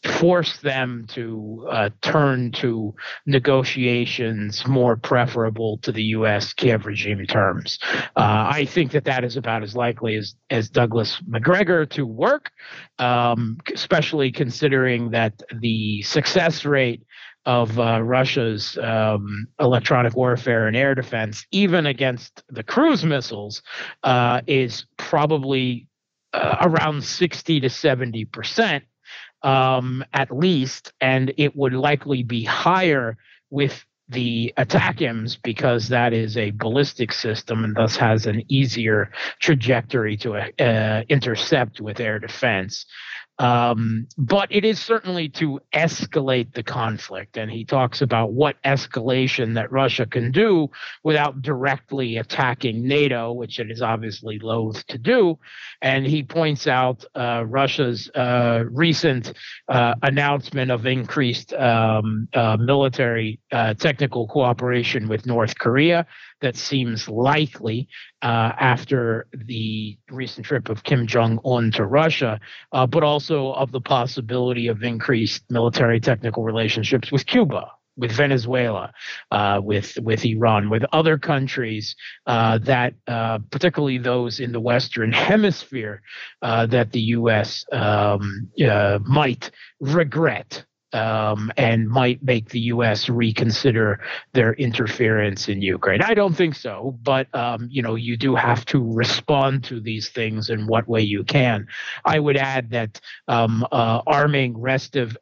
force 0.02 0.58
them 0.58 1.04
to 1.08 1.66
uh, 1.70 1.90
turn 2.00 2.52
to 2.52 2.94
negotiations 3.26 4.66
more 4.66 4.96
preferable 4.96 5.78
to 5.78 5.92
the 5.92 6.02
U.S. 6.04 6.54
Kiev 6.54 6.86
regime 6.86 7.26
terms. 7.26 7.78
Uh, 8.16 8.48
I 8.50 8.64
think 8.64 8.92
that 8.92 9.04
that 9.04 9.24
is 9.24 9.36
about 9.36 9.62
as 9.62 9.76
likely 9.76 10.16
as 10.16 10.34
as 10.48 10.70
Douglas 10.70 11.20
Macgregor 11.26 11.84
to 11.90 12.06
work, 12.06 12.50
um, 12.98 13.58
especially 13.74 14.32
considering 14.32 15.10
that 15.10 15.42
the 15.60 16.02
success 16.02 16.64
rate 16.64 17.02
of 17.46 17.78
uh, 17.78 18.02
Russia's 18.02 18.76
um, 18.78 19.46
electronic 19.58 20.14
warfare 20.14 20.66
and 20.66 20.76
air 20.76 20.94
defense, 20.94 21.46
even 21.50 21.86
against 21.86 22.42
the 22.48 22.62
cruise 22.62 23.04
missiles, 23.04 23.62
uh, 24.02 24.42
is 24.46 24.86
probably 24.96 25.86
uh, 26.32 26.56
around 26.60 27.02
60 27.02 27.60
to 27.60 27.70
70 27.70 28.24
percent 28.26 28.84
um, 29.42 30.04
at 30.12 30.30
least, 30.30 30.92
and 31.00 31.32
it 31.36 31.56
would 31.56 31.72
likely 31.72 32.22
be 32.22 32.44
higher 32.44 33.16
with 33.50 33.84
the 34.08 34.52
ATACMS 34.58 35.38
because 35.42 35.88
that 35.88 36.12
is 36.12 36.36
a 36.36 36.50
ballistic 36.50 37.12
system 37.12 37.64
and 37.64 37.76
thus 37.76 37.96
has 37.96 38.26
an 38.26 38.42
easier 38.48 39.10
trajectory 39.38 40.16
to 40.16 40.34
uh, 40.34 41.02
intercept 41.08 41.80
with 41.80 42.00
air 42.00 42.18
defense. 42.18 42.86
Um, 43.40 44.06
but 44.18 44.52
it 44.52 44.66
is 44.66 44.78
certainly 44.78 45.30
to 45.30 45.60
escalate 45.72 46.52
the 46.52 46.62
conflict. 46.62 47.38
And 47.38 47.50
he 47.50 47.64
talks 47.64 48.02
about 48.02 48.34
what 48.34 48.62
escalation 48.64 49.54
that 49.54 49.72
Russia 49.72 50.04
can 50.04 50.30
do 50.30 50.68
without 51.02 51.40
directly 51.40 52.18
attacking 52.18 52.86
NATO, 52.86 53.32
which 53.32 53.58
it 53.58 53.70
is 53.70 53.80
obviously 53.80 54.38
loath 54.38 54.86
to 54.88 54.98
do. 54.98 55.38
And 55.80 56.06
he 56.06 56.22
points 56.22 56.66
out 56.66 57.02
uh, 57.14 57.44
Russia's 57.46 58.10
uh, 58.14 58.64
recent 58.70 59.32
uh, 59.68 59.94
announcement 60.02 60.70
of 60.70 60.84
increased 60.84 61.54
um, 61.54 62.28
uh, 62.34 62.58
military 62.60 63.40
uh, 63.52 63.72
technical 63.72 64.28
cooperation 64.28 65.08
with 65.08 65.24
North 65.24 65.58
Korea 65.58 66.06
that 66.40 66.56
seems 66.56 67.08
likely 67.08 67.88
uh, 68.22 68.52
after 68.58 69.26
the 69.32 69.98
recent 70.10 70.46
trip 70.46 70.68
of 70.68 70.84
Kim 70.84 71.06
Jong 71.06 71.38
un 71.44 71.70
to 71.72 71.86
Russia, 71.86 72.40
uh, 72.72 72.86
but 72.86 73.02
also 73.02 73.52
of 73.52 73.72
the 73.72 73.80
possibility 73.80 74.68
of 74.68 74.82
increased 74.82 75.44
military 75.50 76.00
technical 76.00 76.42
relationships 76.42 77.12
with 77.12 77.26
Cuba. 77.26 77.70
With 77.96 78.12
Venezuela, 78.12 78.92
uh, 79.30 79.60
with 79.62 79.98
with 80.00 80.24
Iran, 80.24 80.70
with 80.70 80.84
other 80.90 81.18
countries 81.18 81.94
uh, 82.26 82.56
that, 82.58 82.94
uh, 83.06 83.40
particularly 83.50 83.98
those 83.98 84.40
in 84.40 84.52
the 84.52 84.60
Western 84.60 85.12
Hemisphere, 85.12 86.00
uh, 86.40 86.64
that 86.66 86.92
the 86.92 87.00
U.S. 87.18 87.66
Um, 87.72 88.48
might 89.04 89.50
regret 89.80 90.64
um, 90.92 91.52
and 91.56 91.88
might 91.88 92.22
make 92.22 92.48
the 92.50 92.60
U.S. 92.60 93.08
reconsider 93.08 94.00
their 94.32 94.54
interference 94.54 95.48
in 95.48 95.62
Ukraine. 95.62 96.02
I 96.02 96.14
don't 96.14 96.34
think 96.34 96.54
so, 96.54 96.98
but 97.02 97.32
um, 97.34 97.68
you 97.70 97.82
know, 97.82 97.94
you 97.94 98.16
do 98.16 98.34
have 98.34 98.64
to 98.66 98.82
respond 98.92 99.64
to 99.64 99.80
these 99.80 100.08
things 100.08 100.50
in 100.50 100.66
what 100.66 100.88
way 100.88 101.00
you 101.00 101.24
can. 101.24 101.66
I 102.04 102.18
would 102.18 102.36
add 102.36 102.70
that 102.70 103.00
um, 103.28 103.66
uh, 103.72 104.02
arming 104.06 104.56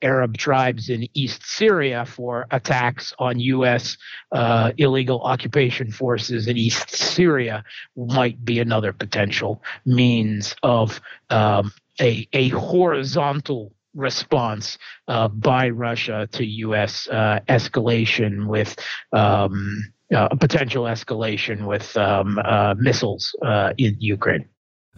Arab 0.03 0.37
tribes 0.37 0.89
in 0.89 1.09
East 1.15 1.45
Syria 1.45 2.05
for 2.07 2.47
attacks 2.51 3.13
on 3.19 3.39
U.S. 3.41 3.97
Uh, 4.33 4.73
illegal 4.79 5.21
occupation 5.23 5.91
forces 5.91 6.49
in 6.49 6.57
East 6.57 6.91
Syria 6.91 7.65
might 7.97 8.45
be 8.45 8.59
another 8.59 8.93
potential 8.93 9.63
means 9.85 10.55
of 10.63 11.01
um, 11.31 11.73
a, 12.01 12.29
a 12.33 12.49
horizontal 12.51 13.73
response 13.95 14.79
uh, 15.09 15.29
by 15.29 15.71
Russia 15.71 16.29
to 16.33 16.45
U.S. 16.45 17.09
Uh, 17.09 17.41
escalation 17.49 18.47
with 18.47 18.77
um, 19.13 19.83
uh, 20.15 20.29
potential 20.37 20.85
escalation 20.85 21.67
with 21.67 21.97
um, 21.97 22.39
uh, 22.45 22.75
missiles 22.79 23.35
uh, 23.45 23.73
in 23.79 23.97
Ukraine. 23.99 24.49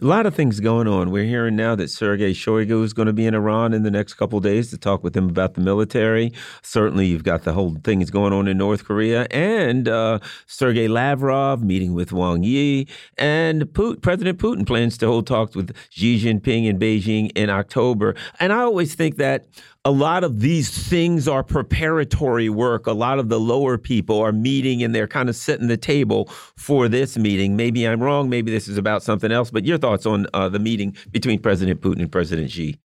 A 0.03 0.07
lot 0.07 0.25
of 0.25 0.33
things 0.33 0.59
going 0.59 0.87
on. 0.87 1.11
We're 1.11 1.25
hearing 1.25 1.55
now 1.55 1.75
that 1.75 1.91
Sergei 1.91 2.31
Shoigu 2.31 2.83
is 2.83 2.91
going 2.91 3.05
to 3.05 3.13
be 3.13 3.27
in 3.27 3.35
Iran 3.35 3.71
in 3.71 3.83
the 3.83 3.91
next 3.91 4.15
couple 4.15 4.39
days 4.39 4.71
to 4.71 4.77
talk 4.79 5.03
with 5.03 5.15
him 5.15 5.29
about 5.29 5.53
the 5.53 5.61
military. 5.61 6.33
Certainly, 6.63 7.05
you've 7.05 7.23
got 7.23 7.43
the 7.43 7.53
whole 7.53 7.77
things 7.83 8.09
going 8.09 8.33
on 8.33 8.47
in 8.47 8.57
North 8.57 8.83
Korea, 8.83 9.27
and 9.29 9.87
uh, 9.87 10.17
Sergei 10.47 10.87
Lavrov 10.87 11.61
meeting 11.61 11.93
with 11.93 12.11
Wang 12.11 12.41
Yi, 12.41 12.87
and 13.19 13.71
President 13.75 14.39
Putin 14.39 14.65
plans 14.65 14.97
to 14.97 15.05
hold 15.05 15.27
talks 15.27 15.55
with 15.55 15.75
Xi 15.91 16.19
Jinping 16.19 16.65
in 16.65 16.79
Beijing 16.79 17.31
in 17.35 17.51
October. 17.51 18.15
And 18.39 18.51
I 18.51 18.61
always 18.61 18.95
think 18.95 19.17
that 19.17 19.45
a 19.83 19.91
lot 19.91 20.23
of 20.23 20.41
these 20.41 20.69
things 20.69 21.27
are 21.27 21.43
preparatory 21.43 22.49
work. 22.49 22.85
A 22.85 22.91
lot 22.91 23.17
of 23.17 23.29
the 23.29 23.39
lower 23.39 23.77
people 23.79 24.19
are 24.19 24.31
meeting 24.31 24.83
and 24.83 24.93
they're 24.93 25.07
kind 25.07 25.27
of 25.27 25.35
setting 25.35 25.67
the 25.67 25.77
table 25.77 26.25
for 26.55 26.87
this 26.87 27.17
meeting. 27.17 27.55
Maybe 27.55 27.87
I'm 27.87 28.01
wrong. 28.01 28.29
Maybe 28.29 28.51
this 28.51 28.67
is 28.67 28.77
about 28.77 29.01
something 29.01 29.31
else. 29.31 29.49
But 29.49 29.65
your 29.65 29.79
thoughts 29.79 30.05
on 30.05 30.27
uh, 30.33 30.49
the 30.49 30.59
meeting 30.59 30.95
between 31.09 31.39
President 31.39 31.81
Putin 31.81 32.01
and 32.01 32.11
President 32.11 32.51
Xi? 32.51 32.77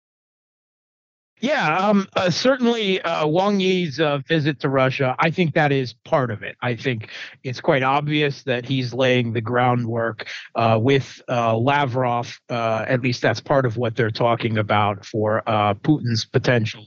Yeah, 1.41 1.77
um, 1.77 2.09
uh, 2.17 2.31
certainly 2.31 3.03
uh, 3.03 3.27
Wang 3.27 3.61
Yi's 3.61 4.01
uh, 4.01 4.19
visit 4.27 4.61
to 4.61 4.69
Russia, 4.71 5.15
I 5.19 5.31
think 5.31 5.53
that 5.55 5.73
is 5.73 5.93
part 5.93 6.31
of 6.31 6.43
it. 6.43 6.57
I 6.63 6.75
think 6.75 7.11
it's 7.43 7.61
quite 7.61 7.83
obvious 7.83 8.45
that 8.45 8.65
he's 8.65 8.95
laying 8.95 9.33
the 9.35 9.43
groundwork 9.43 10.27
uh, 10.55 10.79
with 10.81 11.21
uh, 11.29 11.55
Lavrov. 11.57 12.41
Uh, 12.49 12.87
at 12.89 13.03
least 13.03 13.21
that's 13.21 13.41
part 13.41 13.67
of 13.67 13.77
what 13.77 13.95
they're 13.95 14.11
talking 14.11 14.57
about 14.57 15.05
for 15.05 15.43
Putin's 15.83 16.25
potential 16.25 16.87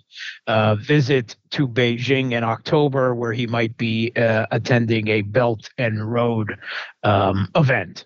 visit 0.79 1.35
to 1.51 1.67
Beijing 1.67 2.31
in 2.31 2.43
October, 2.43 3.13
where 3.13 3.33
he 3.33 3.45
might 3.47 3.77
be 3.77 4.11
attending 4.15 5.09
a 5.09 5.21
Belt 5.21 5.69
and 5.77 6.11
Road 6.11 6.57
um, 7.03 7.49
event 7.55 8.05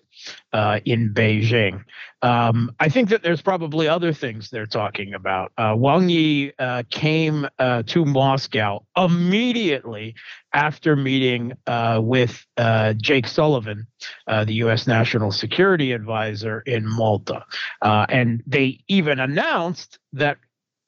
uh, 0.52 0.80
in 0.84 1.12
Beijing. 1.14 1.84
Um, 2.22 2.72
I 2.78 2.88
think 2.88 3.08
that 3.08 3.22
there's 3.22 3.42
probably 3.42 3.88
other 3.88 4.12
things 4.12 4.50
they're 4.50 4.66
talking 4.66 5.14
about. 5.14 5.52
Uh, 5.58 5.74
Wang 5.76 6.08
Yi 6.08 6.52
uh, 6.58 6.84
came 6.90 7.48
uh, 7.58 7.82
to 7.86 8.04
Moscow 8.04 8.84
immediately 8.96 10.14
after 10.52 10.94
meeting 10.94 11.52
uh, 11.66 12.00
with 12.02 12.46
uh, 12.56 12.92
Jake 12.94 13.26
Sullivan, 13.26 13.86
the 14.26 14.54
U.S. 14.54 14.86
National 14.86 15.32
Security 15.32 15.92
Advisor 15.92 16.60
in 16.60 16.86
Malta. 16.86 17.44
and 17.82 18.42
they 18.46 18.80
even 18.88 19.18
announced 19.18 19.98
that 20.12 20.38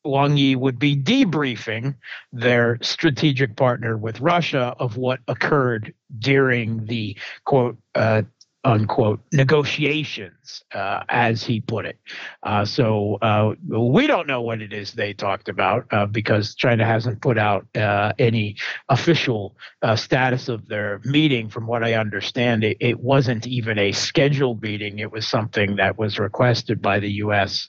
Wang 0.05 0.37
Yi 0.37 0.55
would 0.55 0.79
be 0.79 0.97
debriefing 0.97 1.97
their 2.33 2.79
strategic 2.83 3.57
partner 3.57 3.97
with 3.97 4.21
Russia 4.21 4.77
of 4.79 4.97
what 4.97 5.21
occurred 5.29 5.95
during 6.19 6.85
the 6.85 7.17
quote 7.45 7.79
uh, 7.95 8.23
unquote 8.65 9.21
negotiations, 9.33 10.35
uh, 10.73 11.03
as 11.09 11.45
he 11.45 11.61
put 11.61 11.85
it. 11.85 11.99
Uh, 12.43 12.65
so 12.65 13.19
uh, 13.23 13.55
we 13.69 14.07
don't 14.07 14.27
know 14.27 14.41
what 14.41 14.63
it 14.63 14.73
is 14.73 14.93
they 14.93 15.13
talked 15.13 15.49
about 15.49 15.87
uh, 15.93 16.07
because 16.07 16.55
China 16.55 16.85
hasn't 16.87 17.21
put 17.21 17.37
out 17.39 17.67
uh, 17.77 18.13
any 18.19 18.57
official 18.89 19.57
uh, 19.83 19.95
status 19.95 20.49
of 20.49 20.67
their 20.69 21.01
meeting. 21.05 21.49
From 21.49 21.67
what 21.67 21.85
I 21.85 21.95
understand, 21.95 22.65
it, 22.65 22.77
it, 22.81 23.01
wasn't 23.01 23.47
even 23.47 23.79
a 23.79 23.93
scheduled 23.93 24.63
meeting. 24.63 24.99
It 24.99 25.13
was 25.13 25.27
something 25.29 25.77
that 25.77 25.99
was 25.99 26.19
requested 26.19 26.81
by 26.81 27.01
the 27.01 27.11
U.S. 27.25 27.69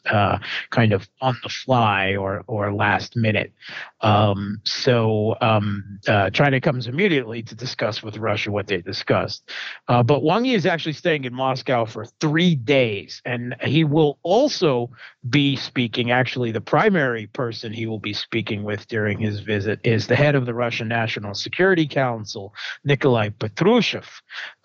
kind 0.69 0.93
of 0.93 1.09
on 1.19 1.35
the 1.43 1.49
fly 1.49 2.15
or 2.15 2.43
or 2.47 2.73
last 2.73 3.17
minute. 3.17 3.51
Um, 3.99 4.61
so 4.63 5.35
um, 5.41 5.99
China 6.31 6.61
comes 6.61 6.87
immediately 6.87 7.43
to 7.43 7.55
discuss 7.55 8.01
with 8.01 8.17
Russia 8.17 8.51
what 8.51 8.67
they 8.67 8.81
discussed. 8.81 9.49
but 9.87 10.23
Wang 10.23 10.45
Yi 10.45 10.53
is 10.53 10.65
actually 10.65 10.85
actually 10.85 10.93
staying 10.93 11.23
in 11.23 11.33
Moscow 11.33 11.83
for 11.85 12.05
three 12.19 12.53
days, 12.65 13.21
and 13.25 13.55
he 13.61 13.83
will 13.83 14.19
also 14.23 14.89
be 15.29 15.55
speaking. 15.55 16.11
Actually, 16.11 16.51
the 16.51 16.61
primary 16.61 17.27
person 17.27 17.71
he 17.71 17.85
will 17.85 17.99
be 17.99 18.13
speaking 18.13 18.63
with 18.63 18.87
during 18.87 19.19
his 19.19 19.39
visit 19.39 19.79
is 19.83 20.07
the 20.07 20.15
head 20.15 20.35
of 20.35 20.45
the 20.45 20.53
Russian 20.53 20.87
National 20.87 21.33
Security 21.33 21.87
Council, 21.87 22.53
Nikolai 22.83 23.29
Patrushev, 23.29 24.07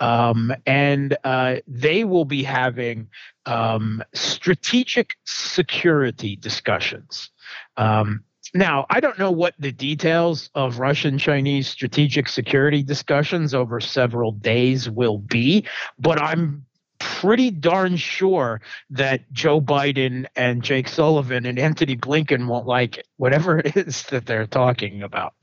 um, 0.01 0.53
and 0.67 1.17
uh, 1.25 1.57
they 1.67 2.05
will 2.05 2.25
be 2.25 2.43
having 2.43 3.09
um, 3.47 4.03
strategic 4.15 5.15
security 5.25 6.37
discussions. 6.37 7.31
Um, 7.77 8.25
now, 8.53 8.87
I 8.91 9.01
don't 9.01 9.19
know 9.19 9.31
what 9.31 9.55
the 9.59 9.71
details 9.71 10.51
of 10.55 10.81
Russian 10.81 11.19
Chinese 11.19 11.69
strategic 11.69 12.29
security 12.29 12.83
discussions 12.83 13.55
over 13.55 13.81
several 13.81 14.33
days 14.33 14.91
will 14.91 15.19
be, 15.19 15.67
but 15.99 16.21
I'm 16.21 16.67
pretty 17.01 17.51
darn 17.51 17.97
sure 17.97 18.61
that 18.91 19.31
Joe 19.33 19.61
Biden 19.61 20.27
and 20.37 20.63
Jake 20.63 20.89
Sullivan 20.89 21.47
and 21.47 21.59
Antony 21.59 21.97
Blinken 21.97 22.47
won't 22.47 22.67
like 22.67 22.99
it 22.99 23.07
whatever 23.21 23.59
it 23.65 23.77
is 23.77 24.03
that 24.05 24.25
they're 24.25 24.47
talking 24.47 25.03
about. 25.03 25.35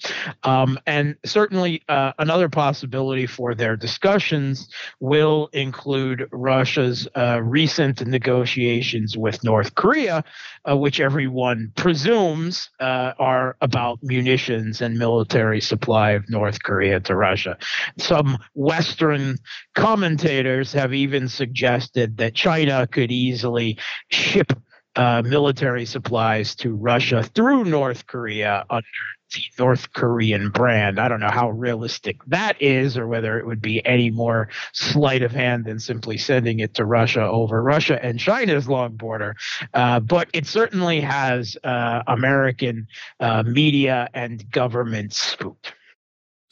Um, 0.44 0.80
and 0.88 1.16
certainly, 1.26 1.84
uh, 1.88 2.14
another 2.18 2.50
possibility 2.50 3.28
for 3.28 3.54
their 3.54 3.78
discussions 3.78 4.68
will 5.00 5.50
include 5.54 6.28
Russia's 6.32 7.08
uh, 7.16 7.40
recent 7.44 8.06
negotiations 8.06 9.16
with 9.16 9.44
North 9.44 9.76
Korea, 9.76 10.24
uh, 10.68 10.76
which 10.76 11.00
everyone 11.00 11.72
presumes 11.76 12.70
uh, 12.80 13.14
are 13.20 13.56
about 13.62 14.00
munitions 14.02 14.82
and 14.82 14.98
military 14.98 15.62
supply 15.62 16.12
of 16.12 16.28
North 16.30 16.64
Korea 16.64 17.00
to 17.02 17.16
Russia. 17.16 17.58
Some 18.00 18.40
Western 18.56 19.38
commentators 19.76 20.74
have 20.74 20.96
even 20.96 21.30
suggested 21.30 22.18
that 22.18 22.34
China 22.34 22.88
could 22.88 23.12
easily 23.12 23.78
ship 24.10 24.52
uh, 24.98 25.22
military 25.24 25.86
supplies 25.86 26.56
to 26.56 26.76
Russia 26.76 27.24
through 27.24 27.64
North 27.66 28.08
Korea 28.08 28.66
under 28.70 28.88
the 29.34 29.44
North 29.60 29.94
Korean 29.94 30.50
brand. 30.50 31.00
I 31.00 31.08
don't 31.08 31.20
know 31.20 31.30
how 31.30 31.50
realistic 31.52 32.18
that 32.28 32.62
is, 32.62 32.98
or 32.98 33.08
whether 33.08 33.38
it 33.38 33.46
would 33.46 33.62
be 33.62 33.86
any 33.86 34.10
more 34.10 34.50
sleight 34.74 35.22
of 35.22 35.32
hand 35.32 35.66
than 35.66 35.80
simply 35.80 36.18
sending 36.18 36.60
it 36.60 36.74
to 36.76 36.86
Russia 36.86 37.24
over 37.24 37.62
Russia 37.62 38.04
and 38.04 38.20
China's 38.20 38.68
long 38.68 38.96
border. 38.96 39.36
Uh, 39.74 40.00
but 40.00 40.30
it 40.34 40.48
certainly 40.48 41.02
has 41.02 41.58
uh, 41.64 42.04
American 42.08 42.88
uh, 43.20 43.44
media 43.44 44.10
and 44.14 44.50
government 44.50 45.14
spooked. 45.14 45.74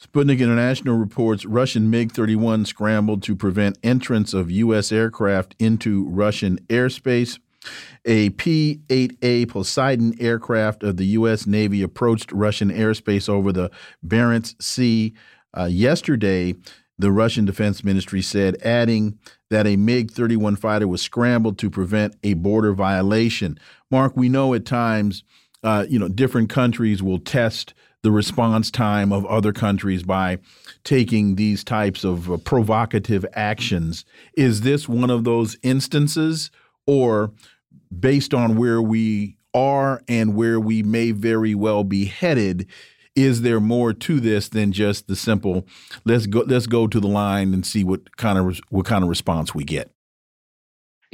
Sputnik 0.00 0.40
International 0.40 0.96
reports 0.96 1.46
Russian 1.46 1.88
MiG 1.88 2.12
31 2.12 2.66
scrambled 2.66 3.22
to 3.22 3.34
prevent 3.34 3.78
entrance 3.82 4.34
of 4.34 4.50
U.S. 4.50 4.92
aircraft 4.92 5.56
into 5.58 6.06
Russian 6.06 6.58
airspace. 6.68 7.38
A 8.04 8.30
P 8.30 8.80
8A 8.88 9.48
Poseidon 9.48 10.14
aircraft 10.20 10.82
of 10.82 10.96
the 10.96 11.06
U.S. 11.06 11.46
Navy 11.46 11.82
approached 11.82 12.32
Russian 12.32 12.70
airspace 12.70 13.28
over 13.28 13.52
the 13.52 13.70
Barents 14.06 14.60
Sea 14.62 15.14
uh, 15.56 15.64
yesterday, 15.64 16.54
the 16.98 17.10
Russian 17.10 17.44
Defense 17.44 17.82
Ministry 17.84 18.22
said, 18.22 18.56
adding 18.62 19.18
that 19.50 19.66
a 19.66 19.76
MiG 19.76 20.10
31 20.10 20.56
fighter 20.56 20.88
was 20.88 21.02
scrambled 21.02 21.58
to 21.58 21.70
prevent 21.70 22.16
a 22.22 22.34
border 22.34 22.72
violation. 22.72 23.58
Mark, 23.90 24.16
we 24.16 24.28
know 24.28 24.54
at 24.54 24.64
times, 24.64 25.24
uh, 25.62 25.86
you 25.88 25.98
know, 25.98 26.08
different 26.08 26.50
countries 26.50 27.02
will 27.02 27.18
test 27.18 27.74
the 28.02 28.10
response 28.12 28.70
time 28.70 29.12
of 29.12 29.26
other 29.26 29.52
countries 29.52 30.02
by 30.02 30.38
taking 30.84 31.34
these 31.34 31.64
types 31.64 32.04
of 32.04 32.30
uh, 32.30 32.36
provocative 32.38 33.26
actions. 33.32 34.04
Is 34.36 34.60
this 34.60 34.88
one 34.88 35.10
of 35.10 35.24
those 35.24 35.56
instances, 35.62 36.50
or 36.86 37.32
based 37.98 38.34
on 38.34 38.56
where 38.56 38.80
we 38.82 39.36
are 39.54 40.02
and 40.08 40.34
where 40.34 40.60
we 40.60 40.82
may 40.82 41.10
very 41.10 41.54
well 41.54 41.84
be 41.84 42.04
headed, 42.04 42.66
is 43.14 43.42
there 43.42 43.60
more 43.60 43.92
to 43.92 44.20
this 44.20 44.48
than 44.48 44.72
just 44.72 45.08
the 45.08 45.16
simple 45.16 45.66
let's 46.04 46.26
go 46.26 46.40
let's 46.40 46.66
go 46.66 46.86
to 46.86 47.00
the 47.00 47.08
line 47.08 47.54
and 47.54 47.64
see 47.64 47.82
what 47.82 48.16
kind 48.16 48.38
of 48.38 48.60
what 48.68 48.84
kind 48.84 49.02
of 49.02 49.08
response 49.08 49.54
we 49.54 49.64
get? 49.64 49.90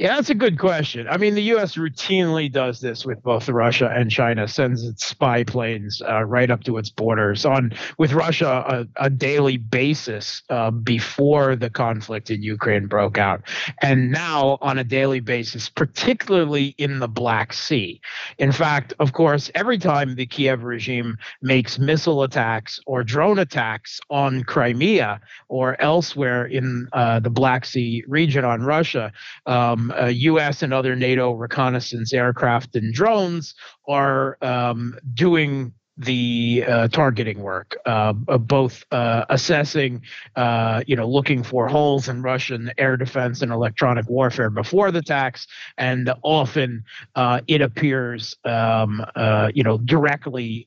Yeah, 0.03 0.17
that's 0.17 0.29
a 0.29 0.35
good 0.35 0.59
question. 0.59 1.07
I 1.07 1.15
mean, 1.15 1.33
the 1.33 1.43
U.S. 1.43 1.75
routinely 1.75 2.51
does 2.51 2.81
this 2.81 3.05
with 3.05 3.23
both 3.23 3.47
Russia 3.47 3.89
and 3.89 4.11
China, 4.11 4.49
sends 4.49 4.83
its 4.83 5.05
spy 5.05 5.45
planes 5.45 6.01
uh, 6.01 6.25
right 6.25 6.51
up 6.51 6.65
to 6.65 6.77
its 6.77 6.89
borders 6.89 7.45
on 7.45 7.71
with 7.97 8.11
Russia 8.11 8.65
a, 8.97 9.05
a 9.05 9.09
daily 9.09 9.55
basis 9.55 10.43
uh, 10.49 10.71
before 10.71 11.55
the 11.55 11.69
conflict 11.69 12.29
in 12.29 12.43
Ukraine 12.43 12.87
broke 12.87 13.17
out, 13.17 13.43
and 13.81 14.11
now 14.11 14.57
on 14.59 14.77
a 14.77 14.83
daily 14.83 15.21
basis, 15.21 15.69
particularly 15.69 16.75
in 16.77 16.99
the 16.99 17.07
Black 17.07 17.53
Sea. 17.53 18.01
In 18.39 18.51
fact, 18.51 18.93
of 18.99 19.13
course, 19.13 19.49
every 19.55 19.77
time 19.77 20.15
the 20.15 20.25
Kiev 20.25 20.65
regime 20.65 21.17
makes 21.41 21.79
missile 21.79 22.23
attacks 22.23 22.77
or 22.85 23.05
drone 23.05 23.39
attacks 23.39 24.01
on 24.09 24.43
Crimea 24.43 25.21
or 25.47 25.79
elsewhere 25.81 26.43
in 26.43 26.89
uh, 26.91 27.21
the 27.21 27.29
Black 27.29 27.63
Sea 27.63 28.03
region 28.05 28.43
on 28.43 28.63
Russia. 28.63 29.13
Um, 29.45 29.92
uh, 30.01 30.07
U.S. 30.07 30.63
and 30.63 30.73
other 30.73 30.95
NATO 30.95 31.31
reconnaissance 31.31 32.13
aircraft 32.13 32.75
and 32.75 32.93
drones 32.93 33.55
are 33.87 34.37
um, 34.41 34.97
doing 35.13 35.73
the 35.97 36.63
uh, 36.67 36.87
targeting 36.87 37.39
work, 37.39 37.77
uh, 37.85 38.13
both 38.13 38.83
uh, 38.91 39.25
assessing, 39.29 40.01
uh, 40.35 40.81
you 40.87 40.95
know, 40.95 41.07
looking 41.07 41.43
for 41.43 41.67
holes 41.67 42.09
in 42.09 42.21
Russian 42.21 42.71
air 42.77 42.97
defense 42.97 43.41
and 43.41 43.51
electronic 43.51 44.09
warfare 44.09 44.49
before 44.49 44.91
the 44.91 44.99
attacks, 44.99 45.47
and 45.77 46.11
often 46.23 46.83
uh, 47.15 47.41
it 47.47 47.61
appears, 47.61 48.35
um, 48.45 49.05
uh, 49.15 49.51
you 49.53 49.63
know, 49.63 49.77
directly 49.77 50.65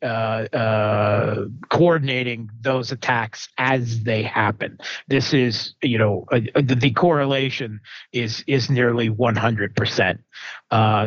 coordinating 1.70 2.50
those 2.60 2.92
attacks 2.92 3.48
as 3.58 4.02
they 4.04 4.22
happen. 4.22 4.78
This 5.08 5.32
is, 5.34 5.74
you 5.82 5.98
know, 5.98 6.26
the 6.30 6.92
correlation 6.94 7.80
is 8.12 8.44
is 8.46 8.70
nearly 8.70 9.08
100 9.08 9.74
percent. 9.74 10.20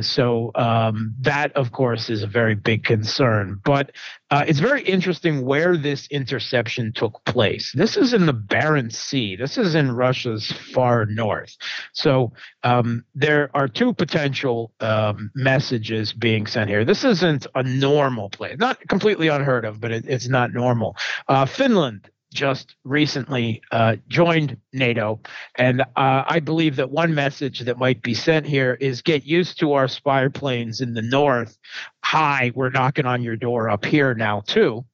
So 0.02 0.52
um, 0.56 1.14
that, 1.22 1.52
of 1.53 1.72
course, 1.72 2.10
is 2.10 2.23
a 2.23 2.27
very 2.27 2.56
big 2.56 2.84
concern, 2.84 3.60
but 3.64 3.91
uh, 4.31 4.45
it's 4.48 4.60
very 4.60 4.84
interesting 4.84 5.45
where 5.45 5.76
this 5.76 6.07
interception 6.07 6.94
took 6.94 7.23
place. 7.26 7.73
This 7.76 7.98
is 7.98 8.14
in 8.14 8.26
the 8.26 8.34
Barents 8.34 8.94
Sea. 8.94 9.36
This 9.36 9.57
is 9.57 9.76
in 9.76 9.91
Russia's 9.91 10.52
far 10.52 11.06
north. 11.06 11.57
So 11.94 12.31
um, 12.64 13.03
there 13.15 13.49
are 13.53 13.68
two 13.68 13.94
potential 13.94 14.72
um, 14.80 15.31
messages 15.36 16.14
being 16.14 16.45
sent 16.48 16.69
here. 16.69 16.86
This 16.86 17.03
isn't 17.03 17.48
a 17.56 17.64
normal 17.64 18.30
place, 18.30 18.57
not 18.60 18.80
completely 18.88 19.27
unheard 19.27 19.65
of, 19.65 19.81
but 19.81 19.91
it, 19.91 20.06
it's 20.07 20.27
not 20.27 20.53
normal. 20.53 20.95
Uh, 21.27 21.45
Finland 21.45 22.10
just 22.34 22.76
recently 22.84 23.61
uh, 23.72 23.95
joined 24.07 24.57
NATO. 24.73 25.19
And 25.56 25.81
uh, 25.81 25.85
I 25.95 26.39
believe 26.39 26.76
that 26.77 26.91
one 26.91 27.15
message 27.15 27.61
that 27.61 27.77
might 27.77 28.01
be 28.01 28.14
sent 28.14 28.45
here 28.45 28.77
is 28.80 29.01
get 29.01 29.26
used 29.26 29.60
to 29.60 29.73
our 29.73 29.88
spy 29.88 30.27
planes 30.27 30.81
in 30.81 30.93
the 30.93 31.01
north. 31.01 31.57
Hi, 32.03 32.51
we're 32.56 32.69
knocking 32.69 33.06
on 33.06 33.23
your 33.23 33.35
door 33.35 33.69
up 33.69 33.85
here 33.85 34.14
now, 34.14 34.41
too. 34.41 34.85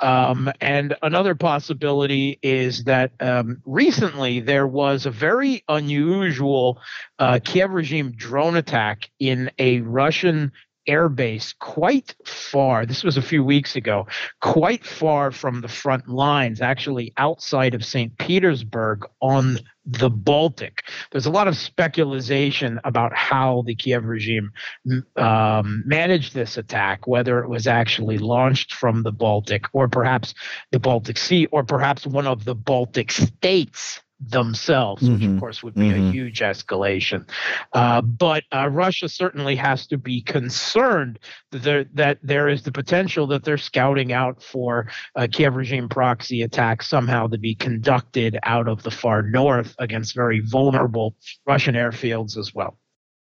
Um, 0.00 0.50
and 0.60 0.96
another 1.02 1.34
possibility 1.34 2.38
is 2.42 2.84
that 2.84 3.12
um, 3.20 3.62
recently 3.64 4.40
there 4.40 4.66
was 4.66 5.06
a 5.06 5.10
very 5.10 5.64
unusual 5.68 6.80
uh, 7.18 7.40
Kiev 7.42 7.70
regime 7.70 8.12
drone 8.12 8.56
attack 8.56 9.10
in 9.18 9.50
a 9.58 9.80
Russian 9.80 10.52
airbase 10.88 11.56
quite 11.58 12.14
far. 12.24 12.86
This 12.86 13.04
was 13.04 13.16
a 13.16 13.22
few 13.22 13.44
weeks 13.44 13.76
ago, 13.76 14.06
quite 14.40 14.84
far 14.84 15.30
from 15.30 15.60
the 15.60 15.68
front 15.68 16.08
lines, 16.08 16.60
actually 16.60 17.12
outside 17.16 17.74
of 17.74 17.84
St. 17.84 18.16
Petersburg 18.18 19.04
on 19.20 19.58
the 19.84 20.10
Baltic. 20.10 20.82
There's 21.10 21.26
a 21.26 21.30
lot 21.30 21.48
of 21.48 21.56
speculation 21.56 22.78
about 22.84 23.14
how 23.14 23.62
the 23.66 23.74
Kiev 23.74 24.04
regime 24.04 24.50
um, 25.16 25.82
managed 25.86 26.34
this 26.34 26.58
attack, 26.58 27.06
whether 27.06 27.40
it 27.40 27.48
was 27.48 27.66
actually 27.66 28.18
launched 28.18 28.74
from 28.74 29.02
the 29.02 29.12
Baltic 29.12 29.64
or 29.72 29.88
perhaps 29.88 30.34
the 30.72 30.80
Baltic 30.80 31.16
Sea 31.16 31.46
or 31.46 31.64
perhaps 31.64 32.06
one 32.06 32.26
of 32.26 32.44
the 32.44 32.54
Baltic 32.54 33.12
states 33.12 34.00
themselves, 34.20 35.02
mm-hmm. 35.02 35.14
which 35.14 35.22
of 35.22 35.30
mm-hmm. 35.30 35.38
course 35.38 35.62
would 35.62 35.74
be 35.74 35.90
mm-hmm. 35.90 36.08
a 36.08 36.10
huge 36.10 36.40
escalation. 36.40 37.28
Uh, 37.72 38.00
but 38.00 38.44
uh, 38.52 38.68
Russia 38.68 39.08
certainly 39.08 39.56
has 39.56 39.86
to 39.86 39.96
be 39.96 40.20
concerned 40.22 41.18
that 41.52 41.62
there, 41.62 41.84
that 41.94 42.18
there 42.22 42.48
is 42.48 42.62
the 42.62 42.72
potential 42.72 43.26
that 43.28 43.44
they're 43.44 43.58
scouting 43.58 44.12
out 44.12 44.42
for 44.42 44.88
a 45.14 45.28
Kiev 45.28 45.54
regime 45.54 45.88
proxy 45.88 46.42
attack 46.42 46.82
somehow 46.82 47.26
to 47.28 47.38
be 47.38 47.54
conducted 47.54 48.38
out 48.42 48.68
of 48.68 48.82
the 48.82 48.90
far 48.90 49.22
north 49.22 49.74
against 49.78 50.14
very 50.14 50.40
vulnerable 50.40 51.14
Russian 51.46 51.74
airfields 51.74 52.36
as 52.36 52.54
well. 52.54 52.78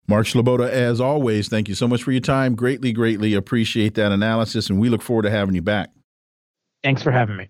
Mark 0.10 0.26
Sleboda, 0.26 0.70
as 0.70 1.02
always, 1.02 1.50
thank 1.50 1.68
you 1.68 1.76
so 1.76 1.86
much 1.86 2.02
for 2.02 2.14
your 2.14 2.22
time. 2.22 2.56
Greatly, 2.56 2.94
greatly 2.94 3.34
appreciate 3.34 3.96
that 3.96 4.14
analysis, 4.14 4.70
and 4.70 4.80
we 4.80 4.88
look 4.88 5.02
forward 5.02 5.24
to 5.24 5.30
having 5.30 5.54
you 5.54 5.62
back. 5.62 5.90
Thanks 6.82 7.04
for 7.04 7.12
having 7.12 7.36
me. 7.36 7.50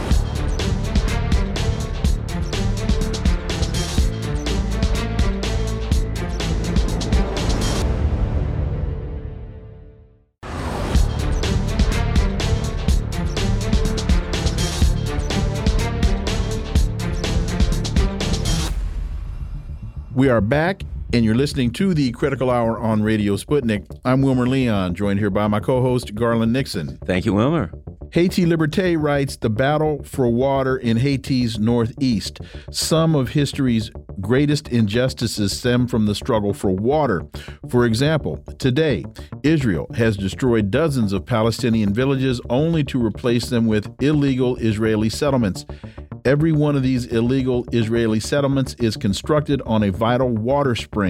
We 20.21 20.29
are 20.29 20.39
back, 20.39 20.83
and 21.13 21.25
you're 21.25 21.35
listening 21.35 21.71
to 21.71 21.93
the 21.93 22.11
Critical 22.11 22.49
Hour 22.49 22.79
on 22.79 23.03
Radio 23.03 23.35
Sputnik. 23.35 23.85
I'm 24.05 24.21
Wilmer 24.21 24.47
Leon, 24.47 24.95
joined 24.95 25.19
here 25.19 25.29
by 25.29 25.47
my 25.47 25.59
co 25.59 25.81
host, 25.81 26.15
Garland 26.15 26.53
Nixon. 26.53 26.97
Thank 27.05 27.25
you, 27.25 27.33
Wilmer. 27.33 27.71
Haiti 28.13 28.45
Liberté 28.45 29.01
writes 29.01 29.35
The 29.35 29.49
battle 29.49 30.03
for 30.03 30.29
water 30.29 30.77
in 30.77 30.97
Haiti's 30.97 31.59
northeast. 31.59 32.39
Some 32.71 33.15
of 33.15 33.29
history's 33.29 33.91
greatest 34.19 34.69
injustices 34.69 35.57
stem 35.57 35.87
from 35.87 36.05
the 36.05 36.15
struggle 36.15 36.53
for 36.53 36.71
water. 36.71 37.23
For 37.69 37.85
example, 37.85 38.37
today, 38.59 39.03
Israel 39.43 39.87
has 39.95 40.17
destroyed 40.17 40.71
dozens 40.71 41.13
of 41.13 41.25
Palestinian 41.25 41.93
villages 41.93 42.39
only 42.49 42.83
to 42.85 43.03
replace 43.03 43.49
them 43.49 43.65
with 43.65 43.89
illegal 44.01 44.55
Israeli 44.57 45.09
settlements. 45.09 45.65
Every 46.23 46.51
one 46.51 46.75
of 46.75 46.83
these 46.83 47.05
illegal 47.05 47.65
Israeli 47.71 48.19
settlements 48.19 48.75
is 48.75 48.95
constructed 48.95 49.61
on 49.65 49.83
a 49.83 49.91
vital 49.91 50.29
water 50.29 50.75
spring. 50.75 51.00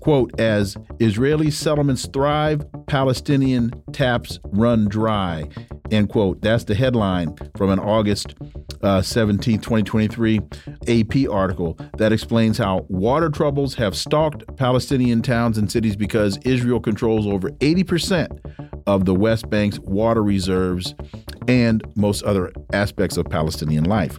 Quote, 0.00 0.38
as 0.40 0.76
Israeli 1.00 1.50
settlements 1.50 2.06
thrive, 2.06 2.64
Palestinian 2.86 3.70
taps 3.92 4.38
run 4.44 4.88
dry. 4.88 5.48
End 5.90 6.08
quote. 6.08 6.40
That's 6.40 6.64
the 6.64 6.74
headline 6.74 7.36
from 7.56 7.70
an 7.70 7.78
August 7.78 8.34
uh, 8.82 9.00
17, 9.00 9.60
2023 9.60 10.40
AP 10.88 11.30
article 11.30 11.78
that 11.96 12.12
explains 12.12 12.58
how 12.58 12.86
water 12.88 13.30
troubles 13.30 13.74
have 13.74 13.96
stalked 13.96 14.44
Palestinian 14.56 15.22
towns 15.22 15.56
and 15.58 15.70
cities 15.70 15.96
because 15.96 16.38
Israel 16.44 16.80
controls 16.80 17.26
over 17.26 17.50
80% 17.50 18.38
of 18.86 19.06
the 19.06 19.14
West 19.14 19.48
Bank's 19.48 19.78
water 19.80 20.22
reserves 20.22 20.94
and 21.48 21.82
most 21.96 22.22
other 22.24 22.52
aspects 22.72 23.16
of 23.16 23.26
Palestinian 23.26 23.84
life. 23.84 24.18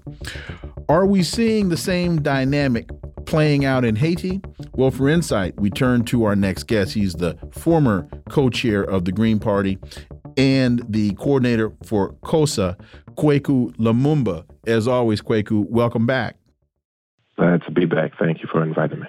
Are 0.87 1.07
we 1.07 1.23
seeing 1.23 1.69
the 1.69 1.77
same 1.77 2.21
dynamic 2.21 2.89
playing 3.25 3.65
out 3.65 3.83
in 3.83 3.95
Haiti? 3.95 4.39
Well, 4.73 4.91
for 4.91 5.09
insight, 5.09 5.59
we 5.59 5.71
turn 5.71 6.05
to 6.05 6.25
our 6.25 6.35
next 6.35 6.63
guest. 6.67 6.93
He's 6.93 7.13
the 7.13 7.39
former 7.51 8.07
co 8.29 8.51
chair 8.51 8.83
of 8.83 9.05
the 9.05 9.11
Green 9.11 9.39
Party 9.39 9.79
and 10.37 10.83
the 10.87 11.13
coordinator 11.13 11.71
for 11.83 12.13
COSA, 12.23 12.77
Kweku 13.17 13.75
Lumumba. 13.77 14.45
As 14.67 14.87
always, 14.87 15.21
Kweku, 15.21 15.67
welcome 15.67 16.05
back. 16.05 16.35
Glad 17.35 17.63
to 17.63 17.71
be 17.71 17.85
back. 17.85 18.11
Thank 18.19 18.43
you 18.43 18.49
for 18.51 18.61
inviting 18.61 18.99
me. 18.99 19.07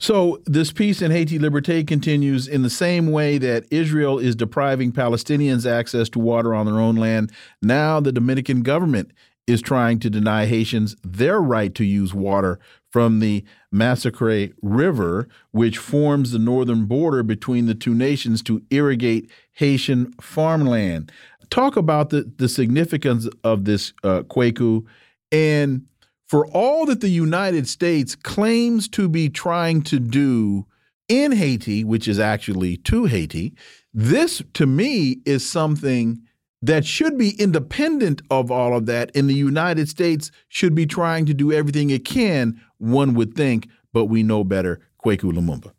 So, 0.00 0.42
this 0.46 0.72
peace 0.72 1.00
in 1.00 1.12
Haiti 1.12 1.38
Liberté 1.38 1.86
continues 1.86 2.48
in 2.48 2.62
the 2.62 2.70
same 2.70 3.12
way 3.12 3.38
that 3.38 3.64
Israel 3.70 4.18
is 4.18 4.34
depriving 4.34 4.90
Palestinians 4.90 5.70
access 5.70 6.08
to 6.10 6.18
water 6.18 6.52
on 6.52 6.66
their 6.66 6.80
own 6.80 6.96
land. 6.96 7.30
Now, 7.62 8.00
the 8.00 8.10
Dominican 8.10 8.62
government 8.62 9.12
is 9.46 9.60
trying 9.60 9.98
to 10.00 10.10
deny 10.10 10.46
Haitians 10.46 10.96
their 11.02 11.40
right 11.40 11.74
to 11.74 11.84
use 11.84 12.14
water 12.14 12.58
from 12.90 13.20
the 13.20 13.44
Massacre 13.70 14.48
River, 14.62 15.28
which 15.50 15.78
forms 15.78 16.30
the 16.30 16.38
northern 16.38 16.86
border 16.86 17.22
between 17.22 17.66
the 17.66 17.74
two 17.74 17.94
nations 17.94 18.42
to 18.44 18.62
irrigate 18.70 19.30
Haitian 19.52 20.12
farmland. 20.20 21.12
Talk 21.50 21.76
about 21.76 22.10
the, 22.10 22.32
the 22.36 22.48
significance 22.48 23.28
of 23.42 23.64
this, 23.64 23.92
uh, 24.02 24.22
Kweku, 24.22 24.84
and 25.30 25.86
for 26.26 26.46
all 26.48 26.86
that 26.86 27.00
the 27.00 27.10
United 27.10 27.68
States 27.68 28.16
claims 28.16 28.88
to 28.88 29.08
be 29.08 29.28
trying 29.28 29.82
to 29.82 30.00
do 30.00 30.66
in 31.08 31.32
Haiti, 31.32 31.84
which 31.84 32.08
is 32.08 32.18
actually 32.18 32.78
to 32.78 33.04
Haiti, 33.04 33.54
this 33.92 34.42
to 34.54 34.66
me 34.66 35.18
is 35.26 35.48
something 35.48 36.22
that 36.66 36.84
should 36.84 37.18
be 37.18 37.30
independent 37.38 38.22
of 38.30 38.50
all 38.50 38.76
of 38.76 38.86
that. 38.86 39.10
in 39.14 39.26
the 39.26 39.34
United 39.34 39.88
States 39.88 40.30
should 40.48 40.74
be 40.74 40.86
trying 40.86 41.26
to 41.26 41.34
do 41.34 41.52
everything 41.52 41.90
it 41.90 42.04
can, 42.04 42.60
one 42.78 43.14
would 43.14 43.34
think, 43.34 43.68
but 43.92 44.06
we 44.06 44.22
know 44.22 44.42
better. 44.44 44.80
Kweku 45.04 45.32
Lumumba. 45.32 45.72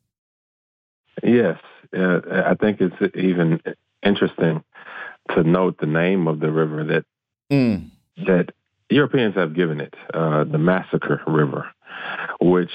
Yes, 1.23 1.57
uh, 1.97 2.19
I 2.45 2.53
think 2.55 2.81
it's 2.81 3.15
even 3.15 3.59
interesting 4.03 4.63
to 5.33 5.43
note 5.43 5.79
the 5.79 5.87
name 5.87 6.27
of 6.27 6.39
the 6.39 6.51
river 6.51 6.83
that 6.83 7.05
mm. 7.51 7.89
that 8.27 8.51
Europeans 8.89 9.33
have 9.35 9.55
given 9.55 9.81
it, 9.81 9.95
uh, 10.13 10.43
the 10.43 10.59
Massacre 10.59 11.21
River, 11.25 11.65
which 12.39 12.71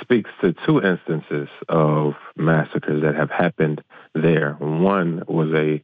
speaks 0.00 0.30
to 0.40 0.54
two 0.64 0.80
instances 0.80 1.48
of 1.68 2.14
massacres 2.36 3.02
that 3.02 3.16
have 3.16 3.30
happened 3.30 3.82
there. 4.14 4.52
One 4.60 5.24
was 5.26 5.52
a 5.52 5.82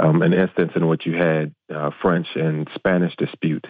um, 0.00 0.22
an 0.22 0.32
instance 0.32 0.72
in 0.74 0.86
which 0.88 1.06
you 1.06 1.14
had 1.14 1.54
uh, 1.72 1.90
French 2.02 2.26
and 2.34 2.68
Spanish 2.74 3.14
dispute, 3.16 3.66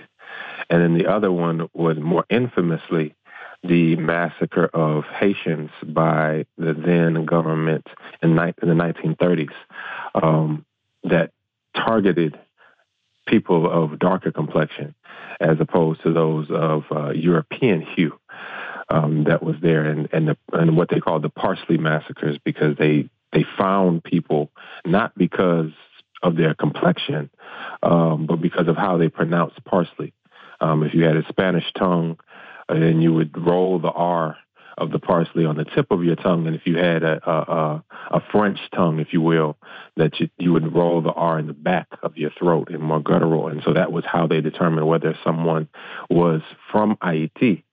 and 0.68 0.82
then 0.82 0.96
the 0.96 1.06
other 1.06 1.32
one 1.32 1.68
was 1.74 1.98
more 1.98 2.24
infamously 2.30 3.14
the 3.62 3.96
massacre 3.96 4.66
of 4.66 5.04
Haitians 5.04 5.70
by 5.84 6.46
the 6.56 6.72
then 6.72 7.26
government 7.26 7.86
in, 8.22 8.34
ni- 8.34 8.54
in 8.62 8.68
the 8.68 8.74
1930s 8.74 9.52
um, 10.14 10.64
that 11.04 11.32
targeted 11.74 12.38
people 13.26 13.70
of 13.70 13.98
darker 13.98 14.32
complexion 14.32 14.94
as 15.40 15.58
opposed 15.60 16.02
to 16.02 16.12
those 16.12 16.46
of 16.50 16.84
uh, 16.90 17.10
European 17.10 17.82
hue 17.82 18.18
um, 18.88 19.24
that 19.24 19.42
was 19.42 19.56
there, 19.62 19.84
and 19.84 20.08
and, 20.12 20.28
the, 20.28 20.36
and 20.52 20.76
what 20.76 20.88
they 20.88 21.00
called 21.00 21.22
the 21.22 21.30
parsley 21.30 21.78
massacres 21.78 22.38
because 22.44 22.76
they 22.76 23.08
they 23.32 23.44
found 23.56 24.02
people 24.02 24.50
not 24.84 25.16
because 25.16 25.70
of 26.22 26.36
their 26.36 26.54
complexion, 26.54 27.30
um, 27.82 28.26
but 28.26 28.40
because 28.40 28.68
of 28.68 28.76
how 28.76 28.96
they 28.96 29.08
pronounced 29.08 29.64
parsley. 29.64 30.12
Um, 30.60 30.82
if 30.82 30.94
you 30.94 31.04
had 31.04 31.16
a 31.16 31.26
Spanish 31.28 31.64
tongue, 31.78 32.18
uh, 32.68 32.74
then 32.74 33.00
you 33.00 33.14
would 33.14 33.36
roll 33.36 33.78
the 33.78 33.90
R 33.90 34.36
of 34.76 34.90
the 34.90 34.98
parsley 34.98 35.44
on 35.44 35.56
the 35.56 35.64
tip 35.64 35.90
of 35.90 36.04
your 36.04 36.16
tongue, 36.16 36.46
and 36.46 36.56
if 36.56 36.66
you 36.66 36.76
had 36.76 37.02
a 37.02 37.30
a, 37.30 37.84
a 38.10 38.20
French 38.32 38.58
tongue, 38.74 38.98
if 38.98 39.12
you 39.12 39.20
will, 39.20 39.56
that 39.96 40.20
you, 40.20 40.28
you 40.38 40.52
would 40.52 40.74
roll 40.74 41.02
the 41.02 41.12
R 41.12 41.38
in 41.38 41.46
the 41.46 41.52
back 41.52 41.88
of 42.02 42.16
your 42.16 42.30
throat 42.30 42.70
in 42.70 42.80
more 42.80 43.00
guttural, 43.00 43.48
and 43.48 43.62
so 43.62 43.72
that 43.72 43.92
was 43.92 44.04
how 44.06 44.26
they 44.26 44.40
determined 44.40 44.86
whether 44.86 45.16
someone 45.24 45.68
was 46.08 46.42
from 46.70 46.96
Haiti 47.02 47.64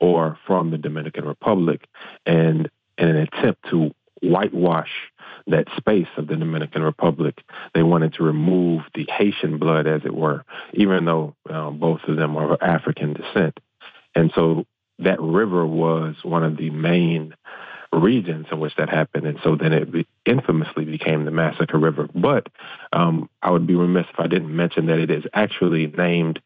or 0.00 0.38
from 0.46 0.70
the 0.70 0.78
Dominican 0.78 1.24
Republic, 1.24 1.86
and 2.26 2.70
in 2.98 3.08
an 3.08 3.16
attempt 3.16 3.68
to 3.70 3.92
whitewash 4.22 5.10
that 5.46 5.66
space 5.76 6.08
of 6.16 6.26
the 6.26 6.36
Dominican 6.36 6.82
Republic. 6.82 7.42
They 7.74 7.82
wanted 7.82 8.14
to 8.14 8.22
remove 8.22 8.82
the 8.94 9.06
Haitian 9.10 9.58
blood, 9.58 9.86
as 9.86 10.02
it 10.04 10.14
were, 10.14 10.44
even 10.72 11.04
though 11.04 11.34
uh, 11.48 11.70
both 11.70 12.00
of 12.06 12.16
them 12.16 12.36
are 12.36 12.54
of 12.54 12.62
African 12.62 13.14
descent. 13.14 13.58
And 14.14 14.30
so 14.34 14.66
that 14.98 15.20
river 15.20 15.66
was 15.66 16.16
one 16.22 16.44
of 16.44 16.56
the 16.56 16.70
main 16.70 17.34
regions 17.92 18.46
in 18.50 18.58
which 18.58 18.74
that 18.76 18.88
happened. 18.88 19.26
And 19.26 19.38
so 19.42 19.56
then 19.56 19.72
it 19.72 20.06
infamously 20.24 20.84
became 20.84 21.24
the 21.24 21.30
Massacre 21.30 21.78
River. 21.78 22.08
But 22.14 22.46
um, 22.92 23.28
I 23.42 23.50
would 23.50 23.66
be 23.66 23.74
remiss 23.74 24.06
if 24.12 24.18
I 24.18 24.26
didn't 24.26 24.54
mention 24.54 24.86
that 24.86 24.98
it 24.98 25.10
is 25.10 25.24
actually 25.34 25.86
named 25.86 26.40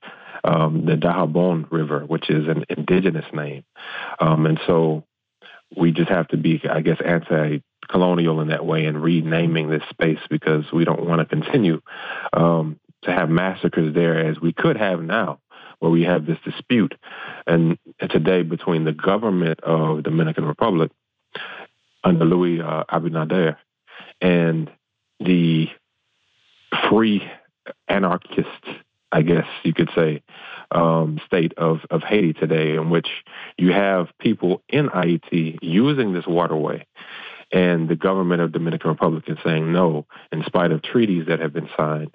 um, 0.45 0.85
the 0.87 0.93
Dajabón 0.93 1.71
River, 1.71 2.01
which 2.01 2.31
is 2.31 2.49
an 2.49 2.65
indigenous 2.69 3.25
name. 3.33 3.65
Um, 4.21 4.47
and 4.47 4.61
so 4.67 5.05
we 5.77 5.93
just 5.93 6.09
have 6.09 6.29
to 6.29 6.37
be, 6.37 6.61
I 6.69 6.81
guess, 6.81 6.99
anti 7.05 7.59
colonial 7.89 8.41
in 8.41 8.49
that 8.49 8.65
way 8.65 8.87
and 8.87 9.03
renaming 9.03 9.69
this 9.69 9.83
space 9.91 10.21
because 10.29 10.65
we 10.73 10.85
don't 10.85 11.07
want 11.07 11.21
to 11.21 11.25
continue 11.25 11.81
um, 12.33 12.79
to 13.03 13.13
have 13.13 13.31
massacres 13.31 13.95
there 13.95 14.19
as 14.27 14.41
we 14.41 14.53
could 14.53 14.77
have 14.77 15.03
now, 15.03 15.39
where 15.79 15.91
we 15.91 16.03
have 16.03 16.27
this 16.27 16.39
dispute. 16.45 16.95
And, 17.47 17.79
today 18.11 18.43
between 18.43 18.85
the 18.85 18.93
government 18.93 19.61
of 19.61 20.03
Dominican 20.03 20.45
Republic 20.45 20.93
under 22.05 22.25
Luis 22.25 22.61
uh, 22.63 22.85
Abinader 22.91 23.57
and 24.21 24.71
the 25.19 25.69
free 26.89 27.23
anarchist, 27.89 28.49
I 29.11 29.23
guess 29.23 29.47
you 29.65 29.73
could 29.73 29.91
say, 29.95 30.23
um, 30.71 31.21
state 31.27 31.55
of, 31.57 31.81
of 31.91 32.03
Haiti 32.03 32.33
today, 32.33 32.75
in 32.75 32.91
which 32.91 33.09
you 33.57 33.73
have 33.73 34.09
people 34.19 34.63
in 34.69 34.89
Haiti 34.89 35.59
using 35.63 36.13
this 36.13 36.27
waterway 36.27 36.87
and 37.53 37.89
the 37.89 37.97
government 37.97 38.43
of 38.43 38.53
Dominican 38.53 38.91
Republic 38.91 39.25
is 39.29 39.39
saying 39.45 39.73
no, 39.73 40.07
in 40.33 40.43
spite 40.45 40.73
of 40.73 40.83
treaties 40.83 41.27
that 41.29 41.41
have 41.41 41.53
been 41.53 41.69
signed, 41.77 42.15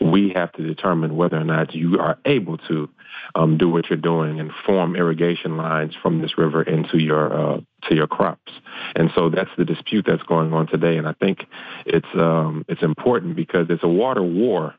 we 0.00 0.30
have 0.34 0.52
to 0.52 0.62
determine 0.62 1.16
whether 1.16 1.36
or 1.36 1.44
not 1.44 1.74
you 1.74 1.98
are 1.98 2.18
able 2.24 2.58
to 2.58 2.88
um, 3.34 3.56
do 3.56 3.68
what 3.68 3.88
you're 3.88 3.96
doing 3.96 4.40
and 4.40 4.50
form 4.66 4.96
irrigation 4.96 5.56
lines 5.56 5.94
from 6.02 6.20
this 6.20 6.36
river 6.36 6.62
into 6.62 6.98
your 6.98 7.32
uh, 7.32 7.60
to 7.88 7.94
your 7.94 8.06
crops. 8.06 8.52
And 8.96 9.10
so 9.14 9.28
that's 9.28 9.50
the 9.56 9.64
dispute 9.64 10.06
that's 10.06 10.22
going 10.22 10.52
on 10.52 10.66
today. 10.66 10.96
And 10.96 11.06
I 11.06 11.12
think 11.12 11.46
it's 11.86 12.08
um, 12.14 12.64
it's 12.68 12.82
important 12.82 13.36
because 13.36 13.66
it's 13.70 13.84
a 13.84 13.88
water 13.88 14.22
war 14.22 14.74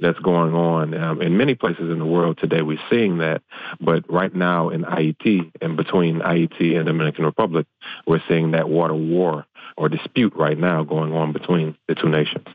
that's 0.00 0.18
going 0.18 0.54
on 0.54 0.94
um, 0.94 1.22
in 1.22 1.36
many 1.36 1.54
places 1.54 1.90
in 1.90 1.98
the 1.98 2.06
world 2.06 2.38
today. 2.38 2.62
We're 2.62 2.78
seeing 2.90 3.18
that, 3.18 3.42
but 3.80 4.10
right 4.10 4.34
now 4.34 4.68
in 4.68 4.82
Ayiti 4.84 5.50
and 5.60 5.76
between 5.76 6.20
Ayiti 6.20 6.76
and 6.76 6.86
Dominican 6.86 7.24
Republic, 7.24 7.66
we're 8.06 8.22
seeing 8.28 8.52
that 8.52 8.68
water 8.68 8.94
war 8.94 9.46
or 9.76 9.88
dispute 9.88 10.34
right 10.36 10.58
now 10.58 10.84
going 10.84 11.12
on 11.12 11.32
between 11.32 11.76
the 11.88 11.94
two 11.94 12.08
nations. 12.08 12.46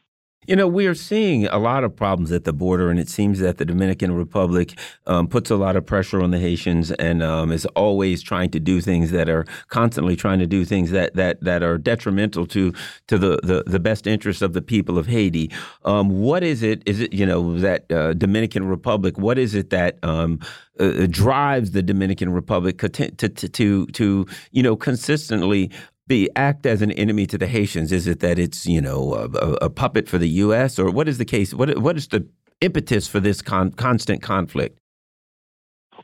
You 0.48 0.56
know, 0.56 0.68
we 0.68 0.88
are 0.88 0.96
seeing 0.96 1.46
a 1.46 1.60
lot 1.60 1.84
of 1.84 1.96
problems 1.96 2.32
at 2.32 2.46
the 2.46 2.54
border, 2.54 2.90
and 2.90 3.00
it 3.00 3.08
seems 3.08 3.38
that 3.42 3.60
the 3.60 3.66
Dominican 3.66 4.14
Republic 4.14 4.74
um, 5.06 5.28
puts 5.28 5.52
a 5.52 5.56
lot 5.56 5.76
of 5.76 5.86
pressure 5.86 6.20
on 6.20 6.32
the 6.32 6.40
Haitians 6.40 6.90
and 6.94 7.22
um, 7.22 7.52
is 7.52 7.68
always 7.68 8.24
trying 8.24 8.50
to 8.50 8.60
do 8.60 8.82
things 8.82 9.12
that 9.12 9.30
are 9.30 9.46
constantly 9.68 10.16
trying 10.16 10.40
to 10.40 10.48
do 10.48 10.66
things 10.66 10.90
that 10.90 11.14
that 11.14 11.44
that 11.44 11.62
are 11.62 11.78
detrimental 11.78 12.48
to 12.48 12.74
to 13.06 13.20
the 13.20 13.40
the, 13.44 13.64
the 13.68 13.80
best 13.80 14.08
interests 14.08 14.42
of 14.42 14.54
the 14.54 14.64
people 14.64 14.98
of 14.98 15.06
Haiti. 15.06 15.52
Um, 15.86 16.10
what 16.10 16.44
is 16.44 16.64
it? 16.64 16.82
Is 16.88 17.02
it 17.02 17.14
you 17.14 17.28
know 17.28 17.60
that 17.60 17.92
uh, 17.92 18.14
Dominican 18.14 18.68
Republic? 18.68 19.20
What 19.20 19.38
is 19.38 19.54
it 19.54 19.70
that 19.70 20.00
um, 20.04 20.40
uh, 20.80 21.06
drives 21.10 21.72
the 21.72 21.84
Dominican 21.84 22.32
Republic 22.32 22.80
to, 22.80 22.90
to 22.90 23.30
to 23.30 23.86
to 23.86 24.26
you 24.52 24.64
know 24.64 24.76
consistently 24.76 25.70
be 26.12 26.30
act 26.36 26.66
as 26.66 26.82
an 26.82 26.92
enemy 26.92 27.26
to 27.26 27.38
the 27.38 27.48
Haitians? 27.48 27.92
Is 27.94 28.06
it 28.06 28.20
that 28.20 28.38
it's 28.38 28.66
you 28.66 28.82
know 28.82 29.14
a, 29.14 29.66
a 29.66 29.70
puppet 29.70 30.10
for 30.10 30.18
the 30.18 30.28
U.S. 30.46 30.78
or 30.78 30.92
what 30.92 31.08
is 31.08 31.18
the 31.18 31.26
case? 31.26 31.54
What 31.54 31.78
what 31.80 31.96
is 31.96 32.10
the 32.10 32.28
impetus 32.60 33.08
for 33.08 33.22
this 33.22 33.42
con 33.42 33.72
constant 33.72 34.22
conflict? 34.22 34.78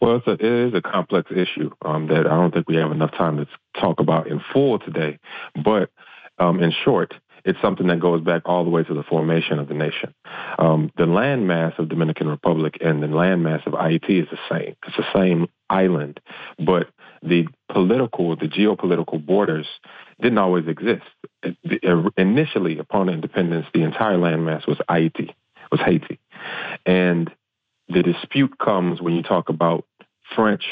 Well, 0.02 0.18
it's 0.18 0.28
a, 0.28 0.34
it 0.34 0.68
is 0.68 0.74
a 0.74 0.82
complex 0.82 1.30
issue 1.32 1.72
um, 1.84 2.08
that 2.08 2.26
I 2.26 2.36
don't 2.36 2.54
think 2.54 2.70
we 2.70 2.78
have 2.78 2.92
enough 2.92 3.12
time 3.12 3.38
to 3.38 3.48
talk 3.80 4.00
about 4.00 4.28
in 4.28 4.40
full 4.54 4.80
today. 4.80 5.20
But 5.64 5.90
um, 6.38 6.62
in 6.62 6.72
short, 6.86 7.14
it's 7.44 7.60
something 7.62 7.88
that 7.88 8.00
goes 8.00 8.22
back 8.22 8.44
all 8.46 8.64
the 8.64 8.70
way 8.70 8.84
to 8.84 8.94
the 8.94 9.04
formation 9.04 9.60
of 9.60 9.68
the 9.68 9.74
nation. 9.74 10.14
Um, 10.60 10.92
the 10.98 11.06
landmass 11.06 11.78
of 11.80 11.90
Dominican 11.90 12.28
Republic 12.28 12.78
and 12.80 13.02
the 13.02 13.08
landmass 13.08 13.66
of 13.66 13.74
Haiti 13.74 14.20
is 14.20 14.28
the 14.30 14.40
same. 14.50 14.76
It's 14.86 14.98
the 14.98 15.12
same 15.14 15.48
island, 15.70 16.20
but 16.58 16.90
the 17.24 17.48
political, 17.72 18.36
the 18.36 18.48
geopolitical 18.48 19.24
borders 19.24 19.68
didn't 20.22 20.38
always 20.38 20.68
exist. 20.68 21.04
Er, 21.84 22.10
initially, 22.18 22.78
upon 22.80 23.10
independence, 23.10 23.66
the 23.74 23.84
entire 23.84 24.18
landmass 24.18 24.68
was 24.68 24.78
Haiti, 24.90 25.36
was 25.72 25.82
Haiti, 25.82 26.20
and 26.86 27.32
the 27.90 28.04
dispute 28.04 28.58
comes 28.60 29.02
when 29.02 29.16
you 29.16 29.24
talk 29.24 29.50
about 29.50 29.86
French 30.36 30.66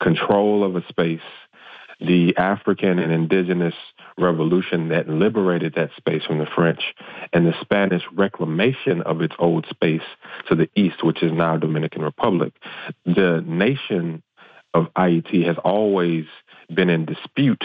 control 0.00 0.64
of 0.64 0.76
a 0.76 0.86
space, 0.88 1.20
the 2.00 2.36
African 2.36 2.98
and 2.98 3.12
indigenous 3.12 3.74
revolution 4.20 4.88
that 4.88 5.08
liberated 5.08 5.74
that 5.74 5.90
space 5.96 6.24
from 6.24 6.38
the 6.38 6.46
French, 6.46 6.80
and 7.32 7.46
the 7.46 7.54
Spanish 7.60 8.02
reclamation 8.12 9.02
of 9.02 9.20
its 9.20 9.34
old 9.38 9.66
space 9.68 10.02
to 10.48 10.54
the 10.54 10.68
east, 10.74 11.02
which 11.02 11.22
is 11.22 11.32
now 11.32 11.56
Dominican 11.56 12.02
Republic. 12.02 12.52
The 13.04 13.42
nation 13.46 14.22
of 14.74 14.92
Ayiti 14.94 15.46
has 15.46 15.56
always 15.64 16.26
been 16.72 16.90
in 16.90 17.04
dispute 17.04 17.64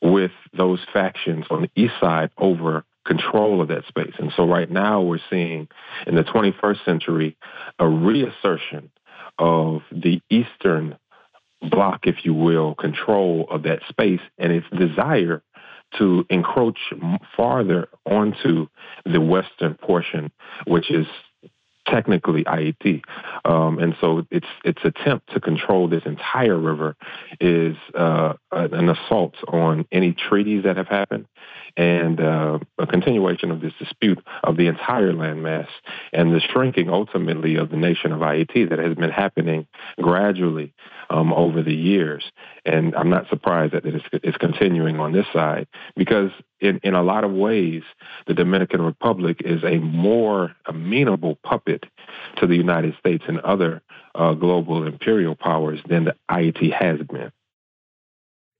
with 0.00 0.32
those 0.52 0.80
factions 0.92 1.46
on 1.50 1.62
the 1.62 1.70
east 1.80 1.94
side 2.00 2.30
over 2.36 2.84
control 3.04 3.60
of 3.60 3.68
that 3.68 3.86
space. 3.86 4.14
And 4.18 4.32
so 4.36 4.46
right 4.46 4.70
now 4.70 5.00
we're 5.00 5.18
seeing 5.30 5.68
in 6.06 6.14
the 6.14 6.24
21st 6.24 6.84
century 6.84 7.36
a 7.78 7.88
reassertion 7.88 8.90
of 9.38 9.82
the 9.90 10.20
eastern 10.30 10.98
block, 11.62 12.06
if 12.06 12.24
you 12.24 12.34
will, 12.34 12.74
control 12.74 13.46
of 13.50 13.62
that 13.64 13.80
space 13.88 14.20
and 14.38 14.52
its 14.52 14.66
desire 14.76 15.42
to 15.98 16.24
encroach 16.30 16.78
farther 17.36 17.88
onto 18.06 18.66
the 19.04 19.20
western 19.20 19.74
portion, 19.74 20.30
which 20.66 20.90
is 20.90 21.06
technically 21.86 22.44
Ayiti. 22.44 23.02
Um, 23.44 23.78
and 23.78 23.94
so 24.00 24.26
its 24.30 24.46
its 24.64 24.80
attempt 24.84 25.32
to 25.32 25.40
control 25.40 25.88
this 25.88 26.02
entire 26.04 26.58
river 26.58 26.96
is 27.40 27.76
uh, 27.94 28.34
an 28.52 28.88
assault 28.88 29.34
on 29.48 29.86
any 29.92 30.12
treaties 30.12 30.64
that 30.64 30.76
have 30.76 30.88
happened 30.88 31.26
and 31.76 32.20
uh, 32.20 32.58
a 32.78 32.86
continuation 32.86 33.50
of 33.50 33.60
this 33.60 33.72
dispute 33.78 34.22
of 34.44 34.56
the 34.56 34.66
entire 34.66 35.12
landmass 35.12 35.68
and 36.12 36.32
the 36.34 36.40
shrinking 36.40 36.90
ultimately 36.90 37.56
of 37.56 37.70
the 37.70 37.76
nation 37.76 38.12
of 38.12 38.20
Ayiti 38.20 38.68
that 38.68 38.78
has 38.78 38.94
been 38.94 39.10
happening 39.10 39.66
gradually 40.00 40.74
um, 41.10 41.32
over 41.32 41.62
the 41.62 41.74
years. 41.74 42.30
And 42.64 42.94
I'm 42.94 43.10
not 43.10 43.28
surprised 43.28 43.72
that 43.72 43.86
it's, 43.86 44.04
it's 44.12 44.36
continuing 44.36 45.00
on 45.00 45.12
this 45.12 45.26
side 45.32 45.66
because 45.96 46.30
in, 46.62 46.80
in 46.82 46.94
a 46.94 47.02
lot 47.02 47.24
of 47.24 47.32
ways, 47.32 47.82
the 48.26 48.34
Dominican 48.34 48.82
Republic 48.82 49.42
is 49.44 49.62
a 49.64 49.78
more 49.78 50.54
amenable 50.66 51.36
puppet 51.42 51.84
to 52.36 52.46
the 52.46 52.56
United 52.56 52.96
States 52.98 53.24
and 53.26 53.40
other 53.40 53.82
uh, 54.14 54.32
global 54.34 54.86
imperial 54.86 55.34
powers 55.34 55.80
than 55.88 56.04
the 56.04 56.16
Haiti 56.30 56.70
has 56.70 57.00
been. 57.00 57.32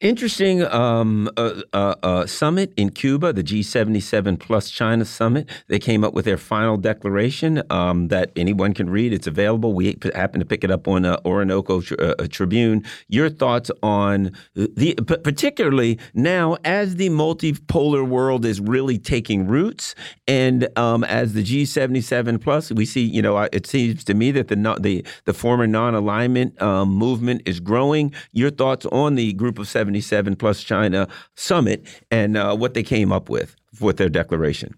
Interesting 0.02 0.64
um, 0.64 1.30
uh, 1.36 1.62
uh, 1.72 1.94
uh, 2.02 2.26
summit 2.26 2.72
in 2.76 2.90
Cuba, 2.90 3.32
the 3.32 3.44
G77 3.44 4.40
plus 4.40 4.68
China 4.68 5.04
summit. 5.04 5.48
They 5.68 5.78
came 5.78 6.02
up 6.02 6.12
with 6.12 6.24
their 6.24 6.36
final 6.36 6.76
declaration 6.76 7.62
um, 7.70 8.08
that 8.08 8.32
anyone 8.34 8.74
can 8.74 8.90
read. 8.90 9.12
It's 9.12 9.28
available. 9.28 9.74
We 9.74 9.96
happen 10.12 10.40
to 10.40 10.44
pick 10.44 10.64
it 10.64 10.72
up 10.72 10.88
on 10.88 11.04
uh, 11.04 11.20
Orinoco 11.24 11.80
uh, 12.00 12.26
Tribune. 12.28 12.84
Your 13.06 13.30
thoughts 13.30 13.70
on 13.80 14.32
the, 14.56 14.94
particularly 15.22 16.00
now 16.14 16.56
as 16.64 16.96
the 16.96 17.08
multipolar 17.10 18.04
world 18.04 18.44
is 18.44 18.60
really 18.60 18.98
taking 18.98 19.46
roots, 19.46 19.94
and 20.26 20.66
um, 20.76 21.04
as 21.04 21.34
the 21.34 21.44
G77 21.44 22.42
plus, 22.42 22.72
we 22.72 22.86
see. 22.86 23.04
You 23.04 23.22
know, 23.22 23.38
it 23.38 23.68
seems 23.68 24.02
to 24.02 24.14
me 24.14 24.32
that 24.32 24.48
the 24.48 24.56
the 24.80 25.06
the 25.26 25.32
former 25.32 25.68
non-alignment 25.68 26.60
um, 26.60 26.88
movement 26.88 27.42
is 27.46 27.60
growing. 27.60 28.12
Your 28.32 28.50
thoughts 28.50 28.84
on 28.86 29.14
the 29.14 29.32
group 29.34 29.60
of 29.60 29.68
seven 29.68 29.91
77 30.00 30.36
plus 30.36 30.62
China 30.62 31.08
summit 31.36 31.86
and 32.10 32.36
uh, 32.36 32.56
what 32.56 32.74
they 32.74 32.82
came 32.82 33.12
up 33.12 33.28
with 33.28 33.56
with 33.80 33.96
their 33.96 34.08
declaration? 34.08 34.74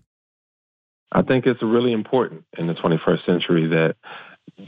I 1.12 1.22
think 1.22 1.46
it's 1.46 1.62
really 1.62 1.92
important 1.92 2.44
in 2.58 2.66
the 2.66 2.74
21st 2.74 3.24
century 3.24 3.66
that 3.68 3.96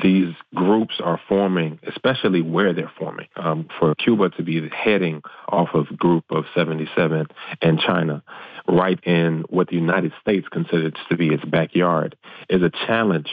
these 0.02 0.35
groups 0.55 0.94
are 1.02 1.20
forming, 1.28 1.78
especially 1.86 2.40
where 2.40 2.73
they're 2.73 2.93
forming. 2.98 3.27
Um, 3.36 3.68
for 3.78 3.94
Cuba 3.94 4.31
to 4.31 4.43
be 4.43 4.68
heading 4.70 5.23
off 5.48 5.70
of 5.74 5.86
Group 5.98 6.24
of 6.31 6.44
77 6.55 7.27
and 7.62 7.81
China, 7.81 8.23
right 8.68 8.98
in 9.05 9.44
what 9.48 9.68
the 9.68 9.77
United 9.77 10.12
States 10.20 10.47
considers 10.51 10.94
to 11.09 11.16
be 11.16 11.28
its 11.28 11.44
backyard, 11.44 12.16
is 12.48 12.62
a 12.62 12.70
challenge 12.70 13.31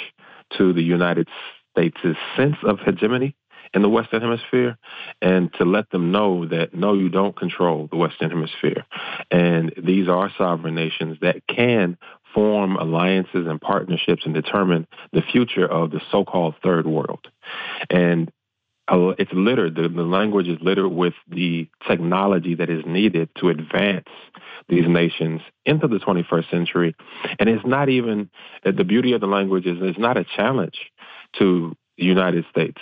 to 0.57 0.73
the 0.73 0.83
United 0.83 1.27
States' 1.71 2.17
sense 2.35 2.57
of 2.63 2.79
hegemony 2.79 3.35
in 3.73 3.81
the 3.81 3.89
Western 3.89 4.21
Hemisphere 4.21 4.77
and 5.21 5.51
to 5.53 5.65
let 5.65 5.89
them 5.89 6.11
know 6.11 6.45
that 6.47 6.73
no, 6.73 6.93
you 6.93 7.09
don't 7.09 7.35
control 7.35 7.87
the 7.89 7.97
Western 7.97 8.29
Hemisphere. 8.29 8.85
And 9.31 9.73
these 9.81 10.07
are 10.07 10.31
sovereign 10.37 10.75
nations 10.75 11.17
that 11.21 11.45
can 11.47 11.97
form 12.33 12.75
alliances 12.75 13.47
and 13.47 13.59
partnerships 13.59 14.23
and 14.25 14.33
determine 14.33 14.87
the 15.11 15.21
future 15.21 15.65
of 15.65 15.91
the 15.91 16.01
so-called 16.11 16.55
third 16.63 16.87
world. 16.87 17.27
And 17.89 18.31
uh, 18.87 19.13
it's 19.17 19.31
littered, 19.33 19.75
the, 19.75 19.87
the 19.87 20.03
language 20.03 20.47
is 20.47 20.57
littered 20.61 20.91
with 20.91 21.13
the 21.29 21.69
technology 21.87 22.55
that 22.55 22.69
is 22.69 22.83
needed 22.85 23.29
to 23.37 23.49
advance 23.49 24.07
these 24.67 24.87
nations 24.87 25.41
into 25.65 25.87
the 25.87 25.97
21st 25.97 26.49
century. 26.51 26.95
And 27.39 27.47
it's 27.49 27.65
not 27.65 27.89
even, 27.89 28.29
the 28.63 28.83
beauty 28.83 29.13
of 29.13 29.21
the 29.21 29.27
language 29.27 29.65
is 29.65 29.77
it's 29.81 29.99
not 29.99 30.17
a 30.17 30.25
challenge 30.35 30.91
to 31.39 31.75
the 31.97 32.03
United 32.03 32.45
States 32.49 32.79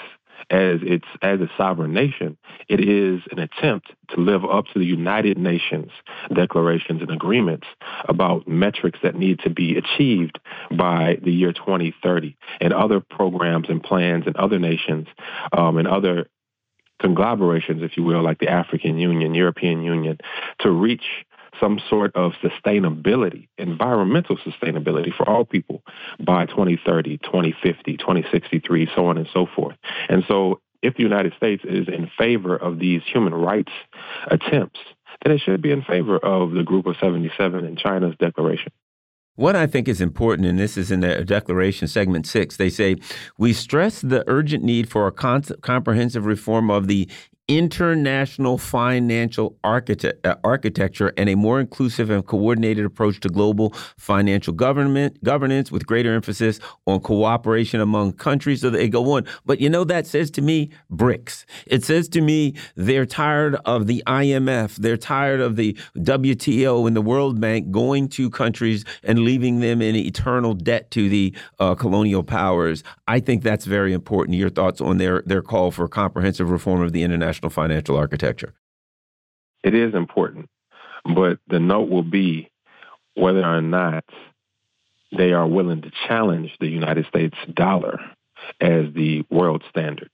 as 0.50 0.80
its 0.82 1.06
as 1.22 1.40
a 1.40 1.50
sovereign 1.58 1.94
nation, 1.94 2.38
it 2.68 2.80
is 2.80 3.22
an 3.32 3.40
attempt 3.40 3.92
to 4.10 4.20
live 4.20 4.44
up 4.46 4.66
to 4.74 4.80
the 4.80 4.86
United 4.86 5.38
Nations 5.38 5.92
declarations 6.34 7.02
and 7.02 7.12
agreements 7.12 7.68
about 8.08 8.48
metrics 8.48 9.00
that 9.04 9.16
need 9.16 9.40
to 9.40 9.50
be 9.50 9.78
achieved 9.78 10.40
by 10.76 11.18
the 11.24 11.32
year 11.32 11.54
2030 11.54 12.38
and 12.60 12.74
other 12.74 13.00
programs 13.00 13.70
and 13.70 13.84
plans 13.84 14.26
and 14.26 14.36
other 14.36 14.60
nations 14.60 15.08
um, 15.54 15.78
and 15.78 15.88
other 15.88 16.28
conglomerations, 17.00 17.82
if 17.82 17.98
you 17.98 18.04
will, 18.04 18.24
like 18.24 18.40
the 18.40 18.50
African 18.50 18.98
Union, 18.98 19.34
European 19.34 19.82
Union, 19.82 20.18
to 20.60 20.72
reach 20.72 21.26
some 21.60 21.80
sort 21.90 22.16
of 22.16 22.32
sustainability, 22.44 23.48
environmental 23.58 24.38
sustainability 24.38 25.14
for 25.14 25.28
all 25.28 25.46
people 25.46 25.81
by 26.20 26.46
2030, 26.46 27.18
2050, 27.20 27.98
2063, 27.98 28.90
so 28.96 29.06
on 29.06 29.18
and 29.18 29.28
so 29.34 29.46
forth. 29.56 29.76
And 30.10 30.24
so 30.28 30.60
if 30.82 30.96
the 30.96 31.04
United 31.04 31.34
States 31.36 31.64
is 31.66 31.88
in 31.88 32.10
favor 32.18 32.56
of 32.56 32.80
these 32.80 33.02
human 33.06 33.34
rights 33.34 33.72
attempts, 34.28 34.80
then 35.24 35.34
it 35.34 35.42
should 35.42 35.62
be 35.62 35.72
in 35.72 35.84
favor 35.84 36.18
of 36.18 36.52
the 36.52 36.64
Group 36.64 36.86
of 36.86 36.96
77 37.00 37.66
and 37.66 37.78
China's 37.78 38.16
declaration. 38.20 38.72
What 39.36 39.56
I 39.56 39.66
think 39.66 39.88
is 39.88 40.02
important, 40.02 40.48
and 40.48 40.60
this 40.60 40.78
is 40.78 40.92
in 40.92 41.00
the 41.00 41.24
Declaration, 41.24 41.88
segment 41.88 42.28
six, 42.28 42.58
they 42.58 42.70
say, 42.70 42.98
We 43.38 43.54
stress 43.54 44.02
the 44.02 44.26
urgent 44.28 44.64
need 44.64 44.90
for 44.90 45.08
a 45.08 45.12
comprehensive 45.12 46.26
reform 46.26 46.70
of 46.70 46.88
the 46.88 47.08
international 47.58 48.58
financial 48.58 49.58
architect, 49.64 50.26
uh, 50.26 50.36
architecture 50.44 51.12
and 51.18 51.28
a 51.28 51.36
more 51.36 51.60
inclusive 51.60 52.10
and 52.10 52.26
coordinated 52.26 52.86
approach 52.86 53.20
to 53.20 53.28
global 53.28 53.72
financial 53.98 54.54
government 54.54 55.22
governance 55.22 55.70
with 55.70 55.86
greater 55.86 56.14
emphasis 56.14 56.60
on 56.88 57.02
cooperation 57.02 57.82
among 57.82 58.14
countries 58.14 58.62
so 58.62 58.70
they 58.70 58.88
go 58.88 59.12
on. 59.12 59.26
But 59.46 59.60
you 59.60 59.70
know 59.70 59.84
that 59.84 60.08
says 60.08 60.32
to 60.32 60.42
me 60.42 60.70
BRICS. 60.92 61.46
It 61.68 61.84
says 61.84 62.08
to 62.10 62.22
me 62.22 62.56
they're 62.76 63.06
tired 63.06 63.56
of 63.66 63.88
the 63.88 64.02
IMF 64.08 64.78
they're 64.78 64.96
tired 64.96 65.42
of 65.42 65.58
the 65.58 65.78
WTO 65.98 66.88
and 66.88 66.96
the 66.96 67.02
World 67.02 67.42
Bank 67.42 67.72
going 67.72 68.08
to 68.10 68.30
countries 68.30 68.86
and 69.04 69.20
leaving 69.20 69.60
them 69.60 69.82
in 69.82 69.96
eternal 69.96 70.54
debt 70.54 70.90
to 70.92 71.10
the 71.10 71.36
uh, 71.60 71.76
colonial 71.76 72.24
powers. 72.24 72.84
I 73.08 73.20
think 73.20 73.44
that's 73.44 73.66
very 73.66 73.92
important. 73.92 74.38
Your 74.38 74.50
thoughts 74.50 74.80
on 74.80 75.00
their 75.00 75.22
their 75.26 75.42
call 75.42 75.72
for 75.72 75.88
comprehensive 75.90 76.50
reform 76.50 76.82
of 76.82 76.94
the 76.94 77.04
international 77.04 77.41
national 77.42 77.50
financial 77.50 77.98
architecture? 77.98 78.54
It 79.64 79.74
is 79.74 79.94
important, 79.94 80.50
but 81.04 81.40
the 81.48 81.60
note 81.60 81.90
will 81.90 82.04
be 82.04 82.50
whether 83.16 83.44
or 83.44 83.62
not 83.62 84.06
they 85.12 85.34
are 85.34 85.48
willing 85.48 85.82
to 85.82 85.92
challenge 86.08 86.52
the 86.60 86.68
United 86.68 87.06
States 87.08 87.36
dollar 87.54 88.00
as 88.60 88.86
the 88.96 89.24
world 89.30 89.64
standard. 89.70 90.12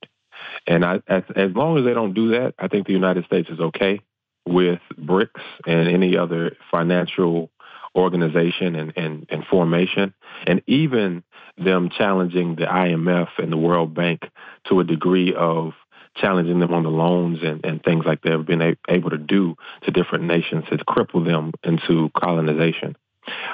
And 0.66 0.84
I, 0.84 1.00
as, 1.06 1.22
as 1.34 1.52
long 1.54 1.78
as 1.78 1.84
they 1.84 1.94
don't 1.94 2.14
do 2.14 2.30
that, 2.30 2.54
I 2.58 2.68
think 2.68 2.86
the 2.86 2.92
United 2.92 3.24
States 3.24 3.48
is 3.48 3.60
okay 3.60 4.00
with 4.46 4.80
BRICS 4.98 5.40
and 5.66 5.88
any 5.88 6.16
other 6.16 6.56
financial 6.70 7.50
organization 7.94 8.74
and, 8.76 8.92
and, 8.96 9.26
and 9.30 9.44
formation, 9.46 10.14
and 10.46 10.62
even 10.66 11.22
them 11.56 11.90
challenging 11.90 12.56
the 12.56 12.66
IMF 12.66 13.28
and 13.38 13.50
the 13.50 13.56
World 13.56 13.94
Bank 13.94 14.22
to 14.68 14.80
a 14.80 14.84
degree 14.84 15.34
of 15.34 15.72
challenging 16.20 16.60
them 16.60 16.72
on 16.72 16.82
the 16.82 16.90
loans 16.90 17.38
and, 17.42 17.64
and 17.64 17.82
things 17.82 18.04
like 18.04 18.22
they've 18.22 18.44
been 18.44 18.62
a- 18.62 18.76
able 18.88 19.10
to 19.10 19.18
do 19.18 19.56
to 19.82 19.90
different 19.90 20.24
nations 20.24 20.64
to 20.70 20.76
cripple 20.78 21.24
them 21.24 21.52
into 21.62 22.10
colonization. 22.16 22.96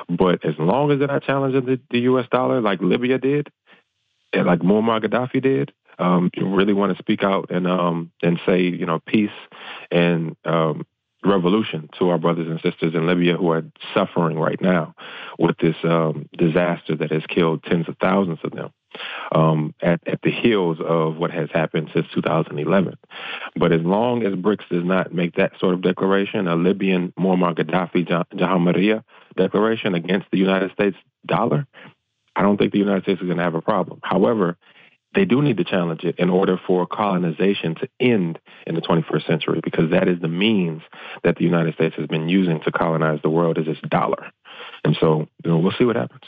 But 0.09 0.45
as 0.45 0.55
long 0.59 0.91
as 0.91 0.99
they're 0.99 1.09
not 1.09 1.25
challenging 1.25 1.65
the, 1.65 1.81
the 1.91 2.01
U.S. 2.01 2.27
dollar 2.31 2.61
like 2.61 2.81
Libya 2.81 3.19
did, 3.19 3.49
and 4.33 4.47
like 4.47 4.61
Muammar 4.61 5.03
Gaddafi 5.03 5.43
did, 5.43 5.73
um, 5.99 6.31
you 6.35 6.55
really 6.55 6.73
want 6.73 6.97
to 6.97 7.03
speak 7.03 7.23
out 7.23 7.51
and 7.51 7.67
um, 7.67 8.11
and 8.23 8.41
say 8.47 8.63
you 8.63 8.87
know 8.87 9.01
peace 9.07 9.31
and 9.91 10.37
um, 10.45 10.87
revolution 11.25 11.89
to 11.99 12.11
our 12.11 12.19
brothers 12.19 12.49
and 12.49 12.61
sisters 12.61 12.95
in 12.95 13.07
Libya 13.07 13.37
who 13.37 13.51
are 13.51 13.65
suffering 13.95 14.39
right 14.39 14.61
now 14.61 14.95
with 15.39 15.57
this 15.59 15.77
um, 15.85 16.29
disaster 16.37 16.97
that 16.97 17.13
has 17.13 17.23
killed 17.29 17.63
tens 17.65 17.89
of 17.89 17.97
thousands 18.01 18.39
of 18.43 18.51
them 18.53 18.71
um, 19.33 19.75
at, 19.81 20.01
at 20.07 20.21
the 20.23 20.31
heels 20.31 20.79
of 20.85 21.17
what 21.17 21.31
has 21.31 21.49
happened 21.53 21.91
since 21.93 22.07
2011. 22.15 22.97
But 23.57 23.73
as 23.73 23.83
long 23.83 24.25
as 24.25 24.35
BRICS 24.35 24.69
does 24.71 24.85
not 24.85 25.13
make 25.13 25.37
that 25.37 25.53
sort 25.59 25.75
of 25.75 25.83
declaration, 25.83 26.49
a 26.49 26.57
Libyan 26.57 27.13
Muammar 27.19 27.55
Gaddafi 27.55 28.07
Jamahiriya 28.35 29.03
declaration 29.37 29.95
against 29.95 30.31
the 30.31 30.39
United 30.39 30.73
States 30.73 30.97
dollar, 31.27 31.67
I 32.37 32.43
don't 32.43 32.57
think 32.57 32.73
the 32.73 32.79
United 32.79 33.05
States 33.05 33.21
is 33.21 33.27
going 33.27 33.39
to 33.39 33.45
have 33.45 33.55
a 33.55 33.63
problem. 33.63 34.01
However, 34.03 34.57
they 35.15 35.25
do 35.25 35.41
need 35.43 35.57
to 35.59 35.65
challenge 35.65 36.03
it 36.03 36.17
in 36.19 36.29
order 36.29 36.61
for 36.67 36.87
colonization 36.87 37.77
to 37.77 37.89
end 38.01 38.39
in 38.67 38.75
the 38.75 38.81
21st 38.81 39.27
century 39.27 39.61
because 39.63 39.91
that 39.91 40.09
is 40.09 40.21
the 40.21 40.29
means 40.29 40.83
that 41.23 41.37
the 41.37 41.45
United 41.45 41.75
States 41.75 41.95
has 41.97 42.07
been 42.09 42.29
using 42.29 42.61
to 42.61 42.73
colonize 42.73 43.21
the 43.23 43.31
world 43.31 43.59
is 43.59 43.69
its 43.69 43.81
dollar. 43.89 44.31
And 44.85 44.97
so, 45.01 45.29
you 45.45 45.51
know, 45.51 45.59
we'll 45.59 45.75
see 45.79 45.85
what 45.85 45.97
happens. 45.97 46.23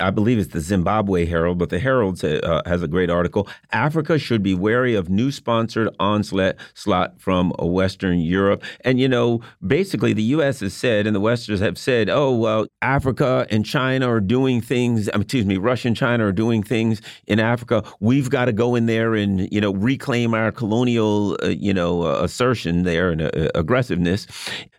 I 0.00 0.10
believe 0.10 0.38
it's 0.38 0.52
the 0.52 0.60
Zimbabwe 0.60 1.26
Herald, 1.26 1.58
but 1.58 1.68
the 1.68 1.78
Herald 1.78 2.24
uh, 2.24 2.62
has 2.64 2.82
a 2.82 2.88
great 2.88 3.10
article. 3.10 3.46
Africa 3.72 4.18
should 4.18 4.42
be 4.42 4.54
wary 4.54 4.94
of 4.94 5.10
new 5.10 5.30
sponsored 5.30 5.94
onslaught 6.00 6.56
slot 6.72 7.20
from 7.20 7.52
Western 7.58 8.18
Europe. 8.18 8.64
And, 8.80 8.98
you 8.98 9.06
know, 9.06 9.42
basically 9.66 10.14
the 10.14 10.22
U.S. 10.22 10.60
has 10.60 10.72
said, 10.72 11.06
and 11.06 11.14
the 11.14 11.20
Westerners 11.20 11.60
have 11.60 11.76
said, 11.76 12.08
oh, 12.08 12.34
well, 12.34 12.66
Africa 12.80 13.46
and 13.50 13.66
China 13.66 14.08
are 14.08 14.20
doing 14.20 14.62
things, 14.62 15.08
excuse 15.08 15.44
me, 15.44 15.58
Russia 15.58 15.88
and 15.88 15.96
China 15.96 16.26
are 16.26 16.32
doing 16.32 16.62
things 16.62 17.02
in 17.26 17.38
Africa. 17.38 17.84
We've 18.00 18.30
got 18.30 18.46
to 18.46 18.52
go 18.52 18.74
in 18.74 18.86
there 18.86 19.14
and, 19.14 19.46
you 19.52 19.60
know, 19.60 19.74
reclaim 19.74 20.32
our 20.32 20.52
colonial, 20.52 21.36
uh, 21.42 21.48
you 21.48 21.74
know, 21.74 22.02
uh, 22.02 22.22
assertion 22.22 22.84
there 22.84 23.10
and 23.10 23.22
uh, 23.22 23.50
aggressiveness. 23.54 24.26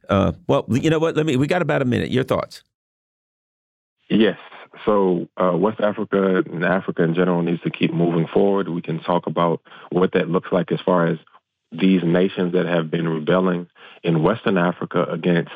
Uh, 0.09 0.31
well, 0.47 0.65
you 0.69 0.89
know 0.89 0.99
what? 0.99 1.15
Let 1.15 1.27
me, 1.27 1.37
we 1.37 1.45
got 1.45 1.61
about 1.61 1.83
a 1.83 1.85
minute. 1.85 2.09
Your 2.09 2.23
thoughts? 2.23 2.63
Yes. 4.09 4.37
So 4.85 5.27
uh, 5.37 5.55
West 5.55 5.79
Africa 5.79 6.43
and 6.45 6.65
Africa 6.65 7.03
in 7.03 7.13
general 7.13 7.41
needs 7.41 7.61
to 7.61 7.69
keep 7.69 7.93
moving 7.93 8.27
forward. 8.27 8.69
We 8.69 8.81
can 8.81 8.99
talk 9.01 9.27
about 9.27 9.61
what 9.91 10.13
that 10.13 10.29
looks 10.29 10.51
like 10.51 10.71
as 10.71 10.79
far 10.81 11.07
as 11.07 11.17
these 11.71 12.03
nations 12.03 12.53
that 12.53 12.65
have 12.65 12.91
been 12.91 13.07
rebelling 13.07 13.67
in 14.03 14.21
Western 14.21 14.57
Africa 14.57 15.03
against 15.09 15.51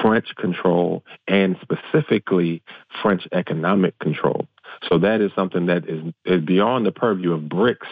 French 0.00 0.34
control 0.36 1.04
and 1.26 1.56
specifically 1.62 2.62
French 3.02 3.26
economic 3.32 3.98
control. 3.98 4.46
So 4.88 4.98
that 4.98 5.20
is 5.20 5.30
something 5.34 5.66
that 5.66 5.88
is, 5.88 6.12
is 6.24 6.44
beyond 6.44 6.84
the 6.84 6.92
purview 6.92 7.32
of 7.32 7.42
BRICS, 7.42 7.86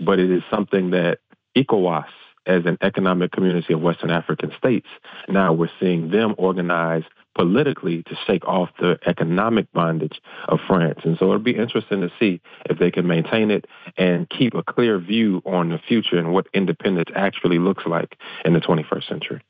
but 0.00 0.18
it 0.18 0.30
is 0.30 0.42
something 0.50 0.90
that 0.90 1.18
ECOWAS, 1.56 2.06
as 2.46 2.64
an 2.64 2.78
economic 2.80 3.32
community 3.32 3.72
of 3.72 3.80
Western 3.80 4.10
African 4.10 4.52
states, 4.56 4.86
now 5.28 5.52
we're 5.52 5.70
seeing 5.80 6.10
them 6.10 6.34
organize 6.38 7.02
politically 7.36 8.02
to 8.04 8.16
shake 8.26 8.44
off 8.46 8.70
the 8.80 8.98
economic 9.06 9.70
bondage 9.72 10.20
of 10.48 10.58
France. 10.66 11.00
And 11.04 11.18
so 11.18 11.26
it'll 11.26 11.38
be 11.38 11.56
interesting 11.56 12.00
to 12.00 12.10
see 12.18 12.40
if 12.70 12.78
they 12.78 12.90
can 12.90 13.06
maintain 13.06 13.50
it 13.50 13.66
and 13.96 14.28
keep 14.30 14.54
a 14.54 14.62
clear 14.62 14.98
view 14.98 15.42
on 15.44 15.68
the 15.68 15.78
future 15.78 16.18
and 16.18 16.32
what 16.32 16.46
independence 16.54 17.10
actually 17.14 17.58
looks 17.58 17.84
like 17.86 18.16
in 18.44 18.54
the 18.54 18.60
21st 18.60 19.08
century. 19.08 19.42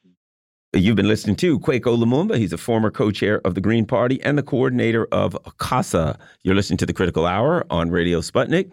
You've 0.73 0.97
been 0.97 1.09
listening 1.09 1.37
to 1.37 1.59
Kwaku 1.61 1.97
Lumumba. 1.97 2.37
He's 2.37 2.53
a 2.53 2.59
former 2.59 2.91
co-chair 2.91 3.41
of 3.47 3.55
the 3.55 3.61
Green 3.61 3.87
Party 3.87 4.21
and 4.23 4.37
the 4.37 4.43
coordinator 4.43 5.07
of 5.13 5.39
CASA. 5.59 6.19
You're 6.43 6.57
listening 6.57 6.77
to 6.79 6.87
the 6.87 6.93
Critical 6.93 7.25
Hour 7.25 7.65
on 7.71 7.91
Radio 7.91 8.21
Sputnik. 8.21 8.73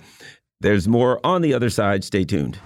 There's 0.60 0.88
more 0.88 1.20
on 1.26 1.42
the 1.42 1.54
other 1.54 1.70
side. 1.70 2.04
Stay 2.04 2.26
tuned. 2.26 2.60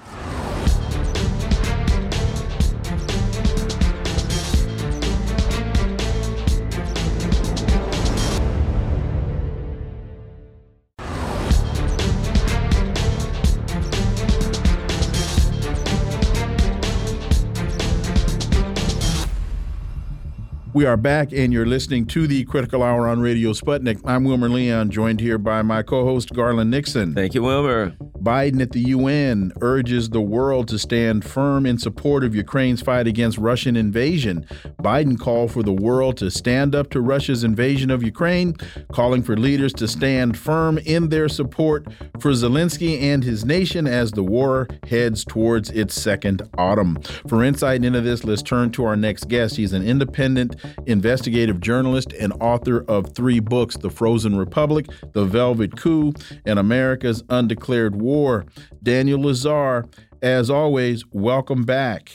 We 20.77 20.85
are 20.85 20.95
back, 20.95 21.33
and 21.33 21.51
you're 21.51 21.65
listening 21.65 22.05
to 22.09 22.27
the 22.27 22.43
Critical 22.43 22.83
Hour 22.83 23.07
on 23.07 23.19
Radio 23.19 23.51
Sputnik. 23.51 23.99
I'm 24.05 24.25
Wilmer 24.25 24.47
Leon, 24.47 24.91
joined 24.91 25.19
here 25.19 25.39
by 25.39 25.63
my 25.63 25.81
co 25.81 26.05
host, 26.05 26.31
Garland 26.35 26.69
Nixon. 26.69 27.15
Thank 27.15 27.33
you, 27.33 27.41
Wilmer. 27.41 27.95
Biden 28.21 28.61
at 28.61 28.71
the 28.71 28.81
UN 28.81 29.53
urges 29.61 30.09
the 30.09 30.21
world 30.21 30.67
to 30.67 30.77
stand 30.77 31.23
firm 31.23 31.65
in 31.65 31.77
support 31.77 32.23
of 32.23 32.35
Ukraine's 32.35 32.81
fight 32.81 33.07
against 33.07 33.37
Russian 33.37 33.75
invasion. 33.75 34.45
Biden 34.81 35.17
called 35.17 35.51
for 35.51 35.63
the 35.63 35.71
world 35.71 36.17
to 36.17 36.29
stand 36.29 36.75
up 36.75 36.89
to 36.91 37.01
Russia's 37.01 37.43
invasion 37.43 37.89
of 37.89 38.03
Ukraine, 38.03 38.55
calling 38.91 39.23
for 39.23 39.37
leaders 39.37 39.71
to 39.73 39.87
stand 39.87 40.37
firm 40.37 40.77
in 40.79 41.09
their 41.09 41.29
support 41.29 41.87
for 42.19 42.31
Zelensky 42.31 43.01
and 43.01 43.23
his 43.23 43.45
nation 43.45 43.87
as 43.87 44.11
the 44.11 44.23
war 44.23 44.67
heads 44.89 45.23
towards 45.23 45.69
its 45.71 45.99
second 45.99 46.41
autumn. 46.57 46.99
For 47.27 47.43
insight 47.43 47.83
into 47.83 48.01
this, 48.01 48.23
let's 48.23 48.43
turn 48.43 48.71
to 48.71 48.85
our 48.85 48.95
next 48.95 49.27
guest. 49.27 49.55
He's 49.55 49.73
an 49.73 49.87
independent 49.87 50.55
investigative 50.85 51.59
journalist 51.59 52.13
and 52.13 52.33
author 52.39 52.83
of 52.87 53.13
three 53.13 53.39
books 53.39 53.77
The 53.77 53.89
Frozen 53.89 54.37
Republic, 54.37 54.87
The 55.13 55.25
Velvet 55.25 55.75
Coup, 55.77 56.13
and 56.45 56.59
America's 56.59 57.23
Undeclared 57.29 57.95
War. 57.95 58.45
Daniel 58.81 59.19
Lazare, 59.19 59.91
as 60.21 60.49
always, 60.49 61.03
welcome 61.11 61.63
back. 61.63 62.11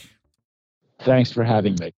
Thanks 1.01 1.31
for 1.31 1.43
having 1.43 1.75
me. 1.79 1.93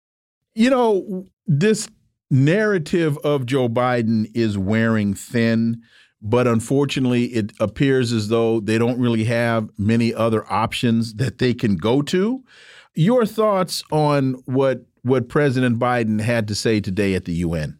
You 0.54 0.70
know, 0.70 1.26
this 1.46 1.88
narrative 2.30 3.18
of 3.18 3.46
Joe 3.46 3.68
Biden 3.68 4.30
is 4.34 4.56
wearing 4.56 5.14
thin, 5.14 5.82
but 6.22 6.46
unfortunately, 6.46 7.26
it 7.26 7.52
appears 7.60 8.12
as 8.12 8.28
though 8.28 8.60
they 8.60 8.78
don't 8.78 8.98
really 8.98 9.24
have 9.24 9.68
many 9.76 10.14
other 10.14 10.50
options 10.50 11.14
that 11.14 11.38
they 11.38 11.52
can 11.54 11.76
go 11.76 12.02
to. 12.02 12.42
Your 12.94 13.26
thoughts 13.26 13.82
on 13.90 14.34
what 14.46 14.84
what 15.04 15.28
President 15.28 15.78
Biden 15.78 16.20
had 16.20 16.48
to 16.48 16.54
say 16.54 16.80
today 16.80 17.14
at 17.14 17.26
the 17.26 17.34
UN? 17.34 17.78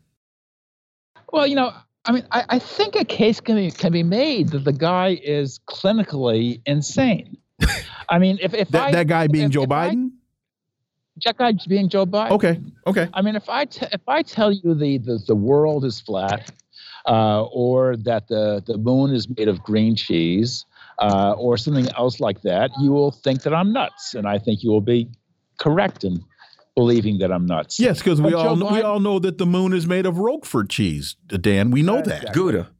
Well, 1.32 1.46
you 1.46 1.56
know, 1.56 1.72
I 2.04 2.12
mean, 2.12 2.26
I, 2.30 2.44
I 2.48 2.58
think 2.58 2.96
a 2.96 3.04
case 3.04 3.40
can 3.40 3.56
be, 3.56 3.70
can 3.70 3.92
be 3.92 4.02
made 4.02 4.50
that 4.50 4.64
the 4.64 4.72
guy 4.72 5.18
is 5.22 5.58
clinically 5.66 6.60
insane. 6.66 7.38
I 8.08 8.18
mean, 8.18 8.38
if, 8.42 8.52
if 8.52 8.68
that, 8.68 8.88
I, 8.88 8.92
that 8.92 9.06
guy 9.06 9.26
being 9.26 9.46
if, 9.46 9.52
Joe 9.52 9.62
if 9.62 9.70
Biden? 9.70 10.10
I, 10.10 11.20
that 11.24 11.38
guy 11.38 11.52
being 11.66 11.88
Joe 11.88 12.04
Biden. 12.04 12.32
Okay. 12.32 12.60
Okay. 12.86 13.08
I 13.14 13.22
mean, 13.22 13.36
if 13.36 13.48
I 13.48 13.62
if 13.62 14.06
I 14.06 14.22
tell 14.22 14.52
you 14.52 14.74
the, 14.74 14.98
the, 14.98 15.18
the 15.26 15.34
world 15.34 15.84
is 15.84 16.00
flat, 16.00 16.52
uh, 17.06 17.44
or 17.44 17.96
that 17.96 18.28
the, 18.28 18.62
the 18.66 18.76
moon 18.76 19.14
is 19.14 19.28
made 19.28 19.48
of 19.48 19.62
green 19.62 19.96
cheese, 19.96 20.66
uh, 20.98 21.32
or 21.38 21.56
something 21.56 21.88
else 21.96 22.20
like 22.20 22.42
that, 22.42 22.70
you 22.80 22.92
will 22.92 23.12
think 23.12 23.42
that 23.42 23.54
I'm 23.54 23.72
nuts, 23.72 24.14
and 24.14 24.26
I 24.26 24.38
think 24.38 24.62
you 24.62 24.70
will 24.70 24.80
be 24.80 25.08
correct 25.58 26.04
in 26.04 26.22
believing 26.74 27.18
that 27.18 27.32
I'm 27.32 27.46
nuts. 27.46 27.78
Yes, 27.78 27.98
because 27.98 28.20
we 28.20 28.34
all 28.34 28.56
Biden, 28.56 28.72
we 28.72 28.82
all 28.82 29.00
know 29.00 29.18
that 29.18 29.38
the 29.38 29.46
moon 29.46 29.72
is 29.72 29.86
made 29.86 30.06
of 30.06 30.18
Roquefort 30.18 30.68
cheese, 30.68 31.16
uh, 31.32 31.36
Dan. 31.36 31.70
We 31.70 31.82
know 31.82 31.96
that. 31.96 32.22
Exactly. 32.22 32.32
Gouda. 32.34 32.70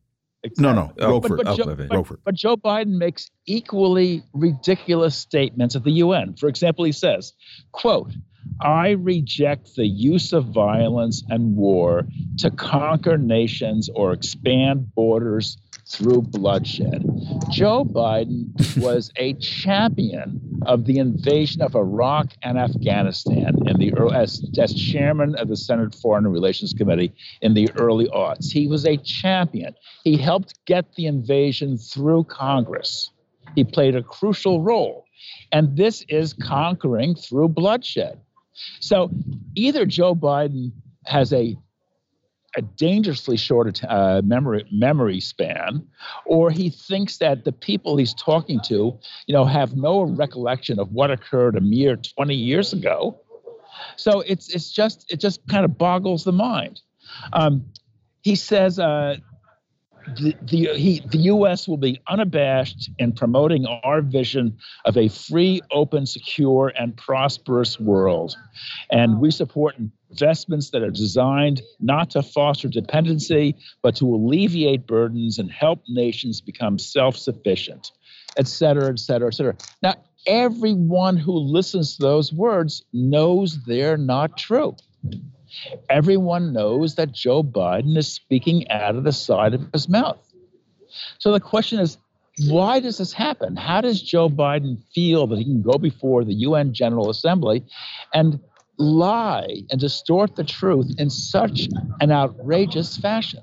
Exactly. 0.43 0.63
No, 0.63 0.75
no, 0.75 0.93
oh, 1.01 1.11
Roquefort. 1.11 1.39
But, 1.39 1.47
but, 1.47 1.57
Joe, 1.57 2.03
but, 2.03 2.25
but, 2.25 2.35
Joe, 2.35 2.57
Biden 2.57 2.99
makes 2.99 3.31
equally 3.47 4.23
ridiculous 4.35 5.17
statements 5.17 5.75
at 5.75 5.85
the 5.85 5.93
UN. 5.93 6.35
For 6.35 6.49
example, 6.49 6.85
he 6.85 6.93
says, 6.93 7.33
"quote 7.73 8.13
I 8.61 8.91
reject 8.91 9.75
the 9.77 9.87
use 9.87 10.33
of 10.33 10.47
violence 10.47 11.23
and 11.29 11.57
war 11.57 12.07
to 12.39 12.51
conquer 12.51 13.19
nations 13.19 13.89
or 13.95 14.13
expand 14.13 14.95
borders 14.95 15.57
through 15.87 16.23
bloodshed. 16.23 17.05
Joe 17.51 17.85
Biden 17.85 18.51
was 18.79 19.11
a 19.17 19.35
champion 19.35 20.41
of 20.67 20.87
the 20.87 20.99
invasion 20.99 21.63
of 21.63 21.75
Iraq 21.75 22.33
and 22.43 22.59
Afghanistan 22.59 23.55
in 23.67 23.79
the 23.79 23.93
as, 24.15 24.45
as 24.59 24.75
chairman 24.75 25.35
of 25.37 25.49
the 25.49 25.57
Senate 25.57 25.95
Foreign 25.95 26.27
Relations 26.27 26.73
Committee 26.73 27.13
in 27.43 27.55
the 27.55 27.71
early 27.77 28.07
aughts. 28.09 28.51
He 28.51 28.67
was 28.67 28.87
a 28.87 28.97
champion. 28.97 29.75
He 30.05 30.17
helped 30.17 30.65
get 30.65 30.95
the 30.95 31.07
invasion 31.07 31.77
through 31.77 32.25
Congress. 32.25 33.11
He 33.55 33.65
played 33.65 33.95
a 33.95 34.03
crucial 34.03 34.63
role. 34.63 35.05
And 35.53 35.77
this 35.77 36.05
is 36.09 36.33
conquering 36.33 37.15
through 37.15 37.49
bloodshed. 37.49 38.21
So 38.81 39.11
either 39.55 39.85
Joe 39.87 40.15
Biden 40.15 40.73
has 41.05 41.33
a 41.33 41.57
a 42.57 42.63
dangerously 42.63 43.37
short 43.37 43.83
uh, 43.85 44.23
memory 44.25 44.65
memory 44.71 45.21
span, 45.21 45.87
or 46.27 46.51
he 46.51 46.71
thinks 46.71 47.19
that 47.19 47.45
the 47.45 47.53
people 47.53 47.97
he's 47.97 48.15
talking 48.15 48.61
to, 48.67 48.99
you 49.27 49.35
know, 49.35 49.45
have 49.45 49.77
no 49.77 50.03
recollection 50.03 50.79
of 50.79 50.93
what 50.93 51.11
occurred 51.11 51.57
a 51.57 51.61
mere 51.61 51.97
20 51.97 52.35
years 52.35 52.73
ago. 52.73 53.19
So 53.97 54.21
it's 54.21 54.55
it's 54.55 54.71
just 54.71 55.13
it 55.13 55.21
just 55.21 55.47
kind 55.49 55.65
of 55.65 55.77
boggles 55.77 56.25
the 56.25 56.33
mind. 56.33 56.81
Um, 57.33 57.65
he 58.23 58.35
says 58.37 58.79
uh, 58.79 59.17
the, 60.17 60.35
the, 60.43 60.69
he, 60.75 61.03
the 61.11 61.19
U.S. 61.19 61.67
will 61.67 61.77
be 61.77 62.01
unabashed 62.09 62.91
in 62.99 63.13
promoting 63.13 63.67
our 63.67 64.01
vision 64.03 64.57
of 64.85 64.97
a 64.97 65.09
free, 65.09 65.61
open, 65.71 66.07
secure, 66.07 66.73
and 66.79 66.97
prosperous 66.97 67.81
world. 67.81 68.37
And 68.91 69.21
we 69.21 69.31
support 69.31 69.77
investments 70.15 70.71
that 70.71 70.83
are 70.83 70.91
designed 70.91 71.61
not 71.81 72.11
to 72.11 72.23
foster 72.23 72.69
dependency, 72.69 73.57
but 73.83 73.97
to 73.97 74.05
alleviate 74.07 74.87
burdens 74.87 75.39
and 75.39 75.51
help 75.51 75.83
nations 75.89 76.41
become 76.41 76.79
self 76.79 77.17
sufficient, 77.17 77.91
et 78.37 78.47
cetera, 78.47 78.91
et 78.91 78.99
cetera, 79.01 79.27
et 79.29 79.35
cetera. 79.35 79.57
Now, 79.83 79.95
everyone 80.27 81.17
who 81.17 81.33
listens 81.33 81.97
to 81.97 82.03
those 82.03 82.33
words 82.33 82.85
knows 82.93 83.59
they're 83.65 83.97
not 83.97 84.39
true. 84.39 84.77
Everyone 85.91 86.53
knows 86.53 86.95
that 86.95 87.13
Joe 87.13 87.43
Biden 87.43 87.97
is 87.97 88.09
speaking 88.09 88.71
out 88.71 88.95
of 88.95 89.03
the 89.03 89.13
side 89.13 89.55
of 89.55 89.67
his 89.73 89.89
mouth. 89.89 90.19
So 91.19 91.33
the 91.33 91.41
question 91.41 91.81
is, 91.81 91.99
why 92.47 92.81
does 92.81 92.99
this 92.99 93.13
happen? 93.13 93.57
How 93.57 93.81
does 93.81 94.01
Joe 94.01 94.29
Biden 94.29 94.79
feel 94.93 95.27
that 95.29 95.39
he 95.39 95.45
can 95.45 95.63
go 95.63 95.79
before 95.79 96.25
the 96.25 96.35
UN 96.35 96.73
General 96.73 97.11
Assembly 97.11 97.65
and 98.13 98.41
lie 98.79 99.63
and 99.71 99.81
distort 99.81 100.37
the 100.37 100.45
truth 100.45 100.95
in 100.99 101.11
such 101.11 101.69
an 102.01 102.11
outrageous 102.11 102.97
fashion? 102.97 103.43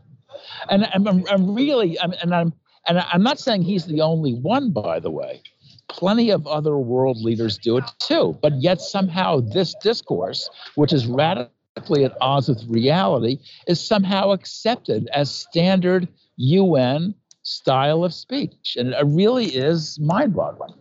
And 0.69 0.87
I'm, 0.93 1.07
I'm 1.27 1.53
really, 1.53 1.99
I'm, 1.99 2.13
and 2.21 2.33
I'm, 2.33 2.53
and 2.87 2.99
I'm 2.99 3.23
not 3.23 3.39
saying 3.39 3.63
he's 3.63 3.85
the 3.85 4.01
only 4.01 4.33
one, 4.33 4.71
by 4.71 4.99
the 4.99 5.11
way. 5.11 5.41
Plenty 5.87 6.29
of 6.29 6.47
other 6.47 6.77
world 6.77 7.17
leaders 7.21 7.57
do 7.57 7.77
it 7.77 7.83
too. 7.99 8.37
But 8.41 8.61
yet 8.61 8.81
somehow 8.81 9.41
this 9.41 9.75
discourse, 9.83 10.49
which 10.75 10.93
is 10.93 11.05
radically 11.05 12.05
at 12.05 12.17
odds 12.21 12.47
with 12.47 12.63
reality 12.67 13.39
is 13.67 13.85
somehow 13.85 14.31
accepted 14.31 15.09
as 15.13 15.29
standard 15.29 16.07
UN 16.37 17.13
style 17.43 18.03
of 18.03 18.13
speech. 18.13 18.75
And 18.77 18.93
it 18.93 19.05
really 19.05 19.47
is 19.47 19.99
mind 19.99 20.35
boggling. 20.35 20.73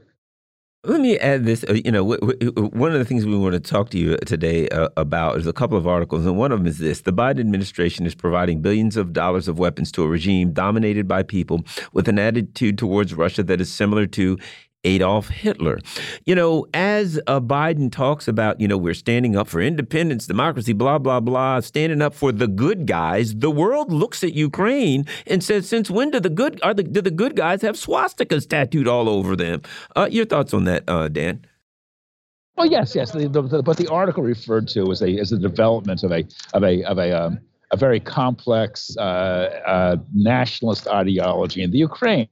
Let 0.83 1.03
me 1.03 1.19
add 1.19 1.45
this. 1.45 1.63
Uh, 1.69 1.75
you 1.75 1.93
know, 1.93 2.03
one 2.05 2.93
of 2.93 2.99
the 2.99 3.05
things 3.05 3.27
we 3.27 3.37
want 3.37 3.53
to 3.53 3.61
talk 3.61 3.91
to 3.91 3.99
you 3.99 4.17
today 4.25 4.67
uh, 4.71 4.89
about 4.97 5.37
is 5.37 5.47
a 5.47 5.53
couple 5.53 5.77
of 5.77 5.87
articles, 5.87 6.25
and 6.25 6.39
one 6.39 6.53
of 6.53 6.61
them 6.61 6.67
is 6.67 6.79
this: 6.79 7.03
the 7.03 7.13
Biden 7.13 7.39
administration 7.41 8.07
is 8.07 8.15
providing 8.15 8.63
billions 8.63 8.97
of 8.97 9.13
dollars 9.13 9.47
of 9.47 9.59
weapons 9.59 9.93
to 9.93 10.03
a 10.03 10.09
regime 10.09 10.55
dominated 10.55 11.07
by 11.07 11.23
people 11.23 11.61
with 11.93 12.09
an 12.09 12.19
attitude 12.19 12.79
towards 12.79 13.13
Russia 13.13 13.43
that 13.43 13.61
is 13.61 13.71
similar 13.71 14.07
to 14.07 14.39
Adolf 14.85 15.29
Hitler. 15.29 15.79
You 16.25 16.35
know, 16.35 16.67
as 16.73 17.21
uh, 17.27 17.41
Biden 17.41 17.93
talks 17.93 18.29
about, 18.29 18.61
you 18.61 18.69
know, 18.69 18.79
we're 18.79 18.95
standing 18.95 19.37
up 19.37 19.49
for 19.49 19.61
independence, 19.61 20.27
democracy, 20.27 20.73
blah, 20.73 20.99
blah, 20.99 21.21
blah, 21.21 21.61
standing 21.61 22.01
up 22.01 22.15
for 22.15 22.33
the 22.33 22.49
good 22.49 22.87
guys, 22.87 23.35
the 23.35 23.51
world 23.51 23.93
looks 23.93 24.25
at 24.25 24.35
Ukraine 24.35 25.07
and 25.27 25.45
says, 25.45 25.69
since 25.69 25.91
when 25.91 26.11
do 26.11 26.21
the 26.21 26.31
good, 26.31 26.61
are 26.63 26.75
the, 26.75 26.83
do 26.83 27.01
the 27.03 27.11
good 27.11 27.37
guys 27.37 27.63
have 27.63 27.77
swastikas 27.77 28.49
tattooed 28.49 28.89
all 28.89 29.09
over 29.09 29.37
them? 29.37 29.63
Uh, 29.97 30.09
your 30.11 30.25
thoughts 30.25 30.55
on 30.55 30.65
that, 30.65 30.85
uh, 30.89 31.09
Dan? 31.09 31.45
Well, 32.57 32.67
yes, 32.67 32.95
yes. 32.95 33.13
The, 33.13 33.29
the, 33.29 33.43
the, 33.43 33.63
but 33.63 33.77
the 33.77 33.89
article 33.89 34.23
referred 34.23 34.69
to 34.69 34.91
as 34.91 35.01
a 35.01 35.19
as 35.19 35.33
a 35.33 35.39
development 35.39 36.03
of 36.03 36.13
a 36.13 36.25
of 36.53 36.63
a 36.63 36.83
of 36.85 36.99
a 36.99 37.11
um, 37.11 37.39
a 37.71 37.77
very 37.77 38.01
complex 38.01 38.95
uh, 38.99 39.01
uh, 39.67 39.97
nationalist 40.13 40.87
ideology 40.89 41.63
in 41.63 41.71
the 41.71 41.79
Ukraine 41.79 42.29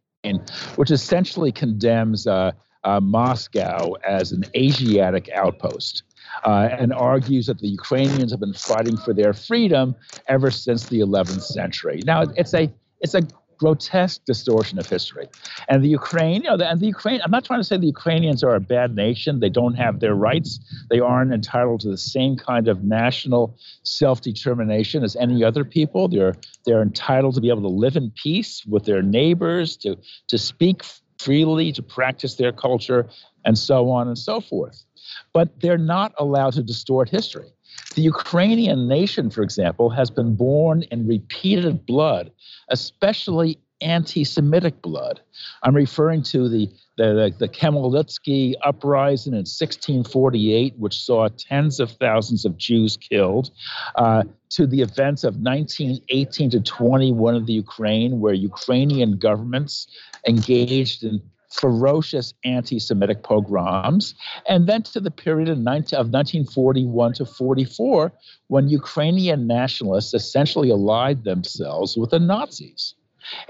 which 0.76 0.90
essentially 0.90 1.52
condemns 1.52 2.26
uh, 2.26 2.52
uh, 2.84 3.00
Moscow 3.00 3.94
as 4.06 4.32
an 4.32 4.44
Asiatic 4.56 5.28
outpost. 5.34 6.02
Uh, 6.44 6.68
and 6.70 6.92
argues 6.92 7.46
that 7.46 7.58
the 7.58 7.66
Ukrainians 7.66 8.30
have 8.30 8.38
been 8.38 8.52
fighting 8.52 8.96
for 8.98 9.14
their 9.14 9.32
freedom 9.32 9.96
ever 10.28 10.50
since 10.50 10.86
the 10.86 11.00
11th 11.00 11.42
century. 11.42 12.02
Now, 12.04 12.22
it's 12.36 12.54
a 12.54 12.70
it's 13.00 13.14
a 13.14 13.22
grotesque 13.58 14.24
distortion 14.24 14.78
of 14.78 14.88
history. 14.88 15.28
And 15.68 15.82
the 15.82 15.88
Ukraine, 15.88 16.42
you 16.42 16.56
know, 16.56 16.64
and 16.64 16.80
the 16.80 16.86
Ukraine, 16.86 17.20
I'm 17.24 17.30
not 17.30 17.44
trying 17.44 17.60
to 17.60 17.64
say 17.64 17.76
the 17.76 17.86
Ukrainians 17.86 18.42
are 18.44 18.54
a 18.54 18.60
bad 18.60 18.94
nation. 18.94 19.40
They 19.40 19.50
don't 19.50 19.74
have 19.74 20.00
their 20.00 20.14
rights. 20.14 20.60
They 20.90 21.00
aren't 21.00 21.32
entitled 21.32 21.80
to 21.80 21.88
the 21.88 21.98
same 21.98 22.36
kind 22.36 22.68
of 22.68 22.84
national 22.84 23.58
self-determination 23.82 25.02
as 25.02 25.16
any 25.16 25.44
other 25.44 25.64
people. 25.64 26.08
They're 26.08 26.36
they're 26.64 26.82
entitled 26.82 27.34
to 27.34 27.40
be 27.40 27.50
able 27.50 27.62
to 27.62 27.68
live 27.68 27.96
in 27.96 28.10
peace 28.12 28.64
with 28.66 28.84
their 28.84 29.02
neighbors, 29.02 29.76
to 29.78 29.96
to 30.28 30.38
speak 30.38 30.82
freely, 31.18 31.72
to 31.72 31.82
practice 31.82 32.36
their 32.36 32.52
culture, 32.52 33.08
and 33.44 33.58
so 33.58 33.90
on 33.90 34.06
and 34.06 34.18
so 34.18 34.40
forth. 34.40 34.84
But 35.32 35.60
they're 35.60 35.78
not 35.78 36.12
allowed 36.18 36.52
to 36.54 36.62
distort 36.62 37.08
history. 37.08 37.50
The 37.94 38.02
Ukrainian 38.02 38.88
nation, 38.88 39.30
for 39.30 39.42
example, 39.42 39.90
has 39.90 40.10
been 40.10 40.36
born 40.36 40.82
in 40.90 41.06
repeated 41.06 41.84
blood, 41.86 42.30
especially 42.68 43.58
anti 43.80 44.24
Semitic 44.24 44.82
blood. 44.82 45.20
I'm 45.62 45.74
referring 45.74 46.22
to 46.24 46.48
the, 46.48 46.68
the, 46.96 47.34
the, 47.38 47.48
Khmelnytsky 47.48 48.54
uprising 48.64 49.32
in 49.32 49.40
1648, 49.40 50.74
which 50.78 50.96
saw 50.96 51.28
tens 51.28 51.80
of 51.80 51.90
thousands 51.92 52.44
of 52.44 52.56
Jews 52.56 52.96
killed, 52.96 53.50
uh, 53.94 54.24
to 54.50 54.66
the 54.66 54.80
events 54.80 55.24
of 55.24 55.36
1918 55.36 56.50
to 56.50 56.60
21 56.60 57.34
of 57.36 57.46
the 57.46 57.52
Ukraine, 57.52 58.20
where 58.20 58.34
Ukrainian 58.34 59.18
governments 59.18 59.86
engaged 60.26 61.04
in 61.04 61.20
ferocious 61.50 62.34
anti 62.44 62.78
Semitic 62.78 63.22
pogroms, 63.22 64.14
and 64.48 64.66
then 64.66 64.82
to 64.82 65.00
the 65.00 65.10
period 65.10 65.48
of, 65.48 65.58
19, 65.58 65.98
of 65.98 66.10
1941 66.10 67.14
to 67.14 67.24
44, 67.24 68.12
when 68.48 68.68
Ukrainian 68.68 69.46
nationalists 69.46 70.14
essentially 70.14 70.70
allied 70.70 71.24
themselves 71.24 71.96
with 71.96 72.10
the 72.10 72.18
Nazis 72.18 72.94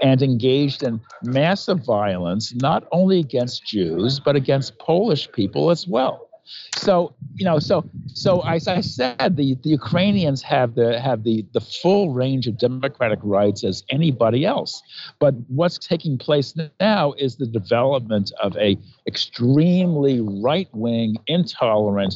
and 0.01 0.21
engaged 0.21 0.83
in 0.83 0.99
massive 1.23 1.85
violence, 1.85 2.53
not 2.55 2.87
only 2.91 3.19
against 3.19 3.65
Jews, 3.65 4.19
but 4.19 4.35
against 4.35 4.77
Polish 4.79 5.31
people 5.31 5.69
as 5.69 5.87
well. 5.87 6.28
So 6.75 7.15
you 7.35 7.45
know, 7.45 7.59
so 7.59 7.89
so 8.07 8.41
as 8.41 8.67
I 8.67 8.81
said, 8.81 9.37
the, 9.37 9.55
the 9.63 9.69
Ukrainians 9.69 10.41
have 10.43 10.75
the 10.75 10.99
have 10.99 11.23
the 11.23 11.45
the 11.53 11.61
full 11.61 12.11
range 12.11 12.47
of 12.47 12.57
democratic 12.57 13.19
rights 13.21 13.63
as 13.63 13.83
anybody 13.89 14.45
else. 14.45 14.81
But 15.19 15.35
what's 15.47 15.77
taking 15.77 16.17
place 16.17 16.53
now 16.79 17.13
is 17.13 17.35
the 17.37 17.47
development 17.47 18.31
of 18.41 18.55
a 18.57 18.77
extremely 19.07 20.21
right 20.21 20.69
wing, 20.73 21.17
intolerant 21.27 22.15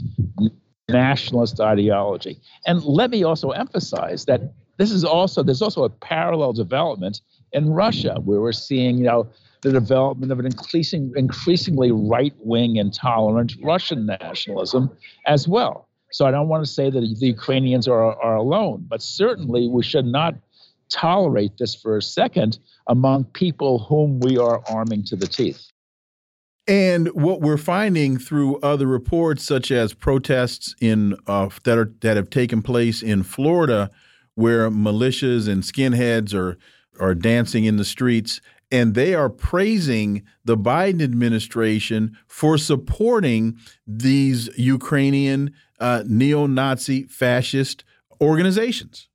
nationalist 0.90 1.60
ideology. 1.60 2.40
And 2.66 2.84
let 2.84 3.10
me 3.10 3.24
also 3.24 3.52
emphasize 3.52 4.26
that 4.26 4.54
this 4.78 4.92
is 4.92 5.04
also 5.04 5.44
there's 5.44 5.62
also 5.62 5.84
a 5.84 5.90
parallel 5.90 6.54
development 6.54 7.22
in 7.52 7.70
Russia 7.70 8.16
where 8.24 8.42
we're 8.42 8.52
seeing 8.52 8.98
you 8.98 9.06
know 9.06 9.30
the 9.64 9.72
development 9.72 10.32
of 10.32 10.40
an 10.40 10.46
increasing, 10.46 11.12
increasingly 11.16 11.92
right 11.92 12.34
wing, 12.40 12.76
intolerant 12.76 13.56
Russian 13.64 14.06
nationalism 14.06 14.92
as 15.26 15.48
well. 15.48 15.88
So 16.12 16.26
I 16.26 16.32
don't 16.32 16.48
want 16.48 16.64
to 16.64 16.72
say 16.72 16.90
that 16.92 17.00
the 17.00 17.28
Ukrainians 17.28 17.88
are, 17.88 18.16
are 18.22 18.36
alone, 18.36 18.86
but 18.88 19.02
certainly 19.02 19.68
we 19.68 19.82
should 19.82 20.06
not 20.06 20.36
tolerate 20.90 21.58
this 21.58 21.74
for 21.74 21.98
a 21.98 22.02
second 22.02 22.60
among 22.88 23.24
people 23.24 23.80
whom 23.80 24.20
we 24.20 24.38
are 24.38 24.62
arming 24.70 25.04
to 25.06 25.16
the 25.16 25.26
teeth. 25.26 25.66
And 26.68 27.08
what 27.14 27.42
we're 27.42 27.58
finding 27.58 28.18
through 28.18 28.60
other 28.60 28.86
reports, 28.86 29.44
such 29.44 29.72
as 29.72 29.94
protests 29.94 30.76
in 30.80 31.18
uh, 31.28 31.50
that 31.64 31.78
are 31.78 31.92
that 32.02 32.16
have 32.16 32.30
taken 32.30 32.62
place 32.62 33.02
in 33.02 33.24
Florida, 33.24 33.92
where 34.36 34.70
militias 34.70 35.50
and 35.50 35.64
skinheads 35.64 36.34
are 36.34 36.58
are 37.02 37.16
dancing 37.16 37.66
in 37.66 37.76
the 37.76 37.84
streets, 37.84 38.40
and 38.74 38.96
they 38.96 39.14
are 39.14 39.30
praising 39.30 40.24
the 40.44 40.58
Biden 40.58 41.02
administration 41.02 42.18
for 42.28 42.58
supporting 42.58 43.56
these 43.86 44.50
Ukrainian 44.58 45.54
uh, 45.80 46.04
neo-Nazi 46.08 47.04
fascist 47.04 47.84
organizations. 48.20 49.08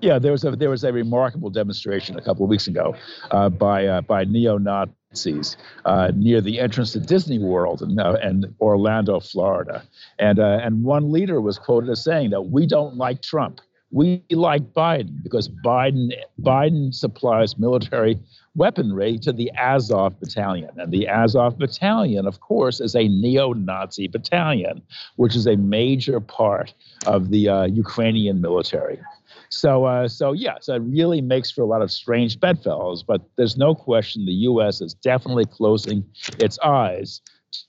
Yeah, 0.00 0.18
there 0.18 0.32
was 0.32 0.44
a 0.44 0.50
there 0.56 0.70
was 0.70 0.82
a 0.82 0.92
remarkable 0.92 1.50
demonstration 1.50 2.18
a 2.18 2.22
couple 2.22 2.44
of 2.44 2.50
weeks 2.50 2.66
ago 2.66 2.96
uh, 3.30 3.48
by 3.48 3.86
uh, 3.86 4.00
by 4.00 4.24
neo 4.24 4.58
Nazis 4.58 5.56
uh, 5.84 6.10
near 6.14 6.40
the 6.40 6.58
entrance 6.58 6.92
to 6.92 7.00
Disney 7.00 7.38
World 7.38 7.80
in, 7.80 7.98
uh, 7.98 8.16
in 8.22 8.54
Orlando, 8.60 9.20
Florida, 9.20 9.82
and 10.18 10.38
uh, 10.38 10.60
and 10.62 10.84
one 10.84 11.12
leader 11.12 11.40
was 11.40 11.58
quoted 11.58 11.88
as 11.90 12.02
saying 12.02 12.30
that 12.30 12.42
we 12.42 12.66
don't 12.66 12.96
like 12.96 13.22
Trump, 13.22 13.60
we 13.94 14.24
like 14.30 14.72
Biden 14.72 15.22
because 15.22 15.48
Biden 15.64 16.12
Biden 16.42 16.92
supplies 16.92 17.56
military 17.56 18.18
weaponry 18.56 19.18
to 19.18 19.32
the 19.32 19.50
Azov 19.56 20.18
battalion, 20.20 20.70
and 20.76 20.92
the 20.92 21.08
Azov 21.08 21.58
battalion, 21.58 22.26
of 22.26 22.40
course, 22.40 22.80
is 22.80 22.94
a 22.94 23.08
neo-Nazi 23.08 24.08
battalion, 24.08 24.82
which 25.16 25.34
is 25.34 25.46
a 25.46 25.56
major 25.56 26.20
part 26.20 26.72
of 27.06 27.30
the 27.30 27.48
uh, 27.48 27.64
Ukrainian 27.64 28.40
military. 28.40 29.00
So, 29.48 29.84
uh, 29.84 30.08
so 30.08 30.32
yeah, 30.32 30.56
so 30.60 30.74
it 30.74 30.80
really 30.80 31.20
makes 31.20 31.50
for 31.50 31.62
a 31.62 31.66
lot 31.66 31.82
of 31.82 31.90
strange 31.90 32.40
bedfellows. 32.40 33.02
But 33.02 33.22
there's 33.36 33.56
no 33.56 33.74
question 33.74 34.26
the 34.26 34.32
U.S. 34.32 34.80
is 34.80 34.94
definitely 34.94 35.46
closing 35.46 36.04
its 36.38 36.58
eyes 36.60 37.20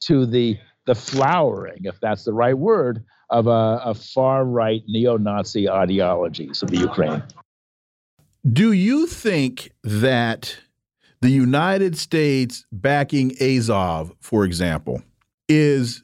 to 0.01 0.25
the 0.25 0.57
the 0.85 0.95
flowering, 0.95 1.79
if 1.85 1.99
that's 1.99 2.25
the 2.25 2.33
right 2.33 2.57
word, 2.57 3.03
of 3.31 3.47
a, 3.47 3.81
a 3.83 3.95
far 3.95 4.45
right 4.45 4.83
neo-Nazi 4.87 5.67
ideologies 5.67 6.61
of 6.61 6.69
the 6.69 6.77
Ukraine. 6.77 7.23
Do 8.47 8.71
you 8.71 9.07
think 9.07 9.71
that 9.83 10.59
the 11.25 11.31
United 11.31 11.97
States 11.97 12.67
backing 12.71 13.35
Azov, 13.41 14.13
for 14.19 14.45
example, 14.45 15.01
is 15.49 16.03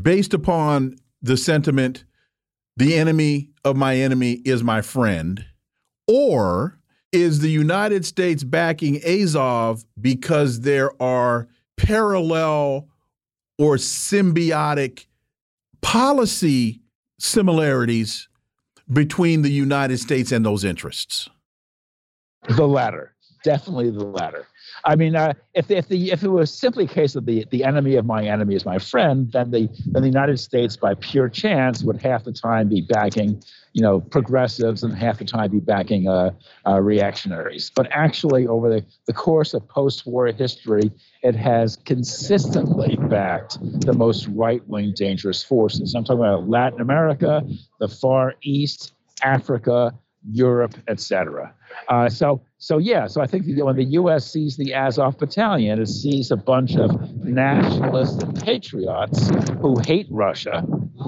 based 0.00 0.32
upon 0.32 0.96
the 1.20 1.36
sentiment 1.36 2.06
the 2.78 2.94
enemy 2.94 3.50
of 3.66 3.76
my 3.76 3.96
enemy 3.96 4.32
is 4.46 4.64
my 4.64 4.80
friend? 4.80 5.44
Or 6.08 6.78
is 7.12 7.40
the 7.40 7.50
United 7.50 8.06
States 8.06 8.44
backing 8.44 8.98
Azov 9.04 9.84
because 10.00 10.60
there 10.60 10.90
are 11.02 11.46
parallel 11.76 12.88
or 13.58 13.76
symbiotic 13.76 15.04
policy 15.82 16.80
similarities 17.18 18.30
between 18.90 19.42
the 19.42 19.52
United 19.52 19.98
States 19.98 20.32
and 20.32 20.46
those 20.46 20.64
interests? 20.64 21.28
The 22.48 22.66
latter, 22.66 23.13
definitely 23.44 23.90
the 23.90 24.04
latter. 24.04 24.48
I 24.84 24.96
mean, 24.96 25.14
uh, 25.14 25.34
if 25.54 25.70
if 25.70 25.86
the 25.88 26.10
if 26.10 26.24
it 26.24 26.28
was 26.28 26.52
simply 26.52 26.84
a 26.84 26.88
case 26.88 27.14
of 27.14 27.26
the 27.26 27.46
the 27.50 27.62
enemy 27.62 27.94
of 27.94 28.04
my 28.04 28.24
enemy 28.24 28.56
is 28.56 28.64
my 28.66 28.78
friend, 28.78 29.30
then 29.30 29.52
the 29.52 29.68
then 29.86 30.02
the 30.02 30.08
United 30.08 30.40
States, 30.40 30.76
by 30.76 30.94
pure 30.94 31.28
chance, 31.28 31.84
would 31.84 32.02
half 32.02 32.24
the 32.24 32.32
time 32.32 32.68
be 32.68 32.80
backing, 32.80 33.40
you 33.72 33.82
know, 33.82 34.00
progressives 34.00 34.82
and 34.82 34.92
half 34.94 35.18
the 35.18 35.24
time 35.24 35.50
be 35.50 35.60
backing 35.60 36.08
uh, 36.08 36.30
uh, 36.66 36.80
reactionaries. 36.80 37.70
But 37.74 37.88
actually, 37.92 38.46
over 38.48 38.68
the, 38.68 38.84
the 39.06 39.12
course 39.12 39.54
of 39.54 39.68
post-war 39.68 40.26
history, 40.28 40.90
it 41.22 41.36
has 41.36 41.76
consistently 41.76 42.96
backed 43.08 43.58
the 43.82 43.92
most 43.92 44.26
right-wing 44.28 44.94
dangerous 44.96 45.42
forces. 45.42 45.94
I'm 45.94 46.04
talking 46.04 46.20
about 46.20 46.48
Latin 46.48 46.80
America, 46.80 47.42
the 47.78 47.88
Far 47.88 48.34
East, 48.42 48.92
Africa, 49.22 49.92
Europe, 50.30 50.74
etc. 50.88 51.54
Uh, 51.88 52.08
so, 52.08 52.40
so 52.64 52.78
yeah, 52.78 53.06
so 53.08 53.20
I 53.20 53.26
think 53.26 53.44
when 53.46 53.76
the 53.76 53.84
U.S. 54.00 54.32
sees 54.32 54.56
the 54.56 54.72
Azov 54.72 55.18
Battalion, 55.18 55.82
it 55.82 55.86
sees 55.86 56.30
a 56.30 56.36
bunch 56.36 56.76
of 56.76 57.14
nationalists 57.22 58.22
and 58.22 58.42
patriots 58.42 59.28
who 59.60 59.78
hate 59.80 60.06
Russia, 60.10 60.62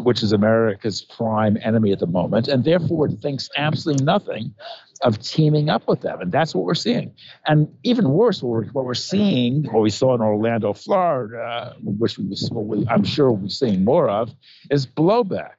which 0.04 0.22
is 0.22 0.32
America's 0.32 1.00
prime 1.00 1.56
enemy 1.62 1.92
at 1.92 2.00
the 2.00 2.06
moment, 2.06 2.46
and 2.46 2.64
therefore 2.64 3.08
thinks 3.08 3.48
absolutely 3.56 4.04
nothing 4.04 4.54
of 5.00 5.18
teaming 5.22 5.70
up 5.70 5.88
with 5.88 6.02
them, 6.02 6.20
and 6.20 6.30
that's 6.30 6.54
what 6.54 6.66
we're 6.66 6.74
seeing. 6.74 7.14
And 7.46 7.74
even 7.84 8.10
worse, 8.10 8.42
what 8.42 8.50
we're, 8.50 8.66
what 8.72 8.84
we're 8.84 8.92
seeing, 8.92 9.64
what 9.64 9.80
we 9.80 9.88
saw 9.88 10.14
in 10.14 10.20
Orlando, 10.20 10.74
Florida, 10.74 11.74
which 11.82 12.18
we, 12.18 12.86
I'm 12.86 13.04
sure 13.04 13.32
we'll 13.32 13.44
be 13.44 13.48
seeing 13.48 13.82
more 13.82 14.10
of, 14.10 14.30
is 14.70 14.86
blowback 14.86 15.56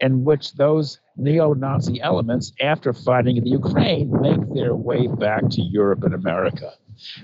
in 0.00 0.22
which 0.22 0.52
those 0.52 1.00
neo 1.20 1.54
Nazi 1.54 2.00
elements, 2.00 2.52
after 2.60 2.92
fighting 2.92 3.36
in 3.36 3.44
the 3.44 3.50
Ukraine, 3.50 4.10
make 4.20 4.40
their 4.54 4.74
way 4.74 5.06
back 5.06 5.48
to 5.50 5.62
Europe 5.62 6.02
and 6.04 6.14
America 6.14 6.72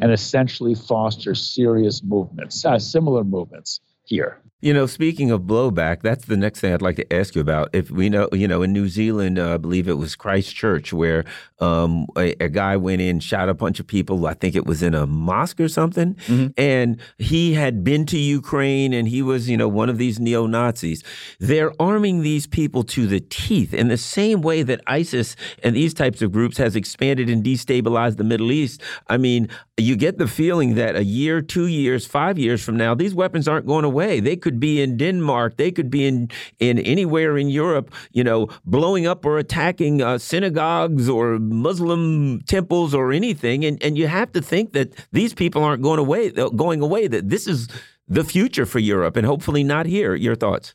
and 0.01 0.13
essentially 0.13 0.75
foster 0.75 1.35
serious 1.35 2.03
movements, 2.03 2.65
uh, 2.65 2.79
similar 2.79 3.25
movements 3.25 3.81
here. 4.05 4.41
You 4.63 4.73
know, 4.73 4.87
speaking 4.87 5.31
of 5.31 5.43
blowback, 5.43 6.01
that's 6.01 6.25
the 6.25 6.37
next 6.37 6.61
thing 6.61 6.73
I'd 6.73 6.81
like 6.81 6.97
to 6.97 7.13
ask 7.13 7.35
you 7.35 7.43
about. 7.43 7.69
If 7.75 7.91
we 7.91 8.09
know, 8.09 8.27
you 8.33 8.49
know, 8.49 8.63
in 8.63 8.73
New 8.73 8.89
Zealand, 8.89 9.39
uh, 9.39 9.55
I 9.55 9.57
believe 9.59 9.87
it 9.87 9.99
was 9.99 10.17
Christchurch, 10.17 10.95
where 10.95 11.27
um, 11.59 12.07
a, 12.17 12.35
a, 12.43 12.49
guy 12.49 12.79
went 12.79 13.03
in, 13.03 13.21
shot 13.21 13.51
a 13.51 13.55
bunch 13.55 13.81
of 13.81 13.87
people. 13.87 14.27
I 14.27 14.33
think 14.33 14.57
it 14.57 14.65
was 14.65 14.83
in 14.83 14.95
a 14.95 15.07
mosque 15.07 15.61
or 15.61 15.69
something. 15.69 16.17
Mm 16.27 16.39
-hmm. 16.39 16.53
And 16.57 17.01
he 17.19 17.53
had 17.53 17.85
been 17.85 18.07
to 18.07 18.17
Ukraine 18.17 18.99
and 18.99 19.09
he 19.09 19.23
was, 19.23 19.47
you 19.47 19.59
know, 19.59 19.69
one 19.69 19.93
of 19.93 19.99
these 19.99 20.23
neo 20.23 20.47
Nazis. 20.47 21.05
They're 21.39 21.73
arming 21.79 22.23
these 22.23 22.49
people 22.49 22.83
to 22.95 23.07
the 23.07 23.21
teeth 23.29 23.75
in 23.75 23.89
the 23.89 23.99
same 23.99 24.41
way 24.41 24.65
that 24.65 24.81
ISIS 24.89 25.37
and 25.63 25.75
these 25.75 25.95
types 25.95 26.23
of 26.23 26.33
groups 26.33 26.57
has 26.59 26.75
expanded 26.75 27.29
and 27.29 27.45
destabilized 27.45 28.17
the 28.17 28.25
Middle 28.25 28.51
East. 28.51 28.83
I 29.11 29.19
mean, 29.19 29.49
you 29.79 29.97
get 29.97 30.17
the 30.17 30.29
feeling 30.29 30.77
that 30.77 30.97
a 30.97 31.05
year, 31.05 31.43
two 31.43 31.67
years, 31.67 32.07
five 32.07 32.39
years 32.39 32.65
from 32.65 32.77
now, 32.77 32.95
these 32.95 33.15
weapons 33.15 33.47
aren't 33.47 33.67
going 33.67 33.85
away. 33.85 34.21
They 34.21 34.37
could 34.37 34.56
be 34.61 34.81
in 34.83 34.97
Denmark. 34.97 35.57
They 35.57 35.71
could 35.71 35.91
be 35.91 36.07
in 36.07 36.31
in 36.59 36.79
anywhere 36.79 37.37
in 37.39 37.49
Europe. 37.49 37.93
You 38.13 38.25
know, 38.25 38.49
blowing 38.65 39.07
up 39.07 39.25
or 39.25 39.39
attacking 39.39 40.03
uh, 40.03 40.19
synagogues 40.19 41.09
or 41.09 41.39
Muslim 41.39 42.41
temples 42.47 42.95
or 42.95 43.13
anything. 43.13 43.65
And 43.65 43.83
and 43.83 43.97
you 43.99 44.07
have 44.07 44.33
to 44.33 44.43
think 44.43 44.73
that 44.73 44.93
these 45.13 45.35
people 45.35 45.63
aren't 45.63 45.83
going 45.83 45.99
away. 45.99 46.31
Going 46.31 46.83
away. 46.83 47.09
That 47.09 47.29
this 47.29 47.47
is 47.47 47.69
the 48.09 48.25
future 48.25 48.67
for 48.67 48.79
Europe, 48.79 49.17
and 49.17 49.27
hopefully 49.27 49.65
not 49.65 49.87
here. 49.87 50.15
Your 50.15 50.37
thoughts? 50.37 50.73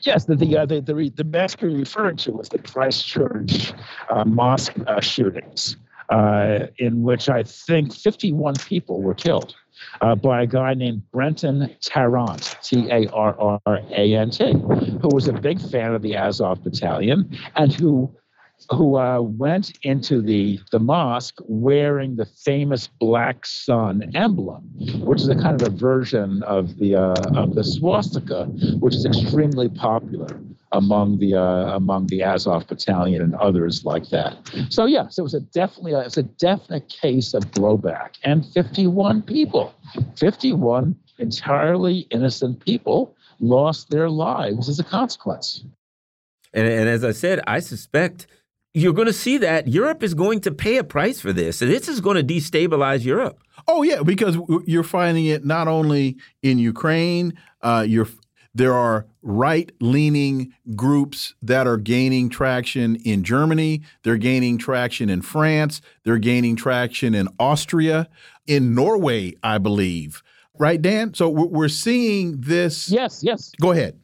Yes, 0.00 0.26
the 0.26 0.36
the 0.36 0.58
uh, 0.58 0.66
the, 0.66 0.80
the, 0.80 1.10
the 1.16 1.24
massacre 1.24 1.68
you 1.68 1.78
referred 1.78 2.18
to 2.18 2.32
was 2.32 2.48
the 2.48 2.58
Christchurch 2.58 3.72
uh, 4.10 4.24
mosque 4.24 4.74
uh, 4.86 5.00
shootings, 5.00 5.76
uh, 6.10 6.66
in 6.78 7.02
which 7.02 7.28
I 7.28 7.42
think 7.42 7.94
51 7.94 8.54
people 8.56 9.00
were 9.00 9.14
killed 9.14 9.54
uh, 10.00 10.14
by 10.14 10.42
a 10.42 10.46
guy 10.46 10.74
named 10.74 11.02
Brenton 11.10 11.74
Tarrant, 11.80 12.56
T 12.62 12.88
A 12.90 13.08
R 13.10 13.36
R 13.38 13.80
A 13.90 14.14
N 14.14 14.30
T, 14.30 14.52
who 14.52 15.08
was 15.12 15.28
a 15.28 15.32
big 15.32 15.60
fan 15.60 15.94
of 15.94 16.02
the 16.02 16.16
Azov 16.16 16.62
Battalion 16.62 17.36
and 17.56 17.72
who 17.72 18.14
who 18.70 18.96
uh, 18.96 19.20
went 19.20 19.76
into 19.82 20.22
the, 20.22 20.58
the 20.70 20.78
mosque 20.78 21.38
wearing 21.46 22.16
the 22.16 22.24
famous 22.24 22.86
black 22.86 23.44
sun 23.44 24.10
emblem, 24.14 24.62
which 25.04 25.20
is 25.20 25.28
a 25.28 25.34
kind 25.34 25.60
of 25.60 25.68
a 25.68 25.76
version 25.76 26.42
of 26.44 26.78
the 26.78 26.94
uh, 26.94 27.14
of 27.34 27.54
the 27.54 27.64
swastika, 27.64 28.44
which 28.78 28.94
is 28.94 29.04
extremely 29.04 29.68
popular 29.68 30.40
among 30.74 31.18
the 31.18 31.34
uh, 31.34 31.76
among 31.76 32.08
the 32.08 32.22
Azov 32.22 32.66
battalion 32.66 33.22
and 33.22 33.34
others 33.36 33.84
like 33.84 34.08
that. 34.10 34.36
So 34.68 34.84
yes, 34.84 35.18
it 35.18 35.22
was 35.22 35.34
a 35.34 35.40
definitely 35.40 35.92
a, 35.92 36.00
it 36.00 36.04
was 36.04 36.18
a 36.18 36.24
definite 36.24 36.88
case 36.88 37.32
of 37.32 37.44
blowback, 37.52 38.10
and 38.22 38.44
51 38.44 39.22
people, 39.22 39.74
51 40.16 40.96
entirely 41.18 42.00
innocent 42.10 42.64
people 42.64 43.14
lost 43.40 43.90
their 43.90 44.10
lives 44.10 44.68
as 44.68 44.78
a 44.80 44.84
consequence. 44.84 45.64
And, 46.52 46.66
and 46.66 46.88
as 46.88 47.04
I 47.04 47.12
said, 47.12 47.40
I 47.46 47.60
suspect 47.60 48.26
you're 48.74 48.92
going 48.92 49.06
to 49.06 49.12
see 49.12 49.38
that 49.38 49.68
Europe 49.68 50.02
is 50.02 50.14
going 50.14 50.40
to 50.40 50.50
pay 50.50 50.78
a 50.78 50.84
price 50.84 51.20
for 51.20 51.32
this. 51.32 51.62
And 51.62 51.70
this 51.70 51.88
is 51.88 52.00
going 52.00 52.16
to 52.16 52.34
destabilize 52.34 53.04
Europe. 53.04 53.38
Oh 53.68 53.82
yeah, 53.82 54.02
because 54.02 54.36
you're 54.66 54.82
finding 54.82 55.26
it 55.26 55.44
not 55.44 55.68
only 55.68 56.16
in 56.42 56.58
Ukraine. 56.58 57.34
Uh, 57.62 57.84
you're 57.86 58.08
there 58.54 58.74
are 58.74 59.06
right 59.22 59.72
leaning 59.80 60.54
groups 60.76 61.34
that 61.42 61.66
are 61.66 61.76
gaining 61.76 62.28
traction 62.28 62.96
in 62.96 63.24
Germany. 63.24 63.82
They're 64.02 64.16
gaining 64.16 64.58
traction 64.58 65.10
in 65.10 65.22
France. 65.22 65.80
They're 66.04 66.18
gaining 66.18 66.56
traction 66.56 67.14
in 67.14 67.28
Austria, 67.38 68.08
in 68.46 68.74
Norway, 68.74 69.34
I 69.42 69.58
believe. 69.58 70.22
Right, 70.56 70.80
Dan? 70.80 71.14
So 71.14 71.28
we're 71.28 71.68
seeing 71.68 72.40
this. 72.40 72.88
Yes, 72.88 73.24
yes. 73.24 73.50
Go 73.60 73.72
ahead. 73.72 73.98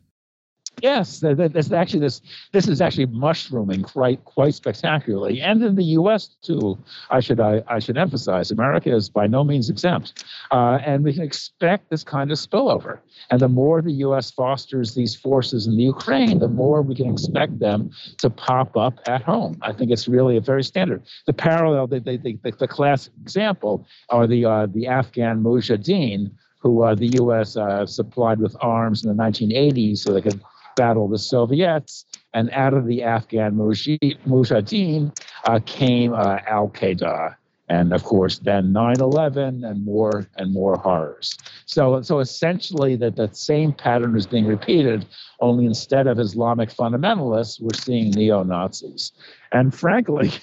Yes, 0.82 1.20
there's 1.20 1.72
actually 1.72 2.00
this. 2.00 2.20
This 2.52 2.68
is 2.68 2.80
actually 2.80 3.06
mushrooming 3.06 3.82
quite 3.82 4.24
quite 4.24 4.54
spectacularly, 4.54 5.40
and 5.40 5.62
in 5.62 5.74
the 5.74 5.84
U.S. 6.00 6.28
too. 6.42 6.78
I 7.10 7.20
should 7.20 7.40
I, 7.40 7.62
I 7.68 7.78
should 7.78 7.98
emphasize, 7.98 8.50
America 8.50 8.94
is 8.94 9.08
by 9.08 9.26
no 9.26 9.44
means 9.44 9.68
exempt, 9.68 10.24
uh, 10.50 10.78
and 10.84 11.04
we 11.04 11.12
can 11.12 11.22
expect 11.22 11.90
this 11.90 12.04
kind 12.04 12.30
of 12.30 12.38
spillover. 12.38 12.98
And 13.30 13.40
the 13.40 13.48
more 13.48 13.82
the 13.82 13.92
U.S. 13.92 14.30
fosters 14.30 14.94
these 14.94 15.14
forces 15.14 15.66
in 15.66 15.76
the 15.76 15.84
Ukraine, 15.84 16.38
the 16.38 16.48
more 16.48 16.82
we 16.82 16.94
can 16.94 17.10
expect 17.10 17.58
them 17.58 17.90
to 18.18 18.30
pop 18.30 18.76
up 18.76 19.00
at 19.06 19.22
home. 19.22 19.58
I 19.62 19.72
think 19.72 19.90
it's 19.90 20.08
really 20.08 20.36
a 20.36 20.40
very 20.40 20.64
standard. 20.64 21.02
The 21.26 21.32
parallel, 21.32 21.86
the 21.86 22.00
the, 22.00 22.16
the, 22.16 22.52
the 22.58 22.68
classic 22.68 23.12
example, 23.20 23.86
are 24.08 24.26
the 24.26 24.44
uh, 24.44 24.66
the 24.66 24.86
Afghan 24.86 25.42
Mujahideen 25.42 26.30
who 26.60 26.82
uh, 26.82 26.94
the 26.94 27.08
U.S. 27.22 27.56
Uh, 27.56 27.86
supplied 27.86 28.38
with 28.38 28.54
arms 28.60 29.02
in 29.04 29.14
the 29.14 29.22
1980s 29.22 29.98
so 29.98 30.12
they 30.12 30.20
could 30.20 30.40
battle 30.76 31.08
the 31.08 31.18
Soviets. 31.18 32.04
And 32.32 32.50
out 32.50 32.74
of 32.74 32.86
the 32.86 33.02
Afghan 33.02 33.56
Mujahideen 33.56 35.20
uh, 35.44 35.60
came 35.66 36.12
uh, 36.12 36.38
Al 36.46 36.68
Qaeda, 36.68 37.34
and 37.68 37.92
of 37.92 38.04
course 38.04 38.38
then 38.38 38.72
9/11 38.72 39.68
and 39.68 39.84
more 39.84 40.28
and 40.36 40.52
more 40.52 40.76
horrors. 40.76 41.36
So 41.66 42.02
so 42.02 42.20
essentially 42.20 42.94
that 42.96 43.16
that 43.16 43.36
same 43.36 43.72
pattern 43.72 44.16
is 44.16 44.28
being 44.28 44.46
repeated, 44.46 45.06
only 45.40 45.66
instead 45.66 46.06
of 46.06 46.20
Islamic 46.20 46.70
fundamentalists, 46.70 47.60
we're 47.60 47.74
seeing 47.74 48.10
neo 48.10 48.42
Nazis. 48.42 49.12
And 49.52 49.74
frankly. 49.74 50.30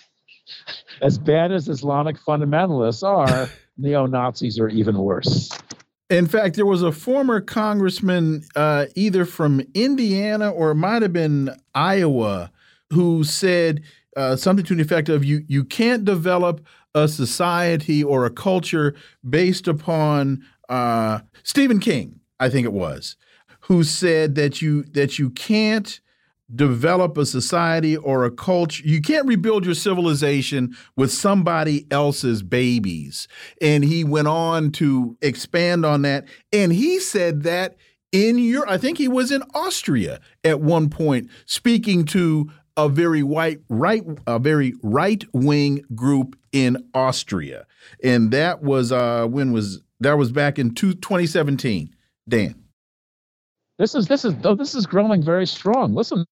As 1.01 1.17
bad 1.17 1.51
as 1.51 1.67
Islamic 1.67 2.17
fundamentalists 2.17 3.03
are, 3.03 3.49
neo 3.77 4.05
Nazis 4.05 4.57
are 4.59 4.69
even 4.69 4.97
worse. 4.97 5.49
In 6.09 6.27
fact, 6.27 6.55
there 6.55 6.65
was 6.65 6.83
a 6.83 6.91
former 6.91 7.41
congressman, 7.41 8.43
uh, 8.55 8.85
either 8.95 9.25
from 9.25 9.61
Indiana 9.73 10.49
or 10.49 10.71
it 10.71 10.75
might 10.75 11.01
have 11.01 11.11
been 11.11 11.49
Iowa, 11.75 12.51
who 12.91 13.25
said 13.25 13.83
uh, 14.15 14.35
something 14.35 14.65
to 14.65 14.75
the 14.75 14.81
effect 14.81 15.09
of 15.09 15.25
you 15.25 15.43
you 15.47 15.63
can't 15.63 16.05
develop 16.05 16.65
a 16.95 17.07
society 17.07 18.03
or 18.03 18.25
a 18.25 18.29
culture 18.29 18.95
based 19.29 19.67
upon 19.67 20.43
uh, 20.69 21.19
Stephen 21.43 21.79
King, 21.79 22.19
I 22.39 22.49
think 22.49 22.65
it 22.65 22.73
was, 22.73 23.17
who 23.61 23.83
said 23.83 24.35
that 24.35 24.61
you 24.61 24.83
that 24.83 25.19
you 25.19 25.29
can't 25.31 25.99
develop 26.53 27.17
a 27.17 27.25
society 27.25 27.97
or 27.97 28.23
a 28.23 28.31
culture. 28.31 28.83
You 28.85 29.01
can't 29.01 29.27
rebuild 29.27 29.65
your 29.65 29.75
civilization 29.75 30.75
with 30.95 31.11
somebody 31.11 31.85
else's 31.91 32.41
babies. 32.41 33.27
And 33.61 33.83
he 33.83 34.03
went 34.03 34.27
on 34.27 34.71
to 34.73 35.17
expand 35.21 35.85
on 35.85 36.03
that. 36.03 36.25
And 36.53 36.71
he 36.71 36.99
said 36.99 37.43
that 37.43 37.75
in 38.11 38.39
your, 38.39 38.69
I 38.69 38.77
think 38.77 38.97
he 38.97 39.07
was 39.07 39.31
in 39.31 39.43
Austria 39.53 40.21
at 40.43 40.61
one 40.61 40.89
point, 40.89 41.29
speaking 41.45 42.05
to 42.05 42.49
a 42.77 42.87
very 42.87 43.23
white 43.23 43.59
right 43.69 44.03
a 44.27 44.37
very 44.37 44.73
right 44.83 45.23
wing 45.33 45.83
group 45.95 46.37
in 46.51 46.77
Austria. 46.93 47.65
And 48.03 48.31
that 48.31 48.61
was 48.61 48.91
uh 48.91 49.25
when 49.25 49.51
was 49.51 49.81
that 49.99 50.13
was 50.13 50.31
back 50.31 50.59
in 50.59 50.75
two, 50.75 50.93
2017. 50.93 51.93
Dan. 52.29 52.66
This 53.77 53.93
is 53.93 54.07
this 54.07 54.25
is 54.25 54.33
oh, 54.43 54.55
this 54.55 54.73
is 54.73 54.87
growing 54.87 55.21
very 55.21 55.45
strong. 55.45 55.93
Listen, 55.93 56.25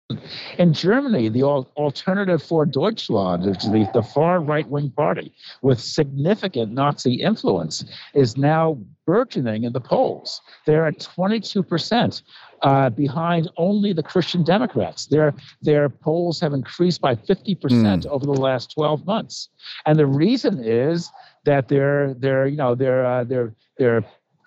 in 0.57 0.73
Germany, 0.73 1.29
the 1.29 1.43
Alternative 1.43 2.41
for 2.41 2.65
Deutschland, 2.65 3.45
which 3.45 3.63
is 3.63 3.71
the, 3.71 3.87
the 3.93 4.01
far 4.01 4.39
right 4.39 4.67
wing 4.67 4.89
party 4.89 5.31
with 5.61 5.79
significant 5.79 6.71
Nazi 6.71 7.13
influence, 7.15 7.85
is 8.15 8.35
now 8.35 8.79
burgeoning 9.05 9.63
in 9.63 9.73
the 9.73 9.79
polls. 9.79 10.41
They're 10.65 10.87
at 10.87 10.99
22 10.99 11.61
percent. 11.61 12.23
Uh, 12.61 12.89
behind 12.89 13.47
only 13.57 13.93
the 13.93 14.01
Christian 14.01 14.43
Democrats. 14.43 15.05
Their 15.05 15.35
their 15.61 15.87
polls 15.87 16.39
have 16.39 16.53
increased 16.53 16.99
by 16.99 17.13
50% 17.13 17.57
mm. 17.59 18.07
over 18.07 18.25
the 18.25 18.31
last 18.31 18.73
12 18.73 19.05
months, 19.05 19.49
and 19.85 19.99
the 19.99 20.07
reason 20.07 20.63
is 20.63 21.11
that 21.43 21.67
they're 21.67 22.15
they're 22.15 22.47
you 22.47 22.57
know 22.57 22.73
they're 22.73 23.05
uh, 23.05 23.23
they're 23.23 23.53
they're 23.77 23.99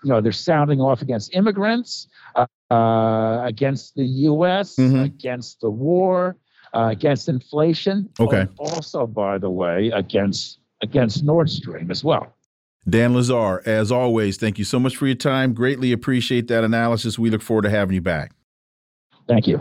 you 0.03 0.11
know 0.11 0.21
they're 0.21 0.33
sounding 0.33 0.81
off 0.81 1.01
against 1.01 1.33
immigrants. 1.35 2.09
Uh, 2.35 2.47
uh, 2.71 3.43
against 3.45 3.95
the 3.95 4.05
U.S., 4.05 4.77
mm-hmm. 4.77 5.01
against 5.01 5.61
the 5.61 5.71
war, 5.71 6.37
uh, 6.75 6.89
against 6.91 7.29
inflation. 7.29 8.09
Okay. 8.21 8.47
Also, 8.59 9.07
by 9.07 9.39
the 9.39 9.51
way, 9.51 9.91
against 9.95 10.59
against 10.83 11.25
Nord 11.25 11.51
Stream 11.51 11.91
as 11.91 12.05
well. 12.05 12.35
Dan 12.89 13.13
Lazare, 13.13 13.67
as 13.67 13.93
always, 13.93 14.37
thank 14.39 14.59
you 14.59 14.65
so 14.65 14.79
much 14.79 14.97
for 14.97 15.07
your 15.07 15.17
time. 15.17 15.53
Greatly 15.53 15.93
appreciate 15.93 16.49
that 16.49 16.65
analysis. 16.65 17.19
We 17.19 17.31
look 17.31 17.43
forward 17.43 17.63
to 17.63 17.71
having 17.71 17.95
you 17.95 18.01
back. 18.01 18.33
Thank 19.27 19.47
you. 19.47 19.61